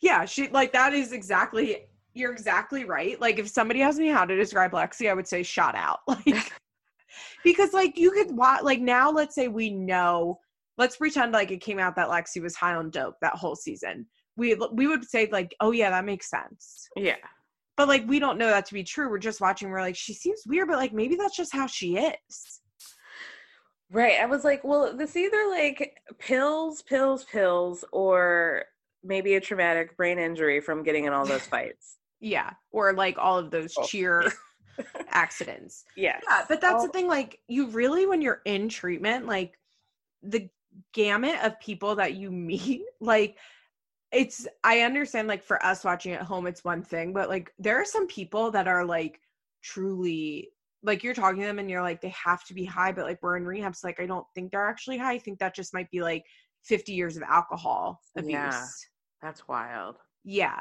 Yeah, 0.00 0.24
she 0.24 0.48
like 0.48 0.72
that 0.72 0.92
is 0.92 1.12
exactly 1.12 1.86
you're 2.14 2.32
exactly 2.32 2.84
right. 2.84 3.20
Like 3.20 3.38
if 3.38 3.48
somebody 3.48 3.82
asked 3.82 3.98
me 3.98 4.08
how 4.08 4.24
to 4.24 4.36
describe 4.36 4.72
Lexi, 4.72 5.10
I 5.10 5.14
would 5.14 5.28
say 5.28 5.42
shot 5.42 5.74
out. 5.74 6.00
Like 6.08 6.52
because 7.44 7.72
like 7.72 7.98
you 7.98 8.10
could 8.10 8.36
watch 8.36 8.62
like 8.62 8.80
now 8.80 9.10
let's 9.10 9.34
say 9.34 9.48
we 9.48 9.70
know 9.70 10.38
let's 10.78 10.96
pretend 10.96 11.32
like 11.32 11.50
it 11.50 11.60
came 11.60 11.78
out 11.78 11.96
that 11.96 12.08
Lexi 12.08 12.42
was 12.42 12.54
high 12.54 12.74
on 12.74 12.90
dope 12.90 13.16
that 13.22 13.34
whole 13.34 13.56
season. 13.56 14.06
We 14.36 14.54
we 14.72 14.86
would 14.86 15.04
say 15.04 15.28
like, 15.30 15.54
oh 15.60 15.70
yeah, 15.70 15.90
that 15.90 16.04
makes 16.04 16.30
sense. 16.30 16.88
Yeah. 16.96 17.16
But 17.76 17.88
like 17.88 18.06
we 18.06 18.18
don't 18.18 18.38
know 18.38 18.48
that 18.48 18.66
to 18.66 18.74
be 18.74 18.84
true. 18.84 19.10
We're 19.10 19.18
just 19.18 19.40
watching. 19.40 19.70
We're 19.70 19.80
like, 19.80 19.96
she 19.96 20.14
seems 20.14 20.42
weird, 20.46 20.68
but 20.68 20.78
like 20.78 20.92
maybe 20.92 21.16
that's 21.16 21.36
just 21.36 21.54
how 21.54 21.66
she 21.66 21.96
is. 21.96 22.60
Right. 23.90 24.18
I 24.20 24.26
was 24.26 24.44
like, 24.44 24.64
well, 24.64 24.96
this 24.96 25.16
either 25.16 25.48
like 25.48 25.96
pills, 26.18 26.82
pills, 26.82 27.24
pills, 27.24 27.84
or 27.92 28.64
maybe 29.06 29.34
a 29.34 29.40
traumatic 29.40 29.96
brain 29.96 30.18
injury 30.18 30.60
from 30.60 30.82
getting 30.82 31.04
in 31.04 31.12
all 31.12 31.26
those 31.26 31.46
fights. 31.46 31.98
yeah. 32.20 32.50
Or 32.70 32.92
like 32.92 33.16
all 33.18 33.38
of 33.38 33.50
those 33.50 33.74
oh. 33.78 33.86
cheer 33.86 34.32
accidents. 35.08 35.84
Yeah. 35.96 36.20
Yeah. 36.28 36.44
But 36.48 36.60
that's 36.60 36.82
the 36.82 36.88
oh. 36.88 36.92
thing. 36.92 37.08
Like, 37.08 37.40
you 37.48 37.68
really, 37.68 38.06
when 38.06 38.22
you're 38.22 38.42
in 38.44 38.68
treatment, 38.68 39.26
like 39.26 39.58
the 40.22 40.48
gamut 40.92 41.38
of 41.42 41.58
people 41.60 41.96
that 41.96 42.14
you 42.14 42.30
meet, 42.50 42.82
like, 43.00 43.36
it's 44.12 44.46
i 44.62 44.80
understand 44.80 45.26
like 45.26 45.42
for 45.42 45.64
us 45.64 45.84
watching 45.84 46.12
at 46.12 46.22
home 46.22 46.46
it's 46.46 46.64
one 46.64 46.82
thing 46.82 47.12
but 47.12 47.28
like 47.28 47.52
there 47.58 47.80
are 47.80 47.84
some 47.84 48.06
people 48.06 48.50
that 48.50 48.68
are 48.68 48.84
like 48.84 49.20
truly 49.62 50.48
like 50.82 51.02
you're 51.02 51.14
talking 51.14 51.40
to 51.40 51.46
them 51.46 51.58
and 51.58 51.68
you're 51.68 51.82
like 51.82 52.00
they 52.00 52.14
have 52.24 52.44
to 52.44 52.54
be 52.54 52.64
high 52.64 52.92
but 52.92 53.04
like 53.04 53.18
we're 53.20 53.36
in 53.36 53.44
rehabs 53.44 53.82
like 53.82 54.00
i 54.00 54.06
don't 54.06 54.26
think 54.34 54.50
they're 54.50 54.68
actually 54.68 54.96
high 54.96 55.14
i 55.14 55.18
think 55.18 55.38
that 55.38 55.54
just 55.54 55.74
might 55.74 55.90
be 55.90 56.00
like 56.00 56.24
50 56.64 56.92
years 56.92 57.16
of 57.16 57.22
alcohol 57.24 58.00
abuse 58.16 58.32
yeah, 58.32 58.64
that's 59.22 59.48
wild 59.48 59.96
yeah 60.24 60.60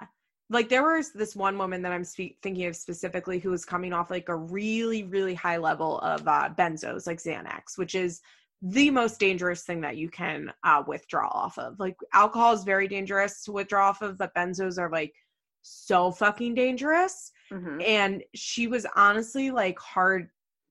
like 0.49 0.69
there 0.69 0.83
was 0.83 1.11
this 1.11 1.35
one 1.35 1.57
woman 1.57 1.81
that 1.81 1.91
i'm 1.91 2.03
spe- 2.03 2.39
thinking 2.41 2.65
of 2.65 2.75
specifically 2.75 3.39
who 3.39 3.49
was 3.49 3.65
coming 3.65 3.93
off 3.93 4.11
like 4.11 4.29
a 4.29 4.35
really 4.35 5.03
really 5.03 5.33
high 5.33 5.57
level 5.57 5.99
of 5.99 6.27
uh 6.27 6.49
benzos 6.57 7.07
like 7.07 7.21
xanax 7.21 7.77
which 7.77 7.95
is 7.95 8.21
the 8.61 8.89
most 8.89 9.19
dangerous 9.19 9.63
thing 9.63 9.81
that 9.81 9.97
you 9.97 10.09
can 10.09 10.51
uh, 10.63 10.83
withdraw 10.87 11.27
off 11.27 11.57
of. 11.59 11.79
Like 11.79 11.95
alcohol 12.13 12.53
is 12.53 12.63
very 12.63 12.87
dangerous 12.87 13.43
to 13.43 13.51
withdraw 13.51 13.89
off 13.89 14.01
of, 14.01 14.17
but 14.17 14.33
benzos 14.33 14.79
are 14.79 14.89
like 14.89 15.13
so 15.61 16.11
fucking 16.11 16.55
dangerous. 16.55 17.31
Mm-hmm. 17.51 17.81
And 17.81 18.23
she 18.33 18.67
was 18.67 18.87
honestly 18.95 19.51
like 19.51 19.77
hard. 19.77 20.29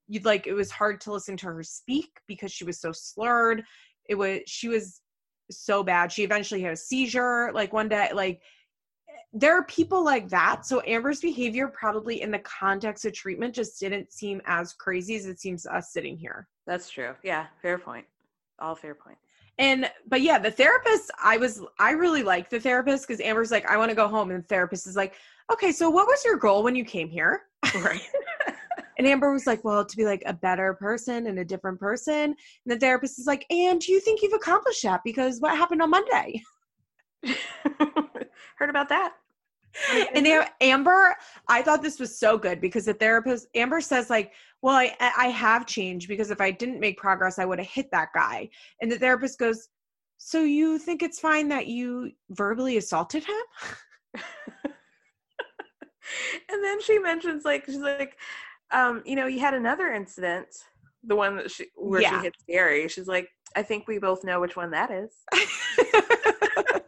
You'd 0.09 0.24
like 0.24 0.47
it 0.47 0.55
was 0.55 0.70
hard 0.70 1.01
to 1.03 1.12
listen 1.12 1.37
to 1.39 1.47
her 1.47 1.62
speak 1.62 2.11
because 2.26 2.53
she 2.53 2.64
was 2.64 2.80
so 2.80 2.91
slurred. 2.93 3.62
It 4.09 4.16
was 4.16 4.41
she 4.47 4.68
was 4.68 5.01
so 5.51 5.82
bad. 5.82 6.11
She 6.12 6.22
eventually 6.22 6.62
had 6.62 6.72
a 6.72 6.76
seizure 6.76 7.51
like 7.53 7.72
one 7.72 7.88
day. 7.88 8.11
Like 8.12 8.40
there 9.32 9.57
are 9.57 9.64
people 9.64 10.05
like 10.05 10.28
that. 10.28 10.64
So 10.64 10.82
Amber's 10.86 11.20
behavior 11.20 11.68
probably 11.68 12.22
in 12.22 12.30
the 12.30 12.38
context 12.40 13.05
of 13.05 13.12
treatment 13.12 13.55
just 13.55 13.80
didn't 13.80 14.12
seem 14.12 14.40
as 14.47 14.72
crazy 14.72 15.16
as 15.16 15.26
it 15.26 15.40
seems 15.40 15.64
to 15.64 15.74
us 15.74 15.92
sitting 15.92 16.16
here. 16.16 16.49
That's 16.66 16.88
true. 16.88 17.14
Yeah, 17.22 17.47
fair 17.61 17.78
point. 17.78 18.07
All 18.61 18.74
fair 18.74 18.95
point. 18.95 19.18
And 19.59 19.90
but 20.09 20.20
yeah, 20.20 20.38
the 20.38 20.51
therapist, 20.51 21.11
I 21.22 21.36
was 21.36 21.62
I 21.78 21.92
really 21.92 22.22
like 22.22 22.51
the 22.51 22.61
therapist 22.61 23.07
because 23.07 23.20
Amber's 23.20 23.51
like, 23.51 23.68
I 23.70 23.76
want 23.76 23.90
to 23.90 23.95
go 23.95 24.09
home. 24.09 24.30
And 24.30 24.42
the 24.42 24.47
therapist 24.47 24.86
is 24.86 24.97
like, 24.97 25.14
Okay, 25.53 25.72
so 25.72 25.90
what 25.90 26.07
was 26.07 26.24
your 26.24 26.36
goal 26.36 26.62
when 26.62 26.74
you 26.74 26.84
came 26.84 27.09
here? 27.09 27.42
Right. 27.74 28.01
and 28.99 29.07
Amber 29.07 29.32
was 29.32 29.47
like, 29.47 29.64
Well, 29.64 29.84
to 29.84 29.97
be 29.97 30.05
like 30.05 30.22
a 30.26 30.32
better 30.32 30.74
person 30.74 31.26
and 31.26 31.38
a 31.38 31.45
different 31.45 31.80
person. 31.80 32.14
And 32.14 32.36
the 32.66 32.78
therapist 32.78 33.18
is 33.18 33.26
like, 33.26 33.47
And 33.51 33.80
do 33.80 33.92
you 33.92 34.01
think 34.01 34.22
you've 34.22 34.32
accomplished 34.32 34.82
that? 34.82 35.01
Because 35.05 35.40
what 35.40 35.57
happened 35.57 35.82
on 35.82 35.90
Monday? 35.90 36.42
Heard 38.59 38.70
about 38.70 38.88
that 38.88 39.14
and 40.14 40.26
Amber, 40.61 41.16
I 41.49 41.62
thought 41.62 41.82
this 41.82 41.99
was 41.99 42.18
so 42.18 42.38
good 42.38 42.61
because 42.61 42.84
the 42.84 42.95
therapist 42.95 43.49
Amber 43.55 43.80
says 43.80 44.11
like, 44.11 44.32
"Well, 44.62 44.74
I 44.74 44.95
I 45.01 45.28
have 45.28 45.66
changed 45.66 46.09
because 46.09 46.30
if 46.30 46.40
I 46.40 46.51
didn't 46.51 46.80
make 46.80 46.97
progress, 46.99 47.38
I 47.38 47.45
would 47.45 47.59
have 47.59 47.68
hit 47.68 47.90
that 47.92 48.09
guy." 48.14 48.49
And 48.80 48.90
the 48.90 48.99
therapist 48.99 49.38
goes, 49.38 49.68
"So 50.18 50.42
you 50.42 50.78
think 50.78 51.03
it's 51.03 51.20
fine 51.20 51.49
that 51.49 51.66
you 51.66 52.12
verbally 52.30 52.76
assaulted 52.76 53.24
him?" 53.24 53.42
and 56.51 56.64
then 56.64 56.80
she 56.80 56.99
mentions 56.99 57.45
like 57.45 57.66
she's 57.66 57.76
like, 57.78 58.16
um, 58.70 59.02
you 59.04 59.16
know, 59.16 59.26
you 59.26 59.40
had 59.40 59.54
another 59.54 59.92
incident, 59.92 60.48
the 61.02 61.16
one 61.16 61.36
that 61.36 61.50
she 61.50 61.66
where 61.76 62.00
yeah. 62.00 62.18
she 62.18 62.24
hit 62.24 62.36
Gary. 62.48 62.88
She's 62.88 63.08
like, 63.08 63.28
I 63.56 63.62
think 63.62 63.86
we 63.86 63.98
both 63.98 64.24
know 64.24 64.40
which 64.40 64.56
one 64.56 64.70
that 64.72 64.90
is. 64.90 65.14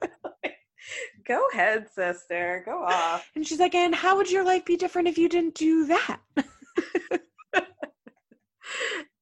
Go 1.26 1.44
ahead, 1.52 1.88
sister. 1.92 2.62
Go 2.64 2.84
off. 2.84 3.28
And 3.34 3.44
she's 3.46 3.58
like, 3.58 3.74
and 3.74 3.94
how 3.94 4.16
would 4.16 4.30
your 4.30 4.44
life 4.44 4.64
be 4.64 4.76
different 4.76 5.08
if 5.08 5.18
you 5.18 5.28
didn't 5.28 5.56
do 5.56 5.86
that? 5.86 6.20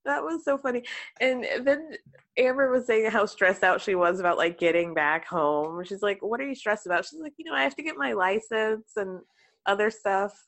that 0.04 0.22
was 0.22 0.44
so 0.44 0.58
funny. 0.58 0.84
And 1.20 1.46
then 1.62 1.96
Amber 2.36 2.70
was 2.70 2.86
saying 2.86 3.10
how 3.10 3.24
stressed 3.24 3.64
out 3.64 3.80
she 3.80 3.94
was 3.94 4.20
about 4.20 4.36
like 4.36 4.58
getting 4.58 4.92
back 4.92 5.26
home. 5.26 5.82
She's 5.84 6.02
like, 6.02 6.20
What 6.20 6.40
are 6.40 6.46
you 6.46 6.54
stressed 6.54 6.84
about? 6.86 7.06
She's 7.06 7.20
like, 7.20 7.32
You 7.38 7.46
know, 7.46 7.54
I 7.54 7.62
have 7.62 7.76
to 7.76 7.82
get 7.82 7.96
my 7.96 8.12
license 8.12 8.92
and 8.96 9.20
other 9.64 9.90
stuff. 9.90 10.38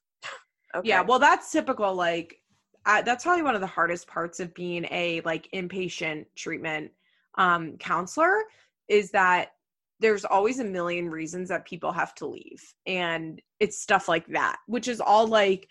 Okay. 0.75 0.89
Yeah, 0.89 1.03
well, 1.03 1.19
that's 1.19 1.51
typical. 1.51 1.95
Like, 1.95 2.41
I, 2.85 3.03
that's 3.03 3.25
probably 3.25 3.43
one 3.43 3.55
of 3.55 3.61
the 3.61 3.67
hardest 3.67 4.07
parts 4.07 4.41
of 4.41 4.55
being 4.55 4.87
a 4.91 5.21
like 5.25 5.49
inpatient 5.53 6.27
treatment 6.37 6.91
um, 7.37 7.77
counselor 7.79 8.45
is 8.89 9.11
that 9.11 9.51
there's 9.99 10.25
always 10.25 10.61
a 10.61 10.65
million 10.65 11.11
reasons 11.11 11.49
that 11.49 11.65
people 11.65 11.93
have 11.93 12.15
to 12.15 12.27
leave 12.27 12.63
and 12.87 13.41
it's 13.61 13.81
stuff 13.81 14.09
like 14.09 14.27
that 14.29 14.59
which 14.67 14.89
is 14.89 15.01
all 15.01 15.27
like 15.27 15.69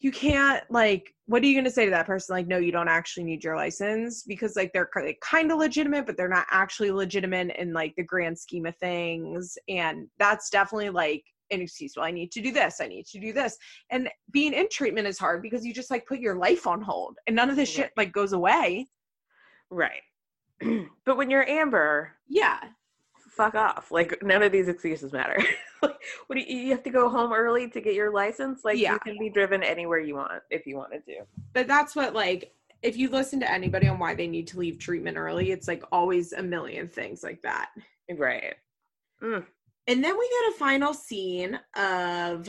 you 0.00 0.10
can't 0.10 0.62
like 0.70 1.14
what 1.26 1.42
are 1.42 1.46
you 1.46 1.54
going 1.54 1.64
to 1.64 1.70
say 1.70 1.84
to 1.84 1.90
that 1.90 2.06
person 2.06 2.34
like 2.34 2.46
no 2.46 2.58
you 2.58 2.72
don't 2.72 2.88
actually 2.88 3.24
need 3.24 3.44
your 3.44 3.56
license 3.56 4.22
because 4.22 4.56
like 4.56 4.72
they're 4.72 4.90
kind 5.20 5.52
of 5.52 5.58
legitimate 5.58 6.06
but 6.06 6.16
they're 6.16 6.28
not 6.28 6.46
actually 6.50 6.90
legitimate 6.90 7.54
in 7.56 7.72
like 7.72 7.94
the 7.96 8.02
grand 8.02 8.38
scheme 8.38 8.66
of 8.66 8.76
things 8.76 9.56
and 9.68 10.08
that's 10.18 10.50
definitely 10.50 10.90
like 10.90 11.24
an 11.50 11.60
excuse 11.60 11.94
well 11.96 12.06
i 12.06 12.10
need 12.10 12.30
to 12.32 12.40
do 12.40 12.52
this 12.52 12.80
i 12.80 12.86
need 12.86 13.06
to 13.06 13.20
do 13.20 13.32
this 13.32 13.56
and 13.90 14.08
being 14.32 14.52
in 14.52 14.68
treatment 14.70 15.06
is 15.06 15.18
hard 15.18 15.42
because 15.42 15.64
you 15.64 15.72
just 15.72 15.90
like 15.90 16.06
put 16.06 16.18
your 16.18 16.36
life 16.36 16.66
on 16.66 16.80
hold 16.80 17.16
and 17.26 17.36
none 17.36 17.50
of 17.50 17.56
this 17.56 17.68
shit 17.68 17.90
like 17.96 18.12
goes 18.12 18.32
away 18.32 18.86
right 19.70 20.02
but 21.04 21.16
when 21.16 21.30
you're 21.30 21.48
amber 21.48 22.12
yeah 22.28 22.58
fuck 23.36 23.54
off. 23.54 23.90
Like 23.90 24.22
none 24.22 24.42
of 24.42 24.50
these 24.50 24.68
excuses 24.68 25.12
matter. 25.12 25.36
like, 25.82 25.96
what 26.26 26.36
do 26.36 26.40
you, 26.40 26.58
you, 26.58 26.70
have 26.70 26.82
to 26.84 26.90
go 26.90 27.08
home 27.08 27.32
early 27.32 27.68
to 27.68 27.80
get 27.80 27.94
your 27.94 28.12
license? 28.12 28.64
Like 28.64 28.78
yeah. 28.78 28.94
you 28.94 28.98
can 29.00 29.18
be 29.18 29.28
driven 29.28 29.62
anywhere 29.62 30.00
you 30.00 30.16
want 30.16 30.42
if 30.50 30.66
you 30.66 30.76
wanted 30.76 31.04
to. 31.06 31.20
But 31.52 31.68
that's 31.68 31.94
what 31.94 32.14
like 32.14 32.52
if 32.82 32.96
you 32.96 33.08
listen 33.10 33.38
to 33.40 33.50
anybody 33.50 33.88
on 33.88 33.98
why 33.98 34.14
they 34.14 34.26
need 34.26 34.46
to 34.48 34.58
leave 34.58 34.78
treatment 34.78 35.16
early, 35.16 35.52
it's 35.52 35.68
like 35.68 35.84
always 35.92 36.32
a 36.32 36.42
million 36.42 36.88
things 36.88 37.22
like 37.22 37.42
that. 37.42 37.70
Right. 38.10 38.54
Mm. 39.22 39.44
And 39.88 40.02
then 40.02 40.18
we 40.18 40.28
get 40.28 40.54
a 40.54 40.58
final 40.58 40.92
scene 40.92 41.58
of 41.76 42.48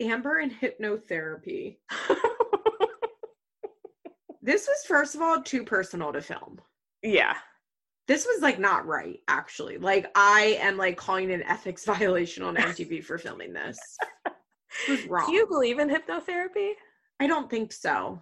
Amber 0.00 0.38
and 0.38 0.52
hypnotherapy. 0.52 1.76
this 4.42 4.66
was 4.66 4.84
first 4.86 5.14
of 5.14 5.22
all 5.22 5.42
too 5.42 5.64
personal 5.64 6.12
to 6.12 6.22
film. 6.22 6.60
Yeah. 7.02 7.36
This 8.08 8.26
was 8.26 8.42
like 8.42 8.58
not 8.58 8.86
right 8.86 9.20
actually. 9.28 9.78
Like 9.78 10.10
i 10.14 10.58
am 10.60 10.76
like 10.76 10.96
calling 10.96 11.30
an 11.30 11.42
ethics 11.42 11.84
violation 11.84 12.42
on 12.42 12.56
mtv 12.56 13.04
for 13.04 13.18
filming 13.18 13.52
this. 13.52 13.78
This 14.86 15.00
was 15.00 15.06
wrong 15.06 15.26
do 15.26 15.32
you 15.32 15.46
believe 15.46 15.78
in 15.78 15.88
hypnotherapy? 15.88 16.72
I 17.20 17.26
don't 17.26 17.50
think 17.50 17.72
so. 17.72 18.20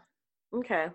Okay. 0.54 0.88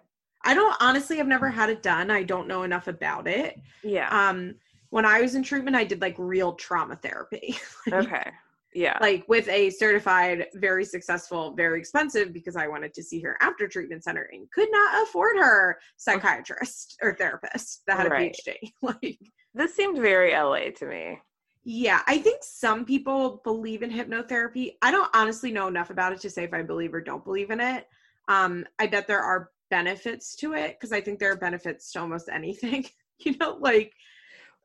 I 0.44 0.54
don't 0.54 0.76
honestly 0.82 1.20
i've 1.20 1.28
never 1.28 1.50
had 1.50 1.70
it 1.70 1.82
done. 1.82 2.12
I 2.12 2.24
don't 2.24 2.50
know 2.50 2.64
enough 2.64 2.88
about 2.88 3.28
it. 3.28 3.60
Yeah. 3.82 4.10
Um 4.10 4.56
when 4.90 5.06
i 5.06 5.22
was 5.22 5.36
in 5.36 5.44
treatment 5.44 5.76
i 5.76 5.84
did 5.84 6.02
like 6.02 6.16
real 6.18 6.54
trauma 6.54 6.96
therapy 6.96 7.58
okay 7.92 8.32
Yeah. 8.76 8.98
Like 9.00 9.24
with 9.30 9.48
a 9.48 9.70
certified, 9.70 10.48
very 10.56 10.84
successful, 10.84 11.54
very 11.54 11.80
expensive 11.80 12.34
because 12.34 12.58
I 12.58 12.68
wanted 12.68 12.94
to 12.96 13.04
see 13.04 13.22
her 13.22 13.38
after 13.40 13.70
treatment 13.70 14.04
center 14.04 14.30
and 14.34 14.52
could 14.52 14.68
not 14.70 15.02
afford 15.02 15.38
her 15.38 15.80
psychiatrist 15.96 16.98
or 17.02 17.16
therapist 17.16 17.84
that 17.88 17.98
had 17.98 18.12
right. 18.12 18.36
a 18.46 18.52
PhD. 18.52 18.74
like 19.02 19.18
this 19.54 19.74
seemed 19.74 20.00
very 20.00 20.34
LA 20.34 20.72
to 20.76 20.86
me. 20.88 21.18
Yeah, 21.64 22.02
I 22.06 22.18
think 22.18 22.40
some 22.44 22.84
people 22.84 23.42
believe 23.46 23.82
in 23.82 23.90
hypnotherapy. 23.90 24.74
I 24.82 24.92
don't 24.92 25.10
honestly 25.16 25.54
know 25.54 25.68
enough 25.68 25.90
about 25.90 26.12
it 26.12 26.20
to 26.20 26.30
say 26.30 26.44
if 26.44 26.54
I 26.54 26.62
believe 26.62 26.94
or 26.94 27.02
don't 27.02 27.24
believe 27.24 27.52
in 27.52 27.62
it. 27.62 27.88
Um, 28.28 28.66
I 28.78 28.88
bet 28.88 29.08
there 29.08 29.22
are 29.22 29.52
benefits 29.72 30.36
to 30.36 30.54
it 30.54 30.76
because 30.78 30.92
I 30.92 31.00
think 31.00 31.20
there 31.20 31.32
are 31.32 31.38
benefits 31.38 31.94
to 31.94 32.02
almost 32.02 32.28
anything. 32.30 32.86
you 33.20 33.38
know, 33.38 33.58
like 33.62 33.94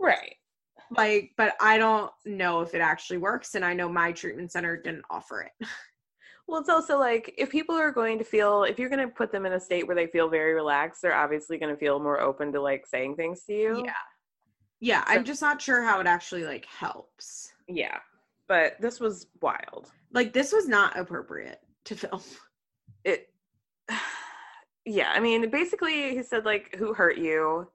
right. 0.01 0.37
Like 0.97 1.31
but 1.37 1.55
i 1.61 1.79
don't 1.79 2.11
know 2.25 2.61
if 2.63 2.75
it 2.75 2.81
actually 2.81 3.19
works 3.19 3.55
and 3.55 3.65
i 3.65 3.73
know 3.73 3.89
my 3.89 4.11
treatment 4.11 4.51
center 4.51 4.77
didn't 4.77 5.05
offer 5.11 5.43
it. 5.43 5.67
Well 6.49 6.59
it's 6.59 6.69
also 6.69 6.99
like 6.99 7.33
if 7.39 7.49
people 7.49 7.77
are 7.77 7.93
going 7.93 8.19
to 8.19 8.25
feel 8.25 8.65
if 8.65 8.77
you're 8.77 8.89
going 8.89 9.07
to 9.07 9.15
put 9.15 9.31
them 9.31 9.47
in 9.47 9.53
a 9.53 9.61
state 9.61 9.87
where 9.87 9.95
they 9.95 10.09
feel 10.09 10.29
very 10.29 10.53
relaxed 10.53 11.01
they're 11.01 11.15
obviously 11.15 11.59
going 11.59 11.73
to 11.73 11.79
feel 11.79 12.01
more 12.01 12.21
open 12.21 12.51
to 12.53 12.61
like 12.61 12.89
saying 12.89 13.15
things 13.15 13.45
to 13.45 13.53
you. 13.53 13.83
Yeah. 13.87 13.93
Yeah 14.81 15.05
so, 15.05 15.13
i'm 15.13 15.25
just 15.25 15.43
not 15.43 15.63
sure 15.63 15.85
how 15.85 16.01
it 16.01 16.09
actually 16.09 16.43
like 16.43 16.67
helps. 16.67 17.53
Yeah 17.69 17.99
but 18.49 18.75
this 18.81 18.99
was 18.99 19.29
wild. 19.41 19.93
Like 20.13 20.33
this 20.33 20.53
was 20.53 20.67
not 20.67 20.99
appropriate 20.99 21.61
to 21.85 21.95
film. 21.95 22.21
It 23.05 23.33
yeah 24.85 25.13
i 25.15 25.21
mean 25.21 25.49
basically 25.51 26.17
he 26.17 26.23
said 26.25 26.45
like 26.45 26.75
who 26.77 26.95
hurt 26.95 27.17
you? 27.17 27.71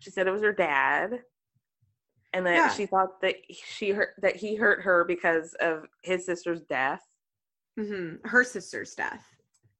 She 0.00 0.10
said 0.10 0.26
it 0.26 0.30
was 0.30 0.42
her 0.42 0.52
dad 0.52 1.20
and 2.34 2.44
that 2.44 2.54
yeah. 2.56 2.68
she 2.70 2.84
thought 2.84 3.20
that 3.22 3.36
she 3.50 3.90
hurt 3.90 4.10
that 4.20 4.36
he 4.36 4.56
hurt 4.56 4.82
her 4.82 5.04
because 5.04 5.54
of 5.60 5.84
his 6.02 6.26
sister's 6.26 6.62
death. 6.62 7.00
Mm-hmm. 7.78 8.26
Her 8.28 8.44
sister's 8.44 8.94
death. 8.94 9.24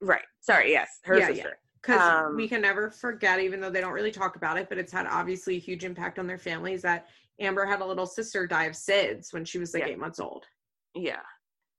Right. 0.01 0.25
Sorry. 0.41 0.71
Yes, 0.71 1.01
her 1.03 1.19
yeah, 1.19 1.27
sister. 1.29 1.59
Because 1.83 2.01
yeah. 2.01 2.27
um, 2.27 2.37
we 2.37 2.49
can 2.49 2.63
never 2.63 2.91
forget, 2.91 3.41
even 3.41 3.61
though 3.61 3.71
they 3.71 3.81
don't 3.81 3.93
really 3.93 4.13
talk 4.13 4.37
about 4.37 4.57
it, 4.57 4.69
but 4.69 4.79
it's 4.79 4.93
had 4.93 5.07
obviously 5.07 5.57
a 5.57 5.61
huge 5.61 5.85
impact 5.85 6.19
on 6.19 6.27
their 6.27 6.39
families. 6.39 6.83
That 6.83 7.07
Amber 7.41 7.67
had 7.67 7.81
a 7.81 7.85
little 7.85 8.07
sister 8.07 8.47
die 8.47 8.65
of 8.65 8.75
SIDS 8.75 9.33
when 9.33 9.45
she 9.45 9.59
was 9.59 9.75
like 9.75 9.85
eight 9.85 9.99
months 9.99 10.21
old. 10.21 10.47
Yeah. 10.95 11.21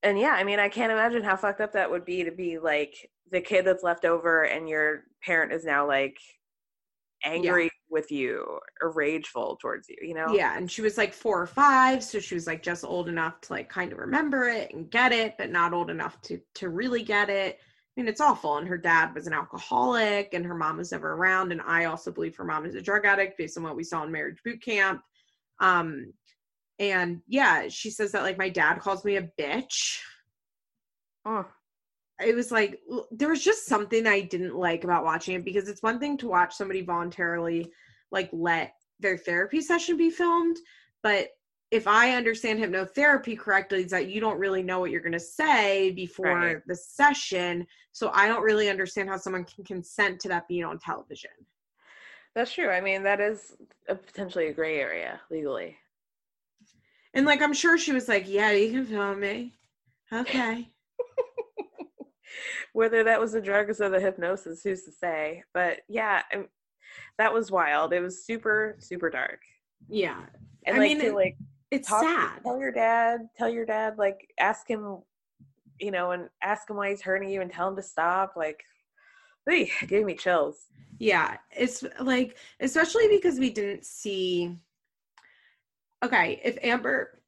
And 0.02 0.18
yeah, 0.18 0.32
I 0.32 0.44
mean, 0.44 0.60
I 0.60 0.68
can't 0.68 0.92
imagine 0.92 1.24
how 1.24 1.36
fucked 1.36 1.62
up 1.62 1.72
that 1.72 1.90
would 1.90 2.04
be 2.04 2.22
to 2.22 2.30
be 2.30 2.58
like 2.58 3.10
the 3.32 3.40
kid 3.40 3.64
that's 3.64 3.82
left 3.82 4.04
over 4.04 4.44
and 4.44 4.68
your 4.68 5.04
parent 5.24 5.52
is 5.52 5.64
now 5.64 5.86
like 5.86 6.18
angry. 7.24 7.70
With 7.88 8.10
you 8.10 8.58
or 8.82 8.90
rageful 8.90 9.56
towards 9.60 9.88
you, 9.88 9.96
you 10.02 10.14
know? 10.14 10.32
Yeah. 10.32 10.56
And 10.56 10.70
she 10.70 10.82
was 10.82 10.98
like 10.98 11.12
four 11.12 11.40
or 11.40 11.46
five. 11.46 12.02
So 12.02 12.18
she 12.18 12.34
was 12.34 12.46
like 12.46 12.62
just 12.62 12.84
old 12.84 13.08
enough 13.08 13.40
to 13.42 13.52
like 13.52 13.68
kind 13.68 13.92
of 13.92 13.98
remember 13.98 14.48
it 14.48 14.72
and 14.74 14.90
get 14.90 15.12
it, 15.12 15.36
but 15.38 15.50
not 15.50 15.72
old 15.72 15.90
enough 15.90 16.20
to 16.22 16.40
to 16.56 16.68
really 16.68 17.02
get 17.02 17.30
it. 17.30 17.58
I 17.60 18.00
mean, 18.00 18.08
it's 18.08 18.20
awful. 18.20 18.58
And 18.58 18.68
her 18.68 18.76
dad 18.76 19.14
was 19.14 19.26
an 19.26 19.32
alcoholic 19.32 20.34
and 20.34 20.44
her 20.44 20.54
mom 20.54 20.76
was 20.76 20.92
never 20.92 21.12
around. 21.12 21.52
And 21.52 21.62
I 21.62 21.86
also 21.86 22.12
believe 22.12 22.36
her 22.36 22.44
mom 22.44 22.66
is 22.66 22.74
a 22.74 22.82
drug 22.82 23.06
addict 23.06 23.38
based 23.38 23.56
on 23.56 23.62
what 23.64 23.76
we 23.76 23.84
saw 23.84 24.04
in 24.04 24.12
marriage 24.12 24.42
boot 24.44 24.62
camp. 24.62 25.00
Um, 25.60 26.12
and 26.78 27.22
yeah, 27.26 27.68
she 27.68 27.90
says 27.90 28.12
that 28.12 28.22
like 28.22 28.36
my 28.36 28.50
dad 28.50 28.80
calls 28.80 29.04
me 29.04 29.16
a 29.16 29.30
bitch. 29.40 29.98
Oh 31.24 31.46
it 32.20 32.34
was 32.34 32.50
like 32.50 32.80
there 33.10 33.28
was 33.28 33.44
just 33.44 33.66
something 33.66 34.06
I 34.06 34.22
didn't 34.22 34.56
like 34.56 34.84
about 34.84 35.04
watching 35.04 35.34
it 35.34 35.44
because 35.44 35.68
it's 35.68 35.82
one 35.82 35.98
thing 35.98 36.16
to 36.18 36.28
watch 36.28 36.54
somebody 36.54 36.82
voluntarily 36.82 37.70
like 38.10 38.30
let 38.32 38.74
their 39.00 39.18
therapy 39.18 39.60
session 39.60 39.96
be 39.96 40.10
filmed, 40.10 40.56
but 41.02 41.28
if 41.72 41.86
I 41.88 42.12
understand 42.12 42.60
hypnotherapy 42.60 43.36
correctly, 43.36 43.82
is 43.82 43.90
that 43.90 44.08
you 44.08 44.20
don't 44.20 44.38
really 44.38 44.62
know 44.62 44.78
what 44.78 44.92
you're 44.92 45.00
going 45.00 45.12
to 45.12 45.20
say 45.20 45.90
before 45.90 46.38
right. 46.38 46.56
the 46.66 46.76
session. 46.76 47.66
So 47.90 48.10
I 48.14 48.28
don't 48.28 48.44
really 48.44 48.70
understand 48.70 49.08
how 49.08 49.16
someone 49.16 49.44
can 49.44 49.64
consent 49.64 50.20
to 50.20 50.28
that 50.28 50.46
being 50.46 50.64
on 50.64 50.78
television. 50.78 51.30
That's 52.36 52.52
true. 52.52 52.70
I 52.70 52.80
mean, 52.80 53.02
that 53.02 53.20
is 53.20 53.56
a 53.88 53.96
potentially 53.96 54.46
a 54.46 54.52
gray 54.52 54.78
area 54.78 55.20
legally. 55.28 55.76
And 57.14 57.26
like, 57.26 57.42
I'm 57.42 57.54
sure 57.54 57.78
she 57.78 57.92
was 57.92 58.08
like, 58.08 58.28
"Yeah, 58.28 58.52
you 58.52 58.70
can 58.70 58.86
film 58.86 59.20
me." 59.20 59.52
Okay 60.12 60.70
whether 62.72 63.04
that 63.04 63.20
was 63.20 63.32
the 63.32 63.40
drugs 63.40 63.80
or 63.80 63.88
the 63.88 64.00
hypnosis, 64.00 64.62
who's 64.62 64.82
to 64.84 64.92
say? 64.92 65.42
But 65.54 65.80
yeah, 65.88 66.22
that 67.18 67.32
was 67.32 67.50
wild. 67.50 67.92
It 67.92 68.00
was 68.00 68.24
super, 68.24 68.76
super 68.78 69.10
dark. 69.10 69.40
Yeah, 69.88 70.20
and 70.64 70.76
I 70.76 70.78
like 70.78 70.88
mean, 70.88 71.00
to 71.00 71.12
like 71.14 71.36
it's 71.70 71.88
talk, 71.88 72.02
sad. 72.02 72.42
Tell 72.42 72.58
your 72.58 72.72
dad. 72.72 73.28
Tell 73.36 73.48
your 73.48 73.66
dad. 73.66 73.98
Like 73.98 74.32
ask 74.38 74.68
him, 74.68 74.98
you 75.78 75.90
know, 75.90 76.12
and 76.12 76.28
ask 76.42 76.68
him 76.68 76.76
why 76.76 76.90
he's 76.90 77.02
hurting 77.02 77.28
you, 77.28 77.40
and 77.40 77.50
tell 77.50 77.68
him 77.68 77.76
to 77.76 77.82
stop. 77.82 78.34
Like, 78.36 78.62
it 79.46 79.88
gave 79.88 80.04
me 80.04 80.14
chills. 80.14 80.66
Yeah, 80.98 81.36
it's 81.50 81.84
like 82.00 82.36
especially 82.60 83.08
because 83.08 83.38
we 83.38 83.50
didn't 83.50 83.84
see. 83.84 84.56
Okay, 86.04 86.40
if 86.44 86.58
Amber 86.62 87.22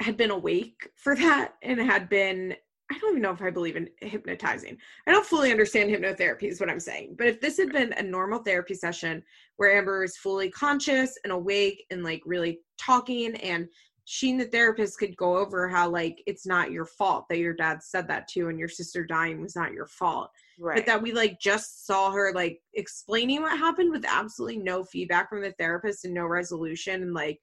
had 0.00 0.16
been 0.16 0.30
awake 0.30 0.88
for 0.96 1.14
that 1.14 1.54
and 1.62 1.78
had 1.78 2.08
been 2.08 2.54
I 2.90 2.98
don't 2.98 3.10
even 3.10 3.22
know 3.22 3.30
if 3.30 3.42
I 3.42 3.50
believe 3.50 3.76
in 3.76 3.88
hypnotizing. 4.00 4.76
I 5.06 5.12
don't 5.12 5.24
fully 5.24 5.52
understand 5.52 5.90
hypnotherapy, 5.90 6.44
is 6.44 6.58
what 6.58 6.68
I'm 6.68 6.80
saying. 6.80 7.14
But 7.16 7.28
if 7.28 7.40
this 7.40 7.56
had 7.56 7.72
been 7.72 7.92
a 7.92 8.02
normal 8.02 8.40
therapy 8.40 8.74
session 8.74 9.22
where 9.56 9.76
Amber 9.76 10.02
is 10.02 10.16
fully 10.16 10.50
conscious 10.50 11.16
and 11.22 11.32
awake 11.32 11.84
and 11.90 12.02
like 12.02 12.22
really 12.26 12.58
talking, 12.78 13.36
and 13.36 13.68
she 14.06 14.32
and 14.32 14.40
the 14.40 14.46
therapist 14.46 14.98
could 14.98 15.16
go 15.16 15.36
over 15.36 15.68
how 15.68 15.88
like 15.88 16.20
it's 16.26 16.46
not 16.46 16.72
your 16.72 16.84
fault 16.84 17.26
that 17.28 17.38
your 17.38 17.54
dad 17.54 17.80
said 17.80 18.08
that 18.08 18.26
to 18.28 18.40
you 18.40 18.48
and 18.48 18.58
your 18.58 18.68
sister 18.68 19.04
dying 19.04 19.40
was 19.40 19.54
not 19.54 19.72
your 19.72 19.86
fault. 19.86 20.30
Right. 20.58 20.76
But 20.76 20.86
that 20.86 21.00
we 21.00 21.12
like 21.12 21.38
just 21.38 21.86
saw 21.86 22.10
her 22.10 22.32
like 22.34 22.60
explaining 22.74 23.42
what 23.42 23.56
happened 23.56 23.92
with 23.92 24.04
absolutely 24.04 24.58
no 24.58 24.82
feedback 24.82 25.28
from 25.28 25.42
the 25.42 25.52
therapist 25.52 26.04
and 26.04 26.12
no 26.12 26.26
resolution 26.26 27.02
and 27.02 27.14
like 27.14 27.38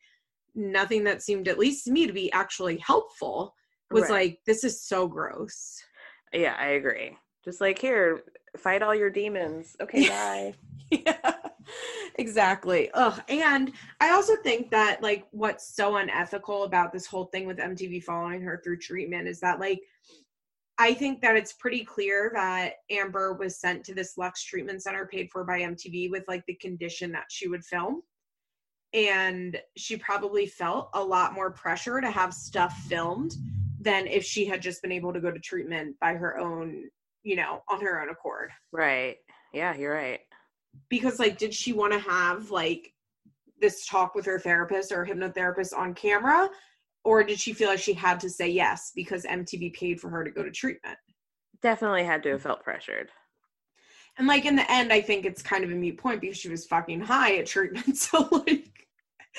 nothing 0.55 1.05
that 1.05 1.23
seemed, 1.23 1.47
at 1.47 1.59
least 1.59 1.85
to 1.85 1.91
me, 1.91 2.05
to 2.05 2.11
be 2.11 2.31
actually 2.33 2.77
helpful 2.77 3.53
was 3.91 4.03
right. 4.03 4.11
like, 4.11 4.39
this 4.45 4.63
is 4.63 4.81
so 4.81 5.07
gross. 5.07 5.81
Yeah, 6.33 6.55
I 6.59 6.69
agree. 6.69 7.17
Just 7.43 7.61
like, 7.61 7.79
here, 7.79 8.23
fight 8.57 8.81
all 8.81 8.95
your 8.95 9.09
demons. 9.09 9.75
Okay, 9.81 10.07
bye. 10.09 10.53
yeah, 10.91 11.33
exactly. 12.15 12.89
Ugh. 12.93 13.21
And 13.29 13.71
I 13.99 14.11
also 14.11 14.35
think 14.43 14.71
that, 14.71 15.01
like, 15.01 15.27
what's 15.31 15.75
so 15.75 15.97
unethical 15.97 16.63
about 16.63 16.91
this 16.91 17.05
whole 17.05 17.25
thing 17.25 17.45
with 17.45 17.57
MTV 17.57 18.03
following 18.03 18.41
her 18.41 18.61
through 18.63 18.79
treatment 18.79 19.27
is 19.27 19.39
that, 19.39 19.59
like, 19.59 19.81
I 20.79 20.93
think 20.93 21.21
that 21.21 21.35
it's 21.35 21.53
pretty 21.53 21.83
clear 21.83 22.31
that 22.35 22.73
Amber 22.91 23.33
was 23.33 23.59
sent 23.59 23.83
to 23.85 23.95
this 23.95 24.17
Lux 24.17 24.43
treatment 24.43 24.83
center 24.83 25.07
paid 25.07 25.29
for 25.31 25.43
by 25.43 25.61
MTV 25.61 26.11
with 26.11 26.23
like 26.27 26.45
the 26.45 26.53
condition 26.55 27.11
that 27.13 27.25
she 27.29 27.47
would 27.47 27.65
film. 27.65 28.03
And 28.93 29.59
she 29.75 29.97
probably 29.97 30.45
felt 30.45 30.89
a 30.93 31.03
lot 31.03 31.33
more 31.33 31.51
pressure 31.51 31.99
to 31.99 32.11
have 32.11 32.33
stuff 32.33 32.73
filmed 32.87 33.35
than 33.79 34.07
if 34.07 34.23
she 34.23 34.45
had 34.45 34.61
just 34.61 34.81
been 34.81 34.91
able 34.91 35.13
to 35.13 35.19
go 35.19 35.31
to 35.31 35.39
treatment 35.39 35.95
by 35.99 36.13
her 36.13 36.37
own, 36.37 36.83
you 37.23 37.35
know, 37.35 37.61
on 37.69 37.81
her 37.81 38.01
own 38.01 38.09
accord. 38.09 38.49
Right. 38.71 39.17
Yeah, 39.53 39.75
you're 39.75 39.93
right. 39.93 40.19
Because 40.89 41.19
like 41.19 41.37
did 41.37 41.53
she 41.53 41.73
want 41.73 41.93
to 41.93 41.99
have 41.99 42.51
like 42.51 42.93
this 43.59 43.85
talk 43.87 44.15
with 44.15 44.25
her 44.25 44.39
therapist 44.39 44.91
or 44.91 45.05
hypnotherapist 45.05 45.75
on 45.75 45.93
camera 45.93 46.49
or 47.03 47.23
did 47.23 47.39
she 47.39 47.53
feel 47.53 47.69
like 47.69 47.79
she 47.79 47.93
had 47.93 48.19
to 48.19 48.29
say 48.29 48.49
yes 48.49 48.91
because 48.93 49.23
MTV 49.23 49.73
paid 49.73 49.99
for 49.99 50.09
her 50.09 50.23
to 50.23 50.29
go 50.29 50.43
to 50.43 50.51
treatment? 50.51 50.97
Definitely 51.61 52.03
had 52.03 52.21
to 52.23 52.31
have 52.31 52.41
felt 52.41 52.63
pressured. 52.63 53.09
And 54.17 54.27
like 54.27 54.45
in 54.45 54.55
the 54.55 54.69
end, 54.69 54.91
I 54.91 55.01
think 55.01 55.25
it's 55.25 55.41
kind 55.41 55.63
of 55.63 55.71
a 55.71 55.75
mute 55.75 55.97
point 55.97 56.21
because 56.21 56.37
she 56.37 56.49
was 56.49 56.65
fucking 56.65 57.01
high 57.01 57.37
at 57.37 57.45
treatment. 57.45 57.85
So 57.95 58.27
like 58.31 58.76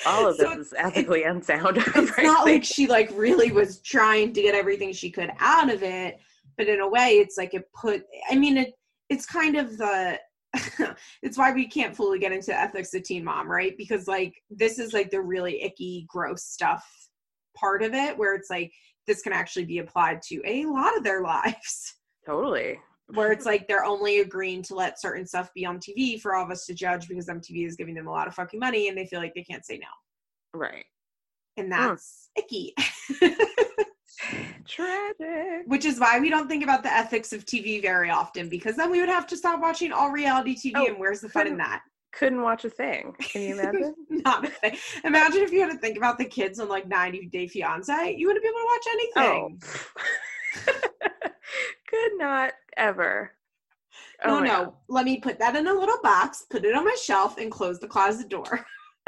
all 0.05 0.27
of 0.27 0.35
so 0.35 0.49
this 0.49 0.67
is 0.67 0.73
ethically 0.77 1.23
unsound. 1.23 1.77
It's 1.95 2.17
not 2.17 2.45
like 2.45 2.63
she 2.63 2.87
like 2.87 3.11
really 3.13 3.51
was 3.51 3.79
trying 3.79 4.33
to 4.33 4.41
get 4.41 4.55
everything 4.55 4.93
she 4.93 5.09
could 5.11 5.31
out 5.39 5.71
of 5.71 5.83
it, 5.83 6.19
but 6.57 6.67
in 6.67 6.79
a 6.79 6.87
way, 6.87 7.19
it's 7.19 7.37
like 7.37 7.53
it 7.53 7.65
put. 7.73 8.03
I 8.29 8.35
mean, 8.35 8.57
it 8.57 8.73
it's 9.09 9.25
kind 9.25 9.55
of 9.55 9.77
the. 9.77 10.19
it's 11.21 11.37
why 11.37 11.51
we 11.51 11.67
can't 11.67 11.95
fully 11.95 12.17
get 12.17 12.31
into 12.31 12.57
ethics 12.57 12.93
of 12.95 13.03
Teen 13.03 13.23
Mom, 13.23 13.49
right? 13.49 13.75
Because 13.77 14.07
like 14.07 14.33
this 14.49 14.79
is 14.79 14.93
like 14.93 15.11
the 15.11 15.21
really 15.21 15.61
icky, 15.61 16.05
gross 16.07 16.43
stuff 16.43 16.85
part 17.55 17.83
of 17.83 17.93
it, 17.93 18.17
where 18.17 18.35
it's 18.35 18.49
like 18.49 18.71
this 19.05 19.21
can 19.21 19.33
actually 19.33 19.65
be 19.65 19.79
applied 19.79 20.21
to 20.23 20.41
a 20.45 20.65
lot 20.65 20.97
of 20.97 21.03
their 21.03 21.21
lives. 21.23 21.95
Totally 22.25 22.79
where 23.13 23.31
it's 23.31 23.45
like 23.45 23.67
they're 23.67 23.85
only 23.85 24.19
agreeing 24.19 24.61
to 24.63 24.75
let 24.75 25.01
certain 25.01 25.25
stuff 25.25 25.53
be 25.53 25.65
on 25.65 25.79
TV 25.79 26.19
for 26.19 26.35
all 26.35 26.45
of 26.45 26.51
us 26.51 26.65
to 26.65 26.73
judge 26.73 27.07
because 27.07 27.27
MTV 27.27 27.65
is 27.65 27.75
giving 27.75 27.95
them 27.95 28.07
a 28.07 28.11
lot 28.11 28.27
of 28.27 28.35
fucking 28.35 28.59
money 28.59 28.87
and 28.87 28.97
they 28.97 29.05
feel 29.05 29.19
like 29.19 29.33
they 29.35 29.43
can't 29.43 29.65
say 29.65 29.77
no. 29.77 29.87
Right. 30.53 30.85
And 31.57 31.71
that's 31.71 32.29
icky. 32.37 32.73
Tragic. 34.67 35.63
Which 35.65 35.85
is 35.85 35.99
why 35.99 36.19
we 36.19 36.29
don't 36.29 36.47
think 36.47 36.63
about 36.63 36.83
the 36.83 36.93
ethics 36.93 37.33
of 37.33 37.45
TV 37.45 37.81
very 37.81 38.09
often 38.09 38.49
because 38.49 38.75
then 38.75 38.91
we 38.91 38.99
would 38.99 39.09
have 39.09 39.27
to 39.27 39.37
stop 39.37 39.61
watching 39.61 39.91
all 39.91 40.11
reality 40.11 40.55
TV 40.55 40.73
oh, 40.75 40.85
and 40.85 40.99
where's 40.99 41.21
the 41.21 41.29
fun 41.29 41.47
in 41.47 41.57
that? 41.57 41.81
couldn't 42.11 42.41
watch 42.41 42.65
a 42.65 42.69
thing. 42.69 43.15
Can 43.19 43.41
you 43.41 43.59
imagine? 43.59 43.95
Not 44.09 44.45
a 44.45 44.49
thing. 44.49 44.77
Imagine 45.03 45.43
if 45.43 45.51
you 45.51 45.61
had 45.61 45.71
to 45.71 45.77
think 45.77 45.97
about 45.97 46.17
the 46.17 46.25
kids 46.25 46.59
on 46.59 46.67
like 46.67 46.87
90 46.87 47.27
Day 47.27 47.47
Fiance. 47.47 48.15
You 48.17 48.27
wouldn't 48.27 48.43
be 48.43 48.49
able 48.49 48.59
to 48.59 48.65
watch 48.65 48.87
anything. 48.93 49.61
Oh. 50.67 51.08
Could 51.87 52.17
not 52.17 52.53
ever. 52.77 53.31
Oh 54.23 54.39
no, 54.39 54.45
no. 54.45 54.65
God. 54.65 54.73
Let 54.87 55.05
me 55.05 55.19
put 55.19 55.39
that 55.39 55.55
in 55.55 55.67
a 55.67 55.73
little 55.73 55.99
box, 56.03 56.45
put 56.49 56.65
it 56.65 56.75
on 56.75 56.85
my 56.85 56.95
shelf, 57.01 57.37
and 57.37 57.51
close 57.51 57.79
the 57.79 57.87
closet 57.87 58.29
door. 58.29 58.65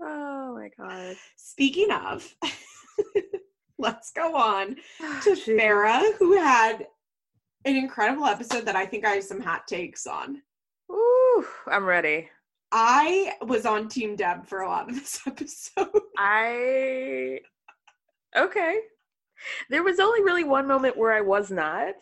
oh 0.00 0.54
my 0.54 0.70
God. 0.76 1.16
Speaking 1.36 1.90
of, 1.90 2.34
let's 3.78 4.10
go 4.12 4.36
on 4.36 4.76
oh, 5.00 5.20
to 5.24 5.30
Farrah, 5.30 6.14
who 6.18 6.36
had 6.36 6.86
an 7.64 7.76
incredible 7.76 8.26
episode 8.26 8.64
that 8.66 8.76
I 8.76 8.86
think 8.86 9.04
I 9.04 9.10
have 9.10 9.24
some 9.24 9.40
hot 9.40 9.66
takes 9.66 10.06
on. 10.06 10.42
Ooh, 10.90 11.46
I'm 11.66 11.84
ready. 11.84 12.28
I 12.70 13.34
was 13.42 13.64
on 13.64 13.88
Team 13.88 14.16
Deb 14.16 14.46
for 14.46 14.60
a 14.60 14.68
lot 14.68 14.90
of 14.90 14.94
this 14.94 15.20
episode. 15.26 15.88
I 16.18 17.40
okay. 18.36 18.78
There 19.70 19.82
was 19.82 20.00
only 20.00 20.22
really 20.22 20.44
one 20.44 20.66
moment 20.66 20.96
where 20.96 21.12
I 21.12 21.20
was 21.20 21.50
not, 21.50 21.94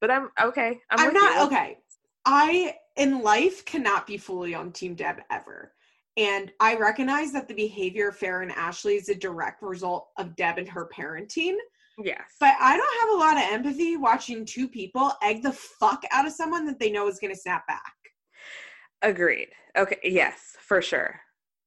but 0.00 0.10
I'm 0.10 0.30
okay. 0.42 0.78
I'm, 0.90 1.08
I'm 1.08 1.14
not 1.14 1.36
you. 1.36 1.46
okay. 1.46 1.78
I 2.24 2.76
in 2.96 3.22
life 3.22 3.64
cannot 3.64 4.06
be 4.06 4.16
fully 4.16 4.54
on 4.54 4.72
Team 4.72 4.94
Deb 4.94 5.20
ever. 5.30 5.72
And 6.16 6.52
I 6.60 6.76
recognize 6.76 7.32
that 7.32 7.48
the 7.48 7.54
behavior 7.54 8.08
of 8.08 8.18
Farrah 8.18 8.42
and 8.42 8.52
Ashley 8.52 8.96
is 8.96 9.08
a 9.08 9.14
direct 9.14 9.62
result 9.62 10.08
of 10.18 10.36
Deb 10.36 10.58
and 10.58 10.68
her 10.68 10.88
parenting. 10.94 11.54
Yes. 11.98 12.22
But 12.38 12.54
I 12.60 12.76
don't 12.76 13.00
have 13.00 13.10
a 13.10 13.18
lot 13.18 13.36
of 13.36 13.52
empathy 13.52 13.96
watching 13.96 14.44
two 14.44 14.68
people 14.68 15.12
egg 15.22 15.42
the 15.42 15.52
fuck 15.52 16.02
out 16.10 16.26
of 16.26 16.32
someone 16.32 16.66
that 16.66 16.78
they 16.78 16.90
know 16.90 17.08
is 17.08 17.18
going 17.18 17.32
to 17.32 17.40
snap 17.40 17.66
back. 17.66 17.94
Agreed. 19.00 19.48
Okay. 19.76 19.98
Yes, 20.04 20.56
for 20.60 20.82
sure. 20.82 21.18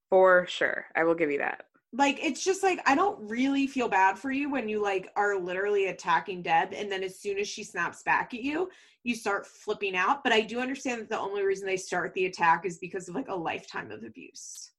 For 0.10 0.46
sure. 0.48 0.86
I 0.96 1.04
will 1.04 1.16
give 1.16 1.32
you 1.32 1.40
that. 1.40 1.64
Like, 1.94 2.20
it's 2.22 2.44
just 2.44 2.62
like, 2.62 2.82
I 2.86 2.95
don't 2.95 3.18
really 3.30 3.68
feel 3.68 3.88
bad 3.88 4.20
for 4.20 4.32
you 4.32 4.49
when 4.49 4.68
you 4.68 4.82
like 4.82 5.12
are 5.16 5.38
literally 5.38 5.88
attacking 5.88 6.41
Deb. 6.41 6.74
And 6.74 6.91
then 6.91 7.03
as 7.03 7.18
soon 7.20 7.38
as 7.38 7.48
she 7.48 7.64
snaps 7.64 8.03
back 8.03 8.34
at 8.34 8.41
you, 8.41 8.70
you 9.03 9.16
start 9.16 9.48
flipping 9.48 9.95
out. 9.95 10.24
But 10.24 10.34
I 10.34 10.41
do 10.41 10.60
understand 10.60 10.99
that 11.02 11.10
the 11.10 11.20
only 11.20 11.44
reason 11.44 11.66
they 11.66 11.78
start 11.78 12.14
the 12.14 12.26
attack 12.26 12.66
is 12.66 12.78
because 12.80 13.07
of 13.07 13.16
like 13.16 13.30
a 13.30 13.36
lifetime 13.36 13.91
of 13.91 14.03
abuse. 14.03 14.72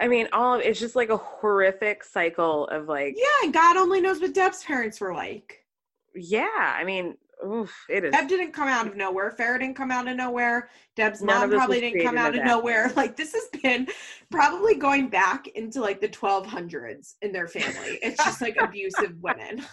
I 0.00 0.06
mean, 0.06 0.28
all 0.32 0.54
it's 0.54 0.78
just 0.78 0.94
like 0.94 1.10
a 1.10 1.16
horrific 1.16 2.04
cycle 2.04 2.68
of 2.68 2.86
like. 2.86 3.14
Yeah, 3.16 3.44
and 3.44 3.52
God 3.52 3.76
only 3.76 4.00
knows 4.00 4.20
what 4.20 4.34
Deb's 4.34 4.62
parents 4.62 5.00
were 5.00 5.14
like. 5.14 5.64
Yeah, 6.14 6.46
I 6.56 6.84
mean, 6.84 7.16
oof, 7.44 7.74
it 7.88 8.04
is. 8.04 8.12
Deb 8.12 8.28
didn't 8.28 8.52
come 8.52 8.68
out 8.68 8.86
of 8.86 8.96
nowhere. 8.96 9.34
Farrah 9.38 9.58
didn't 9.58 9.76
come 9.76 9.90
out 9.90 10.08
of 10.08 10.16
nowhere. 10.16 10.70
Deb's 10.96 11.22
None 11.22 11.50
mom 11.50 11.58
probably 11.58 11.80
didn't 11.80 12.04
come 12.04 12.18
out 12.18 12.36
of 12.36 12.44
nowhere. 12.44 12.92
Like 12.96 13.16
this 13.16 13.32
has 13.32 13.48
been 13.62 13.86
probably 14.30 14.74
going 14.74 15.08
back 15.08 15.46
into 15.48 15.80
like 15.80 16.00
the 16.00 16.08
1200s 16.08 17.14
in 17.22 17.32
their 17.32 17.46
family. 17.46 17.98
It's 18.02 18.22
just 18.24 18.40
like 18.40 18.56
abusive 18.60 19.14
women. 19.20 19.64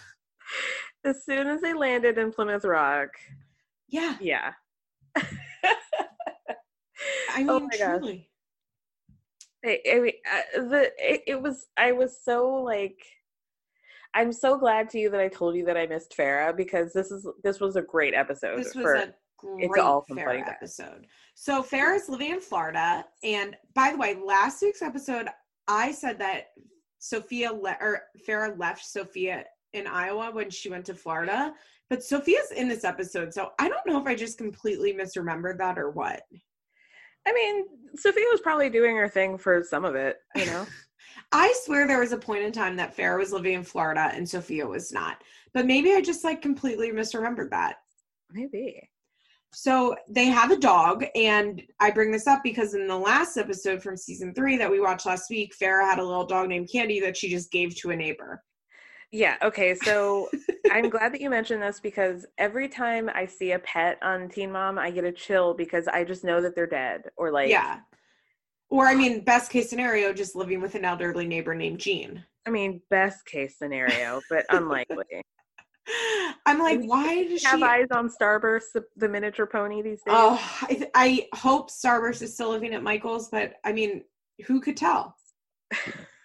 As 1.04 1.24
soon 1.24 1.48
as 1.48 1.60
they 1.60 1.74
landed 1.74 2.18
in 2.18 2.32
Plymouth 2.32 2.64
Rock. 2.64 3.10
Yeah. 3.88 4.16
Yeah. 4.20 4.52
I 7.36 7.44
oh 7.48 7.60
mean, 7.60 7.70
oh 7.74 7.76
truly. 7.76 8.30
I, 9.64 9.80
I 9.92 10.00
mean, 10.00 10.12
uh, 10.32 10.62
the 10.62 10.92
it, 10.98 11.22
it, 11.26 11.42
was 11.42 11.66
I 11.76 11.92
was 11.92 12.18
so 12.22 12.48
like 12.62 12.98
I'm 14.16 14.32
so 14.32 14.56
glad 14.56 14.88
to 14.90 14.98
you 14.98 15.10
that 15.10 15.20
I 15.20 15.28
told 15.28 15.56
you 15.56 15.64
that 15.66 15.76
I 15.76 15.86
missed 15.86 16.16
Farrah 16.16 16.56
because 16.56 16.94
this 16.94 17.10
is 17.10 17.28
this 17.44 17.60
was 17.60 17.76
a 17.76 17.82
great 17.82 18.14
episode. 18.14 18.58
This 18.58 18.74
was 18.74 18.84
for, 18.84 18.94
a 18.94 19.14
great 19.36 19.70
Farrah 19.70 20.48
episode. 20.48 21.06
So 21.34 21.62
Farrah's 21.62 22.08
living 22.08 22.30
in 22.30 22.40
Florida, 22.40 23.04
and 23.22 23.54
by 23.74 23.92
the 23.92 23.98
way, 23.98 24.14
last 24.14 24.62
week's 24.62 24.80
episode 24.80 25.28
I 25.68 25.92
said 25.92 26.18
that 26.20 26.46
Sophia 26.98 27.52
le- 27.52 27.76
or 27.78 28.04
Farrah 28.26 28.58
left 28.58 28.86
Sophia 28.86 29.44
in 29.74 29.86
Iowa 29.86 30.30
when 30.32 30.48
she 30.48 30.70
went 30.70 30.86
to 30.86 30.94
Florida, 30.94 31.52
but 31.90 32.02
Sophia's 32.02 32.52
in 32.52 32.68
this 32.68 32.84
episode, 32.84 33.34
so 33.34 33.50
I 33.58 33.68
don't 33.68 33.86
know 33.86 34.00
if 34.00 34.06
I 34.06 34.14
just 34.14 34.38
completely 34.38 34.94
misremembered 34.94 35.58
that 35.58 35.78
or 35.78 35.90
what. 35.90 36.22
I 37.26 37.32
mean, 37.34 37.66
Sophia 37.96 38.24
was 38.30 38.40
probably 38.40 38.70
doing 38.70 38.96
her 38.96 39.08
thing 39.08 39.36
for 39.36 39.62
some 39.62 39.84
of 39.84 39.94
it, 39.94 40.16
you 40.36 40.46
know. 40.46 40.66
I 41.32 41.52
swear 41.64 41.86
there 41.86 42.00
was 42.00 42.12
a 42.12 42.18
point 42.18 42.44
in 42.44 42.52
time 42.52 42.76
that 42.76 42.96
Farrah 42.96 43.18
was 43.18 43.32
living 43.32 43.54
in 43.54 43.64
Florida 43.64 44.10
and 44.12 44.28
Sophia 44.28 44.66
was 44.66 44.92
not. 44.92 45.22
But 45.52 45.66
maybe 45.66 45.92
I 45.92 46.00
just 46.00 46.24
like 46.24 46.42
completely 46.42 46.90
misremembered 46.90 47.50
that. 47.50 47.76
Maybe. 48.30 48.88
So 49.52 49.96
they 50.08 50.26
have 50.26 50.50
a 50.50 50.58
dog, 50.58 51.06
and 51.14 51.62
I 51.80 51.90
bring 51.90 52.10
this 52.10 52.26
up 52.26 52.42
because 52.42 52.74
in 52.74 52.86
the 52.86 52.98
last 52.98 53.36
episode 53.38 53.82
from 53.82 53.96
season 53.96 54.34
three 54.34 54.58
that 54.58 54.70
we 54.70 54.80
watched 54.80 55.06
last 55.06 55.30
week, 55.30 55.54
Farrah 55.56 55.88
had 55.88 55.98
a 55.98 56.04
little 56.04 56.26
dog 56.26 56.48
named 56.48 56.68
Candy 56.70 57.00
that 57.00 57.16
she 57.16 57.30
just 57.30 57.50
gave 57.50 57.74
to 57.76 57.90
a 57.90 57.96
neighbor. 57.96 58.42
Yeah. 59.12 59.36
Okay. 59.42 59.74
So 59.74 60.28
I'm 60.70 60.90
glad 60.90 61.14
that 61.14 61.20
you 61.20 61.30
mentioned 61.30 61.62
this 61.62 61.80
because 61.80 62.26
every 62.38 62.68
time 62.68 63.08
I 63.14 63.24
see 63.24 63.52
a 63.52 63.58
pet 63.60 63.98
on 64.02 64.28
Teen 64.28 64.52
Mom, 64.52 64.78
I 64.78 64.90
get 64.90 65.04
a 65.04 65.12
chill 65.12 65.54
because 65.54 65.88
I 65.88 66.04
just 66.04 66.24
know 66.24 66.42
that 66.42 66.54
they're 66.54 66.66
dead 66.66 67.04
or 67.16 67.30
like. 67.30 67.48
Yeah. 67.48 67.78
Or 68.68 68.86
I 68.86 68.94
mean, 68.94 69.20
best 69.20 69.50
case 69.50 69.70
scenario, 69.70 70.12
just 70.12 70.34
living 70.34 70.60
with 70.60 70.74
an 70.74 70.84
elderly 70.84 71.26
neighbor 71.26 71.54
named 71.54 71.78
Jean. 71.78 72.24
I 72.46 72.50
mean, 72.50 72.80
best 72.90 73.24
case 73.26 73.58
scenario, 73.58 74.20
but 74.28 74.44
unlikely. 74.50 75.04
I'm 76.46 76.58
like, 76.58 76.82
why 76.82 77.24
does 77.24 77.44
have 77.44 77.58
she 77.58 77.60
have 77.60 77.70
eyes 77.70 77.86
on 77.92 78.08
Starburst, 78.08 78.72
the, 78.74 78.84
the, 78.96 79.08
miniature 79.08 79.46
pony 79.46 79.82
these 79.82 80.02
days? 80.02 80.08
Oh, 80.08 80.40
I, 80.62 80.90
I 80.94 81.28
hope 81.36 81.70
Starburst 81.70 82.22
is 82.22 82.34
still 82.34 82.50
living 82.50 82.74
at 82.74 82.82
Michael's, 82.82 83.28
but 83.28 83.54
I 83.64 83.72
mean, 83.72 84.02
who 84.46 84.60
could 84.60 84.76
tell? 84.76 85.16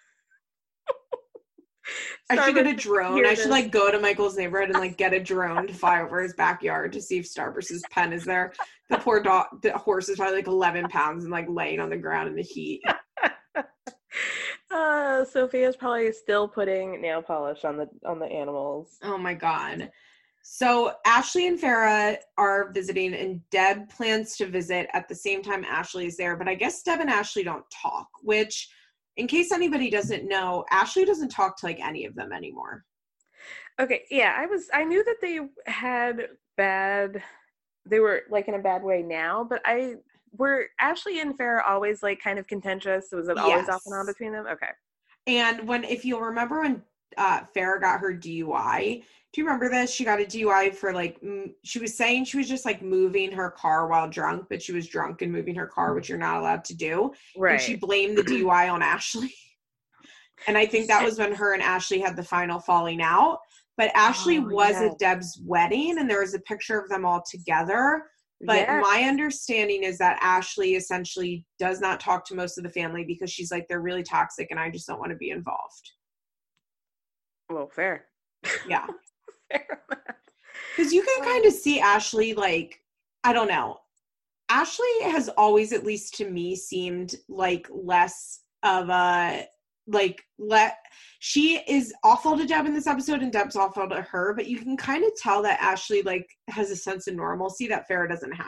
I 2.30 2.45
should 2.45 2.55
get 2.55 2.68
a 2.68 2.73
drone. 2.73 3.26
I 3.26 3.34
should 3.34 3.49
like 3.49 3.72
go 3.72 3.91
to 3.91 3.99
Michael's 3.99 4.38
neighborhood 4.38 4.69
and 4.69 4.80
like 4.80 4.97
get 4.97 5.13
a 5.13 5.19
drone 5.19 5.68
to 5.68 5.73
fly 5.73 6.01
over 6.01 6.22
his 6.22 6.34
backyard 6.34 6.93
to 6.93 7.01
see 7.01 7.19
if 7.19 7.26
Starburst's 7.26 7.84
pen 7.91 8.13
is 8.13 8.23
there. 8.23 8.53
The 8.89 8.97
poor 8.97 9.22
dog, 9.22 9.61
the 9.61 9.77
horse 9.77 10.09
is 10.09 10.18
probably 10.18 10.38
like 10.38 10.47
11 10.47 10.88
pounds 10.89 11.23
and 11.23 11.31
like 11.31 11.47
laying 11.49 11.80
on 11.80 11.89
the 11.89 11.97
ground 11.97 12.30
in 12.30 12.35
the 12.35 12.41
heat. 12.41 12.81
uh, 14.72 15.26
Sophia's 15.26 15.76
probably 15.76 16.11
still 16.11 16.47
putting 16.47 17.01
nail 17.01 17.22
polish 17.22 17.65
on 17.65 17.77
the 17.77 17.89
on 18.05 18.19
the 18.19 18.26
animals. 18.26 18.97
Oh 19.03 19.18
my 19.18 19.34
god. 19.34 19.91
So 20.43 20.93
Ashley 21.05 21.47
and 21.47 21.59
Farrah 21.59 22.18
are 22.38 22.72
visiting, 22.72 23.13
and 23.13 23.41
Deb 23.51 23.89
plans 23.89 24.35
to 24.38 24.47
visit 24.47 24.88
at 24.93 25.07
the 25.07 25.15
same 25.15 25.43
time 25.43 25.63
Ashley 25.63 26.07
is 26.07 26.18
there. 26.18 26.35
But 26.35 26.47
I 26.47 26.55
guess 26.55 26.81
Deb 26.81 26.99
and 26.99 27.09
Ashley 27.09 27.43
don't 27.43 27.65
talk, 27.69 28.07
which 28.23 28.69
in 29.17 29.27
case 29.27 29.51
anybody 29.51 29.89
doesn't 29.89 30.27
know, 30.27 30.65
Ashley 30.71 31.05
doesn't 31.05 31.29
talk 31.29 31.57
to 31.59 31.65
like 31.65 31.79
any 31.79 32.05
of 32.05 32.15
them 32.15 32.31
anymore. 32.31 32.83
Okay, 33.79 34.03
yeah, 34.11 34.35
I 34.38 34.45
was 34.45 34.69
I 34.73 34.83
knew 34.83 35.03
that 35.03 35.17
they 35.21 35.39
had 35.65 36.27
bad 36.57 37.23
they 37.85 37.99
were 37.99 38.23
like 38.29 38.47
in 38.47 38.53
a 38.53 38.59
bad 38.59 38.83
way 38.83 39.01
now, 39.01 39.43
but 39.43 39.61
I 39.65 39.95
were 40.33 40.67
Ashley 40.79 41.19
and 41.19 41.38
Farrah 41.38 41.67
always 41.67 42.03
like 42.03 42.21
kind 42.21 42.39
of 42.39 42.47
contentious? 42.47 43.07
Was 43.11 43.27
it 43.27 43.38
always 43.38 43.65
yes. 43.65 43.69
off 43.69 43.81
and 43.85 43.95
on 43.95 44.05
between 44.05 44.31
them? 44.31 44.45
Okay. 44.47 44.69
And 45.27 45.67
when 45.67 45.83
if 45.83 46.05
you'll 46.05 46.21
remember 46.21 46.61
when 46.61 46.81
uh 47.17 47.41
Farrah 47.55 47.81
got 47.81 47.99
her 47.99 48.13
DUI, 48.13 49.03
do 49.33 49.39
you 49.39 49.45
remember 49.45 49.69
this? 49.69 49.91
She 49.91 50.03
got 50.03 50.19
a 50.19 50.25
DUI 50.25 50.75
for 50.75 50.93
like 50.93 51.17
m- 51.23 51.55
she 51.63 51.79
was 51.79 51.95
saying 51.95 52.25
she 52.25 52.38
was 52.38 52.49
just 52.49 52.65
like 52.65 52.81
moving 52.81 53.31
her 53.31 53.49
car 53.49 53.88
while 53.88 54.09
drunk, 54.09 54.47
but 54.49 54.61
she 54.61 54.73
was 54.73 54.88
drunk 54.88 55.21
and 55.21 55.31
moving 55.31 55.55
her 55.55 55.67
car, 55.67 55.93
which 55.93 56.09
you're 56.09 56.17
not 56.17 56.38
allowed 56.38 56.65
to 56.65 56.75
do. 56.75 57.13
Right. 57.38 57.53
And 57.53 57.61
she 57.61 57.75
blamed 57.75 58.17
the 58.17 58.23
DUI 58.23 58.71
on 58.71 58.81
Ashley. 58.81 59.33
And 60.47 60.57
I 60.57 60.65
think 60.65 60.88
that 60.88 61.05
was 61.05 61.19
when 61.19 61.35
her 61.35 61.53
and 61.53 61.61
Ashley 61.61 61.99
had 61.99 62.15
the 62.15 62.23
final 62.23 62.59
falling 62.59 62.99
out. 62.99 63.38
But 63.77 63.91
Ashley 63.93 64.39
oh, 64.39 64.47
was 64.47 64.71
yes. 64.71 64.91
at 64.91 64.97
Deb's 64.97 65.39
wedding, 65.45 65.99
and 65.99 66.09
there 66.09 66.21
was 66.21 66.33
a 66.33 66.39
picture 66.39 66.79
of 66.79 66.89
them 66.89 67.05
all 67.05 67.21
together. 67.29 68.05
But 68.43 68.61
yes. 68.61 68.81
my 68.81 69.03
understanding 69.07 69.83
is 69.83 69.99
that 69.99 70.17
Ashley 70.19 70.73
essentially 70.73 71.45
does 71.59 71.79
not 71.79 71.99
talk 71.99 72.25
to 72.25 72.35
most 72.35 72.57
of 72.57 72.63
the 72.63 72.71
family 72.71 73.03
because 73.05 73.31
she's 73.31 73.51
like, 73.51 73.67
they're 73.67 73.81
really 73.81 74.01
toxic 74.01 74.47
and 74.49 74.59
I 74.59 74.71
just 74.71 74.88
don't 74.88 74.99
want 74.99 75.11
to 75.11 75.17
be 75.17 75.29
involved. 75.29 75.91
Well, 77.52 77.68
fair. 77.68 78.06
Yeah. 78.68 78.88
Because 80.76 80.94
you 80.94 81.03
can 81.03 81.26
kind 81.26 81.45
of 81.45 81.52
um, 81.52 81.60
see 81.60 81.82
Ashley, 81.82 82.34
like, 82.34 82.80
I 83.26 83.34
don't 83.34 83.49
know. 83.49 83.78
Ashley 84.49 84.88
has 85.03 85.30
always, 85.30 85.73
at 85.73 85.86
least 85.86 86.15
to 86.15 86.30
me, 86.30 86.56
seemed 86.56 87.15
like 87.28 87.68
less 87.69 88.41
of 88.64 88.90
a 88.90 89.45
like 89.88 90.22
let 90.38 90.78
she 91.19 91.61
is 91.68 91.94
awful 92.03 92.38
to 92.38 92.45
Deb 92.45 92.65
in 92.65 92.73
this 92.73 92.88
episode 92.88 93.22
and 93.22 93.32
Deb's 93.32 93.56
awful 93.56 93.90
to 93.90 94.02
her, 94.02 94.34
but 94.34 94.48
you 94.48 94.60
can 94.60 94.78
kind 94.78 95.03
of 95.03 95.11
tell 95.15 95.41
that 95.41 95.61
Ashley 95.61 96.02
like 96.03 96.28
has 96.49 96.69
a 96.69 96.76
sense 96.76 97.07
of 97.07 97.15
normalcy 97.15 97.68
that 97.68 97.90
Farrah 97.90 98.10
doesn't 98.10 98.32
have. 98.32 98.48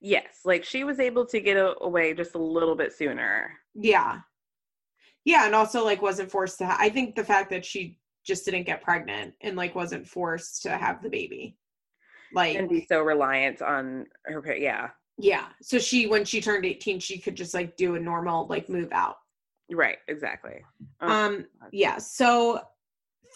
Yes, 0.00 0.40
like 0.44 0.64
she 0.64 0.84
was 0.84 0.98
able 0.98 1.26
to 1.26 1.40
get 1.40 1.56
away 1.80 2.14
just 2.14 2.34
a 2.34 2.42
little 2.42 2.74
bit 2.74 2.92
sooner. 2.92 3.50
Yeah. 3.74 4.20
Yeah, 5.24 5.46
and 5.46 5.54
also 5.54 5.84
like 5.84 6.00
wasn't 6.02 6.30
forced 6.30 6.58
to 6.58 6.66
ha- 6.66 6.78
I 6.80 6.88
think 6.88 7.14
the 7.14 7.24
fact 7.24 7.50
that 7.50 7.64
she 7.64 7.98
just 8.24 8.44
didn't 8.44 8.64
get 8.64 8.82
pregnant 8.82 9.34
and 9.40 9.56
like 9.56 9.74
wasn't 9.74 10.06
forced 10.06 10.62
to 10.62 10.70
have 10.76 11.02
the 11.02 11.08
baby. 11.10 11.56
like 12.32 12.56
and 12.56 12.68
be 12.68 12.86
so 12.88 13.00
reliant 13.00 13.62
on 13.62 14.06
her. 14.24 14.56
Yeah, 14.56 14.88
yeah. 15.18 15.46
So 15.62 15.78
she, 15.78 16.06
when 16.06 16.24
she 16.24 16.40
turned 16.40 16.64
18, 16.64 17.00
she 17.00 17.18
could 17.18 17.34
just 17.36 17.54
like 17.54 17.76
do 17.76 17.94
a 17.94 18.00
normal 18.00 18.46
like 18.48 18.68
move 18.68 18.88
out. 18.92 19.16
Right. 19.70 19.98
Exactly. 20.08 20.62
Oh, 21.00 21.08
um. 21.08 21.46
Yeah. 21.72 21.98
So 21.98 22.60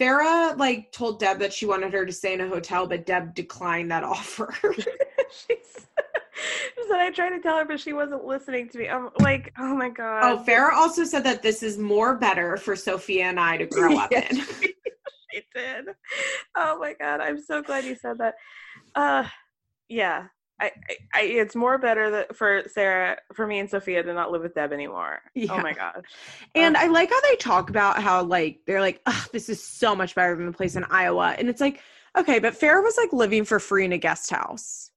Farrah 0.00 0.56
like 0.58 0.92
told 0.92 1.20
Deb 1.20 1.38
that 1.40 1.52
she 1.52 1.66
wanted 1.66 1.92
her 1.92 2.06
to 2.06 2.12
stay 2.12 2.32
in 2.34 2.40
a 2.40 2.48
hotel, 2.48 2.86
but 2.86 3.04
Deb 3.04 3.34
declined 3.34 3.90
that 3.90 4.04
offer. 4.14 4.54
She's 4.66 5.86
said 6.88 7.00
I 7.00 7.10
tried 7.10 7.30
to 7.30 7.40
tell 7.40 7.58
her, 7.58 7.64
but 7.64 7.80
she 7.80 7.92
wasn't 7.92 8.24
listening 8.24 8.68
to 8.70 8.78
me. 8.78 8.88
I'm 8.88 9.10
like, 9.20 9.52
oh 9.58 9.74
my 9.74 9.88
god. 9.88 10.24
Oh, 10.24 10.44
Farrah 10.46 10.72
also 10.72 11.04
said 11.04 11.24
that 11.24 11.42
this 11.42 11.62
is 11.62 11.78
more 11.78 12.16
better 12.16 12.56
for 12.56 12.76
Sophia 12.76 13.24
and 13.24 13.40
I 13.40 13.56
to 13.56 13.66
grow 13.66 13.98
up 13.98 14.12
in. 14.12 14.36
she 15.32 15.42
did. 15.54 15.86
Oh 16.56 16.78
my 16.78 16.94
god, 16.98 17.20
I'm 17.20 17.40
so 17.40 17.62
glad 17.62 17.84
you 17.84 17.96
said 17.96 18.18
that. 18.18 18.34
Uh, 18.94 19.24
yeah, 19.88 20.26
I, 20.60 20.70
I, 21.14 21.22
it's 21.22 21.56
more 21.56 21.76
better 21.76 22.10
that 22.10 22.36
for 22.36 22.62
Sarah, 22.72 23.18
for 23.34 23.46
me 23.46 23.58
and 23.58 23.68
Sophia 23.68 24.02
to 24.02 24.14
not 24.14 24.30
live 24.30 24.42
with 24.42 24.54
Deb 24.54 24.72
anymore. 24.72 25.20
Oh 25.24 25.30
yeah. 25.34 25.52
Oh 25.52 25.60
my 25.60 25.72
gosh. 25.72 26.04
And 26.54 26.76
um, 26.76 26.82
I 26.82 26.86
like 26.86 27.10
how 27.10 27.20
they 27.22 27.36
talk 27.36 27.68
about 27.68 28.00
how 28.00 28.22
like 28.22 28.60
they're 28.66 28.80
like, 28.80 29.00
oh, 29.06 29.26
this 29.32 29.48
is 29.48 29.62
so 29.62 29.96
much 29.96 30.14
better 30.14 30.36
than 30.36 30.46
the 30.46 30.52
place 30.52 30.76
in 30.76 30.84
Iowa. 30.84 31.34
And 31.36 31.48
it's 31.48 31.60
like, 31.60 31.80
okay, 32.16 32.38
but 32.38 32.54
Farrah 32.54 32.82
was 32.82 32.96
like 32.96 33.12
living 33.12 33.44
for 33.44 33.58
free 33.58 33.84
in 33.84 33.92
a 33.92 33.98
guest 33.98 34.30
house. 34.30 34.90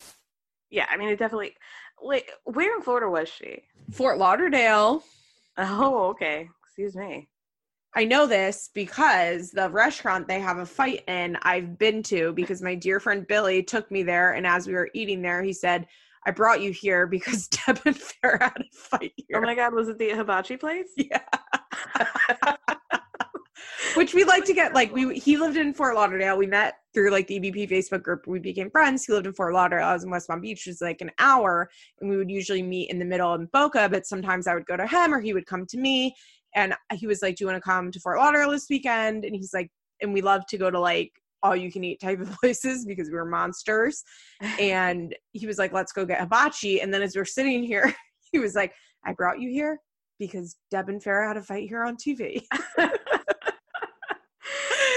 Yeah, 0.76 0.88
I 0.90 0.98
mean 0.98 1.08
it 1.08 1.18
definitely 1.18 1.56
like 2.04 2.30
where 2.44 2.76
in 2.76 2.82
Florida 2.82 3.10
was 3.10 3.30
she? 3.30 3.64
Fort 3.92 4.18
Lauderdale. 4.18 5.06
Oh, 5.58 6.10
okay. 6.10 6.50
Excuse 6.66 6.98
me. 6.98 7.30
I 7.96 8.04
know 8.04 8.28
this 8.28 8.72
because 8.74 9.52
the 9.52 9.70
restaurant 9.70 10.28
they 10.28 10.42
have 10.42 10.58
a 10.58 10.66
fight 10.66 11.06
in, 11.08 11.38
I've 11.44 11.78
been 11.78 12.04
to 12.04 12.34
because 12.34 12.62
my 12.62 12.76
dear 12.76 13.00
friend 13.00 13.26
Billy 13.26 13.64
took 13.64 13.90
me 13.90 14.04
there. 14.04 14.34
And 14.34 14.46
as 14.46 14.68
we 14.68 14.74
were 14.74 14.90
eating 14.94 15.22
there, 15.22 15.42
he 15.42 15.54
said, 15.54 15.88
I 16.28 16.32
brought 16.32 16.60
you 16.60 16.72
here 16.72 17.08
because 17.08 17.48
Deb 17.68 17.80
and 17.86 17.98
Fair 17.98 18.38
had 18.42 18.60
a 18.60 18.76
fight 18.76 19.14
oh 19.18 19.24
here. 19.30 19.38
Oh 19.38 19.42
my 19.42 19.56
God, 19.56 19.74
was 19.74 19.88
it 19.88 19.98
the 19.98 20.10
hibachi 20.10 20.58
place? 20.58 20.90
Yeah. 20.98 21.22
Which 23.96 24.14
we 24.14 24.24
like 24.24 24.46
to 24.46 24.54
get 24.54 24.74
like 24.74 24.94
we 24.94 25.18
he 25.18 25.38
lived 25.38 25.58
in 25.58 25.74
Fort 25.74 25.96
Lauderdale. 25.96 26.38
We 26.38 26.48
met 26.48 26.76
through 26.94 27.12
like 27.12 27.28
the 27.28 27.40
EBP 27.40 27.70
Facebook 27.70 28.04
group. 28.04 28.28
We 28.28 28.40
became 28.40 28.70
friends. 28.70 29.06
He 29.06 29.14
lived 29.14 29.26
in 29.26 29.34
Fort 29.34 29.54
Lauderdale. 29.54 29.88
I 29.88 29.94
was 29.94 30.04
in 30.04 30.10
West 30.10 30.28
Palm 30.28 30.42
Beach, 30.42 30.66
which 30.66 30.74
is 30.74 30.82
like 30.82 31.02
an 31.02 31.12
hour, 31.20 31.70
and 32.00 32.10
we 32.10 32.18
would 32.18 32.30
usually 32.30 32.62
meet 32.62 32.90
in 32.90 33.00
the 33.00 33.06
middle 33.06 33.34
in 33.36 33.46
Boca. 33.48 33.88
But 33.90 34.06
sometimes 34.06 34.48
I 34.48 34.54
would 34.54 34.66
go 34.66 34.78
to 34.78 34.88
him, 34.88 35.14
or 35.14 35.20
he 35.20 35.34
would 35.34 35.46
come 35.46 35.66
to 35.68 35.78
me. 35.78 36.16
And 36.56 36.74
he 36.94 37.08
was 37.08 37.22
like, 37.22 37.36
Do 37.36 37.44
you 37.44 37.48
want 37.48 37.62
to 37.62 37.70
come 37.70 37.92
to 37.92 38.00
Fort 38.00 38.18
Lauderdale 38.18 38.52
this 38.52 38.68
weekend? 38.70 39.26
And 39.26 39.36
he's 39.36 39.54
like, 39.54 39.70
And 40.02 40.14
we 40.14 40.22
love 40.22 40.46
to 40.48 40.58
go 40.58 40.72
to 40.72 40.80
like 40.80 41.12
all 41.44 41.56
you 41.56 41.72
can 41.72 41.84
eat 41.84 42.00
type 42.02 42.20
of 42.20 42.32
places 42.40 42.86
because 42.86 43.10
we 43.10 43.16
were 43.16 43.26
monsters. 43.26 44.04
and 44.60 45.16
he 45.32 45.48
was 45.48 45.58
like, 45.58 45.74
Let's 45.74 45.92
go 45.92 46.06
get 46.06 46.20
hibachi. 46.20 46.82
And 46.82 46.94
then 46.94 47.02
as 47.02 47.16
we're 47.16 47.26
sitting 47.26 47.64
here, 47.64 47.94
he 48.32 48.40
was 48.40 48.56
like, 48.56 48.74
I 49.06 49.14
brought 49.14 49.40
you 49.40 49.50
here 49.50 49.80
because 50.18 50.56
Deb 50.72 50.90
and 50.90 51.04
Farrah 51.04 51.28
had 51.28 51.38
a 51.38 51.44
fight 51.44 51.68
here 51.68 51.84
on 51.84 51.98
TV. 51.98 52.42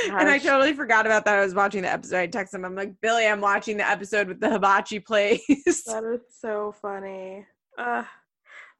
and 0.08 0.28
I 0.28 0.38
totally 0.38 0.72
forgot 0.72 1.06
about 1.06 1.24
that. 1.24 1.38
I 1.38 1.44
was 1.44 1.54
watching 1.54 1.82
the 1.82 1.90
episode. 1.90 2.16
I 2.16 2.28
texted 2.28 2.54
him. 2.54 2.64
I'm 2.64 2.74
like, 2.74 2.94
Billy, 3.00 3.26
I'm 3.26 3.40
watching 3.40 3.76
the 3.76 3.88
episode 3.88 4.28
with 4.28 4.40
the 4.40 4.50
hibachi 4.50 5.00
place. 5.00 5.42
that 5.86 6.04
is 6.04 6.20
so 6.40 6.74
funny. 6.80 7.46
Uh, 7.76 8.04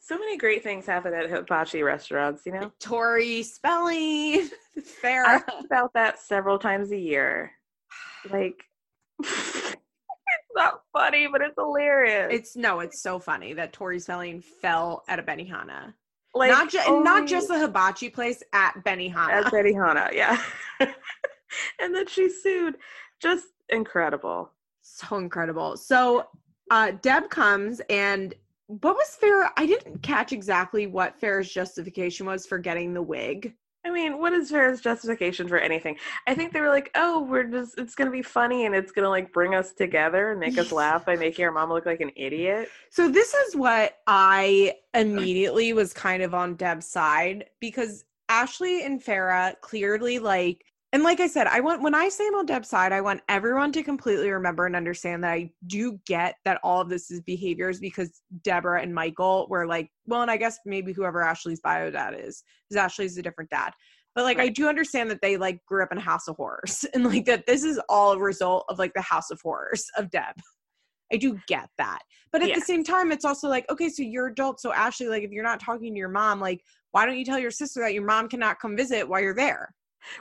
so 0.00 0.18
many 0.18 0.36
great 0.36 0.62
things 0.62 0.86
happen 0.86 1.12
at 1.12 1.28
hibachi 1.28 1.82
restaurants, 1.82 2.42
you 2.46 2.52
know? 2.52 2.72
Tori 2.80 3.42
Spelling, 3.42 4.48
fair. 4.82 5.24
I 5.24 5.38
think 5.38 5.66
about 5.66 5.92
that 5.94 6.18
several 6.18 6.58
times 6.58 6.92
a 6.92 6.98
year. 6.98 7.52
Like, 8.30 8.64
it's 9.20 9.76
not 10.54 10.82
funny, 10.92 11.28
but 11.30 11.40
it's 11.40 11.54
hilarious. 11.56 12.28
It's 12.32 12.56
no, 12.56 12.80
it's 12.80 13.00
so 13.00 13.20
funny 13.20 13.54
that 13.54 13.72
Tori 13.72 14.00
Spelling 14.00 14.42
fell 14.42 15.04
at 15.08 15.20
a 15.20 15.22
Benihana. 15.22 15.94
Like, 16.38 16.50
not, 16.50 16.70
ju- 16.70 16.80
only, 16.86 17.04
not 17.04 17.26
just 17.26 17.48
the 17.48 17.58
hibachi 17.58 18.08
place 18.10 18.42
at 18.52 18.74
Benihana. 18.84 19.30
At 19.30 19.52
Benihana, 19.52 20.12
yeah. 20.12 20.40
and 20.80 21.94
then 21.94 22.06
she 22.06 22.28
sued. 22.28 22.76
Just 23.20 23.46
incredible. 23.68 24.52
So 24.82 25.16
incredible. 25.16 25.76
So 25.76 26.26
uh, 26.70 26.92
Deb 27.02 27.28
comes 27.30 27.80
and 27.90 28.34
what 28.68 28.94
was 28.94 29.16
Farrah? 29.20 29.50
I 29.56 29.66
didn't 29.66 30.02
catch 30.02 30.32
exactly 30.32 30.86
what 30.86 31.18
Farrah's 31.18 31.50
justification 31.50 32.26
was 32.26 32.46
for 32.46 32.58
getting 32.58 32.92
the 32.92 33.02
wig. 33.02 33.54
I 33.88 33.90
mean, 33.90 34.18
what 34.18 34.34
is 34.34 34.52
Farrah's 34.52 34.82
justification 34.82 35.48
for 35.48 35.56
anything? 35.56 35.96
I 36.26 36.34
think 36.34 36.52
they 36.52 36.60
were 36.60 36.68
like, 36.68 36.90
oh, 36.94 37.22
we're 37.22 37.44
just, 37.44 37.78
it's 37.78 37.94
going 37.94 38.06
to 38.06 38.12
be 38.12 38.20
funny 38.20 38.66
and 38.66 38.74
it's 38.74 38.92
to 38.92 39.08
like 39.08 39.32
bring 39.32 39.54
us 39.54 39.72
together 39.72 40.30
and 40.32 40.40
make 40.40 40.58
us 40.58 40.72
laugh 40.72 41.06
by 41.06 41.16
making 41.16 41.46
our 41.46 41.50
mom 41.50 41.70
look 41.70 41.86
like 41.86 42.02
an 42.02 42.10
idiot. 42.14 42.68
So, 42.90 43.08
this 43.08 43.32
is 43.32 43.56
what 43.56 43.98
I 44.06 44.74
immediately 44.92 45.72
was 45.72 45.94
kind 45.94 46.22
of 46.22 46.34
on 46.34 46.56
Deb's 46.56 46.86
side 46.86 47.46
because 47.60 48.04
Ashley 48.28 48.84
and 48.84 49.02
Farrah 49.02 49.58
clearly 49.62 50.18
like 50.18 50.66
and 50.92 51.02
like 51.02 51.20
I 51.20 51.26
said, 51.26 51.46
I 51.46 51.60
want 51.60 51.82
when 51.82 51.94
I 51.94 52.08
say 52.08 52.26
I'm 52.26 52.34
on 52.36 52.46
Deb's 52.46 52.68
side, 52.68 52.92
I 52.92 53.02
want 53.02 53.20
everyone 53.28 53.72
to 53.72 53.82
completely 53.82 54.30
remember 54.30 54.64
and 54.64 54.74
understand 54.74 55.22
that 55.22 55.32
I 55.32 55.50
do 55.66 56.00
get 56.06 56.36
that 56.46 56.60
all 56.62 56.80
of 56.80 56.88
this 56.88 57.10
is 57.10 57.20
behaviors 57.20 57.78
because 57.78 58.22
Deborah 58.42 58.80
and 58.80 58.94
Michael 58.94 59.46
were 59.50 59.66
like, 59.66 59.90
well, 60.06 60.22
and 60.22 60.30
I 60.30 60.38
guess 60.38 60.58
maybe 60.64 60.94
whoever 60.94 61.22
Ashley's 61.22 61.60
bio 61.60 61.90
dad 61.90 62.14
is, 62.18 62.42
because 62.68 62.82
Ashley's 62.82 63.18
a 63.18 63.22
different 63.22 63.50
dad. 63.50 63.72
But 64.14 64.24
like 64.24 64.38
right. 64.38 64.46
I 64.46 64.52
do 64.52 64.66
understand 64.66 65.10
that 65.10 65.20
they 65.20 65.36
like 65.36 65.64
grew 65.66 65.82
up 65.82 65.92
in 65.92 65.98
a 65.98 66.02
house 66.02 66.26
of 66.26 66.36
horrors 66.36 66.86
and 66.94 67.04
like 67.04 67.26
that 67.26 67.46
this 67.46 67.64
is 67.64 67.78
all 67.90 68.12
a 68.12 68.18
result 68.18 68.64
of 68.70 68.78
like 68.78 68.94
the 68.94 69.02
house 69.02 69.30
of 69.30 69.40
horrors 69.42 69.84
of 69.98 70.10
Deb. 70.10 70.34
I 71.12 71.16
do 71.16 71.38
get 71.48 71.68
that. 71.76 72.00
But 72.32 72.42
at 72.42 72.48
yeah. 72.48 72.54
the 72.54 72.60
same 72.62 72.84
time, 72.84 73.12
it's 73.12 73.24
also 73.24 73.48
like, 73.48 73.70
okay, 73.70 73.88
so 73.88 74.02
you're 74.02 74.26
adult. 74.26 74.60
So 74.60 74.72
Ashley, 74.72 75.08
like 75.08 75.22
if 75.22 75.30
you're 75.30 75.44
not 75.44 75.60
talking 75.60 75.92
to 75.92 75.98
your 75.98 76.08
mom, 76.08 76.40
like 76.40 76.62
why 76.92 77.04
don't 77.04 77.18
you 77.18 77.24
tell 77.24 77.38
your 77.38 77.50
sister 77.50 77.80
that 77.80 77.94
your 77.94 78.04
mom 78.04 78.28
cannot 78.28 78.58
come 78.58 78.74
visit 78.74 79.06
while 79.06 79.20
you're 79.20 79.34
there? 79.34 79.74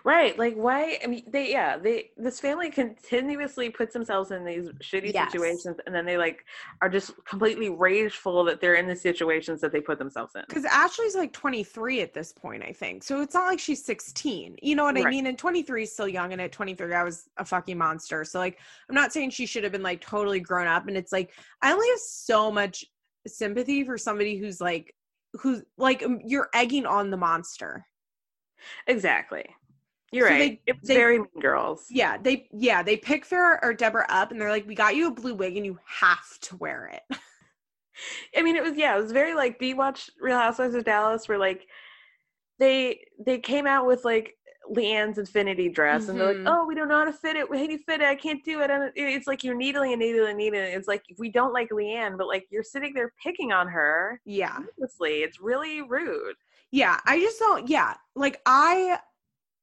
Right. 0.03 0.37
Like 0.37 0.55
why 0.55 0.99
I 1.03 1.07
mean 1.07 1.23
they 1.27 1.51
yeah, 1.51 1.77
they 1.77 2.11
this 2.17 2.39
family 2.39 2.69
continuously 2.69 3.69
puts 3.69 3.93
themselves 3.93 4.31
in 4.31 4.43
these 4.43 4.69
shitty 4.81 5.13
yes. 5.13 5.31
situations 5.31 5.77
and 5.85 5.93
then 5.93 6.05
they 6.05 6.17
like 6.17 6.45
are 6.81 6.89
just 6.89 7.11
completely 7.25 7.69
rageful 7.69 8.43
that 8.45 8.59
they're 8.59 8.75
in 8.75 8.87
the 8.87 8.95
situations 8.95 9.61
that 9.61 9.71
they 9.71 9.81
put 9.81 9.99
themselves 9.99 10.35
in. 10.35 10.43
Cuz 10.49 10.65
Ashley's 10.65 11.15
like 11.15 11.33
23 11.33 12.01
at 12.01 12.13
this 12.13 12.31
point, 12.31 12.63
I 12.63 12.73
think. 12.73 13.03
So 13.03 13.21
it's 13.21 13.33
not 13.33 13.47
like 13.47 13.59
she's 13.59 13.83
16. 13.83 14.57
You 14.61 14.75
know 14.75 14.83
what 14.83 14.95
right. 14.95 15.05
I 15.05 15.09
mean? 15.09 15.27
And 15.27 15.37
23 15.37 15.83
is 15.83 15.93
still 15.93 16.07
young 16.07 16.33
and 16.33 16.41
at 16.41 16.51
23 16.51 16.93
I 16.93 17.03
was 17.03 17.29
a 17.37 17.45
fucking 17.45 17.77
monster. 17.77 18.23
So 18.25 18.39
like 18.39 18.59
I'm 18.89 18.95
not 18.95 19.13
saying 19.13 19.31
she 19.31 19.45
should 19.45 19.63
have 19.63 19.71
been 19.71 19.83
like 19.83 20.01
totally 20.01 20.39
grown 20.39 20.67
up 20.67 20.87
and 20.87 20.97
it's 20.97 21.11
like 21.11 21.31
I 21.61 21.71
only 21.71 21.87
have 21.89 21.99
so 21.99 22.51
much 22.51 22.85
sympathy 23.27 23.83
for 23.83 23.97
somebody 23.97 24.37
who's 24.37 24.59
like 24.61 24.93
who's 25.33 25.63
like 25.77 26.03
um, 26.03 26.19
you're 26.25 26.49
egging 26.53 26.85
on 26.85 27.09
the 27.09 27.17
monster. 27.17 27.85
Exactly. 28.87 29.45
You're 30.11 30.27
so 30.27 30.33
right. 30.33 30.61
They, 30.65 30.71
it's 30.71 30.87
they, 30.87 30.95
very 30.95 31.19
mean 31.19 31.27
girls. 31.41 31.85
Yeah, 31.89 32.17
they 32.17 32.47
yeah 32.51 32.81
they 32.81 32.97
pick 32.97 33.27
Farrah 33.27 33.59
or 33.61 33.73
Deborah 33.73 34.05
up, 34.09 34.31
and 34.31 34.39
they're 34.39 34.49
like, 34.49 34.67
"We 34.67 34.75
got 34.75 34.95
you 34.95 35.07
a 35.07 35.11
blue 35.11 35.35
wig, 35.35 35.57
and 35.57 35.65
you 35.65 35.79
have 35.85 36.39
to 36.41 36.55
wear 36.57 36.87
it." 36.93 37.17
I 38.37 38.41
mean, 38.41 38.55
it 38.55 38.63
was 38.63 38.77
yeah, 38.77 38.97
it 38.97 39.01
was 39.01 39.11
very 39.11 39.33
like. 39.33 39.59
Do 39.59 39.65
you 39.65 39.75
watch 39.75 40.09
Real 40.19 40.37
Housewives 40.37 40.75
of 40.75 40.85
Dallas? 40.85 41.27
Where 41.27 41.37
like 41.37 41.67
they 42.59 43.01
they 43.23 43.39
came 43.39 43.67
out 43.67 43.85
with 43.85 44.05
like 44.05 44.35
LeeAnne's 44.71 45.17
infinity 45.17 45.67
dress, 45.69 46.03
mm-hmm. 46.03 46.11
and 46.11 46.19
they're 46.19 46.27
like, 46.27 46.37
mm-hmm. 46.37 46.47
"Oh, 46.47 46.65
we 46.65 46.75
don't 46.75 46.87
know 46.87 46.99
how 46.99 47.05
to 47.05 47.13
fit 47.13 47.35
it. 47.35 47.47
How 47.49 47.65
do 47.65 47.71
you 47.71 47.79
fit 47.79 48.01
it? 48.01 48.07
I 48.07 48.15
can't 48.15 48.43
do 48.45 48.61
it." 48.61 48.71
And 48.71 48.91
it's 48.95 49.27
like 49.27 49.43
you're 49.43 49.55
needling 49.55 49.93
and 49.93 49.99
needling 49.99 50.29
and 50.29 50.37
needling. 50.37 50.71
It's 50.71 50.87
like 50.87 51.03
we 51.17 51.29
don't 51.29 51.53
like 51.53 51.69
LeeAnne, 51.69 52.17
but 52.17 52.27
like 52.27 52.47
you're 52.49 52.63
sitting 52.63 52.93
there 52.93 53.13
picking 53.21 53.51
on 53.51 53.67
her. 53.67 54.21
Yeah, 54.25 54.59
honestly, 54.79 55.17
it's 55.17 55.41
really 55.41 55.81
rude. 55.81 56.35
Yeah, 56.71 56.99
I 57.05 57.19
just 57.19 57.39
don't. 57.39 57.69
Yeah, 57.69 57.95
like 58.15 58.41
I 58.45 58.99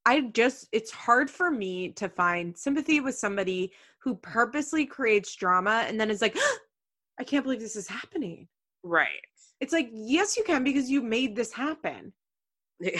I 0.06 0.22
just, 0.32 0.68
it's 0.72 0.90
hard 0.90 1.30
for 1.30 1.50
me 1.50 1.90
to 1.90 2.08
find 2.08 2.56
sympathy 2.56 3.00
with 3.00 3.16
somebody 3.16 3.72
who 4.00 4.16
purposely 4.16 4.84
creates 4.84 5.34
drama 5.34 5.84
and 5.88 5.98
then 5.98 6.10
is 6.10 6.22
like, 6.22 6.36
I 7.18 7.24
can't 7.24 7.44
believe 7.44 7.60
this 7.60 7.76
is 7.76 7.88
happening. 7.88 8.48
Right. 8.82 9.08
It's 9.60 9.72
like, 9.72 9.88
yes, 9.92 10.36
you 10.36 10.44
can 10.44 10.64
because 10.64 10.90
you 10.90 11.00
made 11.00 11.36
this 11.36 11.52
happen. 11.52 12.12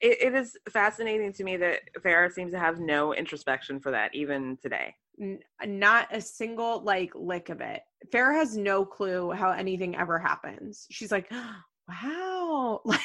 It, 0.00 0.18
it 0.20 0.34
is 0.34 0.56
fascinating 0.70 1.32
to 1.34 1.44
me 1.44 1.56
that 1.56 1.80
Farrah 2.00 2.32
seems 2.32 2.52
to 2.52 2.58
have 2.58 2.80
no 2.80 3.14
introspection 3.14 3.80
for 3.80 3.90
that 3.90 4.14
even 4.14 4.56
today. 4.62 4.94
N- 5.20 5.40
not 5.64 6.08
a 6.10 6.20
single 6.20 6.82
like 6.82 7.12
lick 7.14 7.48
of 7.48 7.60
it. 7.60 7.82
Farrah 8.12 8.34
has 8.34 8.56
no 8.56 8.84
clue 8.84 9.30
how 9.30 9.50
anything 9.50 9.96
ever 9.96 10.18
happens. 10.18 10.86
She's 10.90 11.12
like, 11.12 11.30
wow, 11.88 12.80
like 12.84 13.00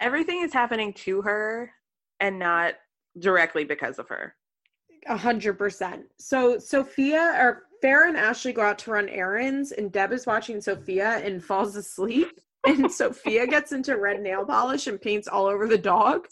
everything 0.00 0.42
is 0.42 0.52
happening 0.52 0.92
to 0.94 1.22
her 1.22 1.70
and 2.18 2.38
not 2.38 2.74
directly 3.18 3.64
because 3.64 3.98
of 3.98 4.08
her. 4.08 4.34
A 5.06 5.16
hundred 5.16 5.58
percent. 5.58 6.04
So 6.18 6.58
Sophia 6.58 7.34
or 7.38 7.62
Farrah 7.82 8.08
and 8.08 8.16
Ashley 8.16 8.52
go 8.52 8.62
out 8.62 8.78
to 8.80 8.90
run 8.90 9.08
errands, 9.08 9.72
and 9.72 9.90
Deb 9.90 10.12
is 10.12 10.26
watching 10.26 10.60
Sophia 10.60 11.18
and 11.24 11.42
falls 11.42 11.76
asleep. 11.76 12.40
and 12.66 12.92
Sophia 12.92 13.46
gets 13.46 13.72
into 13.72 13.96
red 13.96 14.20
nail 14.20 14.44
polish 14.44 14.86
and 14.86 15.00
paints 15.00 15.26
all 15.26 15.46
over 15.46 15.66
the 15.66 15.78
dog. 15.78 16.26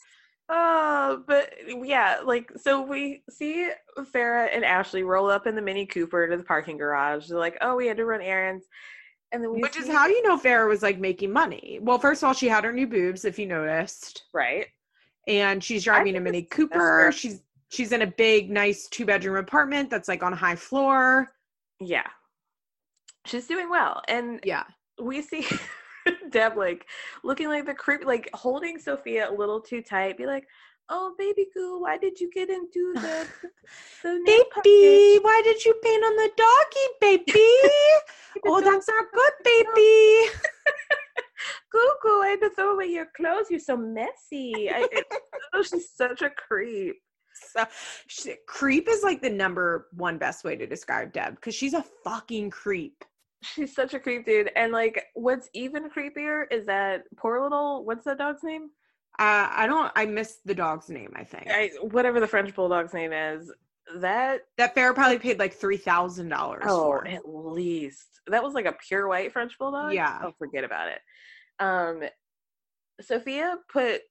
Uh, 0.50 1.16
but 1.26 1.52
yeah, 1.66 2.20
like 2.24 2.50
so 2.56 2.82
we 2.82 3.22
see 3.30 3.70
Farrah 3.98 4.48
and 4.52 4.64
Ashley 4.64 5.02
roll 5.02 5.30
up 5.30 5.46
in 5.46 5.54
the 5.54 5.62
Mini 5.62 5.86
Cooper 5.86 6.28
to 6.28 6.36
the 6.36 6.42
parking 6.42 6.76
garage. 6.78 7.28
They're 7.28 7.38
like, 7.38 7.58
"Oh, 7.60 7.76
we 7.76 7.86
had 7.86 7.98
to 7.98 8.06
run 8.06 8.22
errands," 8.22 8.66
and 9.32 9.42
then 9.42 9.60
which 9.60 9.76
is 9.76 9.88
how 9.88 10.06
you 10.06 10.22
know 10.22 10.38
Farrah 10.38 10.68
was 10.68 10.82
like 10.82 10.98
making 10.98 11.32
money. 11.32 11.78
Well, 11.82 11.98
first 11.98 12.22
of 12.22 12.28
all, 12.28 12.34
she 12.34 12.48
had 12.48 12.64
her 12.64 12.72
new 12.72 12.86
boobs, 12.86 13.24
if 13.24 13.38
you 13.38 13.46
noticed, 13.46 14.24
right? 14.32 14.66
And 15.26 15.62
she's 15.62 15.84
driving 15.84 16.16
a 16.16 16.20
Mini 16.20 16.42
Cooper. 16.42 17.12
She's 17.12 17.42
she's 17.68 17.92
in 17.92 18.02
a 18.02 18.06
big, 18.06 18.50
nice 18.50 18.88
two 18.88 19.04
bedroom 19.04 19.36
apartment 19.36 19.90
that's 19.90 20.08
like 20.08 20.22
on 20.22 20.32
a 20.32 20.36
high 20.36 20.56
floor. 20.56 21.28
Yeah, 21.80 22.06
she's 23.26 23.46
doing 23.46 23.68
well, 23.68 24.02
and 24.08 24.40
yeah, 24.44 24.64
we 25.00 25.20
see 25.20 25.46
Deb 26.30 26.56
like 26.56 26.86
looking 27.22 27.48
like 27.48 27.66
the 27.66 27.74
creep, 27.74 28.04
like 28.04 28.30
holding 28.32 28.78
Sophia 28.78 29.30
a 29.30 29.32
little 29.32 29.60
too 29.60 29.82
tight, 29.82 30.16
be 30.16 30.26
like, 30.26 30.46
"Oh, 30.88 31.14
baby 31.18 31.46
goo, 31.54 31.80
why 31.80 31.98
did 31.98 32.20
you 32.20 32.30
get 32.30 32.50
into 32.50 32.92
the, 32.94 33.26
the 34.02 34.22
baby? 34.24 35.18
Why 35.22 35.42
did 35.44 35.64
you 35.64 35.74
paint 35.82 36.04
on 36.04 36.16
the 36.16 36.30
doggy, 36.36 36.86
baby? 37.00 37.48
oh, 38.46 38.60
that's 38.60 38.88
not 38.88 39.06
good, 39.12 39.32
baby." 39.44 40.30
goo 41.72 41.92
goo, 42.02 42.22
I 42.22 42.28
had 42.30 42.40
to 42.40 42.50
throw 42.50 42.74
away 42.74 42.86
your 42.86 43.08
clothes. 43.16 43.46
You're 43.50 43.60
so 43.60 43.76
messy. 43.76 44.70
I, 44.70 44.86
it, 44.90 45.06
oh, 45.54 45.62
she's 45.62 45.90
such 45.90 46.22
a 46.22 46.30
creep. 46.30 46.96
So, 47.52 47.64
she, 48.08 48.34
creep 48.46 48.88
is 48.88 49.02
like 49.02 49.22
the 49.22 49.30
number 49.30 49.86
one 49.92 50.18
best 50.18 50.44
way 50.44 50.56
to 50.56 50.66
describe 50.66 51.12
Deb 51.12 51.36
because 51.36 51.54
she's 51.54 51.74
a 51.74 51.84
fucking 52.04 52.50
creep. 52.50 53.04
She's 53.42 53.74
such 53.74 53.94
a 53.94 54.00
creep, 54.00 54.26
dude. 54.26 54.50
And 54.56 54.72
like, 54.72 55.04
what's 55.14 55.48
even 55.54 55.88
creepier 55.88 56.44
is 56.50 56.66
that 56.66 57.04
poor 57.16 57.40
little 57.42 57.84
what's 57.84 58.04
that 58.04 58.18
dog's 58.18 58.42
name? 58.42 58.70
Uh, 59.18 59.48
I 59.50 59.66
don't. 59.66 59.90
I 59.96 60.06
missed 60.06 60.46
the 60.46 60.54
dog's 60.54 60.88
name. 60.88 61.12
I 61.16 61.24
think 61.24 61.48
I, 61.50 61.70
whatever 61.80 62.20
the 62.20 62.26
French 62.26 62.54
bulldog's 62.54 62.94
name 62.94 63.12
is. 63.12 63.52
That 63.96 64.42
that 64.58 64.74
fair 64.74 64.92
probably 64.92 65.18
paid 65.18 65.38
like 65.38 65.54
three 65.54 65.76
thousand 65.76 66.28
dollars. 66.28 66.64
Oh, 66.66 66.84
for. 66.84 67.06
at 67.08 67.22
least 67.26 68.20
that 68.28 68.42
was 68.42 68.54
like 68.54 68.66
a 68.66 68.76
pure 68.86 69.08
white 69.08 69.32
French 69.32 69.58
bulldog. 69.58 69.92
Yeah. 69.94 70.20
Oh, 70.22 70.32
forget 70.38 70.62
about 70.62 70.88
it. 70.88 71.00
Um, 71.58 72.02
Sophia 73.00 73.56
put 73.72 74.02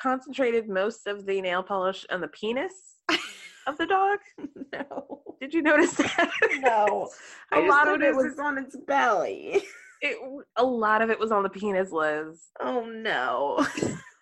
concentrated 0.00 0.68
most 0.68 1.06
of 1.06 1.26
the 1.26 1.40
nail 1.40 1.62
polish 1.62 2.04
on 2.10 2.20
the 2.20 2.28
penis 2.28 2.72
of 3.66 3.78
the 3.78 3.86
dog? 3.86 4.18
No. 4.72 5.22
Did 5.40 5.54
you 5.54 5.62
notice 5.62 5.92
that? 5.92 6.30
No. 6.58 7.08
a 7.52 7.60
lot 7.60 7.88
of 7.88 8.02
it 8.02 8.14
was 8.14 8.38
on 8.38 8.58
its 8.58 8.76
belly. 8.76 9.62
It 10.00 10.16
a 10.56 10.64
lot 10.64 11.02
of 11.02 11.10
it 11.10 11.18
was 11.18 11.30
on 11.30 11.42
the 11.42 11.48
penis, 11.48 11.92
Liz. 11.92 12.48
Oh 12.60 12.84
no. 12.84 13.66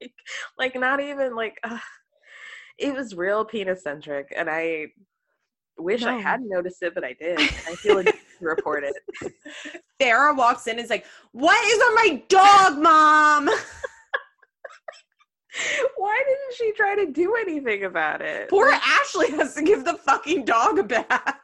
like 0.00 0.12
like 0.58 0.74
not 0.78 1.00
even 1.00 1.34
like 1.34 1.58
it 2.78 2.94
was 2.94 3.14
real 3.14 3.44
penis 3.44 3.82
centric 3.82 4.32
and 4.36 4.48
I 4.48 4.88
wish 5.78 6.02
no. 6.02 6.10
I 6.10 6.20
hadn't 6.20 6.48
noticed 6.48 6.82
it, 6.82 6.94
but 6.94 7.04
I 7.04 7.12
did. 7.14 7.38
I 7.40 7.74
feel 7.76 7.96
like 7.96 8.18
report 8.40 8.84
it. 8.84 8.94
Sarah 10.00 10.34
walks 10.34 10.66
in 10.66 10.72
and 10.72 10.80
is 10.80 10.90
like, 10.90 11.06
What 11.32 11.64
is 11.64 11.80
on 11.80 11.94
my 11.94 12.22
dog, 12.28 12.78
mom? 12.78 13.48
Why 15.96 16.22
didn't 16.26 16.54
she 16.56 16.72
try 16.72 16.94
to 16.96 17.10
do 17.10 17.34
anything 17.34 17.84
about 17.84 18.20
it? 18.20 18.48
Poor 18.48 18.70
Ashley 18.70 19.30
has 19.32 19.54
to 19.54 19.62
give 19.62 19.84
the 19.84 19.94
fucking 19.94 20.44
dog 20.44 20.78
a 20.78 20.84
bath. 20.84 21.40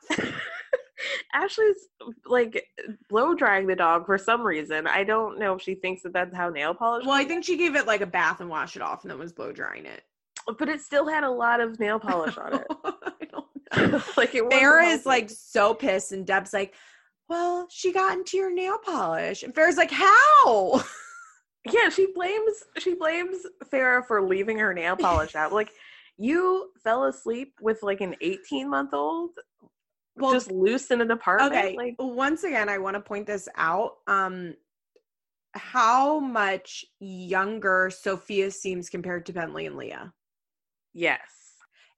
Ashley's 1.33 1.89
like 2.27 2.67
blow 3.09 3.35
drying 3.35 3.67
the 3.67 3.77
dog 3.77 4.07
for 4.07 4.19
some 4.19 4.43
reason. 4.43 4.87
I 4.87 5.05
don't 5.05 5.39
know 5.39 5.55
if 5.55 5.63
she 5.63 5.75
thinks 5.75 6.03
that 6.03 6.13
that's 6.13 6.35
how 6.35 6.49
nail 6.51 6.75
polish. 6.75 7.05
Well, 7.07 7.15
I 7.15 7.25
think 7.25 7.45
she 7.45 7.57
gave 7.57 7.77
it 7.77 7.87
like 7.87 8.01
a 8.01 8.07
bath 8.07 8.41
and 8.41 8.49
washed 8.49 8.77
it 8.77 8.83
off, 8.83 9.03
and 9.03 9.11
then 9.11 9.19
was 9.19 9.33
blow 9.33 9.53
drying 9.53 9.87
it. 9.87 10.03
But 10.59 10.69
it 10.69 10.81
still 10.81 11.09
had 11.09 11.25
a 11.25 11.31
lot 11.31 11.61
of 11.61 11.79
nail 11.81 11.99
polish 11.99 12.37
on 12.37 12.55
it. 12.55 12.67
I 12.85 13.27
don't 13.31 13.93
know. 13.93 14.03
like 14.17 14.35
it. 14.35 14.45
Farrah 14.45 14.93
is 14.93 15.07
like 15.07 15.31
so 15.31 15.75
pissed, 15.75 16.13
and 16.13 16.27
Deb's 16.27 16.53
like, 16.53 16.75
"Well, 17.29 17.67
she 17.71 17.93
got 17.93 18.19
into 18.19 18.37
your 18.37 18.53
nail 18.53 18.79
polish," 18.79 19.43
and 19.43 19.55
Farrah's 19.55 19.77
like, 19.77 19.91
"How?" 19.91 20.83
yeah, 21.73 21.89
she 21.89 22.09
blames 22.15 22.63
she 22.79 22.95
blames 22.95 23.47
Farrah 23.73 24.07
for 24.07 24.23
leaving 24.23 24.59
her 24.59 24.75
nail 24.75 24.97
polish 24.97 25.35
out. 25.35 25.53
Like 25.53 25.71
you 26.17 26.71
fell 26.83 27.05
asleep 27.05 27.55
with 27.61 27.83
like 27.83 28.01
an 28.01 28.15
18 28.21 28.69
month 28.69 28.93
old 28.93 29.31
well, 30.17 30.33
just 30.33 30.51
loose 30.51 30.91
in 30.91 31.01
an 31.01 31.11
apartment. 31.11 31.53
Okay. 31.53 31.77
Like 31.77 31.97
once 31.99 32.45
again, 32.45 32.69
I 32.69 32.79
want 32.79 32.95
to 32.95 33.01
point 33.01 33.27
this 33.27 33.49
out. 33.57 33.97
Um 34.07 34.55
how 35.55 36.19
much 36.19 36.85
younger 36.99 37.91
Sophia 37.93 38.51
seems 38.51 38.89
compared 38.89 39.25
to 39.27 39.33
Bentley 39.33 39.67
and 39.67 39.77
Leah. 39.77 40.13
Yes. 40.93 41.21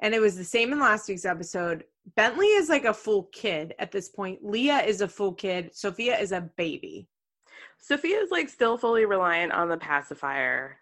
And 0.01 0.15
it 0.15 0.21
was 0.21 0.37
the 0.37 0.45
same 0.45 0.73
in 0.73 0.81
last 0.81 1.09
week's 1.09 1.25
episode. 1.25 1.85
Bentley 2.17 2.47
is 2.47 2.69
like 2.69 2.85
a 2.85 2.95
full 2.95 3.25
kid 3.33 3.75
at 3.79 3.91
this 3.91 4.11
point. 4.11 4.45
Leah 4.45 4.81
is 4.81 5.01
a 5.01 5.09
full 5.09 5.33
kid. 5.33 5.71
Sophia 5.75 6.19
is 6.19 6.33
a 6.33 6.49
baby. 6.57 7.09
Sophia 7.79 8.19
is 8.19 8.31
like 8.31 8.49
still 8.49 8.77
fully 8.77 9.07
reliant 9.07 9.53
on 9.53 9.69
the 9.69 9.77
pacifier, 9.77 10.79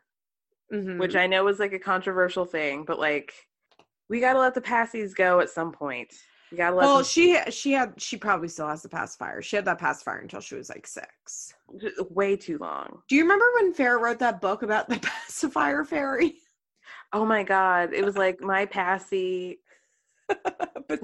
mm-hmm. 0.73 0.99
which 0.99 1.17
I 1.17 1.27
know 1.27 1.47
is 1.49 1.59
like 1.59 1.73
a 1.73 1.79
controversial 1.79 2.45
thing, 2.45 2.85
but 2.85 2.99
like 2.99 3.33
we 4.09 4.21
got 4.21 4.35
to 4.35 4.41
let 4.41 4.55
the 4.55 4.61
passies 4.61 5.15
go 5.15 5.41
at 5.41 5.51
some 5.51 5.73
point. 5.73 6.13
We 6.55 6.59
got 6.59 6.71
to 6.71 6.77
let. 6.77 6.85
Well, 6.85 6.97
them- 6.99 7.05
she 7.05 7.37
she 7.51 7.73
had 7.73 8.01
she 8.01 8.17
probably 8.17 8.47
still 8.47 8.69
has 8.69 8.81
the 8.83 8.89
pacifier. 8.89 9.43
She 9.43 9.57
had 9.57 9.65
that 9.65 9.79
pacifier 9.79 10.19
until 10.19 10.39
she 10.39 10.55
was 10.55 10.69
like 10.69 10.87
six. 10.87 11.53
Way 12.11 12.37
too 12.37 12.59
long. 12.59 13.03
Do 13.09 13.17
you 13.17 13.23
remember 13.23 13.47
when 13.57 13.75
Farrah 13.75 14.01
wrote 14.01 14.21
that 14.21 14.41
book 14.41 14.63
about 14.63 14.89
the 14.89 14.99
pacifier 15.03 15.83
fairy? 15.83 16.37
Oh 17.13 17.25
my 17.25 17.43
god! 17.43 17.93
It 17.93 18.05
was 18.05 18.17
like 18.17 18.41
my 18.41 18.67
passy. 18.67 19.59
but, 20.29 21.01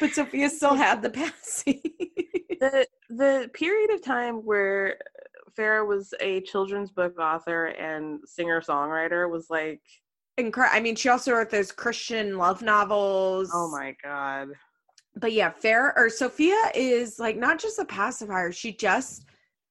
but 0.00 0.10
Sophia 0.10 0.50
still 0.50 0.74
had 0.74 1.00
the 1.00 1.08
passy 1.08 1.80
the 2.60 2.86
the 3.08 3.50
period 3.54 3.90
of 3.90 4.02
time 4.02 4.36
where 4.36 4.98
Farrah 5.56 5.86
was 5.86 6.12
a 6.20 6.40
children's 6.40 6.90
book 6.90 7.18
author 7.18 7.66
and 7.66 8.20
singer 8.26 8.60
songwriter 8.60 9.30
was 9.30 9.48
like 9.48 9.80
incredible. 10.38 10.76
I 10.76 10.80
mean, 10.80 10.96
she 10.96 11.08
also 11.08 11.32
wrote 11.32 11.50
those 11.50 11.72
Christian 11.72 12.38
love 12.38 12.62
novels. 12.62 13.50
Oh 13.52 13.70
my 13.70 13.96
god! 14.02 14.48
But 15.16 15.32
yeah, 15.32 15.50
Fair 15.50 15.96
or 15.96 16.08
Sophia 16.08 16.70
is 16.74 17.18
like 17.18 17.36
not 17.36 17.58
just 17.58 17.78
a 17.78 17.84
pacifier. 17.84 18.52
She 18.52 18.72
just 18.72 19.26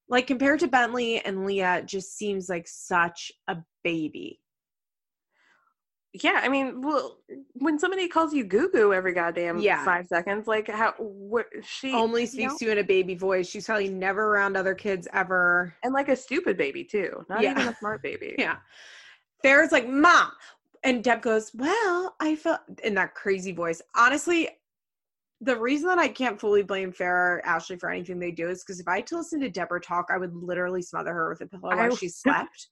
like 0.10 0.27
compared 0.27 0.60
to 0.61 0.68
Bentley 0.68 1.19
and 1.19 1.45
Leah, 1.45 1.84
just 1.85 2.18
seems 2.18 2.49
like 2.49 2.68
such 2.68 3.31
a 3.48 3.57
baby 3.84 4.40
yeah, 6.14 6.41
I 6.44 6.48
mean, 6.48 6.81
well, 6.81 7.18
when 7.53 7.80
somebody 7.80 8.07
calls 8.07 8.35
you 8.35 8.44
goo 8.44 8.69
goo 8.69 8.94
every 8.94 9.14
goddamn 9.14 9.57
yeah. 9.57 9.84
five 9.84 10.06
seconds, 10.06 10.48
like 10.48 10.69
how 10.69 10.94
what 10.99 11.48
she 11.64 11.91
only 11.91 12.27
speaks 12.27 12.38
you 12.38 12.48
know? 12.48 12.57
to 12.57 12.65
you 12.65 12.72
in 12.72 12.77
a 12.77 12.84
baby 12.84 13.15
voice. 13.15 13.48
She's 13.48 13.65
probably 13.65 13.90
never 13.90 14.27
around 14.27 14.56
other 14.56 14.76
kids 14.76 15.07
ever, 15.11 15.73
and 15.84 15.91
like 15.91 16.10
a 16.10 16.15
stupid 16.15 16.56
baby 16.56 16.84
too, 16.84 17.26
not 17.30 17.41
yeah. 17.41 17.52
even 17.52 17.68
a 17.68 17.76
smart 17.77 18.03
baby. 18.03 18.35
yeah, 18.38 18.57
Farrah's 19.44 19.72
like, 19.72 19.88
"Mom," 19.88 20.32
and 20.84 21.03
Deb 21.03 21.22
goes, 21.22 21.52
"Well, 21.53 22.15
I 22.20 22.36
felt 22.36 22.61
in 22.84 22.95
that 22.95 23.14
crazy 23.15 23.52
voice." 23.52 23.82
Honestly, 23.95 24.49
the 25.41 25.57
reason 25.57 25.88
that 25.90 25.99
I 25.99 26.07
can't 26.07 26.40
fully 26.40 26.64
blame 26.64 26.94
Farrah 26.94 27.38
or 27.38 27.45
Ashley 27.45 27.76
for 27.78 27.90
anything 27.90 28.20
they 28.20 28.32
do 28.32 28.49
is 28.49 28.64
because 28.64 28.80
if 28.80 28.88
I 28.88 28.98
had 28.98 29.07
to 29.07 29.18
listen 29.18 29.41
to 29.41 29.49
Deborah 29.49 29.82
talk, 29.82 30.07
I 30.10 30.18
would 30.18 30.34
literally 30.34 30.82
smother 30.82 31.14
her 31.14 31.30
with 31.30 31.41
a 31.41 31.48
pillow 31.48 31.76
while 31.76 31.95
she 31.95 32.07
slept. 32.10 32.70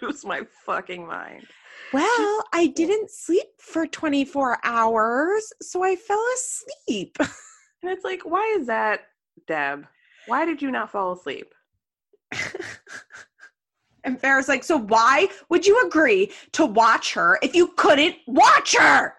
lose 0.00 0.24
my 0.24 0.42
fucking 0.64 1.06
mind. 1.06 1.46
Well, 1.92 2.44
I 2.52 2.68
didn't 2.68 3.10
sleep 3.10 3.48
for 3.58 3.86
24 3.86 4.58
hours, 4.64 5.52
so 5.60 5.82
I 5.82 5.96
fell 5.96 6.24
asleep. 6.34 7.16
And 7.82 7.90
it's 7.90 8.04
like, 8.04 8.20
why 8.26 8.56
is 8.58 8.66
that, 8.66 9.06
Deb? 9.46 9.86
Why 10.26 10.44
did 10.44 10.60
you 10.60 10.70
not 10.70 10.90
fall 10.90 11.12
asleep? 11.12 11.54
and 14.04 14.20
Farrah's 14.20 14.48
like, 14.48 14.64
so 14.64 14.78
why 14.78 15.28
would 15.48 15.66
you 15.66 15.84
agree 15.86 16.32
to 16.52 16.66
watch 16.66 17.14
her 17.14 17.38
if 17.42 17.54
you 17.54 17.68
couldn't 17.76 18.16
watch 18.26 18.76
her? 18.76 19.14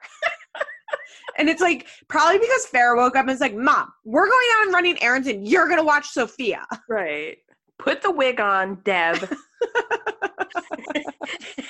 and 1.37 1.49
it's 1.49 1.61
like, 1.61 1.87
probably 2.07 2.39
because 2.39 2.67
Farrah 2.67 2.97
woke 2.97 3.15
up 3.15 3.21
and 3.21 3.29
was 3.29 3.41
like, 3.41 3.55
Mom, 3.55 3.91
we're 4.03 4.27
going 4.27 4.47
out 4.55 4.65
and 4.65 4.73
running 4.73 5.01
errands 5.01 5.27
and 5.27 5.47
you're 5.47 5.67
going 5.67 5.79
to 5.79 5.83
watch 5.83 6.07
Sophia. 6.09 6.65
Right. 6.89 7.37
Put 7.79 8.01
the 8.01 8.11
wig 8.11 8.39
on, 8.39 8.79
Deb. 8.83 9.17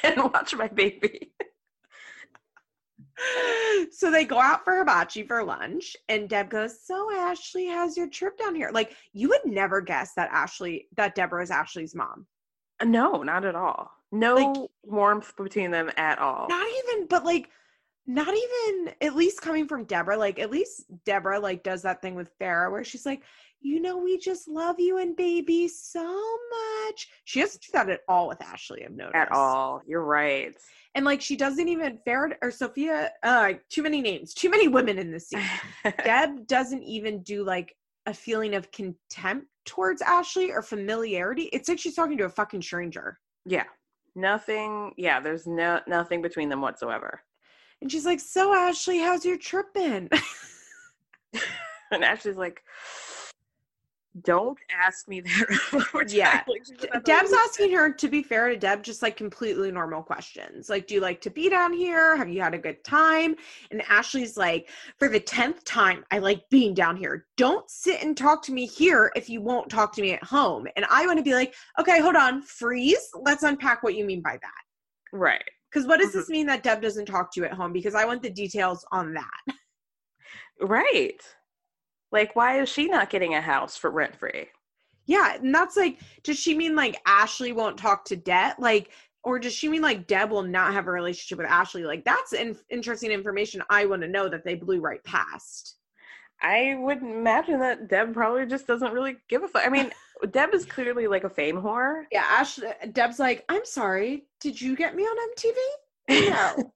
and 0.03 0.23
watch 0.23 0.53
my 0.55 0.67
baby. 0.67 1.31
so 3.91 4.09
they 4.11 4.25
go 4.25 4.39
out 4.39 4.63
for 4.63 4.77
hibachi 4.77 5.23
for 5.23 5.43
lunch 5.43 5.95
and 6.09 6.27
deb 6.27 6.49
goes 6.49 6.83
so 6.83 7.07
ashley 7.15 7.67
how's 7.67 7.95
your 7.95 8.09
trip 8.09 8.35
down 8.37 8.55
here 8.55 8.71
like 8.73 8.95
you 9.13 9.29
would 9.29 9.45
never 9.45 9.79
guess 9.79 10.13
that 10.15 10.29
ashley 10.31 10.87
that 10.97 11.13
deborah 11.13 11.43
is 11.43 11.51
ashley's 11.51 11.93
mom 11.93 12.25
no 12.85 13.23
not 13.23 13.45
at 13.45 13.55
all 13.55 13.91
no 14.11 14.35
like, 14.35 14.69
warmth 14.83 15.35
between 15.37 15.71
them 15.71 15.89
at 15.97 16.19
all 16.19 16.47
not 16.49 16.67
even 16.67 17.07
but 17.07 17.23
like 17.23 17.49
not 18.07 18.27
even 18.27 18.93
at 19.01 19.15
least 19.15 19.41
coming 19.41 19.67
from 19.67 19.85
deborah 19.85 20.17
like 20.17 20.39
at 20.39 20.51
least 20.51 20.85
deborah 21.05 21.39
like 21.39 21.63
does 21.63 21.81
that 21.81 22.01
thing 22.01 22.15
with 22.15 22.37
farrah 22.39 22.71
where 22.71 22.83
she's 22.83 23.05
like 23.05 23.23
you 23.61 23.79
know, 23.79 23.97
we 23.97 24.17
just 24.17 24.47
love 24.47 24.79
you 24.79 24.97
and 24.97 25.15
baby 25.15 25.67
so 25.67 26.03
much. 26.83 27.07
She 27.25 27.41
doesn't 27.41 27.61
do 27.61 27.69
that 27.73 27.89
at 27.89 28.01
all 28.07 28.27
with 28.27 28.41
Ashley, 28.41 28.83
I've 28.83 28.91
noticed. 28.91 29.15
At 29.15 29.31
all. 29.31 29.81
You're 29.87 30.03
right. 30.03 30.55
And 30.95 31.05
like 31.05 31.21
she 31.21 31.35
doesn't 31.35 31.69
even 31.69 31.99
Farrah 32.05 32.35
or 32.41 32.51
Sophia, 32.51 33.11
uh, 33.23 33.53
too 33.69 33.83
many 33.83 34.01
names, 34.01 34.33
too 34.33 34.49
many 34.49 34.67
women 34.67 34.97
in 34.97 35.11
this 35.11 35.29
scene. 35.29 35.41
Deb 36.03 36.47
doesn't 36.47 36.83
even 36.83 37.21
do 37.21 37.45
like 37.45 37.75
a 38.07 38.13
feeling 38.13 38.55
of 38.55 38.71
contempt 38.71 39.47
towards 39.65 40.01
Ashley 40.01 40.51
or 40.51 40.61
familiarity. 40.61 41.43
It's 41.53 41.69
like 41.69 41.79
she's 41.79 41.95
talking 41.95 42.17
to 42.17 42.25
a 42.25 42.29
fucking 42.29 42.61
stranger. 42.61 43.19
Yeah. 43.45 43.65
Nothing, 44.15 44.93
yeah, 44.97 45.19
there's 45.19 45.47
no 45.47 45.79
nothing 45.87 46.21
between 46.21 46.49
them 46.49 46.61
whatsoever. 46.61 47.21
And 47.81 47.91
she's 47.91 48.05
like, 48.05 48.19
So 48.19 48.53
Ashley, 48.53 48.99
how's 48.99 49.25
your 49.25 49.37
trip 49.37 49.73
been? 49.73 50.09
and 51.91 52.03
Ashley's 52.03 52.37
like, 52.37 52.61
don't 54.21 54.57
ask 54.71 55.07
me 55.07 55.21
that. 55.21 56.05
yeah. 56.09 56.43
Like, 56.47 57.03
Deb's 57.03 57.31
asking 57.33 57.71
her, 57.73 57.91
to 57.93 58.07
be 58.09 58.21
fair 58.21 58.49
to 58.49 58.57
Deb, 58.57 58.83
just 58.83 59.01
like 59.01 59.15
completely 59.15 59.71
normal 59.71 60.03
questions. 60.03 60.69
Like, 60.69 60.87
do 60.87 60.95
you 60.95 61.01
like 61.01 61.21
to 61.21 61.29
be 61.29 61.49
down 61.49 61.73
here? 61.73 62.17
Have 62.17 62.29
you 62.29 62.41
had 62.41 62.53
a 62.53 62.57
good 62.57 62.83
time? 62.83 63.35
And 63.71 63.81
Ashley's 63.89 64.37
like, 64.37 64.69
for 64.99 65.07
the 65.07 65.19
10th 65.19 65.63
time, 65.63 66.03
I 66.11 66.19
like 66.19 66.49
being 66.49 66.73
down 66.73 66.97
here. 66.97 67.27
Don't 67.37 67.69
sit 67.69 68.03
and 68.03 68.15
talk 68.17 68.43
to 68.43 68.51
me 68.51 68.65
here 68.65 69.11
if 69.15 69.29
you 69.29 69.41
won't 69.41 69.69
talk 69.69 69.93
to 69.93 70.01
me 70.01 70.13
at 70.13 70.23
home. 70.23 70.67
And 70.75 70.85
I 70.89 71.05
want 71.05 71.17
to 71.17 71.23
be 71.23 71.33
like, 71.33 71.55
okay, 71.79 72.01
hold 72.01 72.15
on, 72.15 72.41
freeze. 72.41 73.09
Let's 73.13 73.43
unpack 73.43 73.83
what 73.83 73.95
you 73.95 74.05
mean 74.05 74.21
by 74.21 74.37
that. 74.41 75.17
Right. 75.17 75.43
Because 75.71 75.87
what 75.87 75.99
does 75.99 76.09
mm-hmm. 76.09 76.19
this 76.19 76.29
mean 76.29 76.45
that 76.47 76.63
Deb 76.63 76.81
doesn't 76.81 77.05
talk 77.05 77.33
to 77.33 77.39
you 77.39 77.45
at 77.45 77.53
home? 77.53 77.71
Because 77.71 77.95
I 77.95 78.05
want 78.05 78.21
the 78.21 78.29
details 78.29 78.85
on 78.91 79.13
that. 79.13 79.55
Right. 80.61 81.21
Like, 82.11 82.35
why 82.35 82.59
is 82.59 82.69
she 82.69 82.87
not 82.87 83.09
getting 83.09 83.35
a 83.35 83.41
house 83.41 83.77
for 83.77 83.89
rent 83.89 84.15
free? 84.15 84.47
Yeah, 85.05 85.35
and 85.35 85.53
that's 85.53 85.77
like, 85.77 85.99
does 86.23 86.39
she 86.39 86.55
mean 86.55 86.75
like 86.75 87.01
Ashley 87.05 87.51
won't 87.51 87.77
talk 87.77 88.05
to 88.05 88.15
Deb? 88.15 88.53
Like, 88.59 88.91
or 89.23 89.39
does 89.39 89.53
she 89.53 89.67
mean 89.69 89.81
like 89.81 90.07
Deb 90.07 90.31
will 90.31 90.43
not 90.43 90.73
have 90.73 90.87
a 90.87 90.91
relationship 90.91 91.37
with 91.37 91.47
Ashley? 91.47 91.83
Like, 91.83 92.03
that's 92.05 92.33
in- 92.33 92.57
interesting 92.69 93.11
information 93.11 93.63
I 93.69 93.85
want 93.85 94.01
to 94.03 94.07
know 94.07 94.29
that 94.29 94.43
they 94.43 94.55
blew 94.55 94.79
right 94.79 95.03
past. 95.03 95.75
I 96.41 96.75
would 96.79 97.01
imagine 97.01 97.59
that 97.59 97.87
Deb 97.87 98.13
probably 98.13 98.45
just 98.47 98.65
doesn't 98.65 98.93
really 98.93 99.17
give 99.29 99.43
a 99.43 99.47
fuck. 99.47 99.65
I 99.65 99.69
mean, 99.69 99.91
Deb 100.31 100.53
is 100.53 100.65
clearly 100.65 101.07
like 101.07 101.23
a 101.23 101.29
fame 101.29 101.57
whore. 101.61 102.03
Yeah, 102.11 102.25
Ashley. 102.27 102.69
Deb's 102.91 103.19
like, 103.19 103.45
I'm 103.47 103.65
sorry. 103.65 104.25
Did 104.39 104.59
you 104.59 104.75
get 104.75 104.95
me 104.95 105.03
on 105.03 105.17
MTV? 105.35 105.55
No. 106.29 106.71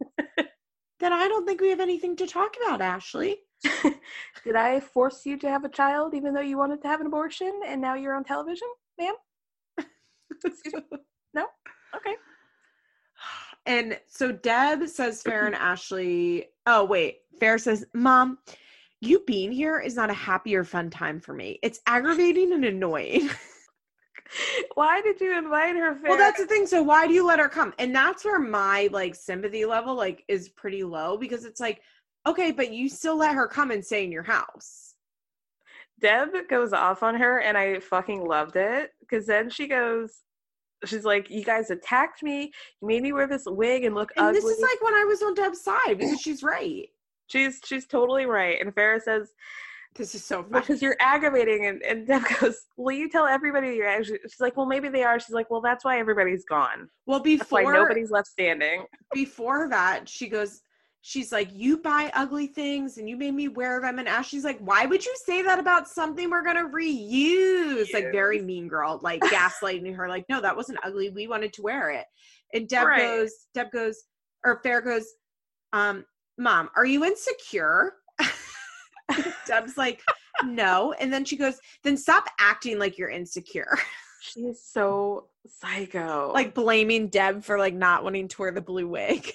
then 0.99 1.11
I 1.11 1.27
don't 1.27 1.45
think 1.45 1.59
we 1.59 1.69
have 1.69 1.81
anything 1.81 2.15
to 2.17 2.27
talk 2.27 2.55
about, 2.63 2.79
Ashley. 2.79 3.37
Did 4.43 4.55
I 4.55 4.79
force 4.79 5.25
you 5.25 5.37
to 5.39 5.49
have 5.49 5.63
a 5.63 5.69
child 5.69 6.13
even 6.13 6.33
though 6.33 6.41
you 6.41 6.57
wanted 6.57 6.81
to 6.81 6.87
have 6.87 7.01
an 7.01 7.07
abortion 7.07 7.61
and 7.65 7.81
now 7.81 7.95
you're 7.95 8.15
on 8.15 8.23
television, 8.23 8.67
ma'am? 8.99 9.15
no? 11.33 11.45
Okay. 11.95 12.15
And 13.65 13.99
so 14.07 14.31
Deb 14.31 14.87
says 14.87 15.21
Fair 15.21 15.47
and 15.47 15.55
Ashley, 15.55 16.47
oh, 16.67 16.83
wait. 16.85 17.17
Fair 17.39 17.57
says, 17.57 17.85
Mom, 17.93 18.37
you 19.01 19.23
being 19.25 19.51
here 19.51 19.79
is 19.79 19.95
not 19.95 20.09
a 20.09 20.13
happy 20.13 20.55
or 20.55 20.63
fun 20.63 20.89
time 20.89 21.19
for 21.19 21.33
me. 21.33 21.59
It's 21.63 21.79
aggravating 21.87 22.53
and 22.53 22.63
annoying. 22.63 23.29
why 24.75 25.01
did 25.01 25.19
you 25.19 25.37
invite 25.37 25.75
her? 25.75 25.95
Fair? 25.95 26.09
Well, 26.09 26.17
that's 26.17 26.39
the 26.39 26.45
thing. 26.45 26.67
So 26.67 26.81
why 26.83 27.07
do 27.07 27.13
you 27.13 27.25
let 27.25 27.39
her 27.39 27.49
come? 27.49 27.73
And 27.79 27.93
that's 27.93 28.23
where 28.23 28.39
my 28.39 28.89
like 28.91 29.15
sympathy 29.15 29.65
level 29.65 29.95
like 29.95 30.23
is 30.27 30.49
pretty 30.49 30.83
low 30.83 31.17
because 31.17 31.45
it's 31.45 31.59
like 31.59 31.81
Okay, 32.27 32.51
but 32.51 32.71
you 32.71 32.89
still 32.89 33.17
let 33.17 33.35
her 33.35 33.47
come 33.47 33.71
and 33.71 33.85
stay 33.85 34.03
in 34.03 34.11
your 34.11 34.23
house. 34.23 34.95
Deb 35.99 36.29
goes 36.49 36.73
off 36.73 37.03
on 37.03 37.15
her, 37.15 37.39
and 37.39 37.57
I 37.57 37.79
fucking 37.79 38.25
loved 38.25 38.55
it 38.55 38.91
because 38.99 39.25
then 39.25 39.49
she 39.49 39.67
goes, 39.67 40.21
she's 40.83 41.05
like, 41.05 41.29
"You 41.29 41.43
guys 41.43 41.71
attacked 41.71 42.23
me. 42.23 42.51
You 42.81 42.87
made 42.87 43.03
me 43.03 43.13
wear 43.13 43.27
this 43.27 43.43
wig 43.45 43.83
and 43.85 43.95
look 43.95 44.11
and 44.17 44.27
ugly." 44.27 44.41
This 44.41 44.49
is 44.49 44.61
like 44.61 44.81
when 44.81 44.93
I 44.93 45.03
was 45.03 45.21
on 45.21 45.33
Deb's 45.33 45.61
side 45.61 45.97
because 45.97 46.19
she's 46.19 46.43
right. 46.43 46.87
She's 47.27 47.59
she's 47.63 47.87
totally 47.87 48.25
right. 48.25 48.59
And 48.61 48.73
Farrah 48.73 49.01
says, 49.01 49.33
"This 49.95 50.15
is 50.15 50.23
so 50.23 50.43
funny 50.43 50.61
because 50.61 50.81
you're 50.81 50.97
aggravating." 50.99 51.67
And, 51.67 51.81
and 51.83 52.05
Deb 52.05 52.23
goes, 52.39 52.65
"Will 52.77 52.95
you 52.95 53.09
tell 53.09 53.25
everybody 53.25 53.75
you're?" 53.75 53.87
Actually, 53.87 54.19
she's 54.23 54.39
like, 54.39 54.57
"Well, 54.57 54.65
maybe 54.65 54.89
they 54.89 55.03
are." 55.03 55.19
She's 55.19 55.33
like, 55.33 55.49
"Well, 55.49 55.61
that's 55.61 55.85
why 55.85 55.99
everybody's 55.99 56.45
gone. 56.45 56.89
Well, 57.05 57.21
before 57.21 57.73
nobody's 57.73 58.11
left 58.11 58.27
standing." 58.27 58.85
Before 59.13 59.69
that, 59.69 60.09
she 60.09 60.27
goes, 60.27 60.61
she's 61.05 61.31
like, 61.31 61.49
You 61.53 61.77
buy 61.77 62.11
ugly 62.15 62.47
things 62.47 62.97
and 62.97 63.07
you 63.07 63.15
made 63.15 63.35
me 63.35 63.47
wear 63.47 63.79
them. 63.79 63.99
And 63.99 64.07
Ashley's 64.07 64.43
like, 64.43 64.59
Why 64.59 64.87
would 64.87 65.05
you 65.05 65.15
say 65.23 65.43
that 65.43 65.59
about 65.59 65.87
something 65.87 66.29
we're 66.29 66.43
going 66.43 66.55
to 66.55 66.75
reuse? 66.75 67.93
Like, 67.93 68.11
very 68.11 68.41
mean 68.41 68.67
girl, 68.67 68.99
like 69.03 69.21
gaslighting 69.25 69.95
her, 69.95 70.09
like, 70.09 70.25
No, 70.27 70.41
that 70.41 70.55
wasn't 70.55 70.79
ugly. 70.83 71.09
We 71.09 71.27
wanted 71.27 71.53
to 71.53 71.61
wear 71.61 71.91
it. 71.91 72.05
And 72.53 72.67
Deb 72.67 72.87
right. 72.87 72.99
goes, 72.99 73.31
Deb 73.53 73.71
goes, 73.71 74.03
or 74.43 74.59
Fair 74.63 74.81
goes, 74.81 75.05
um, 75.73 76.05
Mom, 76.39 76.69
are 76.75 76.85
you 76.85 77.05
insecure? 77.05 77.93
Deb's 79.45 79.77
like, 79.77 80.01
No. 80.43 80.93
And 80.99 81.13
then 81.13 81.23
she 81.23 81.37
goes, 81.37 81.59
Then 81.83 81.97
stop 81.97 82.25
acting 82.39 82.79
like 82.79 82.97
you're 82.97 83.09
insecure. 83.09 83.77
She 84.21 84.39
is 84.39 84.65
so 84.65 85.27
psycho. 85.47 86.31
Like 86.33 86.55
blaming 86.55 87.09
Deb 87.09 87.43
for 87.43 87.59
like 87.59 87.75
not 87.75 88.03
wanting 88.03 88.27
to 88.27 88.41
wear 88.41 88.51
the 88.51 88.59
blue 88.59 88.87
wig. 88.87 89.31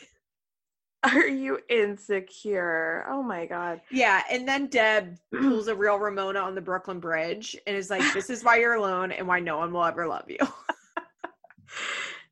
Are 1.05 1.27
you 1.27 1.59
insecure? 1.71 3.07
Oh 3.09 3.23
my 3.23 3.47
god. 3.47 3.81
Yeah, 3.91 4.23
and 4.31 4.47
then 4.47 4.67
Deb 4.67 5.17
pulls 5.35 5.69
a 5.69 5.75
real 5.75 5.97
Ramona 5.97 6.41
on 6.41 6.55
the 6.55 6.61
Brooklyn 6.61 7.01
Bridge 7.01 7.57
and 7.67 7.75
is 7.75 7.89
like, 7.89 8.03
"This 8.13 8.29
is 8.29 8.45
why 8.45 8.59
you're 8.59 8.75
alone 8.75 9.11
and 9.11 9.27
why 9.27 9.41
no 9.41 9.59
one 9.59 9.73
will 9.73 9.85
ever 9.85 10.07
love 10.07 10.29
you." 10.29 10.37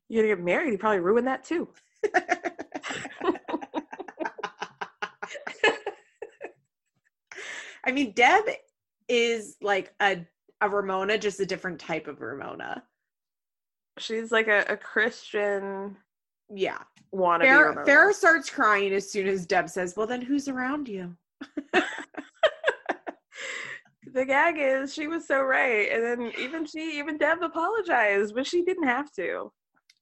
you're 0.07 0.23
gonna 0.23 0.35
get 0.35 0.43
married. 0.43 0.71
You 0.71 0.77
probably 0.77 0.99
ruined 0.99 1.25
that 1.27 1.43
too. 1.43 1.67
I 7.83 7.91
mean, 7.91 8.13
Deb 8.13 8.43
is 9.07 9.57
like 9.61 9.95
a 9.99 10.27
a 10.61 10.69
Ramona, 10.69 11.17
just 11.17 11.39
a 11.39 11.45
different 11.45 11.79
type 11.79 12.07
of 12.07 12.21
Ramona. 12.21 12.83
She's 13.97 14.31
like 14.31 14.47
a, 14.47 14.63
a 14.69 14.77
Christian 14.77 15.97
yeah. 16.53 16.79
Want 17.11 17.41
to 17.41 17.47
Farrah 17.47 18.13
starts 18.13 18.49
crying 18.49 18.93
as 18.93 19.11
soon 19.11 19.27
as 19.27 19.45
Deb 19.45 19.69
says, 19.69 19.95
"Well, 19.97 20.05
then 20.05 20.21
who's 20.21 20.47
around 20.47 20.87
you?" 20.87 21.15
the 24.13 24.25
gag 24.25 24.55
is 24.59 24.93
she 24.93 25.07
was 25.07 25.25
so 25.27 25.41
right, 25.41 25.91
and 25.91 26.03
then 26.03 26.31
even 26.37 26.65
she, 26.65 26.99
even 26.99 27.17
Deb 27.17 27.41
apologized, 27.41 28.35
but 28.35 28.45
she 28.45 28.63
didn't 28.63 28.87
have 28.87 29.11
to. 29.13 29.51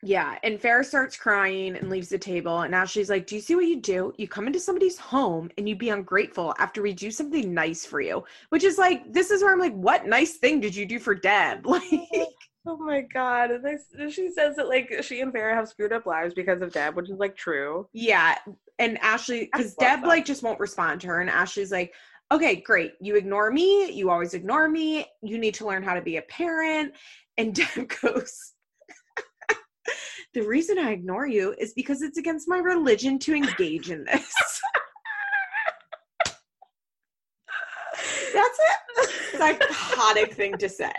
Yeah, 0.04 0.38
and 0.44 0.60
Farrah 0.60 0.86
starts 0.86 1.18
crying 1.18 1.76
and 1.76 1.90
leaves 1.90 2.10
the 2.10 2.20
table. 2.20 2.62
And 2.62 2.70
now 2.70 2.86
she's 2.86 3.10
like, 3.10 3.26
Do 3.26 3.36
you 3.36 3.42
see 3.42 3.56
what 3.56 3.66
you 3.66 3.82
do? 3.82 4.14
You 4.18 4.28
come 4.28 4.46
into 4.46 4.60
somebody's 4.60 4.98
home 4.98 5.50
and 5.58 5.68
you 5.68 5.76
be 5.76 5.90
ungrateful 5.90 6.54
after 6.60 6.84
we 6.84 6.94
do 6.94 7.10
something 7.10 7.52
nice 7.52 7.84
for 7.84 8.00
you. 8.00 8.24
Which 8.50 8.64
is 8.64 8.78
like, 8.78 9.12
this 9.12 9.32
is 9.32 9.42
where 9.42 9.52
I'm 9.52 9.60
like, 9.60 9.74
What 9.74 10.06
nice 10.06 10.38
thing 10.38 10.60
did 10.60 10.76
you 10.76 10.86
do 10.86 11.00
for 11.00 11.16
Deb? 11.16 11.66
Like, 11.78 11.84
Oh 12.70 12.76
my 12.76 13.02
god! 13.02 13.52
And 13.52 13.64
this, 13.64 13.86
she 14.14 14.30
says 14.30 14.58
that 14.58 14.68
like 14.68 14.94
she 15.02 15.22
and 15.22 15.34
Farrah 15.34 15.54
have 15.54 15.70
screwed 15.70 15.94
up 15.94 16.06
lives 16.06 16.34
because 16.34 16.62
of 16.62 16.74
Deb, 16.74 16.98
which 16.98 17.10
is 17.10 17.18
like 17.18 17.38
true. 17.38 17.88
Yeah, 17.94 18.36
and 18.78 18.98
Ashley, 18.98 19.50
because 19.52 19.74
Deb 19.76 20.02
that. 20.02 20.08
like 20.08 20.26
just 20.26 20.44
won't 20.44 20.60
respond 20.60 21.00
to 21.02 21.08
her, 21.08 21.22
and 21.22 21.30
Ashley's 21.30 21.72
like, 21.72 21.94
"Okay, 22.30 22.58
great. 22.58 22.92
You 23.00 23.16
ignore 23.16 23.52
me. 23.52 23.90
You 23.92 24.10
always 24.10 24.34
ignore 24.34 24.68
me. 24.68 25.06
You 25.24 25.38
need 25.38 25.54
to 25.56 25.66
learn 25.66 25.82
how 25.82 25.94
to 25.94 26.02
be 26.02 26.18
a 26.18 26.22
parent." 26.24 26.94
And 27.38 27.56
Deb 27.56 27.88
goes, 28.02 28.54
"The 30.34 30.42
reason 30.42 30.78
I 30.78 30.92
ignore 30.92 31.26
you 31.26 31.56
is 31.58 31.74
because 31.74 32.02
it's 32.02 32.18
against 32.18 32.50
my 32.50 32.58
religion 32.58 33.18
to 33.20 33.34
engage 33.34 33.92
in 33.92 34.04
this." 34.04 34.34
That's 38.34 38.60
a 39.34 39.38
psychotic 39.38 40.34
thing 40.34 40.58
to 40.58 40.68
say. 40.68 40.94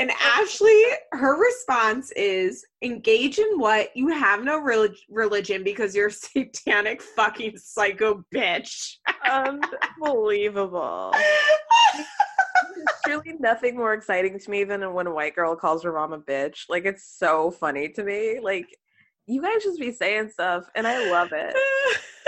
And 0.00 0.10
Ashley, 0.18 0.82
her 1.12 1.38
response 1.38 2.10
is 2.12 2.64
engage 2.80 3.38
in 3.38 3.58
what? 3.58 3.94
You 3.94 4.08
have 4.08 4.42
no 4.42 4.58
relig- 4.58 4.96
religion 5.10 5.62
because 5.62 5.94
you're 5.94 6.06
a 6.06 6.10
satanic 6.10 7.02
fucking 7.02 7.58
psycho 7.58 8.24
bitch. 8.34 8.94
Unbelievable. 9.30 11.12
There's 12.74 12.88
truly 13.04 13.36
nothing 13.40 13.76
more 13.76 13.92
exciting 13.92 14.38
to 14.38 14.50
me 14.50 14.64
than 14.64 14.90
when 14.94 15.06
a 15.06 15.12
white 15.12 15.36
girl 15.36 15.54
calls 15.54 15.82
her 15.82 15.92
mom 15.92 16.14
a 16.14 16.18
bitch. 16.18 16.64
Like, 16.70 16.86
it's 16.86 17.04
so 17.18 17.50
funny 17.50 17.90
to 17.90 18.02
me. 18.02 18.40
Like, 18.42 18.74
you 19.26 19.42
guys 19.42 19.62
just 19.62 19.78
be 19.78 19.92
saying 19.92 20.30
stuff, 20.30 20.64
and 20.74 20.86
I 20.86 21.10
love 21.10 21.28
it. 21.32 21.54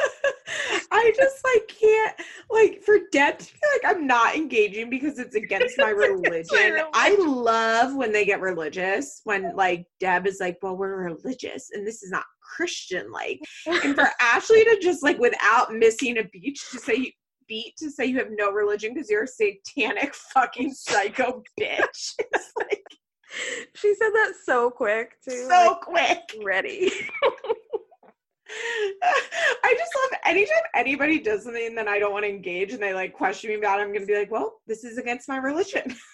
I 0.92 1.12
just 1.16 1.42
like 1.42 1.68
can't 1.68 2.14
like 2.50 2.82
for 2.82 2.98
Deb 3.10 3.38
to 3.38 3.52
be 3.52 3.60
like 3.72 3.96
I'm 3.96 4.06
not 4.06 4.36
engaging 4.36 4.90
because 4.90 5.18
it's 5.18 5.34
against 5.34 5.78
my 5.78 5.88
religion. 5.90 6.80
I 6.92 7.16
love 7.18 7.94
when 7.94 8.12
they 8.12 8.26
get 8.26 8.40
religious 8.40 9.22
when 9.24 9.56
like 9.56 9.86
Deb 10.00 10.26
is 10.26 10.38
like, 10.38 10.58
well, 10.60 10.76
we're 10.76 11.02
religious 11.02 11.70
and 11.72 11.86
this 11.86 12.02
is 12.02 12.10
not 12.10 12.24
Christian 12.42 13.10
like. 13.10 13.40
And 13.84 13.94
for 13.94 14.08
Ashley 14.20 14.64
to 14.64 14.78
just 14.82 15.02
like 15.02 15.18
without 15.18 15.72
missing 15.72 16.18
a 16.18 16.24
beat 16.24 16.58
to 16.70 16.78
say 16.78 17.14
beat 17.48 17.74
to 17.78 17.90
say 17.90 18.06
you 18.06 18.18
have 18.18 18.28
no 18.30 18.50
religion 18.50 18.92
because 18.92 19.08
you're 19.08 19.24
a 19.24 19.26
satanic 19.26 20.14
fucking 20.34 20.72
psycho 20.74 21.42
bitch. 21.58 22.14
It's 22.18 22.52
like 22.58 22.82
she 23.74 23.94
said 23.94 24.10
that 24.10 24.34
so 24.44 24.70
quick 24.70 25.14
too. 25.26 25.48
So 25.48 25.48
like, 25.48 25.80
quick. 25.80 26.44
Ready. 26.44 26.90
I 29.64 29.74
just 29.76 29.92
love 30.02 30.20
anytime 30.24 30.62
anybody 30.74 31.20
does 31.20 31.44
something 31.44 31.74
that 31.74 31.88
I 31.88 31.98
don't 31.98 32.12
want 32.12 32.24
to 32.24 32.30
engage 32.30 32.72
and 32.72 32.82
they 32.82 32.94
like 32.94 33.12
question 33.12 33.50
me 33.50 33.56
about 33.56 33.80
it, 33.80 33.82
I'm 33.82 33.92
gonna 33.92 34.06
be 34.06 34.16
like, 34.16 34.30
well, 34.30 34.60
this 34.66 34.84
is 34.84 34.98
against 34.98 35.28
my 35.28 35.36
religion. 35.36 35.94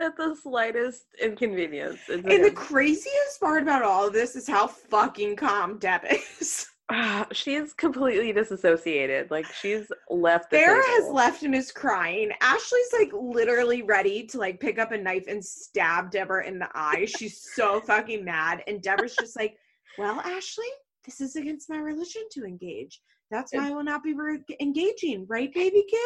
At 0.00 0.16
the 0.16 0.34
slightest 0.34 1.04
inconvenience. 1.22 2.00
and 2.08 2.24
the 2.24 2.50
craziest 2.50 3.40
part 3.40 3.62
about 3.62 3.82
all 3.82 4.08
of 4.08 4.12
this 4.12 4.34
is 4.36 4.48
how 4.48 4.66
fucking 4.66 5.36
calm 5.36 5.78
Deb 5.78 6.02
is. 6.10 6.66
Uh, 6.90 7.24
she's 7.32 7.72
completely 7.72 8.30
disassociated. 8.30 9.30
Like 9.30 9.46
she's 9.46 9.90
left. 10.10 10.50
Sarah 10.50 10.82
has 10.84 11.10
left 11.10 11.42
and 11.42 11.54
is 11.54 11.72
crying. 11.72 12.30
Ashley's 12.42 12.92
like 12.92 13.10
literally 13.14 13.80
ready 13.80 14.26
to 14.26 14.38
like 14.38 14.60
pick 14.60 14.78
up 14.78 14.92
a 14.92 14.98
knife 14.98 15.24
and 15.26 15.42
stab 15.42 16.10
Deborah 16.10 16.46
in 16.46 16.58
the 16.58 16.68
eye. 16.74 17.06
She's 17.06 17.40
so 17.54 17.80
fucking 17.80 18.22
mad, 18.22 18.64
and 18.66 18.82
Deborah's 18.82 19.16
just 19.16 19.34
like, 19.34 19.56
"Well, 19.98 20.20
Ashley, 20.20 20.66
this 21.04 21.20
is 21.20 21.36
against 21.36 21.68
my 21.70 21.78
religion 21.78 22.22
to 22.32 22.44
engage. 22.44 23.00
That's 23.30 23.52
why 23.52 23.68
I 23.68 23.70
will 23.70 23.84
not 23.84 24.02
be 24.02 24.14
re- 24.14 24.44
engaging, 24.60 25.26
right, 25.28 25.52
baby 25.52 25.84
Q?" 25.88 25.98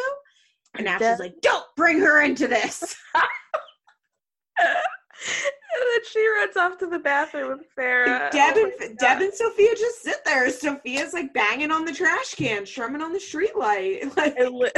And 0.75 0.87
Ashley's 0.87 1.19
like, 1.19 1.41
"Don't 1.41 1.65
bring 1.75 1.99
her 1.99 2.21
into 2.21 2.47
this." 2.47 2.95
and 4.59 5.81
then 5.93 5.99
she 6.11 6.27
runs 6.27 6.57
off 6.57 6.77
to 6.79 6.87
the 6.87 6.99
bathroom 6.99 7.49
with 7.49 7.67
Farrah. 7.77 8.31
Deb, 8.31 8.53
oh 8.57 8.71
and, 8.81 8.97
Deb 8.97 9.21
and 9.21 9.33
Sophia 9.33 9.75
just 9.75 10.01
sit 10.01 10.23
there. 10.25 10.49
Sophia's 10.49 11.13
like 11.13 11.33
banging 11.33 11.71
on 11.71 11.85
the 11.85 11.93
trash 11.93 12.35
can, 12.35 12.65
strumming 12.65 13.01
on 13.01 13.13
the 13.13 13.19
street 13.19 13.55
light. 13.55 14.03
Like, 14.17 14.37
li- 14.37 14.71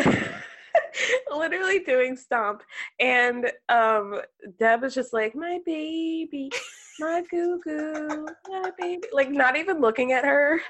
literally 1.36 1.80
doing 1.80 2.16
stomp. 2.16 2.62
And 3.00 3.52
um, 3.70 4.22
Deb 4.60 4.84
is 4.84 4.94
just 4.94 5.14
like, 5.14 5.36
my 5.36 5.60
baby, 5.66 6.52
my 7.00 7.24
goo 7.30 7.60
goo, 7.64 8.28
my 8.50 8.72
baby. 8.80 9.04
Like, 9.12 9.32
not 9.32 9.58
even 9.58 9.82
looking 9.82 10.12
at 10.12 10.26
her. 10.26 10.62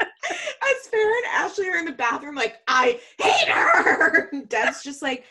As 0.00 0.88
Farrah 0.92 1.16
and 1.16 1.26
Ashley 1.32 1.68
are 1.68 1.78
in 1.78 1.84
the 1.84 1.92
bathroom, 1.92 2.34
like, 2.34 2.56
I 2.68 3.00
hate 3.18 3.48
her. 3.48 4.28
And 4.30 4.48
Deb's 4.48 4.82
just 4.82 5.02
like, 5.02 5.24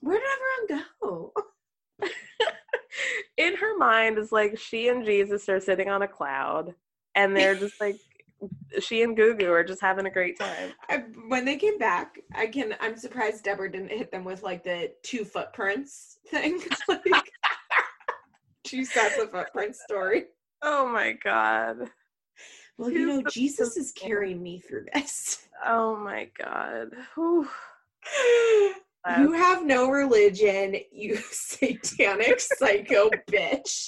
where 0.00 0.18
did 0.18 0.26
everyone 0.68 0.84
go? 1.02 1.32
in 3.36 3.56
her 3.56 3.76
mind 3.76 4.18
is 4.18 4.32
like 4.32 4.58
she 4.58 4.88
and 4.88 5.04
Jesus 5.04 5.48
are 5.48 5.60
sitting 5.60 5.88
on 5.88 6.02
a 6.02 6.08
cloud 6.08 6.74
and 7.14 7.36
they're 7.36 7.54
just 7.54 7.80
like 7.80 7.96
she 8.80 9.02
and 9.02 9.16
Gugu 9.16 9.48
are 9.48 9.64
just 9.64 9.80
having 9.80 10.06
a 10.06 10.10
great 10.10 10.38
time. 10.38 10.72
I, 10.88 10.98
when 11.26 11.44
they 11.44 11.56
came 11.56 11.78
back, 11.78 12.20
I 12.34 12.46
can 12.46 12.76
I'm 12.80 12.96
surprised 12.96 13.44
Deborah 13.44 13.70
didn't 13.70 13.90
hit 13.90 14.10
them 14.12 14.24
with 14.24 14.42
like 14.42 14.62
the 14.62 14.92
two 15.02 15.24
footprints 15.24 16.18
thing. 16.30 16.60
like, 16.88 17.32
two 18.64 18.84
sets 18.84 19.18
of 19.18 19.30
footprints 19.30 19.82
story. 19.82 20.24
Oh 20.60 20.88
my 20.88 21.12
god. 21.12 21.88
Well, 22.78 22.90
you 22.90 23.06
know, 23.06 23.22
Jesus 23.30 23.76
is 23.76 23.92
carrying 23.92 24.42
me 24.42 24.58
through 24.60 24.86
this. 24.92 25.46
Oh 25.64 25.96
my 25.96 26.30
god. 26.36 26.90
Whew. 27.14 27.48
You 29.18 29.32
have 29.32 29.64
no 29.64 29.88
religion, 29.90 30.76
you 30.92 31.16
satanic 31.30 32.40
psycho 32.40 33.10
bitch. 33.28 33.86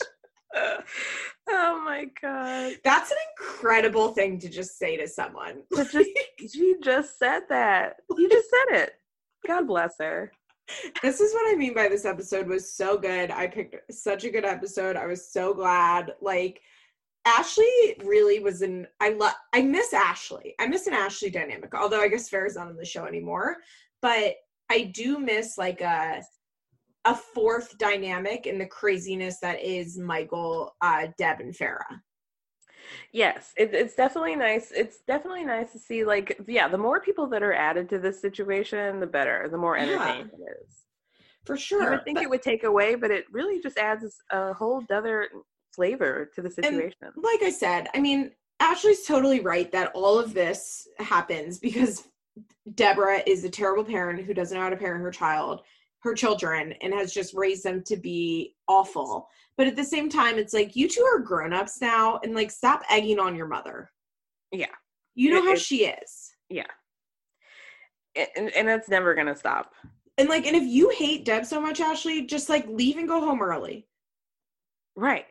oh 0.56 1.82
my 1.84 2.06
god. 2.20 2.74
That's 2.84 3.10
an 3.10 3.16
incredible 3.38 4.12
thing 4.14 4.38
to 4.40 4.48
just 4.48 4.78
say 4.78 4.96
to 4.96 5.06
someone. 5.08 5.62
Just, 5.76 6.08
she 6.52 6.76
just 6.82 7.18
said 7.18 7.42
that. 7.48 7.96
You 8.16 8.28
just 8.28 8.48
said 8.50 8.82
it. 8.82 8.92
God 9.46 9.66
bless 9.66 9.94
her. 10.00 10.32
This 11.02 11.20
is 11.20 11.32
what 11.32 11.52
I 11.52 11.56
mean 11.56 11.74
by 11.74 11.88
this 11.88 12.04
episode 12.04 12.46
was 12.46 12.72
so 12.72 12.98
good. 12.98 13.30
I 13.30 13.46
picked 13.46 13.92
such 13.92 14.24
a 14.24 14.30
good 14.30 14.44
episode. 14.44 14.96
I 14.96 15.06
was 15.06 15.32
so 15.32 15.54
glad. 15.54 16.12
Like 16.20 16.60
Ashley 17.24 17.96
really 18.04 18.40
was 18.40 18.62
in 18.62 18.86
I 19.00 19.10
love 19.10 19.34
I 19.52 19.62
miss 19.62 19.92
Ashley. 19.92 20.54
I 20.58 20.66
miss 20.66 20.86
an 20.86 20.94
Ashley 20.94 21.30
dynamic. 21.30 21.74
Although 21.74 22.00
I 22.00 22.08
guess 22.08 22.28
Farrah's 22.28 22.56
not 22.56 22.68
on 22.68 22.76
the 22.76 22.84
show 22.84 23.06
anymore. 23.06 23.56
But 24.02 24.34
I 24.70 24.92
do 24.94 25.18
miss 25.18 25.58
like 25.58 25.80
a 25.80 26.22
a 27.06 27.14
fourth 27.14 27.78
dynamic 27.78 28.46
in 28.46 28.58
the 28.58 28.66
craziness 28.66 29.38
that 29.40 29.62
is 29.62 29.98
Michael, 29.98 30.74
uh, 30.82 31.06
Deb, 31.16 31.40
and 31.40 31.54
Farrah. 31.54 31.98
Yes, 33.12 33.52
it, 33.56 33.74
it's 33.74 33.94
definitely 33.94 34.36
nice. 34.36 34.72
It's 34.72 35.00
definitely 35.06 35.44
nice 35.44 35.72
to 35.72 35.78
see, 35.78 36.04
like, 36.04 36.40
yeah, 36.46 36.68
the 36.68 36.78
more 36.78 37.00
people 37.00 37.26
that 37.28 37.42
are 37.42 37.52
added 37.52 37.88
to 37.90 37.98
this 37.98 38.20
situation, 38.20 39.00
the 39.00 39.06
better, 39.06 39.48
the 39.50 39.58
more 39.58 39.76
entertaining 39.76 40.30
yeah, 40.38 40.46
it 40.46 40.66
is. 40.66 40.74
For 41.44 41.56
sure. 41.56 41.82
i 41.82 41.90
would 41.90 42.04
think 42.04 42.18
but, 42.18 42.24
it 42.24 42.30
would 42.30 42.42
take 42.42 42.64
away, 42.64 42.94
but 42.94 43.10
it 43.10 43.24
really 43.32 43.60
just 43.60 43.78
adds 43.78 44.04
a 44.30 44.52
whole 44.52 44.84
other 44.90 45.28
flavor 45.72 46.30
to 46.34 46.42
the 46.42 46.50
situation. 46.50 47.08
like 47.16 47.42
I 47.42 47.50
said, 47.50 47.88
I 47.94 48.00
mean, 48.00 48.32
Ashley's 48.60 49.06
totally 49.06 49.40
right 49.40 49.70
that 49.72 49.90
all 49.94 50.18
of 50.18 50.34
this 50.34 50.86
happens 50.98 51.58
because 51.58 52.08
Deborah 52.74 53.22
is 53.26 53.44
a 53.44 53.50
terrible 53.50 53.84
parent 53.84 54.24
who 54.24 54.34
doesn't 54.34 54.56
know 54.56 54.64
how 54.64 54.70
to 54.70 54.76
parent 54.76 55.02
her 55.02 55.10
child, 55.10 55.62
her 56.00 56.14
children, 56.14 56.74
and 56.82 56.92
has 56.92 57.12
just 57.12 57.34
raised 57.34 57.64
them 57.64 57.82
to 57.84 57.96
be 57.96 58.54
awful. 58.68 59.28
But 59.60 59.66
at 59.66 59.76
the 59.76 59.84
same 59.84 60.08
time, 60.08 60.38
it's 60.38 60.54
like 60.54 60.74
you 60.74 60.88
two 60.88 61.02
are 61.02 61.18
grown-ups 61.18 61.82
now 61.82 62.18
and 62.24 62.34
like 62.34 62.50
stop 62.50 62.82
egging 62.88 63.18
on 63.18 63.36
your 63.36 63.46
mother. 63.46 63.90
Yeah. 64.52 64.72
You 65.14 65.32
know 65.32 65.44
it, 65.44 65.48
how 65.50 65.54
she 65.54 65.84
is. 65.84 66.30
Yeah. 66.48 66.64
And, 68.16 68.50
and 68.56 68.70
it's 68.70 68.88
never 68.88 69.14
gonna 69.14 69.36
stop. 69.36 69.74
And 70.16 70.30
like, 70.30 70.46
and 70.46 70.56
if 70.56 70.62
you 70.62 70.88
hate 70.96 71.26
Deb 71.26 71.44
so 71.44 71.60
much, 71.60 71.78
Ashley, 71.78 72.24
just 72.24 72.48
like 72.48 72.66
leave 72.68 72.96
and 72.96 73.06
go 73.06 73.20
home 73.20 73.42
early. 73.42 73.86
Right. 74.96 75.26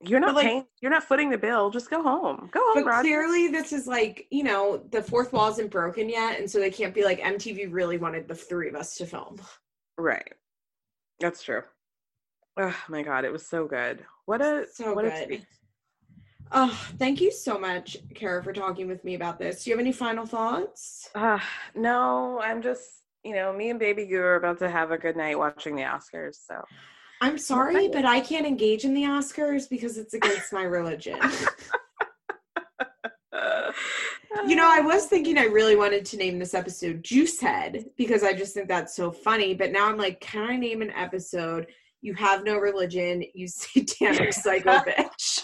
You're 0.00 0.20
not 0.20 0.34
like, 0.34 0.46
paying. 0.46 0.64
You're 0.80 0.90
not 0.90 1.04
footing 1.04 1.28
the 1.28 1.36
bill. 1.36 1.68
Just 1.68 1.90
go 1.90 2.02
home. 2.02 2.48
Go 2.52 2.60
home. 2.60 2.72
But 2.76 2.86
Roger. 2.86 3.02
clearly, 3.02 3.48
this 3.48 3.74
is 3.74 3.86
like 3.86 4.26
you 4.30 4.44
know 4.44 4.82
the 4.92 5.02
fourth 5.02 5.30
wall 5.30 5.50
isn't 5.50 5.70
broken 5.70 6.08
yet, 6.08 6.40
and 6.40 6.50
so 6.50 6.58
they 6.58 6.70
can't 6.70 6.94
be 6.94 7.04
like 7.04 7.20
MTV 7.20 7.70
really 7.70 7.98
wanted 7.98 8.28
the 8.28 8.34
three 8.34 8.70
of 8.70 8.74
us 8.74 8.94
to 8.94 9.04
film. 9.04 9.36
Right. 9.98 10.32
That's 11.20 11.42
true. 11.42 11.64
Oh 12.56 12.76
my 12.88 13.02
god, 13.02 13.24
it 13.24 13.32
was 13.32 13.46
so 13.46 13.66
good. 13.66 14.04
What 14.26 14.40
a 14.40 14.66
so 14.72 14.94
what 14.94 15.04
good. 15.04 15.32
A 15.32 15.46
oh, 16.52 16.88
thank 16.98 17.20
you 17.20 17.32
so 17.32 17.58
much, 17.58 17.96
Kara, 18.14 18.42
for 18.42 18.52
talking 18.52 18.86
with 18.86 19.04
me 19.04 19.14
about 19.14 19.38
this. 19.38 19.64
Do 19.64 19.70
you 19.70 19.76
have 19.76 19.80
any 19.80 19.92
final 19.92 20.24
thoughts? 20.24 21.10
Uh, 21.14 21.40
no, 21.74 22.40
I'm 22.40 22.62
just 22.62 22.88
you 23.24 23.34
know 23.34 23.52
me 23.52 23.70
and 23.70 23.78
Baby 23.78 24.06
Goo 24.06 24.20
are 24.20 24.36
about 24.36 24.58
to 24.60 24.70
have 24.70 24.92
a 24.92 24.98
good 24.98 25.16
night 25.16 25.38
watching 25.38 25.74
the 25.74 25.82
Oscars. 25.82 26.36
So 26.46 26.62
I'm 27.20 27.38
sorry, 27.38 27.88
but 27.88 28.04
I 28.04 28.20
can't 28.20 28.46
engage 28.46 28.84
in 28.84 28.94
the 28.94 29.04
Oscars 29.04 29.68
because 29.68 29.98
it's 29.98 30.14
against 30.14 30.52
my 30.52 30.62
religion. 30.62 31.18
you 34.46 34.56
know, 34.56 34.68
I 34.70 34.80
was 34.80 35.06
thinking 35.06 35.38
I 35.38 35.44
really 35.44 35.76
wanted 35.76 36.04
to 36.06 36.16
name 36.16 36.38
this 36.38 36.54
episode 36.54 37.02
Juice 37.02 37.40
Head 37.40 37.86
because 37.96 38.22
I 38.22 38.32
just 38.32 38.54
think 38.54 38.68
that's 38.68 38.94
so 38.94 39.10
funny. 39.10 39.54
But 39.54 39.72
now 39.72 39.88
I'm 39.88 39.96
like, 39.96 40.20
can 40.20 40.48
I 40.50 40.56
name 40.56 40.82
an 40.82 40.90
episode? 40.90 41.66
You 42.04 42.12
have 42.16 42.44
no 42.44 42.58
religion, 42.58 43.24
you 43.32 43.48
satanic 43.48 44.34
psycho 44.34 44.70
bitch. 44.86 45.40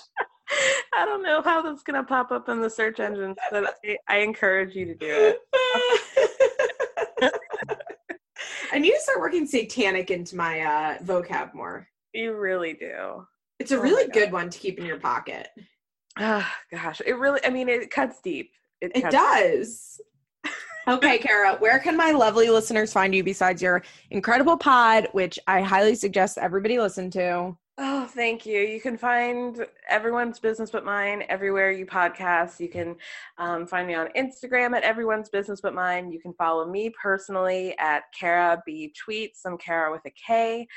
I 0.95 1.07
don't 1.07 1.23
know 1.23 1.41
how 1.41 1.63
that's 1.63 1.83
gonna 1.83 2.05
pop 2.05 2.31
up 2.31 2.51
in 2.51 2.61
the 2.61 2.69
search 2.69 3.01
engines, 3.01 3.39
but 3.51 3.79
I, 3.83 3.97
I 4.07 4.19
encourage 4.19 4.77
you 4.77 4.85
to 4.85 4.95
do 4.95 5.07
it. 5.09 5.39
I 8.73 8.79
need 8.79 8.93
to 8.93 9.01
start 9.01 9.21
working 9.21 9.47
satanic 9.47 10.11
into 10.11 10.37
my 10.37 10.61
uh, 10.61 10.99
vocab 10.99 11.55
more. 11.55 11.89
You 12.13 12.37
really 12.37 12.75
do. 12.75 13.25
It's 13.59 13.73
a 13.73 13.79
oh 13.79 13.81
really 13.81 14.11
good 14.11 14.31
one 14.31 14.51
to 14.51 14.59
keep 14.59 14.79
in 14.79 14.85
your 14.85 15.01
pocket. 15.01 15.49
Oh, 16.19 16.47
gosh, 16.71 17.01
it 17.07 17.15
really. 17.15 17.41
I 17.43 17.49
mean, 17.49 17.71
it 17.71 17.91
cuts 17.91 18.21
deep. 18.23 18.51
It, 18.83 18.93
it 18.95 19.11
does. 19.11 19.99
Okay, 20.91 21.19
Kara, 21.27 21.57
where 21.57 21.79
can 21.79 21.97
my 21.97 22.11
lovely 22.11 22.51
listeners 22.51 22.93
find 22.93 23.15
you 23.15 23.25
besides 23.25 23.63
your 23.63 23.83
incredible 24.11 24.57
pod, 24.57 25.09
which 25.13 25.39
I 25.47 25.61
highly 25.61 25.95
suggest 25.95 26.39
everybody 26.39 26.79
listen 26.79 27.11
to? 27.13 27.57
Oh, 27.83 28.05
thank 28.05 28.45
you. 28.45 28.61
You 28.61 28.79
can 28.79 28.99
find 28.99 29.65
everyone's 29.89 30.39
business 30.39 30.71
but 30.71 30.85
mine 30.85 31.25
everywhere 31.31 31.71
you 31.71 31.87
podcast. 31.87 32.61
You 32.61 32.69
can 32.69 32.95
um, 33.39 33.67
find 33.67 33.89
me 33.89 33.95
on 33.95 34.09
Instagram 34.15 34.77
at 34.77 34.83
everyone's 34.83 35.31
business 35.31 35.63
but 35.63 35.73
mine. 35.73 36.13
You 36.13 36.21
can 36.21 36.35
follow 36.35 36.71
me 36.71 36.93
personally 37.03 37.75
at 37.79 38.03
Kara 38.19 38.63
B 38.67 38.93
Tweets. 38.93 39.47
I'm 39.47 39.57
Kara 39.57 39.91
with 39.91 40.03
a 40.05 40.11
K 40.11 40.69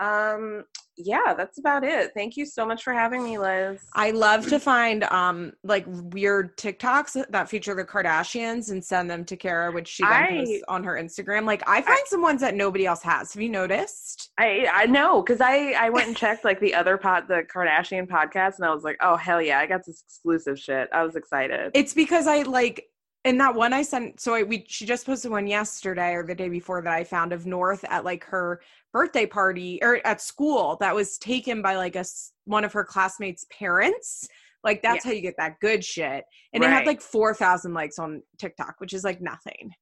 um 0.00 0.64
yeah 0.96 1.34
that's 1.34 1.58
about 1.58 1.84
it. 1.84 2.12
Thank 2.14 2.36
you 2.36 2.44
so 2.44 2.66
much 2.66 2.82
for 2.82 2.92
having 2.92 3.24
me 3.24 3.38
liz. 3.38 3.80
I 3.94 4.10
love 4.10 4.46
to 4.48 4.58
find 4.58 5.04
um 5.04 5.52
like 5.64 5.84
weird 5.86 6.56
tiktoks 6.56 7.22
that 7.30 7.48
feature 7.48 7.74
the 7.74 7.84
kardashians 7.84 8.70
and 8.70 8.84
send 8.84 9.10
them 9.10 9.24
to 9.26 9.36
kara 9.36 9.72
which 9.72 9.88
she 9.88 10.02
then 10.02 10.12
I, 10.12 10.28
posts 10.38 10.62
on 10.68 10.84
her 10.84 10.94
instagram. 10.94 11.44
Like 11.46 11.62
i 11.66 11.80
find 11.80 11.98
I, 11.98 12.04
some 12.06 12.22
ones 12.22 12.40
that 12.40 12.54
nobody 12.54 12.86
else 12.86 13.02
has. 13.02 13.32
Have 13.32 13.42
you 13.42 13.48
noticed? 13.48 14.30
I 14.38 14.68
i 14.72 14.86
know 14.86 15.22
because 15.22 15.40
i 15.40 15.72
i 15.72 15.90
went 15.90 16.08
and 16.08 16.16
checked 16.16 16.44
like 16.44 16.60
the 16.60 16.74
other 16.74 16.96
pot 16.96 17.28
the 17.28 17.42
kardashian 17.54 18.06
podcast 18.06 18.56
and 18.56 18.66
i 18.66 18.74
was 18.74 18.84
like 18.84 18.96
oh 19.00 19.16
hell 19.16 19.40
yeah 19.40 19.58
i 19.58 19.66
got 19.66 19.84
this 19.86 20.02
exclusive 20.06 20.58
shit. 20.58 20.88
I 20.92 21.04
was 21.04 21.16
excited. 21.16 21.70
It's 21.74 21.94
because 21.94 22.26
i 22.26 22.42
like 22.42 22.86
and 23.24 23.38
that 23.40 23.54
one 23.54 23.72
I 23.72 23.82
sent, 23.82 24.18
so 24.20 24.34
I, 24.34 24.42
we 24.42 24.64
she 24.66 24.86
just 24.86 25.04
posted 25.04 25.30
one 25.30 25.46
yesterday 25.46 26.14
or 26.14 26.24
the 26.24 26.34
day 26.34 26.48
before 26.48 26.80
that 26.80 26.92
I 26.92 27.04
found 27.04 27.32
of 27.32 27.44
North 27.44 27.84
at 27.84 28.04
like 28.04 28.24
her 28.24 28.62
birthday 28.92 29.26
party 29.26 29.78
or 29.82 30.00
at 30.06 30.22
school 30.22 30.78
that 30.80 30.94
was 30.94 31.18
taken 31.18 31.60
by 31.60 31.76
like 31.76 31.96
a 31.96 32.04
one 32.46 32.64
of 32.64 32.72
her 32.72 32.84
classmates' 32.84 33.44
parents. 33.50 34.26
Like 34.64 34.80
that's 34.82 35.04
yeah. 35.04 35.10
how 35.10 35.14
you 35.14 35.20
get 35.20 35.36
that 35.36 35.60
good 35.60 35.84
shit. 35.84 36.24
And 36.54 36.62
right. 36.62 36.70
it 36.70 36.74
had 36.74 36.86
like 36.86 37.02
four 37.02 37.34
thousand 37.34 37.74
likes 37.74 37.98
on 37.98 38.22
TikTok, 38.38 38.76
which 38.78 38.94
is 38.94 39.04
like 39.04 39.20
nothing. 39.20 39.72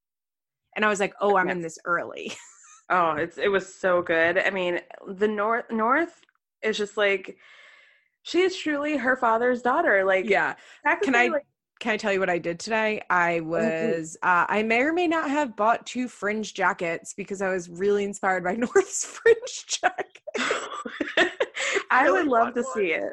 And 0.74 0.84
I 0.84 0.88
was 0.88 1.00
like, 1.00 1.14
oh, 1.20 1.36
I'm 1.36 1.48
in 1.48 1.60
this 1.60 1.78
early. 1.84 2.32
oh, 2.90 3.12
it's 3.12 3.38
it 3.38 3.48
was 3.48 3.72
so 3.72 4.02
good. 4.02 4.38
I 4.38 4.50
mean, 4.50 4.80
the 5.06 5.28
North 5.28 5.64
North 5.70 6.20
is 6.62 6.76
just 6.76 6.96
like 6.96 7.36
she 8.24 8.40
is 8.40 8.56
truly 8.56 8.96
her 8.96 9.16
father's 9.16 9.62
daughter. 9.62 10.04
Like, 10.04 10.28
yeah. 10.28 10.54
Can 11.02 11.14
I? 11.14 11.28
Like, 11.28 11.46
can 11.80 11.92
I 11.92 11.96
tell 11.96 12.12
you 12.12 12.20
what 12.20 12.30
I 12.30 12.38
did 12.38 12.58
today? 12.58 13.02
I 13.10 13.40
was, 13.40 14.16
uh, 14.22 14.46
I 14.48 14.62
may 14.62 14.80
or 14.80 14.92
may 14.92 15.06
not 15.06 15.30
have 15.30 15.56
bought 15.56 15.86
two 15.86 16.08
fringe 16.08 16.54
jackets 16.54 17.14
because 17.14 17.42
I 17.42 17.50
was 17.50 17.68
really 17.68 18.04
inspired 18.04 18.44
by 18.44 18.52
North's 18.56 19.04
fringe 19.04 19.66
jacket. 19.66 20.22
I, 21.90 22.04
really 22.04 22.22
would 22.22 22.28
love 22.28 22.54
to 22.54 22.62
one. 22.62 22.74
see 22.74 22.92
it. 22.92 23.12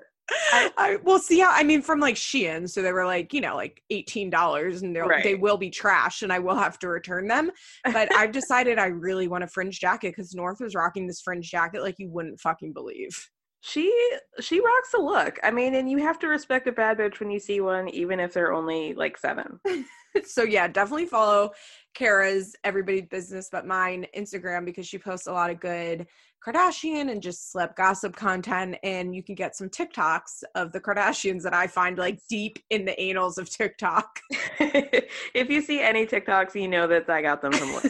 I, 0.52 0.72
I 0.78 0.96
will 1.04 1.20
see 1.20 1.40
how 1.40 1.52
I 1.52 1.64
mean 1.64 1.84
from 1.84 2.00
like 2.00 2.16
Shein, 2.16 2.68
so 2.68 2.82
they 2.82 2.92
were 2.92 3.06
like 3.06 3.32
you 3.32 3.42
know 3.42 3.56
like 3.56 3.84
eighteen 3.92 4.32
dollars, 4.32 4.82
and 4.82 4.96
right. 4.98 5.24
they 5.24 5.36
will 5.36 5.58
be 5.58 5.70
trash, 5.70 6.24
and 6.24 6.34
I 6.34 6.40
will 6.40 6.56
have 6.56 6.80
to 6.80 6.88
return 6.88 7.28
them. 7.28 7.52
But 7.84 8.14
I've 8.16 8.32
decided 8.32 8.80
I 8.80 8.88
really 8.88 9.28
want 9.28 9.44
a 9.44 9.48
fringe 9.48 9.80
jacket 9.80 10.16
because 10.16 10.34
North 10.34 10.60
was 10.60 10.74
rocking 10.74 11.06
this 11.06 11.22
fringe 11.22 11.52
jacket 11.52 11.84
like 11.84 12.00
you 12.00 12.10
wouldn't 12.10 12.40
fucking 12.40 12.74
believe 12.74 13.30
she 13.66 13.92
she 14.40 14.60
rocks 14.60 14.94
a 14.96 15.02
look. 15.02 15.40
I 15.44 15.50
mean, 15.50 15.74
and 15.74 15.90
you 15.90 15.98
have 15.98 16.20
to 16.20 16.28
respect 16.28 16.68
a 16.68 16.72
bad 16.72 17.00
bitch 17.00 17.20
when 17.20 17.32
you 17.32 17.40
see 17.40 17.62
one, 17.62 17.90
even 17.90 18.20
if 18.20 18.32
they're 18.32 18.54
only 18.54 18.94
like 18.94 19.18
seven. 19.18 19.60
so 20.26 20.44
yeah, 20.44 20.68
definitely 20.68 21.08
follow 21.08 21.52
Kara's 21.96 22.56
Everybody's 22.64 23.08
Business 23.10 23.50
But 23.52 23.66
Mine 23.66 24.06
Instagram 24.16 24.66
because 24.66 24.86
she 24.86 25.00
posts 25.00 25.26
a 25.26 25.34
lot 25.34 25.50
of 25.50 25.60
good 25.60 26.06
Kardashian 26.46 27.12
and 27.12 27.24
just 27.24 27.52
slip 27.52 27.76
gossip 27.76 28.16
content, 28.16 28.78
and 28.84 29.16
you 29.16 29.24
can 29.24 29.34
get 29.34 29.56
some 29.56 29.70
TikToks 29.70 30.44
of 30.54 30.72
the 30.72 30.80
Kardashians 30.80 31.42
that 31.42 31.56
I 31.56 31.66
find 31.66 31.98
like 31.98 32.20
deep 32.30 32.60
in 32.70 32.86
the 32.86 32.98
annals 33.00 33.40
of 33.40 33.50
TikTok. 33.50 34.20
if 34.60 35.50
you 35.50 35.62
see 35.64 35.82
any 35.82 36.06
TikToks, 36.06 36.54
you 36.54 36.68
know 36.68 36.86
that 36.86 37.10
I 37.10 37.24
got 37.24 37.42
them 37.42 37.54
from. 37.54 37.90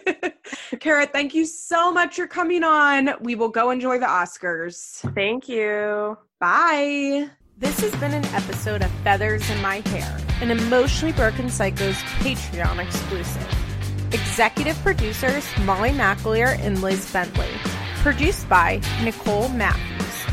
Kara, 0.76 1.06
thank 1.06 1.34
you 1.34 1.44
so 1.44 1.92
much 1.92 2.16
for 2.16 2.26
coming 2.26 2.64
on. 2.64 3.10
We 3.20 3.34
will 3.34 3.48
go 3.48 3.70
enjoy 3.70 3.98
the 3.98 4.06
Oscars. 4.06 5.00
Thank 5.14 5.48
you. 5.48 6.16
Bye. 6.40 7.28
This 7.58 7.80
has 7.80 7.94
been 7.96 8.12
an 8.12 8.24
episode 8.26 8.82
of 8.82 8.90
Feathers 9.02 9.48
in 9.50 9.60
My 9.62 9.76
Hair, 9.86 10.18
an 10.40 10.50
Emotionally 10.50 11.12
Broken 11.12 11.48
Psycho's 11.48 11.96
Patreon 12.18 12.84
exclusive. 12.84 13.46
Executive 14.12 14.76
producers 14.78 15.46
Molly 15.62 15.90
McAleer 15.90 16.58
and 16.58 16.82
Liz 16.82 17.10
Bentley. 17.12 17.50
Produced 18.02 18.48
by 18.48 18.80
Nicole 19.02 19.48
Matthews. 19.50 20.26